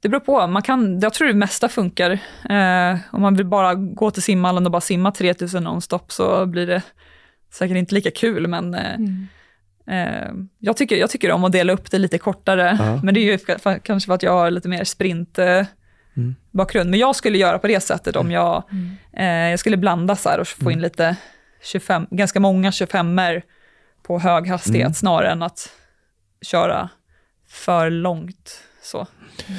det 0.00 0.08
beror 0.08 0.20
på. 0.20 0.46
Man 0.46 0.62
kan, 0.62 1.00
jag 1.00 1.14
tror 1.14 1.28
det 1.28 1.34
mesta 1.34 1.68
funkar. 1.68 2.10
Eh, 2.50 2.96
om 3.12 3.22
man 3.22 3.36
vill 3.36 3.46
bara 3.46 3.74
gå 3.74 4.10
till 4.10 4.22
simhallen 4.22 4.66
och 4.66 4.72
bara 4.72 4.80
simma 4.80 5.12
3000 5.12 5.64
nonstop 5.64 6.12
så 6.12 6.46
blir 6.46 6.66
det 6.66 6.82
säkert 7.52 7.76
inte 7.76 7.94
lika 7.94 8.10
kul, 8.10 8.46
men 8.46 8.74
eh, 8.74 8.94
eh, 9.98 10.30
jag, 10.58 10.76
tycker, 10.76 10.96
jag 10.96 11.10
tycker 11.10 11.30
om 11.32 11.44
att 11.44 11.52
dela 11.52 11.72
upp 11.72 11.90
det 11.90 11.98
lite 11.98 12.18
kortare. 12.18 12.76
Ja. 12.80 13.00
Men 13.04 13.14
det 13.14 13.20
är 13.20 13.24
ju 13.24 13.38
för, 13.38 13.78
kanske 13.78 14.06
för 14.06 14.14
att 14.14 14.22
jag 14.22 14.32
har 14.32 14.50
lite 14.50 14.68
mer 14.68 14.84
sprint 14.84 15.38
eh, 15.38 15.66
Mm. 16.16 16.34
bakgrund. 16.50 16.90
Men 16.90 16.98
jag 17.00 17.16
skulle 17.16 17.38
göra 17.38 17.58
på 17.58 17.66
det 17.66 17.80
sättet 17.80 18.16
om 18.16 18.30
jag, 18.30 18.62
eh, 19.12 19.26
jag 19.26 19.58
skulle 19.58 19.76
blanda 19.76 20.16
så 20.16 20.28
här 20.28 20.40
och 20.40 20.48
få 20.48 20.60
Mm. 20.62 20.72
in 20.72 20.80
lite 20.80 21.16
25, 21.62 22.06
ganska 22.10 22.40
många 22.40 22.72
25 22.72 23.20
på 24.02 24.18
hög 24.18 24.48
hastighet 24.48 24.84
Mm. 24.86 24.94
snarare 24.94 25.30
än 25.30 25.42
att 25.42 25.68
köra 26.42 26.88
för 27.48 27.90
långt. 27.90 28.60
Så. 28.82 29.06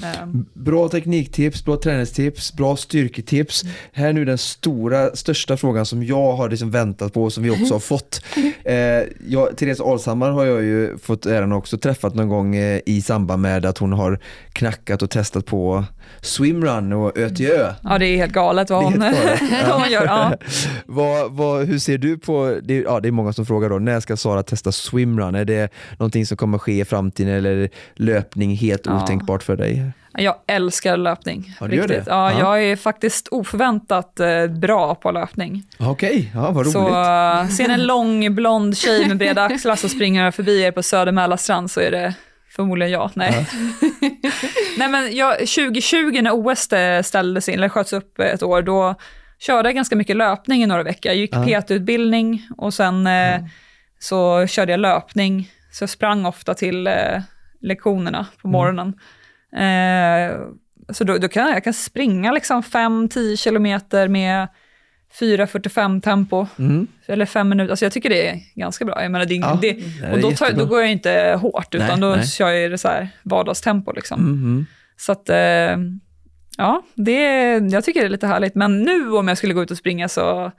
Eh, 0.04 0.28
Bra 0.54 0.90
tekniktips, 0.90 1.66
bra 1.66 1.78
träningstips, 1.78 2.54
bra 2.54 2.76
styrketips. 2.76 3.64
Här 3.94 4.14
nu 4.14 4.26
den 4.26 4.38
stora, 4.38 5.16
största 5.16 5.58
frågan 5.58 5.86
som 5.86 6.04
jag 6.04 6.32
har 6.34 6.50
liksom 6.50 6.72
väntat 6.72 7.14
på 7.14 7.24
och 7.24 7.34
som 7.34 7.44
vi 7.44 7.50
också 7.50 7.74
har 7.74 7.80
fått. 7.80 8.22
Eh, 8.64 9.04
jag, 9.28 9.58
Therese 9.58 9.80
Alshammar 9.80 10.32
har 10.32 10.46
jag 10.46 10.64
ju 10.64 10.98
fått 10.98 11.26
äran 11.26 11.52
också 11.52 11.78
träffat 11.78 12.16
någon 12.16 12.30
gång 12.30 12.56
eh, 12.56 12.82
i 12.86 13.02
samband 13.02 13.42
med 13.42 13.66
att 13.66 13.78
hon 13.78 13.94
har 13.94 14.20
knackat 14.54 15.02
och 15.02 15.10
testat 15.10 15.46
på 15.46 15.86
swimrun 16.22 16.94
och 16.94 17.18
ö 17.18 17.30
till 17.30 17.52
ö. 17.52 17.74
ja, 17.84 17.98
det 17.98 18.06
är 18.06 18.18
helt 18.18 18.34
galet 18.34 18.70
vad 18.70 18.80
är 18.80 18.84
hon, 18.84 19.00
vad 19.70 19.82
hon 19.82 19.92
gör. 19.92 20.06
Ja. 20.06 20.34
vad, 20.86 21.32
vad, 21.32 21.68
hur 21.68 21.80
ser 21.80 21.98
du 21.98 22.18
på, 22.18 22.60
det, 22.64 22.76
ja, 22.80 23.00
det 23.00 23.08
är 23.08 23.12
många 23.12 23.34
som 23.34 23.46
frågar 23.46 23.70
då, 23.70 23.80
när 23.80 24.00
ska 24.00 24.18
Sara 24.18 24.44
testa 24.44 24.72
swimrun? 24.72 25.36
Är 25.36 25.46
det 25.46 25.74
någonting 25.98 26.26
som 26.26 26.38
kommer 26.38 26.58
ske 26.58 26.82
i 26.82 26.86
framtiden 26.86 27.34
eller 27.34 27.58
är 27.58 27.70
löpning 27.96 28.56
helt 28.56 28.86
Ja. 28.86 29.04
otänkbart 29.04 29.44
för 29.44 29.56
dig? 29.56 29.92
Jag 30.18 30.36
älskar 30.48 30.98
löpning. 30.98 31.56
Ja, 31.60 31.68
riktigt. 31.68 31.88
det? 31.88 32.04
Ja, 32.08 32.32
Ja. 32.32 32.40
Jag 32.40 32.64
är 32.64 32.76
faktiskt 32.76 33.28
oförväntat 33.28 34.20
eh, 34.20 34.48
bra 34.48 34.96
på 34.96 35.12
löpning. 35.12 35.64
Okej, 35.80 36.32
ja, 36.34 36.42
vad 36.52 36.56
roligt. 36.56 36.72
Så 36.72 36.88
uh, 36.90 37.48
ser 37.48 37.70
en 37.70 37.88
lång 37.88 38.36
blond 38.36 38.78
tjej 38.78 39.08
med 39.08 39.18
breda 39.18 39.44
axlar 39.44 39.76
som 39.76 39.90
springer 39.90 40.32
förbi 40.32 40.62
er 40.62 40.72
på 40.72 40.84
Söder 40.84 41.12
Mälarstrand 41.12 41.72
så 41.72 41.80
är 41.80 41.92
det 41.92 42.14
förmodligen 42.50 42.92
jag. 42.92 43.12
Nej, 43.16 43.48
Nej 44.78 44.90
men 44.90 45.16
jag, 45.16 45.38
2020 45.38 46.22
när 46.22 46.32
OS 46.32 46.70
ställdes 47.08 47.50
in, 47.50 47.56
eller 47.56 47.70
sköts 47.70 47.94
upp 47.94 48.20
ett 48.20 48.44
år, 48.44 48.62
då 48.62 48.96
körde 49.40 49.70
jag 49.70 49.76
ganska 49.76 49.96
mycket 49.96 50.16
löpning 50.16 50.64
i 50.64 50.66
några 50.66 50.84
veckor. 50.84 51.10
Jag 51.12 51.16
gick 51.16 51.36
Ja. 51.36 51.62
PT-utbildning 51.62 52.48
och 52.58 52.74
sen 52.74 53.08
eh, 53.08 53.42
så 54.00 54.48
körde 54.48 54.72
jag 54.72 54.80
löpning. 54.80 55.52
Så 55.72 55.84
jag 55.84 55.90
sprang 55.90 56.26
ofta 56.26 56.54
till 56.54 56.88
eh, 56.88 57.22
lektionerna 57.62 58.28
på 58.42 58.48
morgonen. 58.48 58.88
Eh, 59.56 60.38
så 60.94 61.04
då, 61.04 61.18
då 61.18 61.28
kan 61.28 61.46
jag, 61.48 61.56
jag 61.56 61.64
kan 61.64 61.74
springa 61.74 62.32
liksom 62.32 62.62
5-10 62.62 63.36
kilometer 63.36 64.08
med 64.08 64.48
4.45 65.20 66.02
tempo, 66.02 66.48
Mm. 66.60 66.88
eller 67.08 67.26
fem 67.26 67.50
minuter. 67.50 67.70
Alltså 67.72 67.86
jag 67.86 67.92
tycker 67.94 68.10
det 68.10 68.28
är 68.30 68.40
ganska 68.56 68.86
bra. 68.86 69.02
Jag 69.04 69.12
menar, 69.12 69.26
det, 69.26 69.36
Ja, 69.36 69.58
det, 69.62 69.78
och 70.14 70.20
då, 70.20 70.32
tar, 70.32 70.52
då 70.52 70.66
går 70.66 70.82
jag 70.82 70.92
inte 70.92 71.38
hårt, 71.42 71.76
utan 71.76 71.88
Nej, 71.88 71.98
då 72.00 72.16
nej. 72.16 72.28
kör 72.28 72.50
jag 72.50 72.72
det 72.72 72.78
så 72.78 72.88
här 72.88 73.10
vardagstempo. 73.24 73.92
Liksom. 73.92 74.22
Mhm. 74.22 74.66
Så 74.98 75.12
att, 75.12 75.30
eh, 75.30 75.78
ja, 76.58 76.84
det, 76.96 77.22
jag 77.72 77.84
tycker 77.84 78.00
det 78.00 78.06
är 78.08 78.10
lite 78.10 78.28
härligt. 78.28 78.56
Men 78.56 78.84
nu 78.84 79.12
om 79.12 79.28
jag 79.28 79.38
skulle 79.38 79.54
gå 79.54 79.64
ut 79.64 79.72
och 79.72 79.78
springa 79.78 80.08
så 80.10 80.52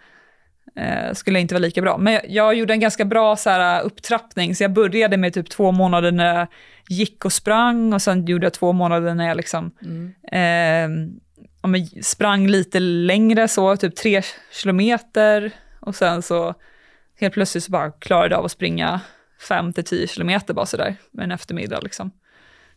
eh, 0.77 1.13
skulle 1.13 1.39
jag 1.39 1.41
inte 1.41 1.55
vara 1.55 1.63
lika 1.63 1.83
bra. 1.83 1.99
Men 1.99 2.13
jag, 2.13 2.23
jag 2.29 2.55
gjorde 2.55 2.73
en 2.73 2.81
ganska 2.81 3.05
bra 3.05 3.37
så 3.37 3.51
här, 3.51 3.83
upptrappning, 3.83 4.55
så 4.57 4.65
jag 4.65 4.73
började 4.73 5.17
med 5.17 5.35
typ 5.35 5.51
två 5.51 5.73
månader 5.73 6.13
när 6.13 6.35
jag 6.39 6.47
gick 6.89 7.25
och 7.25 7.33
sprang 7.33 7.93
och 7.93 8.03
sen 8.03 8.25
gjorde 8.27 8.47
jag 8.47 8.53
två 8.53 8.73
månader 8.73 9.15
när 9.15 9.29
jag 9.29 9.37
liksom 9.37 9.71
eh, 10.33 10.89
ja, 11.63 11.69
men 11.69 11.87
sprang 12.03 12.47
lite 12.47 12.81
längre, 12.81 13.49
så 13.49 13.77
typ 13.77 13.97
tre 13.97 14.23
kilometer 14.53 15.53
och 15.81 15.95
sen 15.95 16.23
så 16.23 16.55
helt 17.21 17.35
plötsligt 17.35 17.65
så 17.65 17.71
bara 17.71 17.91
klarade 17.91 18.35
jag 18.35 18.39
av 18.39 18.45
att 18.45 18.53
springa 18.53 19.01
fem 19.49 19.73
till 19.73 19.85
tio 19.85 20.07
kilometer 20.07 20.55
bara 20.55 20.67
sådär 20.67 20.97
en 21.19 21.33
eftermiddag. 21.33 21.81
Liksom. 21.81 22.11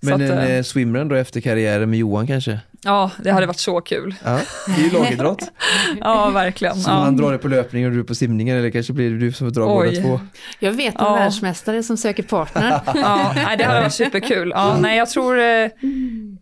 Så 0.02 0.10
Men 0.10 0.14
att, 0.14 0.22
en 0.22 0.38
eh, 0.38 0.52
eh, 0.52 0.64
swimrun 0.64 1.08
då 1.08 1.16
efter 1.16 1.42
karriären 1.42 1.90
med 1.90 2.00
Johan 2.00 2.28
kanske? 2.28 2.60
Ja, 2.86 3.12
det 3.24 3.32
hade 3.32 3.46
varit 3.46 3.60
så 3.60 3.82
kul. 3.82 4.16
Ja, 4.24 4.40
det 4.68 4.82
är 4.82 4.86
ju 4.86 4.90
lagidrott. 4.92 5.52
Ja, 6.02 6.30
verkligen. 6.30 6.76
Så 6.76 6.90
Ja. 6.90 6.94
han 6.94 7.18
drar 7.18 7.30
dig 7.30 7.40
på 7.40 7.48
löpning 7.48 7.86
och 7.86 7.92
du 7.92 8.04
på 8.04 8.16
simningen 8.16 8.58
eller 8.58 8.70
kanske 8.70 8.94
blir 8.94 9.10
det 9.10 9.18
du 9.20 9.32
som 9.32 9.48
får 9.48 9.54
dra 9.62 9.66
båda 9.66 9.92
två. 10.02 10.20
Jag 10.60 10.72
vet 10.72 10.96
en 10.96 11.06
Ja. 11.06 11.14
världsmästare 11.16 11.84
som 11.84 11.98
söker 11.98 12.24
partner. 12.24 12.82
Ja, 12.96 13.32
nej, 13.36 13.58
det 13.58 13.64
hade 13.64 13.80
varit 13.82 13.94
superkul. 13.94 14.52
Ja, 14.56 14.78
nej, 14.80 14.98
jag 14.98 15.10
tror... 15.10 15.40
Eh, 15.40 15.70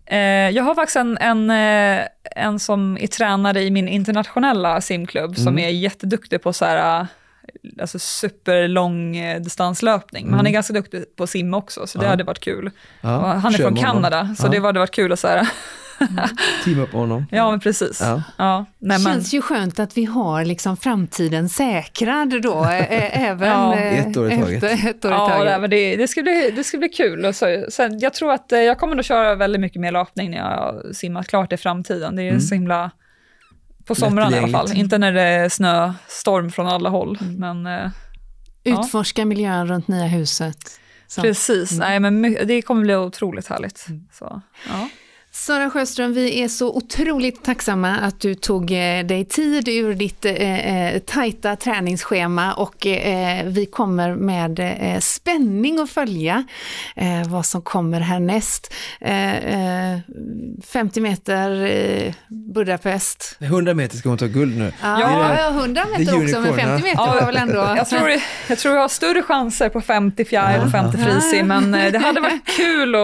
eh, 0.06 0.50
jag 0.50 0.64
har 0.64 0.76
faktiskt 0.76 0.96
en, 0.96 1.18
en, 1.18 1.50
eh, 1.50 2.06
en 2.36 2.60
som 2.60 2.98
är 3.02 3.08
tränare 3.08 3.62
i 3.64 3.72
min 3.72 3.88
internationella 3.88 4.82
simklubb 4.82 5.36
som 5.36 5.48
Mm. 5.48 5.60
är 5.66 5.70
jätteduktig 5.70 6.42
på 6.44 6.54
så 6.54 6.66
här, 6.66 7.00
eh, 7.02 7.06
alltså 7.82 8.00
superlång 8.00 9.18
distanslöpning. 9.44 10.26
Men 10.26 10.34
han 10.34 10.40
är 10.46 10.50
Mm. 10.50 10.54
ganska 10.54 10.74
duktig 10.74 11.16
på 11.16 11.24
att 11.24 11.30
simma 11.30 11.58
också, 11.58 11.88
så 11.88 11.98
det 12.00 12.06
Ja. 12.06 12.10
hade 12.10 12.24
varit 12.24 12.40
kul. 12.40 12.72
Ja, 13.02 13.18
Och 13.18 13.28
han 13.28 13.54
är 13.54 13.58
kör 13.58 13.64
från. 13.64 13.76
Kanada, 13.78 14.36
så 14.38 14.46
Ja. 14.48 14.52
det 14.52 14.60
hade 14.60 14.80
varit 14.80 14.92
kul 14.92 15.12
att 15.12 15.20
så 15.20 15.28
här, 15.28 15.48
Teama 16.66 16.82
upp 16.84 16.92
honom. 16.94 17.26
ja 17.32 17.52
men 17.52 17.60
precis. 17.60 18.02
Ja. 18.02 18.24
Ja. 18.38 18.66
nej, 18.80 18.98
Det 18.98 19.04
men, 19.04 19.14
känns 19.14 19.34
ju 19.34 19.42
skönt 19.42 19.80
att 19.80 19.98
vi 19.98 20.06
har 20.06 20.46
liksom 20.46 20.78
framtiden 20.78 21.50
säkrad 21.50 22.42
då, 22.42 22.64
även 22.90 23.48
Ja. 23.50 23.76
Ett 23.76 24.18
år 24.18 24.32
i 24.32 24.38
taget. 24.42 24.64
efter 24.64 24.90
ett 24.90 25.06
år 25.06 25.12
i 25.12 25.16
Ja, 25.16 25.30
taget. 25.30 25.46
nej, 25.46 25.60
men 25.62 25.70
det, 25.70 25.96
det, 25.96 26.08
ska 26.08 26.22
bli, 26.22 26.52
det 26.56 26.64
ska 26.64 26.78
bli 26.78 26.90
kul. 26.90 27.26
Och 27.26 27.36
så, 27.36 27.66
sen, 27.70 28.00
jag 28.00 28.14
tror 28.14 28.32
att 28.34 28.52
eh, 28.52 28.60
jag 28.60 28.78
kommer 28.80 28.98
att 28.98 29.06
köra 29.06 29.36
väldigt 29.36 29.62
mycket 29.62 29.82
mer 29.82 29.92
löpning 29.92 30.32
när 30.32 30.38
jag 30.38 30.96
simmat 30.96 31.28
klart 31.28 31.54
i 31.54 31.58
framtiden. 31.58 32.16
Det 32.16 32.24
är 32.24 32.30
Mm. 32.30 32.42
så 32.42 32.56
himla 32.56 32.92
På 33.86 33.96
somrarna 33.96 34.36
i 34.36 34.40
alla 34.40 34.48
fall, 34.48 34.72
inte 34.78 34.98
när 34.98 35.12
det 35.12 35.22
är 35.22 35.50
snöstorm 35.50 36.52
från 36.52 36.68
alla 36.68 36.90
håll. 36.90 37.18
Men 37.38 37.66
eh, 37.66 37.90
Ja. 38.64 38.82
Utforska 38.84 39.26
miljön 39.26 39.68
runt 39.68 39.88
nya 39.88 40.06
huset. 40.06 40.58
Så. 41.08 41.22
precis, 41.22 41.72
Mm. 41.72 41.88
Nej, 41.88 42.00
men 42.12 42.38
det 42.48 42.62
kommer 42.62 42.82
bli 42.82 42.96
otroligt 42.96 43.48
härligt. 43.48 43.86
Så, 44.14 44.42
ja. 44.70 44.90
Sara 45.34 45.70
Sjöström, 45.70 46.14
vi 46.14 46.44
är 46.44 46.48
så 46.48 46.76
otroligt 46.76 47.44
tacksamma 47.44 47.98
att 47.98 48.20
du 48.20 48.36
tog 48.36 48.72
eh, 48.72 49.06
dig 49.06 49.26
tid 49.26 49.68
ur 49.68 49.94
ditt 49.94 50.26
eh, 50.26 50.94
eh, 50.94 51.00
tajta 51.00 51.56
träningsschema 51.56 52.54
och 52.54 52.88
eh, 52.88 53.46
vi 53.46 53.66
kommer 53.66 54.16
med 54.16 54.60
eh, 54.60 55.00
spänning 55.00 55.80
att 55.80 55.90
följa 55.90 56.44
eh, 56.96 57.28
vad 57.28 57.46
som 57.46 57.62
kommer 57.62 58.00
härnäst. 58.00 58.74
Eh, 59.02 59.94
eh, 59.94 60.00
50 60.68 61.02
meter 61.02 61.64
eh, 61.64 62.14
Budapest. 62.28 63.38
100 63.40 63.74
meter 63.74 63.98
ska 63.98 64.10
hon 64.10 64.18
ta 64.18 64.28
guld 64.28 64.58
nu. 64.58 64.74
Ja, 64.82 65.00
Ja, 65.02 65.08
det 65.08 65.34
är 65.34 65.44
ja, 65.44 65.50
100 65.50 65.86
det 65.86 65.96
är 65.96 66.00
meter 66.00 66.24
också, 66.24 66.40
men 66.40 66.50
unicorn, 66.50 66.70
50 66.70 66.84
meter 66.84 67.04
ja. 67.06 67.18
var 67.20 67.26
väl 67.26 67.38
ändå... 67.38 67.74
Jag, 67.78 67.90
tror, 67.90 68.10
jag 68.48 68.58
tror 68.60 68.76
jag 68.76 68.82
har 68.82 68.90
större 68.90 69.22
chanser 69.24 69.70
på 69.70 69.82
50 69.82 70.26
fjäril 70.26 70.62
och 70.62 70.72
50 70.72 70.98
frisim, 70.98 71.48
men 71.48 71.72
det 71.72 71.98
hade 71.98 72.22
varit 72.22 72.46
kul 72.58 72.96
att 72.96 73.02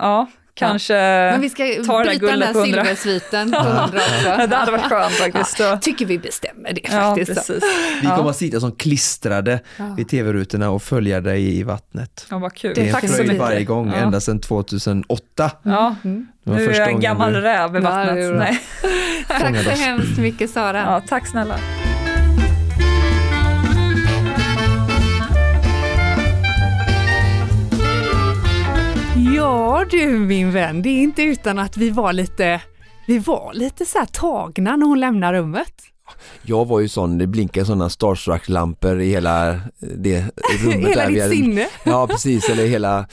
ja, 0.00 0.28
kanske 0.54 0.94
Men 0.94 1.40
vi 1.40 1.50
ska 1.50 1.62
ta 1.64 1.98
det 1.98 2.04
där 2.04 2.04
bryta 2.04 2.10
den 2.10 2.18
guldet 2.30 2.46
där 2.48 2.52
på 2.52 2.58
100. 2.58 2.84
silversviten 2.84 3.50
på 3.52 3.58
100 3.58 3.82
också. 3.86 4.46
Det 4.46 4.56
hade 4.56 4.70
varit 4.72 4.84
skönt 4.84 5.12
faktiskt. 5.12 5.58
Ja, 5.60 5.76
tycker 5.82 6.06
vi 6.06 6.18
bestämmer 6.18 6.72
det 6.72 6.80
Ja, 6.84 6.90
faktiskt. 6.90 7.34
precis. 7.34 7.64
Vi 8.02 8.08
Ja. 8.08 8.16
kommer 8.16 8.30
att 8.30 8.36
sitta 8.36 8.60
som 8.60 8.72
klistrade 8.72 9.60
Ja. 9.76 9.94
vid 9.96 10.08
tv-rutorna 10.08 10.70
och 10.70 10.82
följa 10.82 11.20
dig 11.20 11.58
i 11.58 11.62
vattnet. 11.62 12.26
Ja, 12.30 12.38
vad 12.38 12.54
kul. 12.54 12.72
Det 12.74 12.80
är 12.80 12.86
en 12.86 12.92
Tack 12.92 13.08
fröjd 13.10 13.22
mycket. 13.22 13.38
varje 13.40 13.64
gång, 13.64 13.88
Ja. 13.88 13.94
ända 13.94 14.20
sedan 14.20 14.40
2008. 14.40 15.50
Ja, 15.62 15.94
Mm. 16.04 16.26
Det 16.44 16.50
var 16.50 16.56
nu 16.58 16.64
är 16.70 16.78
jag 16.80 16.88
en 16.88 17.00
gammal 17.00 17.32
du- 17.32 17.40
räv 17.40 17.76
i 17.76 17.78
Ja, 17.78 17.82
vattnet. 17.90 18.36
Nej. 18.36 18.60
Tack 19.28 19.64
så 19.64 19.70
hemskt 19.70 20.18
mycket 20.18 20.50
Sara. 20.50 20.78
Ja, 20.80 21.02
tack 21.08 21.26
snälla. 21.26 21.54
Ja 29.36 29.84
du 29.90 30.06
min 30.18 30.52
vän, 30.52 30.82
det 30.82 30.88
är 30.88 31.02
inte 31.02 31.22
utan 31.22 31.58
att 31.58 31.76
vi 31.76 31.90
var 31.90 32.12
lite, 32.12 32.60
vi 33.06 33.18
var 33.18 33.52
lite 33.54 33.84
så 33.86 34.06
tagna 34.12 34.76
när 34.76 34.86
hon 34.86 35.00
lämnar 35.00 35.34
rummet. 35.34 35.72
Jag 36.42 36.64
var 36.64 36.80
ju 36.80 36.88
sån, 36.88 37.18
det 37.18 37.26
blinkade 37.26 37.66
sådana 37.66 37.88
starstruck-lampor 37.88 39.00
i 39.00 39.10
hela 39.10 39.60
det 39.80 40.20
rummet 40.64 40.88
Hela 40.88 41.02
där. 41.02 41.10
ditt 41.10 41.22
hade- 41.22 41.34
sinne. 41.34 41.66
Ja 41.84 42.06
precis, 42.06 42.48
eller 42.48 42.66
hela 42.66 43.06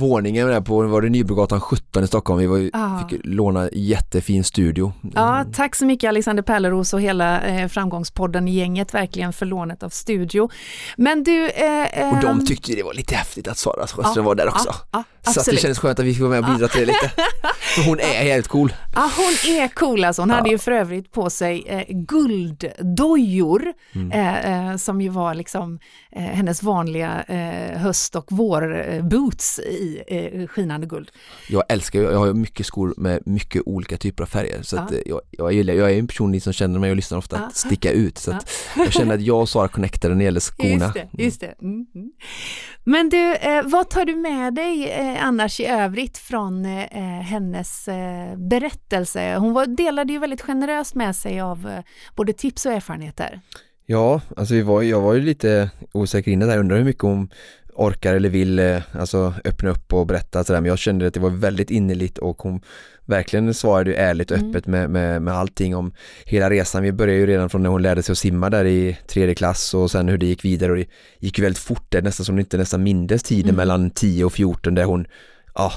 våningen 0.00 0.48
där 0.48 0.60
på, 0.60 0.82
var 0.82 1.02
det 1.02 1.08
Nybrogatan 1.08 1.60
17 1.60 2.04
i 2.04 2.06
Stockholm, 2.06 2.40
vi 2.40 2.46
var, 2.46 2.70
Ja. 2.72 3.06
fick 3.10 3.20
låna 3.24 3.68
jättefin 3.72 4.44
studio. 4.44 4.92
Ja, 5.14 5.44
tack 5.54 5.74
så 5.74 5.86
mycket 5.86 6.08
Alexander 6.08 6.42
Pärleros 6.42 6.94
och 6.94 7.00
hela 7.00 7.40
eh, 7.42 7.68
Framgångspodden-gänget 7.68 8.94
verkligen 8.94 9.32
för 9.32 9.46
lånet 9.46 9.82
av 9.82 9.88
studio. 9.88 10.50
Men 10.96 11.24
du... 11.24 11.48
Eh, 11.48 12.08
Och 12.14 12.20
de 12.22 12.26
ehm, 12.26 12.46
tyckte 12.46 12.72
det 12.72 12.82
var 12.82 12.94
lite 12.94 13.14
häftigt 13.14 13.48
att 13.48 13.58
Sara 13.58 13.86
Sjöström 13.86 14.12
Ja, 14.16 14.22
var 14.22 14.34
där 14.34 14.48
också. 14.48 14.74
Ja, 14.92 15.04
ja, 15.26 15.30
så 15.30 15.30
att 15.30 15.34
det 15.34 15.40
absolut. 15.40 15.60
kändes 15.60 15.78
skönt 15.78 15.98
att 15.98 16.04
vi 16.04 16.12
fick 16.14 16.20
vara 16.22 16.30
med 16.40 16.50
och 16.50 16.54
bidra 16.54 16.68
till 16.68 16.80
det 16.80 16.86
lite. 16.86 17.10
För 17.74 17.82
hon 17.82 18.00
är 18.00 18.04
helt 18.22 18.48
cool. 18.48 18.72
Ja, 18.94 19.10
hon 19.16 19.54
är 19.56 19.68
cool 19.68 20.04
alltså. 20.04 20.22
Hon 20.22 20.28
Ja. 20.28 20.34
hade 20.36 20.48
ju 20.50 20.58
för 20.58 20.72
övrigt 20.72 21.12
på 21.12 21.30
sig 21.30 21.64
eh, 21.66 21.82
gulddojor 21.88 23.72
Mm. 23.94 24.12
eh, 24.12 24.70
eh, 24.70 24.76
som 24.76 25.00
ju 25.00 25.08
var 25.08 25.34
liksom 25.34 25.78
eh, 26.12 26.22
hennes 26.22 26.62
vanliga 26.62 27.22
eh, 27.22 27.78
höst 27.78 28.16
och 28.16 28.32
vårboots 28.32 29.58
i 29.58 30.02
eh, 30.06 30.46
skinande 30.46 30.86
guld. 30.86 31.10
Jag 31.48 31.62
älskar, 31.68 32.00
jag 32.00 32.18
har 32.18 32.32
mycket 32.34 32.66
skor 32.66 32.94
med 32.96 33.22
mycket 33.26 33.62
olika 33.66 33.96
typer 33.96 34.22
av 34.22 34.26
färger 34.26 34.62
så 34.62 34.76
att 34.78 34.90
Ja. 34.90 34.96
eh, 34.96 35.02
jag, 35.06 35.20
jag, 35.30 35.52
gillar, 35.52 35.74
jag 35.74 35.92
är 35.92 35.98
en 35.98 36.06
person 36.06 36.40
som 36.40 36.52
känner 36.52 36.80
mig 36.80 36.90
och 36.90 36.96
lyssnar 36.96 37.18
ofta 37.18 37.36
Ja. 37.36 37.46
att 37.46 37.56
sticka 37.56 37.90
ut 37.90 38.18
så 38.18 38.30
att 38.32 38.50
jag 38.76 38.92
känner 38.92 39.14
att 39.14 39.22
jag 39.22 39.40
och 39.40 39.48
Sara 39.48 39.68
connectade 39.68 40.14
när 40.14 40.18
det 40.18 40.24
gäller 40.24 40.40
skorna. 40.56 40.84
Just 40.84 40.94
det, 40.94 41.22
just 41.22 41.40
det. 41.40 41.54
Mm, 41.62 41.86
mm. 41.94 42.10
Men 42.84 43.08
du, 43.08 43.34
eh, 43.34 43.62
vad 43.64 43.90
tar 43.90 44.04
du 44.04 44.16
med 44.16 44.54
dig 44.54 44.90
eh, 44.90 45.15
Eh, 45.16 45.24
annars 45.24 45.60
i 45.60 45.66
övrigt 45.66 46.18
från 46.18 46.64
eh, 46.64 46.82
eh, 46.82 47.22
hennes 47.22 47.88
eh, 47.88 48.36
berättelse? 48.36 49.36
Hon 49.36 49.52
var, 49.52 49.66
delade 49.66 50.12
ju 50.12 50.18
väldigt 50.18 50.42
generöst 50.42 50.94
med 50.94 51.16
sig 51.16 51.40
av 51.40 51.68
eh, 51.68 51.84
både 52.16 52.32
tips 52.32 52.66
och 52.66 52.72
erfarenheter. 52.72 53.40
Ja, 53.86 54.20
alltså 54.36 54.54
vi 54.54 54.62
var, 54.62 54.82
jag 54.82 55.00
var 55.00 55.14
ju 55.14 55.20
lite 55.20 55.70
osäker 55.92 56.30
innan 56.30 56.48
där, 56.48 56.58
undrar 56.58 56.76
hur 56.76 56.84
mycket 56.84 57.02
hon 57.02 57.30
orkar 57.76 58.14
eller 58.14 58.28
vill 58.28 58.58
eh, 58.58 58.82
alltså 58.92 59.34
öppna 59.44 59.70
upp 59.70 59.92
och 59.92 60.06
berätta 60.06 60.44
sådär 60.44 60.60
men 60.60 60.68
jag 60.68 60.78
kände 60.78 61.06
att 61.06 61.14
det 61.14 61.20
var 61.20 61.30
väldigt 61.30 61.70
innerligt 61.70 62.18
och 62.18 62.42
hon 62.42 62.60
verkligen 63.04 63.54
svarade 63.54 63.90
ju 63.90 63.96
ärligt 63.96 64.30
och 64.30 64.36
Mm. 64.36 64.50
öppet 64.50 64.66
med, 64.66 64.90
med, 64.90 65.22
med 65.22 65.34
allting 65.34 65.76
om 65.76 65.92
hela 66.24 66.50
resan. 66.50 66.82
Vi 66.82 66.92
började 66.92 67.20
ju 67.20 67.26
redan 67.26 67.50
från 67.50 67.62
när 67.62 67.70
hon 67.70 67.82
lärde 67.82 68.02
sig 68.02 68.12
att 68.12 68.18
simma 68.18 68.50
där 68.50 68.64
i 68.64 68.98
tredje 69.08 69.34
klass 69.34 69.74
och 69.74 69.90
sen 69.90 70.08
hur 70.08 70.18
det 70.18 70.26
gick 70.26 70.44
vidare 70.44 70.70
och 70.72 70.76
det 70.78 70.86
gick 71.18 71.38
ju 71.38 71.42
väldigt 71.44 71.62
fort 71.62 71.86
där, 71.88 72.02
nästan 72.02 72.24
som 72.24 72.34
hon 72.34 72.40
inte 72.40 72.56
nästan 72.58 72.82
mindes 72.82 73.22
tiden 73.22 73.44
Mm. 73.44 73.56
mellan 73.56 73.90
10 73.90 74.24
och 74.24 74.32
14 74.32 74.74
där 74.74 74.84
hon 74.84 75.06
ja, 75.54 75.72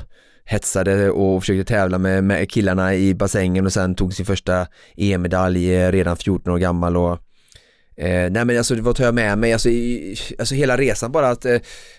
hetsade 0.45 1.09
och 1.11 1.41
försökte 1.43 1.73
tävla 1.73 1.97
med, 1.97 2.23
med 2.23 2.51
killarna 2.51 2.95
i 2.95 3.13
bassängen 3.13 3.65
och 3.65 3.73
sen 3.73 3.95
tog 3.95 4.13
sin 4.13 4.26
första 4.26 4.67
EM-medalj 4.97 5.76
eh, 5.76 5.91
redan 5.91 6.17
14 6.17 6.53
år 6.53 6.57
gammal 6.57 6.97
och 6.97 7.19
Eh, 7.99 8.31
nej 8.31 8.45
men 8.45 8.57
alltså 8.57 8.81
vad 8.81 8.95
tar 8.95 9.03
jag 9.05 9.13
med 9.15 9.38
mig? 9.38 9.53
Alltså, 9.53 9.69
i, 9.69 10.15
alltså 10.39 10.55
hela 10.55 10.77
resan 10.77 11.11
bara 11.11 11.30
att 11.30 11.45
eh, 11.45 11.53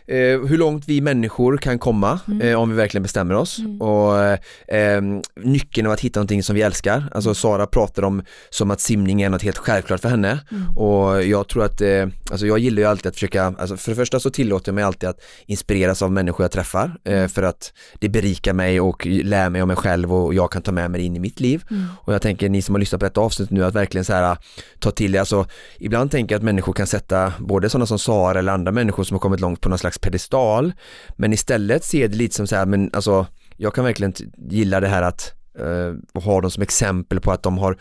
eh, 0.06 0.40
hur 0.46 0.58
långt 0.58 0.88
vi 0.88 1.00
människor 1.00 1.56
kan 1.56 1.78
komma 1.78 2.20
Mm. 2.28 2.40
eh, 2.40 2.54
om 2.60 2.70
vi 2.70 2.76
verkligen 2.76 3.02
bestämmer 3.02 3.34
oss 3.34 3.58
Mm. 3.58 3.82
och 3.82 4.18
eh, 4.24 4.38
eh, 4.68 5.02
nyckeln 5.36 5.86
av 5.86 5.92
att 5.92 6.00
hitta 6.00 6.20
någonting 6.20 6.42
som 6.42 6.54
vi 6.54 6.62
älskar. 6.62 7.04
Alltså 7.12 7.34
Sara 7.34 7.66
pratar 7.66 8.02
om 8.02 8.22
som 8.50 8.70
att 8.70 8.80
simning 8.80 9.22
är 9.22 9.28
något 9.30 9.42
helt 9.42 9.58
självklart 9.58 10.00
för 10.00 10.08
henne 10.08 10.38
Mm. 10.50 10.76
och 10.78 11.24
jag 11.24 11.48
tror 11.48 11.64
att, 11.64 11.80
eh, 11.80 12.06
alltså 12.30 12.46
jag 12.46 12.58
gillar 12.58 12.82
ju 12.82 12.88
alltid 12.88 13.06
att 13.06 13.14
försöka, 13.14 13.44
alltså 13.58 13.76
för 13.76 13.90
det 13.90 13.96
första 13.96 14.20
så 14.20 14.30
tillåter 14.30 14.68
jag 14.68 14.74
mig 14.74 14.84
alltid 14.84 15.08
att 15.08 15.20
inspireras 15.46 16.02
av 16.02 16.12
människor 16.12 16.44
jag 16.44 16.50
träffar 16.52 16.96
eh, 17.04 17.26
för 17.26 17.42
att 17.42 17.72
det 17.98 18.08
berikar 18.08 18.52
mig 18.52 18.80
och 18.80 19.06
lär 19.06 19.50
mig 19.50 19.62
om 19.62 19.68
mig 19.68 19.76
själv 19.76 20.14
och 20.14 20.34
jag 20.34 20.52
kan 20.52 20.62
ta 20.62 20.72
med 20.72 20.90
mig 20.90 21.00
det 21.00 21.06
in 21.06 21.16
i 21.16 21.20
mitt 21.20 21.40
liv. 21.40 21.62
Mm. 21.70 21.84
Och 22.04 22.14
jag 22.14 22.22
tänker 22.22 22.48
ni 22.48 22.62
som 22.62 22.74
har 22.74 22.80
lyssnat 22.80 22.98
på 23.00 23.04
detta 23.06 23.20
avsnitt 23.20 23.50
nu 23.50 23.64
att 23.64 23.74
verkligen 23.74 24.04
så 24.04 24.12
här 24.12 24.36
ta 24.78 24.90
till 24.90 25.14
er, 25.14 25.20
alltså 25.20 25.46
ibland 25.90 26.10
tänker 26.10 26.34
jag 26.34 26.38
att 26.38 26.44
människor 26.44 26.72
kan 26.72 26.86
sätta 26.86 27.32
både 27.38 27.70
sådana 27.70 27.86
som 27.86 27.98
Sara 27.98 28.38
eller 28.38 28.52
andra 28.52 28.72
människor 28.72 29.04
som 29.04 29.14
har 29.14 29.20
kommit 29.20 29.40
långt 29.40 29.60
på 29.60 29.68
någon 29.68 29.78
slags 29.78 29.98
pedestal 29.98 30.72
men 31.16 31.32
istället 31.32 31.84
ser 31.84 32.08
det 32.08 32.16
lite 32.16 32.36
som 32.36 32.46
så 32.46 32.56
här, 32.56 32.66
men 32.66 32.90
alltså 32.92 33.26
jag 33.56 33.74
kan 33.74 33.84
verkligen 33.84 34.14
gilla 34.50 34.80
det 34.80 34.88
här 34.88 35.02
att 35.02 35.32
eh, 35.58 36.22
ha 36.22 36.40
dem 36.40 36.50
som 36.50 36.62
exempel 36.62 37.20
på 37.20 37.32
att 37.32 37.42
de 37.42 37.58
har 37.58 37.76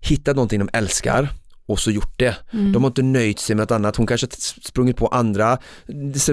hittat 0.00 0.36
någonting 0.36 0.58
de 0.58 0.68
älskar 0.72 1.28
och 1.72 1.80
så 1.80 1.90
gjort 1.90 2.18
det. 2.18 2.36
Mm. 2.52 2.72
De 2.72 2.82
har 2.82 2.90
inte 2.90 3.02
nöjt 3.02 3.38
sig 3.38 3.56
med 3.56 3.62
något 3.62 3.70
annat. 3.70 3.96
Hon 3.96 4.06
kanske 4.06 4.26
sprungit 4.62 4.96
på 4.96 5.06
andra 5.06 5.58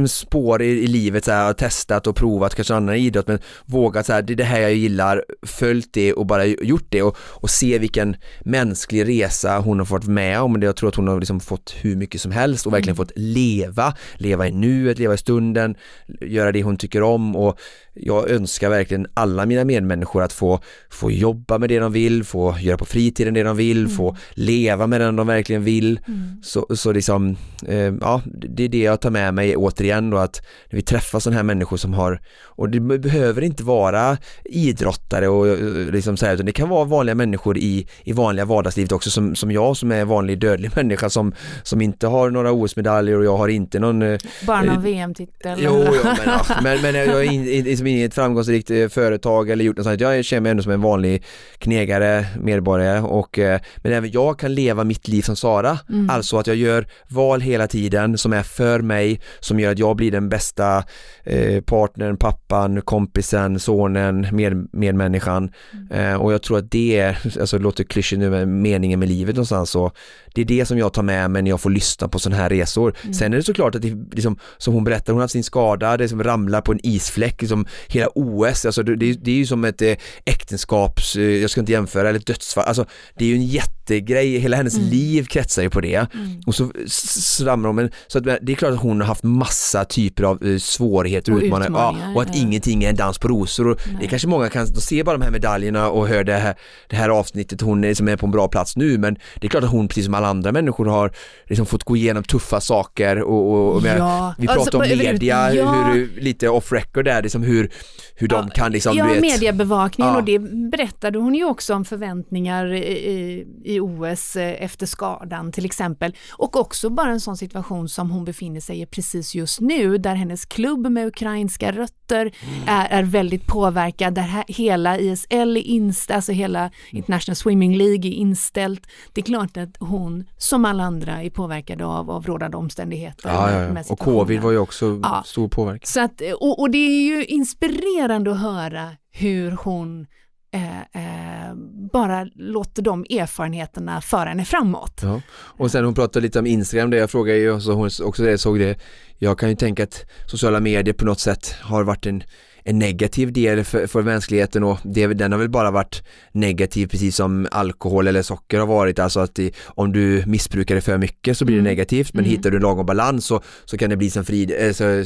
spår 0.07 0.61
i, 0.61 0.66
i 0.66 0.88
livet, 0.88 1.26
så 1.26 1.32
här, 1.32 1.53
testat 1.53 2.07
och 2.07 2.16
provat 2.16 2.56
kanske 2.56 2.76
annan 2.76 2.95
idrott 2.95 3.28
men 3.28 3.40
vågat 3.66 4.06
så 4.06 4.14
här, 4.14 4.22
det 4.22 4.34
är 4.34 4.36
det 4.36 4.44
här 4.44 4.60
jag 4.60 4.74
gillar, 4.74 5.24
följt 5.44 5.94
det 5.94 6.14
och 6.14 6.26
bara 6.26 6.45
gjort 6.45 6.88
det 6.90 7.02
och, 7.02 7.18
och 7.20 7.49
se 7.49 7.80
vilken 7.80 8.16
mänsklig 8.45 9.07
resa 9.07 9.60
hon 9.60 9.80
har 9.80 9.86
fått 9.86 10.07
med 10.07 10.41
om. 10.41 10.61
Jag 10.61 10.76
tror 10.76 10.90
att 10.90 10.95
hon 10.95 11.07
har 11.07 11.20
liksom 11.20 11.40
fått 11.40 11.76
hur 11.82 11.95
mycket 11.95 12.22
som 12.22 12.32
helst 12.32 12.66
och 12.66 12.74
verkligen 12.74 12.95
fått 12.95 13.11
leva, 13.16 13.94
leva 14.16 14.48
i 14.48 14.52
nuet, 14.52 14.99
leva 14.99 15.14
i 15.14 15.18
stunden, 15.18 15.76
göra 16.22 16.52
det 16.52 16.64
hon 16.64 16.78
tycker 16.78 17.03
om 17.03 17.36
och 17.36 17.60
jag 17.94 18.30
önskar 18.30 18.70
verkligen 18.70 19.07
alla 19.14 19.45
mina 19.45 19.64
medmänniskor 19.64 20.24
att 20.24 20.34
få, 20.34 20.60
få 20.90 21.11
jobba 21.11 21.57
med 21.57 21.70
det 21.70 21.80
de 21.80 21.91
vill, 21.91 22.24
få 22.24 22.56
göra 22.60 22.78
på 22.78 22.86
fritiden 22.86 23.34
det 23.34 23.44
de 23.44 23.57
vill, 23.57 23.88
få 23.88 24.18
leva 24.32 24.88
med 24.88 25.02
den 25.02 25.16
de 25.16 25.28
verkligen 25.30 25.64
vill. 25.64 25.99
Mm. 26.07 26.19
Så, 26.43 26.65
så 26.76 26.91
liksom, 26.91 27.35
eh, 27.68 27.93
ja, 28.01 28.22
det 28.26 28.64
är 28.64 28.69
det 28.69 28.77
jag 28.84 29.01
tar 29.01 29.10
med 29.10 29.34
mig 29.34 29.56
återigen 29.56 30.10
då 30.10 30.18
att 30.18 30.41
när 30.69 30.77
vi 30.77 30.81
träffar 30.81 31.19
sådana 31.19 31.38
här 31.38 31.43
människor 31.43 31.77
som 31.77 31.93
har, 31.93 32.22
och 32.43 32.69
det 32.69 32.80
be- 32.80 32.99
behöver 32.99 33.41
inte 33.41 33.64
vara 33.64 34.18
idrottare 34.45 35.27
och 35.27 35.57
liksom 35.93 36.18
så 36.18 36.26
här, 36.26 36.34
utan 36.34 36.45
det 36.45 36.51
kan 36.51 36.69
vara 36.69 36.85
vanliga 36.85 37.15
människor 37.15 37.57
i, 37.57 37.88
i 38.03 38.14
vanliga 38.14 38.45
vardagslivet 38.45 38.91
också 38.91 39.10
som, 39.10 39.35
som 39.35 39.51
jag 39.51 39.77
som 39.77 39.91
är 39.91 40.06
vanlig 40.06 40.39
dödlig 40.39 40.72
människa 40.76 41.10
som, 41.10 41.34
som 41.64 41.81
inte 41.81 42.07
har 42.07 42.30
några 42.30 42.51
OS-medaljer 42.51 43.18
och 43.18 43.26
jag 43.26 43.38
har 43.38 43.47
inte 43.47 43.80
någon 43.80 44.01
eh, 44.01 44.19
Bara 44.47 44.61
någon 44.61 44.76
Eh, 44.76 44.81
VM-titel. 44.81 45.60
Jo, 45.61 45.84
jo 45.88 46.01
men, 46.03 46.15
ja, 46.26 46.45
men, 46.64 46.81
men 46.81 46.95
jag 46.95 47.26
är 47.26 47.31
in, 47.31 47.47
in, 47.47 47.64
liksom 47.64 47.88
i 47.88 48.03
ett 48.03 48.14
framgångsrikt 48.14 48.72
eh, 48.72 48.88
företag 48.88 49.49
eller 49.49 49.65
gjort 49.65 49.77
något 49.77 49.85
sånt. 49.85 50.01
Jag 50.01 50.26
känner 50.26 50.41
mig 50.41 50.51
ändå 50.51 50.64
som 50.64 50.72
en 50.72 50.81
vanlig 50.81 51.23
knegare, 51.57 52.26
medborgare 52.41 52.99
och 53.01 53.39
eh, 53.39 53.60
men 53.77 53.93
även 53.93 54.11
jag 54.11 54.39
kan 54.39 54.53
leva 54.53 54.84
mitt 54.84 55.07
liv 55.10 55.22
som 55.22 55.36
Sara. 55.36 55.80
Mm. 55.90 56.10
Alltså 56.10 56.38
att 56.38 56.48
jag 56.48 56.56
gör 56.56 56.88
val 57.07 57.41
hela 57.41 57.68
tiden 57.68 58.18
som 58.18 58.34
är 58.34 58.44
för 58.44 58.80
mig, 58.81 59.22
som 59.40 59.60
gör 59.60 59.72
att 59.72 59.80
jag 59.80 59.95
blir 59.95 60.11
den 60.11 60.30
bästa 60.30 60.84
eh, 61.23 61.61
partnern, 61.61 62.18
pappan, 62.18 62.81
kompisen, 62.81 63.60
sonen, 63.60 64.27
med, 64.31 64.68
medmänniskan. 64.73 65.52
Mm. 65.73 66.14
Eh, 66.14 66.22
och 66.22 66.34
jag 66.34 66.41
tror 66.41 66.57
att 66.57 66.72
det 66.72 66.99
är, 66.99 67.18
alltså 67.40 67.57
det 67.57 67.64
låter 67.64 67.84
klyschigt 67.84 68.19
nu, 68.19 68.30
men 68.30 68.61
meningen 68.61 68.99
med 68.99 69.10
livet 69.10 69.36
någonstans 69.36 69.69
så 69.69 69.91
det 70.34 70.41
är 70.41 70.45
det 70.45 70.65
som 70.65 70.77
jag 70.77 70.94
tar 70.94 71.03
med 71.03 71.31
mig 71.31 71.41
när 71.41 71.49
jag 71.49 71.61
får 71.61 71.69
lyssna 71.69 72.07
på 72.07 72.19
sådana 72.19 72.41
här 72.41 72.49
resor. 72.49 72.95
Mm. 73.02 73.14
Sen 73.14 73.34
är 73.34 73.38
det 73.38 73.44
såklart 73.44 73.76
att 73.76 73.81
det 73.81 73.98
liksom, 74.11 74.38
som 74.57 74.73
hon 74.73 74.84
berättar, 74.84 75.14
hon 75.14 75.19
har 75.19 75.23
haft 75.23 75.31
sin 75.31 75.44
skada, 75.44 75.98
det 75.98 76.03
är 76.03 76.07
som 76.07 76.23
ramlar 76.23 76.61
på 76.61 76.72
en 76.72 76.80
isfläck, 76.84 77.41
liksom 77.41 77.65
hela 77.88 78.10
OS, 78.15 78.65
alltså 78.65 78.84
det, 78.84 78.95
det, 78.95 79.14
det 79.14 79.31
är 79.31 79.36
ju 79.36 79.45
som 79.45 79.65
ett 79.65 79.81
eh, 79.81 79.94
äktenskaps, 80.26 81.15
eh, 81.15 81.23
jag 81.23 81.49
ska 81.49 81.60
inte 81.60 81.72
jämföra, 81.72 82.10
eller 82.10 82.19
ett 82.19 82.26
dödsfall, 82.26 82.64
alltså 82.64 82.86
det 83.18 83.26
är 83.26 83.30
ju 83.30 83.36
en 83.36 83.45
jättegrej, 83.45 84.38
hela 84.38 84.57
hennes 84.57 84.77
Mm. 84.77 84.90
liv 84.90 84.98
kretsar 85.30 85.61
ju 85.61 85.69
på 85.69 85.81
det. 85.81 85.95
Mm. 86.13 86.41
Och 86.45 86.55
så 86.55 86.63
s- 86.85 87.17
s- 87.17 87.41
ramlar 87.41 87.67
hon, 87.69 87.76
men 87.76 87.91
så 88.07 88.17
att 88.17 88.23
det 88.23 88.51
är 88.51 88.55
klart 88.55 88.73
att 88.73 88.80
hon 88.80 88.99
har 89.01 89.07
haft 89.07 89.23
massa 89.23 89.85
typer 89.85 90.23
av 90.23 90.43
eh, 90.45 90.57
svårigheter 90.57 91.31
och, 91.31 91.38
Och 91.38 91.43
utmaningar, 91.43 91.71
ja, 91.80 91.95
och 92.15 92.21
att 92.21 92.35
ja. 92.35 92.41
ingenting 92.41 92.84
är 92.84 92.89
en 92.89 92.95
dans 92.95 93.17
på 93.17 93.27
rosor. 93.27 93.67
Och 93.67 93.77
det 93.85 93.91
Nej. 93.99 94.07
kanske 94.09 94.27
många 94.27 94.49
kan, 94.49 94.65
de 94.73 94.81
ser 94.81 95.03
bara 95.03 95.17
de 95.17 95.23
här 95.23 95.31
medaljerna 95.31 95.89
och 95.89 96.07
hör 96.07 96.23
det 96.23 96.34
här, 96.34 96.55
det 96.89 96.95
här 96.95 97.09
avsnittet, 97.09 97.61
hon 97.61 97.84
är, 97.84 97.93
som 97.93 98.07
är 98.07 98.17
på 98.17 98.26
en 98.26 98.31
bra 98.31 98.47
plats 98.47 98.76
nu, 98.77 98.97
men 98.97 99.15
det 99.41 99.47
är 99.47 99.49
klart 99.49 99.63
att 99.63 99.69
hon 99.69 99.88
precis 99.88 100.05
som 100.05 100.13
alla 100.13 100.27
andra 100.27 100.51
människor 100.51 100.85
har 100.85 101.11
liksom 101.47 101.65
fått 101.65 101.84
gå 101.84 101.95
igenom 101.95 102.23
tuffa 102.23 102.61
saker 102.61 103.21
och, 103.21 103.51
och, 103.53 103.76
och 103.76 103.81
Ja, 103.85 104.35
vi 104.38 104.47
alltså, 104.47 104.63
pratar 104.63 104.77
om 104.77 104.84
överhuvud- 104.84 105.13
media, 105.13 105.53
ja. 105.53 105.84
hur, 105.93 106.09
lite 106.21 106.49
off 106.49 106.71
record 106.71 107.05
där, 107.05 107.23
liksom 107.23 107.43
hur, 107.43 107.71
hur 108.15 108.27
de 108.27 108.35
Ja, 108.47 108.53
kan 108.55 108.71
liksom, 108.71 108.97
ja, 108.97 109.05
vet, 109.05 109.21
mediebevakningen 109.21 110.15
och 110.15 110.23
det 110.23 110.39
berättade 110.71 111.19
hon 111.19 111.35
ju 111.35 111.45
också 111.45 111.73
om 111.73 111.85
förväntningar 111.85 112.73
i, 112.73 112.77
i, 113.09 113.45
i 113.65 113.80
OS 113.80 114.35
eh, 114.35 114.63
efter 114.63 114.85
skadan 114.90 115.52
till 115.52 115.66
exempel. 115.66 116.16
Och 116.32 116.56
också 116.56 116.90
bara 116.90 117.11
en 117.11 117.20
sån 117.20 117.38
situation 117.38 117.90
som 117.90 118.11
hon 118.11 118.26
befinner 118.26 118.60
sig 118.60 118.82
i 118.82 118.86
precis 118.86 119.36
just 119.36 119.60
nu 119.61 119.98
där 119.98 120.16
hennes 120.16 120.45
klubb 120.45 120.88
med 120.91 121.07
ukrainska 121.07 121.72
rötter 121.72 121.99
Mm. 122.10 122.32
är, 122.68 122.88
är 122.99 123.03
väldigt 123.03 123.45
påverkad, 123.48 124.14
där 124.14 124.22
he- 124.22 124.44
hela 124.48 124.99
ISL 124.99 125.57
är 125.57 125.68
inställt, 125.68 126.16
alltså 126.16 126.32
hela 126.32 126.72
International 126.91 127.36
Swimming 127.36 127.78
League 127.78 128.07
är 128.10 128.14
inställt. 128.14 128.88
Det 129.14 129.22
är 129.22 129.26
klart 129.26 129.57
att 129.57 129.70
hon, 129.80 130.26
som 130.38 130.66
alla 130.66 130.84
andra, 130.84 131.24
är 131.24 131.30
påverkad 131.30 131.82
av, 131.82 132.11
av 132.11 132.26
rådande 132.26 132.57
omständigheter. 132.57 133.30
ja, 133.30 133.52
ja, 133.52 133.61
ja. 133.76 133.84
och 133.90 133.99
covid 133.99 134.41
var 134.41 134.52
ju 134.52 134.57
också 134.57 135.02
stor 135.26 135.48
påverkan. 135.48 135.82
Så 135.88 135.99
att, 136.02 136.22
och, 136.40 136.60
och 136.60 136.72
det 136.72 136.78
är 136.78 137.02
ju 137.02 137.26
inspirerande 137.26 138.32
att 138.32 138.40
höra 138.41 138.90
hur 139.11 139.52
hon 139.52 140.07
eh, 140.51 140.80
eh, 140.80 141.55
bara 141.93 142.27
låter 142.35 142.81
de 142.81 143.05
erfarenheterna 143.09 144.01
föra 144.01 144.30
henne 144.30 144.45
framåt. 144.45 144.99
Ja. 145.03 145.21
Och 145.31 145.71
sen 145.71 145.85
hon 145.85 145.93
pratade 145.93 146.23
lite 146.23 146.39
om 146.39 146.45
Instagram, 146.45 146.89
där 146.89 146.97
jag 146.97 147.11
frågade 147.11 147.39
ju, 147.39 147.59
så 147.59 147.73
hon 147.73 147.89
också 148.03 148.38
såg 148.38 148.59
det, 148.59 148.80
jag 149.17 149.39
kan 149.39 149.49
ju 149.49 149.55
tänka 149.55 149.84
att 149.84 150.05
sociala 150.26 150.59
medier 150.59 150.93
på 150.93 151.05
något 151.05 151.19
sätt 151.19 151.55
har 151.61 151.84
varit 151.84 152.05
en 152.05 152.23
en 152.69 152.79
negativ 152.79 153.33
del 153.33 153.63
för, 153.63 153.87
för 153.87 154.01
mänskligheten 154.03 154.63
och 154.63 154.79
det, 154.83 155.07
den 155.07 155.31
har 155.31 155.39
väl 155.39 155.49
bara 155.49 155.71
varit 155.71 156.03
negativ 156.31 156.87
precis 156.87 157.15
som 157.15 157.47
alkohol 157.51 158.07
eller 158.07 158.21
socker 158.21 158.59
har 158.59 158.67
varit, 158.67 158.99
alltså 158.99 159.19
att 159.19 159.35
det, 159.35 159.51
om 159.65 159.91
du 159.91 160.23
missbrukar 160.27 160.75
det 160.75 160.81
för 160.81 160.97
mycket 160.97 161.37
så 161.37 161.45
blir 161.45 161.55
det 161.55 161.59
Mm. 161.61 161.69
negativt 161.71 162.13
men 162.13 162.25
Mm. 162.25 162.31
hittar 162.37 162.51
du 162.51 162.59
lagom 162.59 162.85
balans 162.85 163.25
så, 163.25 163.41
så 163.65 163.77
kan 163.77 163.89
det 163.89 163.97
bli 163.97 164.09
som 164.09 164.25
Frid, 164.25 164.51
eh, 164.59 164.71
så, 164.71 165.03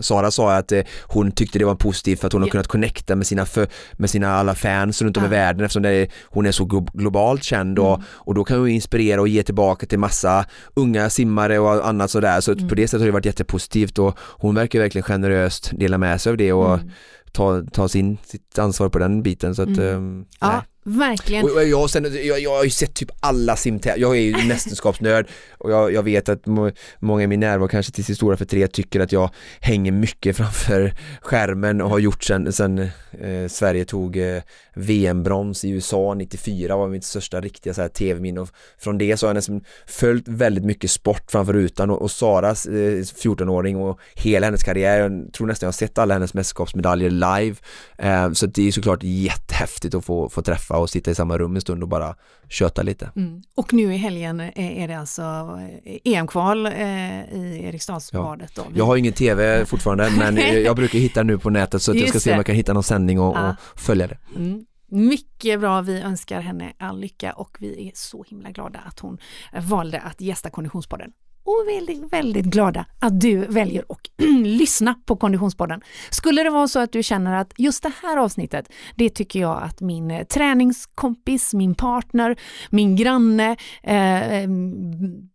Sara 0.00 0.30
sa 0.30 0.52
att 0.56 0.72
eh, 0.72 0.80
hon 1.02 1.32
tyckte 1.32 1.58
det 1.58 1.64
var 1.64 1.74
positivt 1.74 2.20
för 2.20 2.26
att 2.26 2.32
hon 2.32 2.42
har 2.42 2.48
kunnat 2.48 2.66
connecta 2.66 3.16
med 3.16 3.26
sina, 3.26 3.46
för, 3.46 3.66
med 3.92 4.10
sina 4.10 4.28
alla 4.34 4.54
fans 4.54 5.02
runt 5.02 5.16
om 5.16 5.22
i 5.22 5.26
Ja. 5.26 5.30
världen 5.30 5.64
eftersom 5.64 5.84
är, 5.84 6.08
hon 6.24 6.46
är 6.46 6.52
så 6.52 6.64
glo- 6.64 6.90
globalt 6.94 7.42
känd 7.44 7.78
och, 7.78 7.94
Mm. 7.94 8.06
och 8.10 8.34
då 8.34 8.44
kan 8.44 8.58
hon 8.58 8.68
inspirera 8.68 9.20
och 9.20 9.28
ge 9.28 9.42
tillbaka 9.42 9.86
till 9.86 9.98
massa 9.98 10.44
unga 10.74 11.10
simmare 11.10 11.58
och 11.58 11.88
annat 11.88 12.10
sådär 12.10 12.40
så 12.40 12.52
Mm. 12.52 12.68
på 12.68 12.74
det 12.74 12.88
sättet 12.88 13.00
har 13.00 13.06
det 13.06 13.12
varit 13.12 13.26
jättepositivt 13.26 13.98
och 13.98 14.18
hon 14.18 14.54
verkar 14.54 14.78
verkligen 14.78 15.02
generöst 15.02 15.70
dela 15.78 15.98
med 15.98 16.20
sig 16.20 16.30
av 16.30 16.36
det 16.36 16.52
och 16.60 16.74
Mm. 16.78 16.90
ta, 17.32 17.62
ta 17.72 17.88
sin, 17.88 18.18
sitt 18.24 18.58
ansvar 18.58 18.88
på 18.88 18.98
den 18.98 19.22
biten 19.22 19.54
så 19.54 19.62
att 19.62 19.68
Mm. 19.78 20.18
nej. 20.18 20.26
Ja, 20.40 20.62
verkligen. 20.82 21.44
Och, 21.44 21.64
jag, 21.64 21.90
sen, 21.90 22.26
jag, 22.26 22.40
jag 22.40 22.56
har 22.56 22.64
ju 22.64 22.70
sett 22.70 22.94
typ 22.94 23.10
alla 23.20 23.56
simtävlingar, 23.56 24.08
jag 24.08 24.16
är 24.16 24.20
ju 24.20 24.46
mästerskapsnörd 24.48 25.26
och 25.58 25.72
jag, 25.72 25.92
jag 25.92 26.02
vet 26.02 26.28
att 26.28 26.46
må, 26.46 26.70
många 26.98 27.22
i 27.22 27.26
min 27.26 27.40
närvaro 27.40 27.68
kanske 27.68 27.92
till 27.92 28.04
sin 28.04 28.16
stora 28.16 28.36
förtret 28.36 28.72
tycker 28.72 29.00
att 29.00 29.12
jag 29.12 29.30
hänger 29.60 29.92
mycket 29.92 30.36
framför 30.36 30.94
skärmen 31.22 31.80
och 31.80 31.90
har 31.90 31.98
gjort 31.98 32.24
sen, 32.24 32.52
sen 32.52 32.78
eh, 32.78 33.48
Sverige 33.48 33.84
tog 33.84 34.16
eh, 34.16 34.42
VM-brons 34.74 35.64
i 35.64 35.70
USA 35.70 36.14
94 36.14 36.76
var 36.76 36.88
mitt 36.88 37.04
största 37.04 37.40
riktiga 37.40 37.88
tv-minne 37.88 38.40
och 38.40 38.48
från 38.78 38.98
det 38.98 39.16
så 39.16 39.26
har 39.26 39.28
jag 39.28 39.34
nästan 39.34 39.64
följt 39.86 40.28
väldigt 40.28 40.64
mycket 40.64 40.90
sport 40.90 41.30
framför 41.30 41.52
rutan 41.52 41.90
och, 41.90 42.02
och 42.02 42.10
Saras 42.10 42.66
eh, 42.66 43.00
14-åring 43.00 43.76
och 43.76 44.00
hela 44.14 44.46
hennes 44.46 44.62
karriär, 44.62 44.98
jag 44.98 45.32
tror 45.32 45.46
nästan 45.46 45.66
jag 45.66 45.68
har 45.68 45.72
sett 45.72 45.98
alla 45.98 46.14
hennes 46.14 46.34
mästerskapsmedaljer 46.34 47.10
live 47.10 47.56
eh, 47.98 48.32
så 48.32 48.46
det 48.46 48.68
är 48.68 48.72
såklart 48.72 49.02
jättehäftigt 49.02 49.94
att 49.94 50.04
få, 50.04 50.28
få 50.28 50.42
träffa 50.42 50.69
och 50.78 50.90
sitta 50.90 51.10
i 51.10 51.14
samma 51.14 51.38
rum 51.38 51.54
en 51.54 51.60
stund 51.60 51.82
och 51.82 51.88
bara 51.88 52.14
köta 52.48 52.82
lite. 52.82 53.10
Mm. 53.16 53.42
Och 53.54 53.72
nu 53.72 53.94
i 53.94 53.96
helgen 53.96 54.40
är, 54.40 54.52
är 54.58 54.88
det 54.88 54.98
alltså 54.98 55.22
eh, 55.84 55.96
EM-kval 56.04 56.66
eh, 56.66 56.72
i 57.34 57.60
Eriksdalsbadet. 57.64 58.54
Då. 58.54 58.62
Vi- 58.72 58.78
Jag 58.78 58.86
har 58.86 58.96
ingen 58.96 59.12
tv 59.12 59.64
fortfarande 59.66 60.10
men 60.18 60.38
eh, 60.38 60.58
jag 60.58 60.76
brukar 60.76 60.98
hitta 60.98 61.22
nu 61.22 61.38
på 61.38 61.50
nätet 61.50 61.82
så 61.82 61.90
att 61.90 61.96
jag 61.98 62.08
ska 62.08 62.16
Just 62.16 62.24
se 62.24 62.30
om 62.30 62.36
jag 62.36 62.46
kan 62.46 62.54
hitta 62.54 62.72
någon 62.72 62.82
sändning 62.82 63.20
och, 63.20 63.36
Ja. 63.36 63.56
och 63.72 63.80
följa 63.80 64.06
det. 64.06 64.18
Mm. 64.36 64.64
Mycket 64.92 65.60
bra, 65.60 65.80
vi 65.80 66.00
önskar 66.00 66.40
henne 66.40 66.72
all 66.78 67.00
lycka 67.00 67.32
och 67.32 67.56
vi 67.60 67.88
är 67.88 67.92
så 67.94 68.24
himla 68.28 68.50
glada 68.50 68.78
att 68.86 69.00
hon 69.00 69.18
eh, 69.52 69.64
valde 69.64 70.00
att 70.00 70.20
gästa 70.20 70.50
Konditionspodden. 70.50 71.12
Och 71.44 71.64
väldigt, 71.68 72.12
väldigt 72.12 72.46
glada 72.46 72.86
att 72.98 73.20
du 73.20 73.36
väljer 73.46 73.84
att 73.88 74.00
lyssna 74.44 74.94
på 75.06 75.16
Konditionspodden. 75.16 75.80
Skulle 76.10 76.42
det 76.42 76.50
vara 76.50 76.68
så 76.68 76.78
att 76.78 76.92
du 76.92 77.02
känner 77.02 77.32
att 77.32 77.52
just 77.58 77.82
det 77.82 77.92
här 78.02 78.16
avsnittet, 78.16 78.68
det 78.96 79.10
tycker 79.10 79.40
jag 79.40 79.62
att 79.62 79.80
min 79.80 80.10
eh, 80.10 80.24
träningskompis, 80.24 81.54
min 81.54 81.74
partner, 81.74 82.36
min 82.70 82.96
granne, 82.96 83.56
eh, 83.82 84.32
eh, 84.32 84.48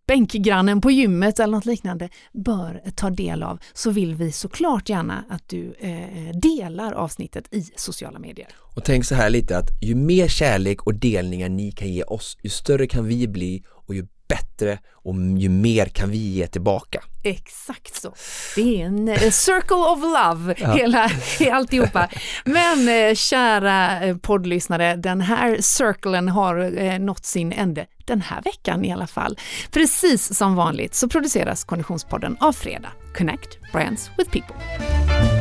bänkgrannen 0.07 0.81
på 0.81 0.91
gymmet 0.91 1.39
eller 1.39 1.51
något 1.51 1.65
liknande 1.65 2.09
bör 2.33 2.81
ta 2.95 3.09
del 3.09 3.43
av, 3.43 3.59
så 3.73 3.91
vill 3.91 4.15
vi 4.15 4.31
såklart 4.31 4.89
gärna 4.89 5.25
att 5.29 5.49
du 5.49 5.75
eh, 5.79 6.27
eh, 6.27 6.35
delar 6.35 6.93
avsnittet 6.93 7.53
i 7.53 7.61
sociala 7.75 8.19
medier. 8.19 8.47
Och 8.75 8.83
tänk 8.83 9.05
så 9.05 9.15
här 9.15 9.29
lite 9.29 9.57
att 9.57 9.69
ju 9.81 9.95
mer 9.95 10.27
kärlek 10.27 10.81
och 10.83 10.93
delningar 10.93 11.49
ni 11.49 11.71
kan 11.71 11.93
ge 11.93 12.03
oss, 12.03 12.37
ju 12.43 12.49
större 12.49 12.87
kan 12.87 13.05
vi 13.05 13.27
bli 13.27 13.63
och 13.87 13.95
ju 13.95 14.07
bättre 14.27 14.79
och 14.93 15.15
ju 15.15 15.49
mer 15.49 15.85
kan 15.85 16.09
vi 16.09 16.17
ge 16.17 16.47
tillbaka. 16.47 17.03
Exakt 17.23 17.95
så. 17.95 18.13
Det 18.55 18.81
är 18.81 18.85
en 18.85 19.07
eh, 19.07 19.29
circle 19.29 19.75
of 19.75 19.99
love, 20.01 20.55
hela, 20.77 21.11
alltihopa. 21.51 22.09
Men 22.45 22.89
eh, 22.89 23.15
kära 23.15 24.03
eh, 24.03 24.17
poddlyssnare, 24.17 24.95
den 24.95 25.21
här 25.21 25.57
cirkeln 25.61 26.27
har 26.29 26.79
eh, 26.79 26.99
nått 26.99 27.25
sin 27.25 27.51
ände 27.51 27.85
den 28.05 28.21
här 28.21 28.41
veckan 28.41 28.85
i 28.85 28.93
alla 28.93 29.07
fall. 29.07 29.37
Precis 29.71 30.37
som 30.37 30.55
vanligt 30.55 30.95
så 30.95 31.09
produceras 31.09 31.63
Konditionspodden 31.63 32.37
av 32.39 32.53
Fredag. 32.53 32.91
Connect 33.17 33.71
Brands 33.71 34.09
with 34.17 34.31
People. 34.31 35.34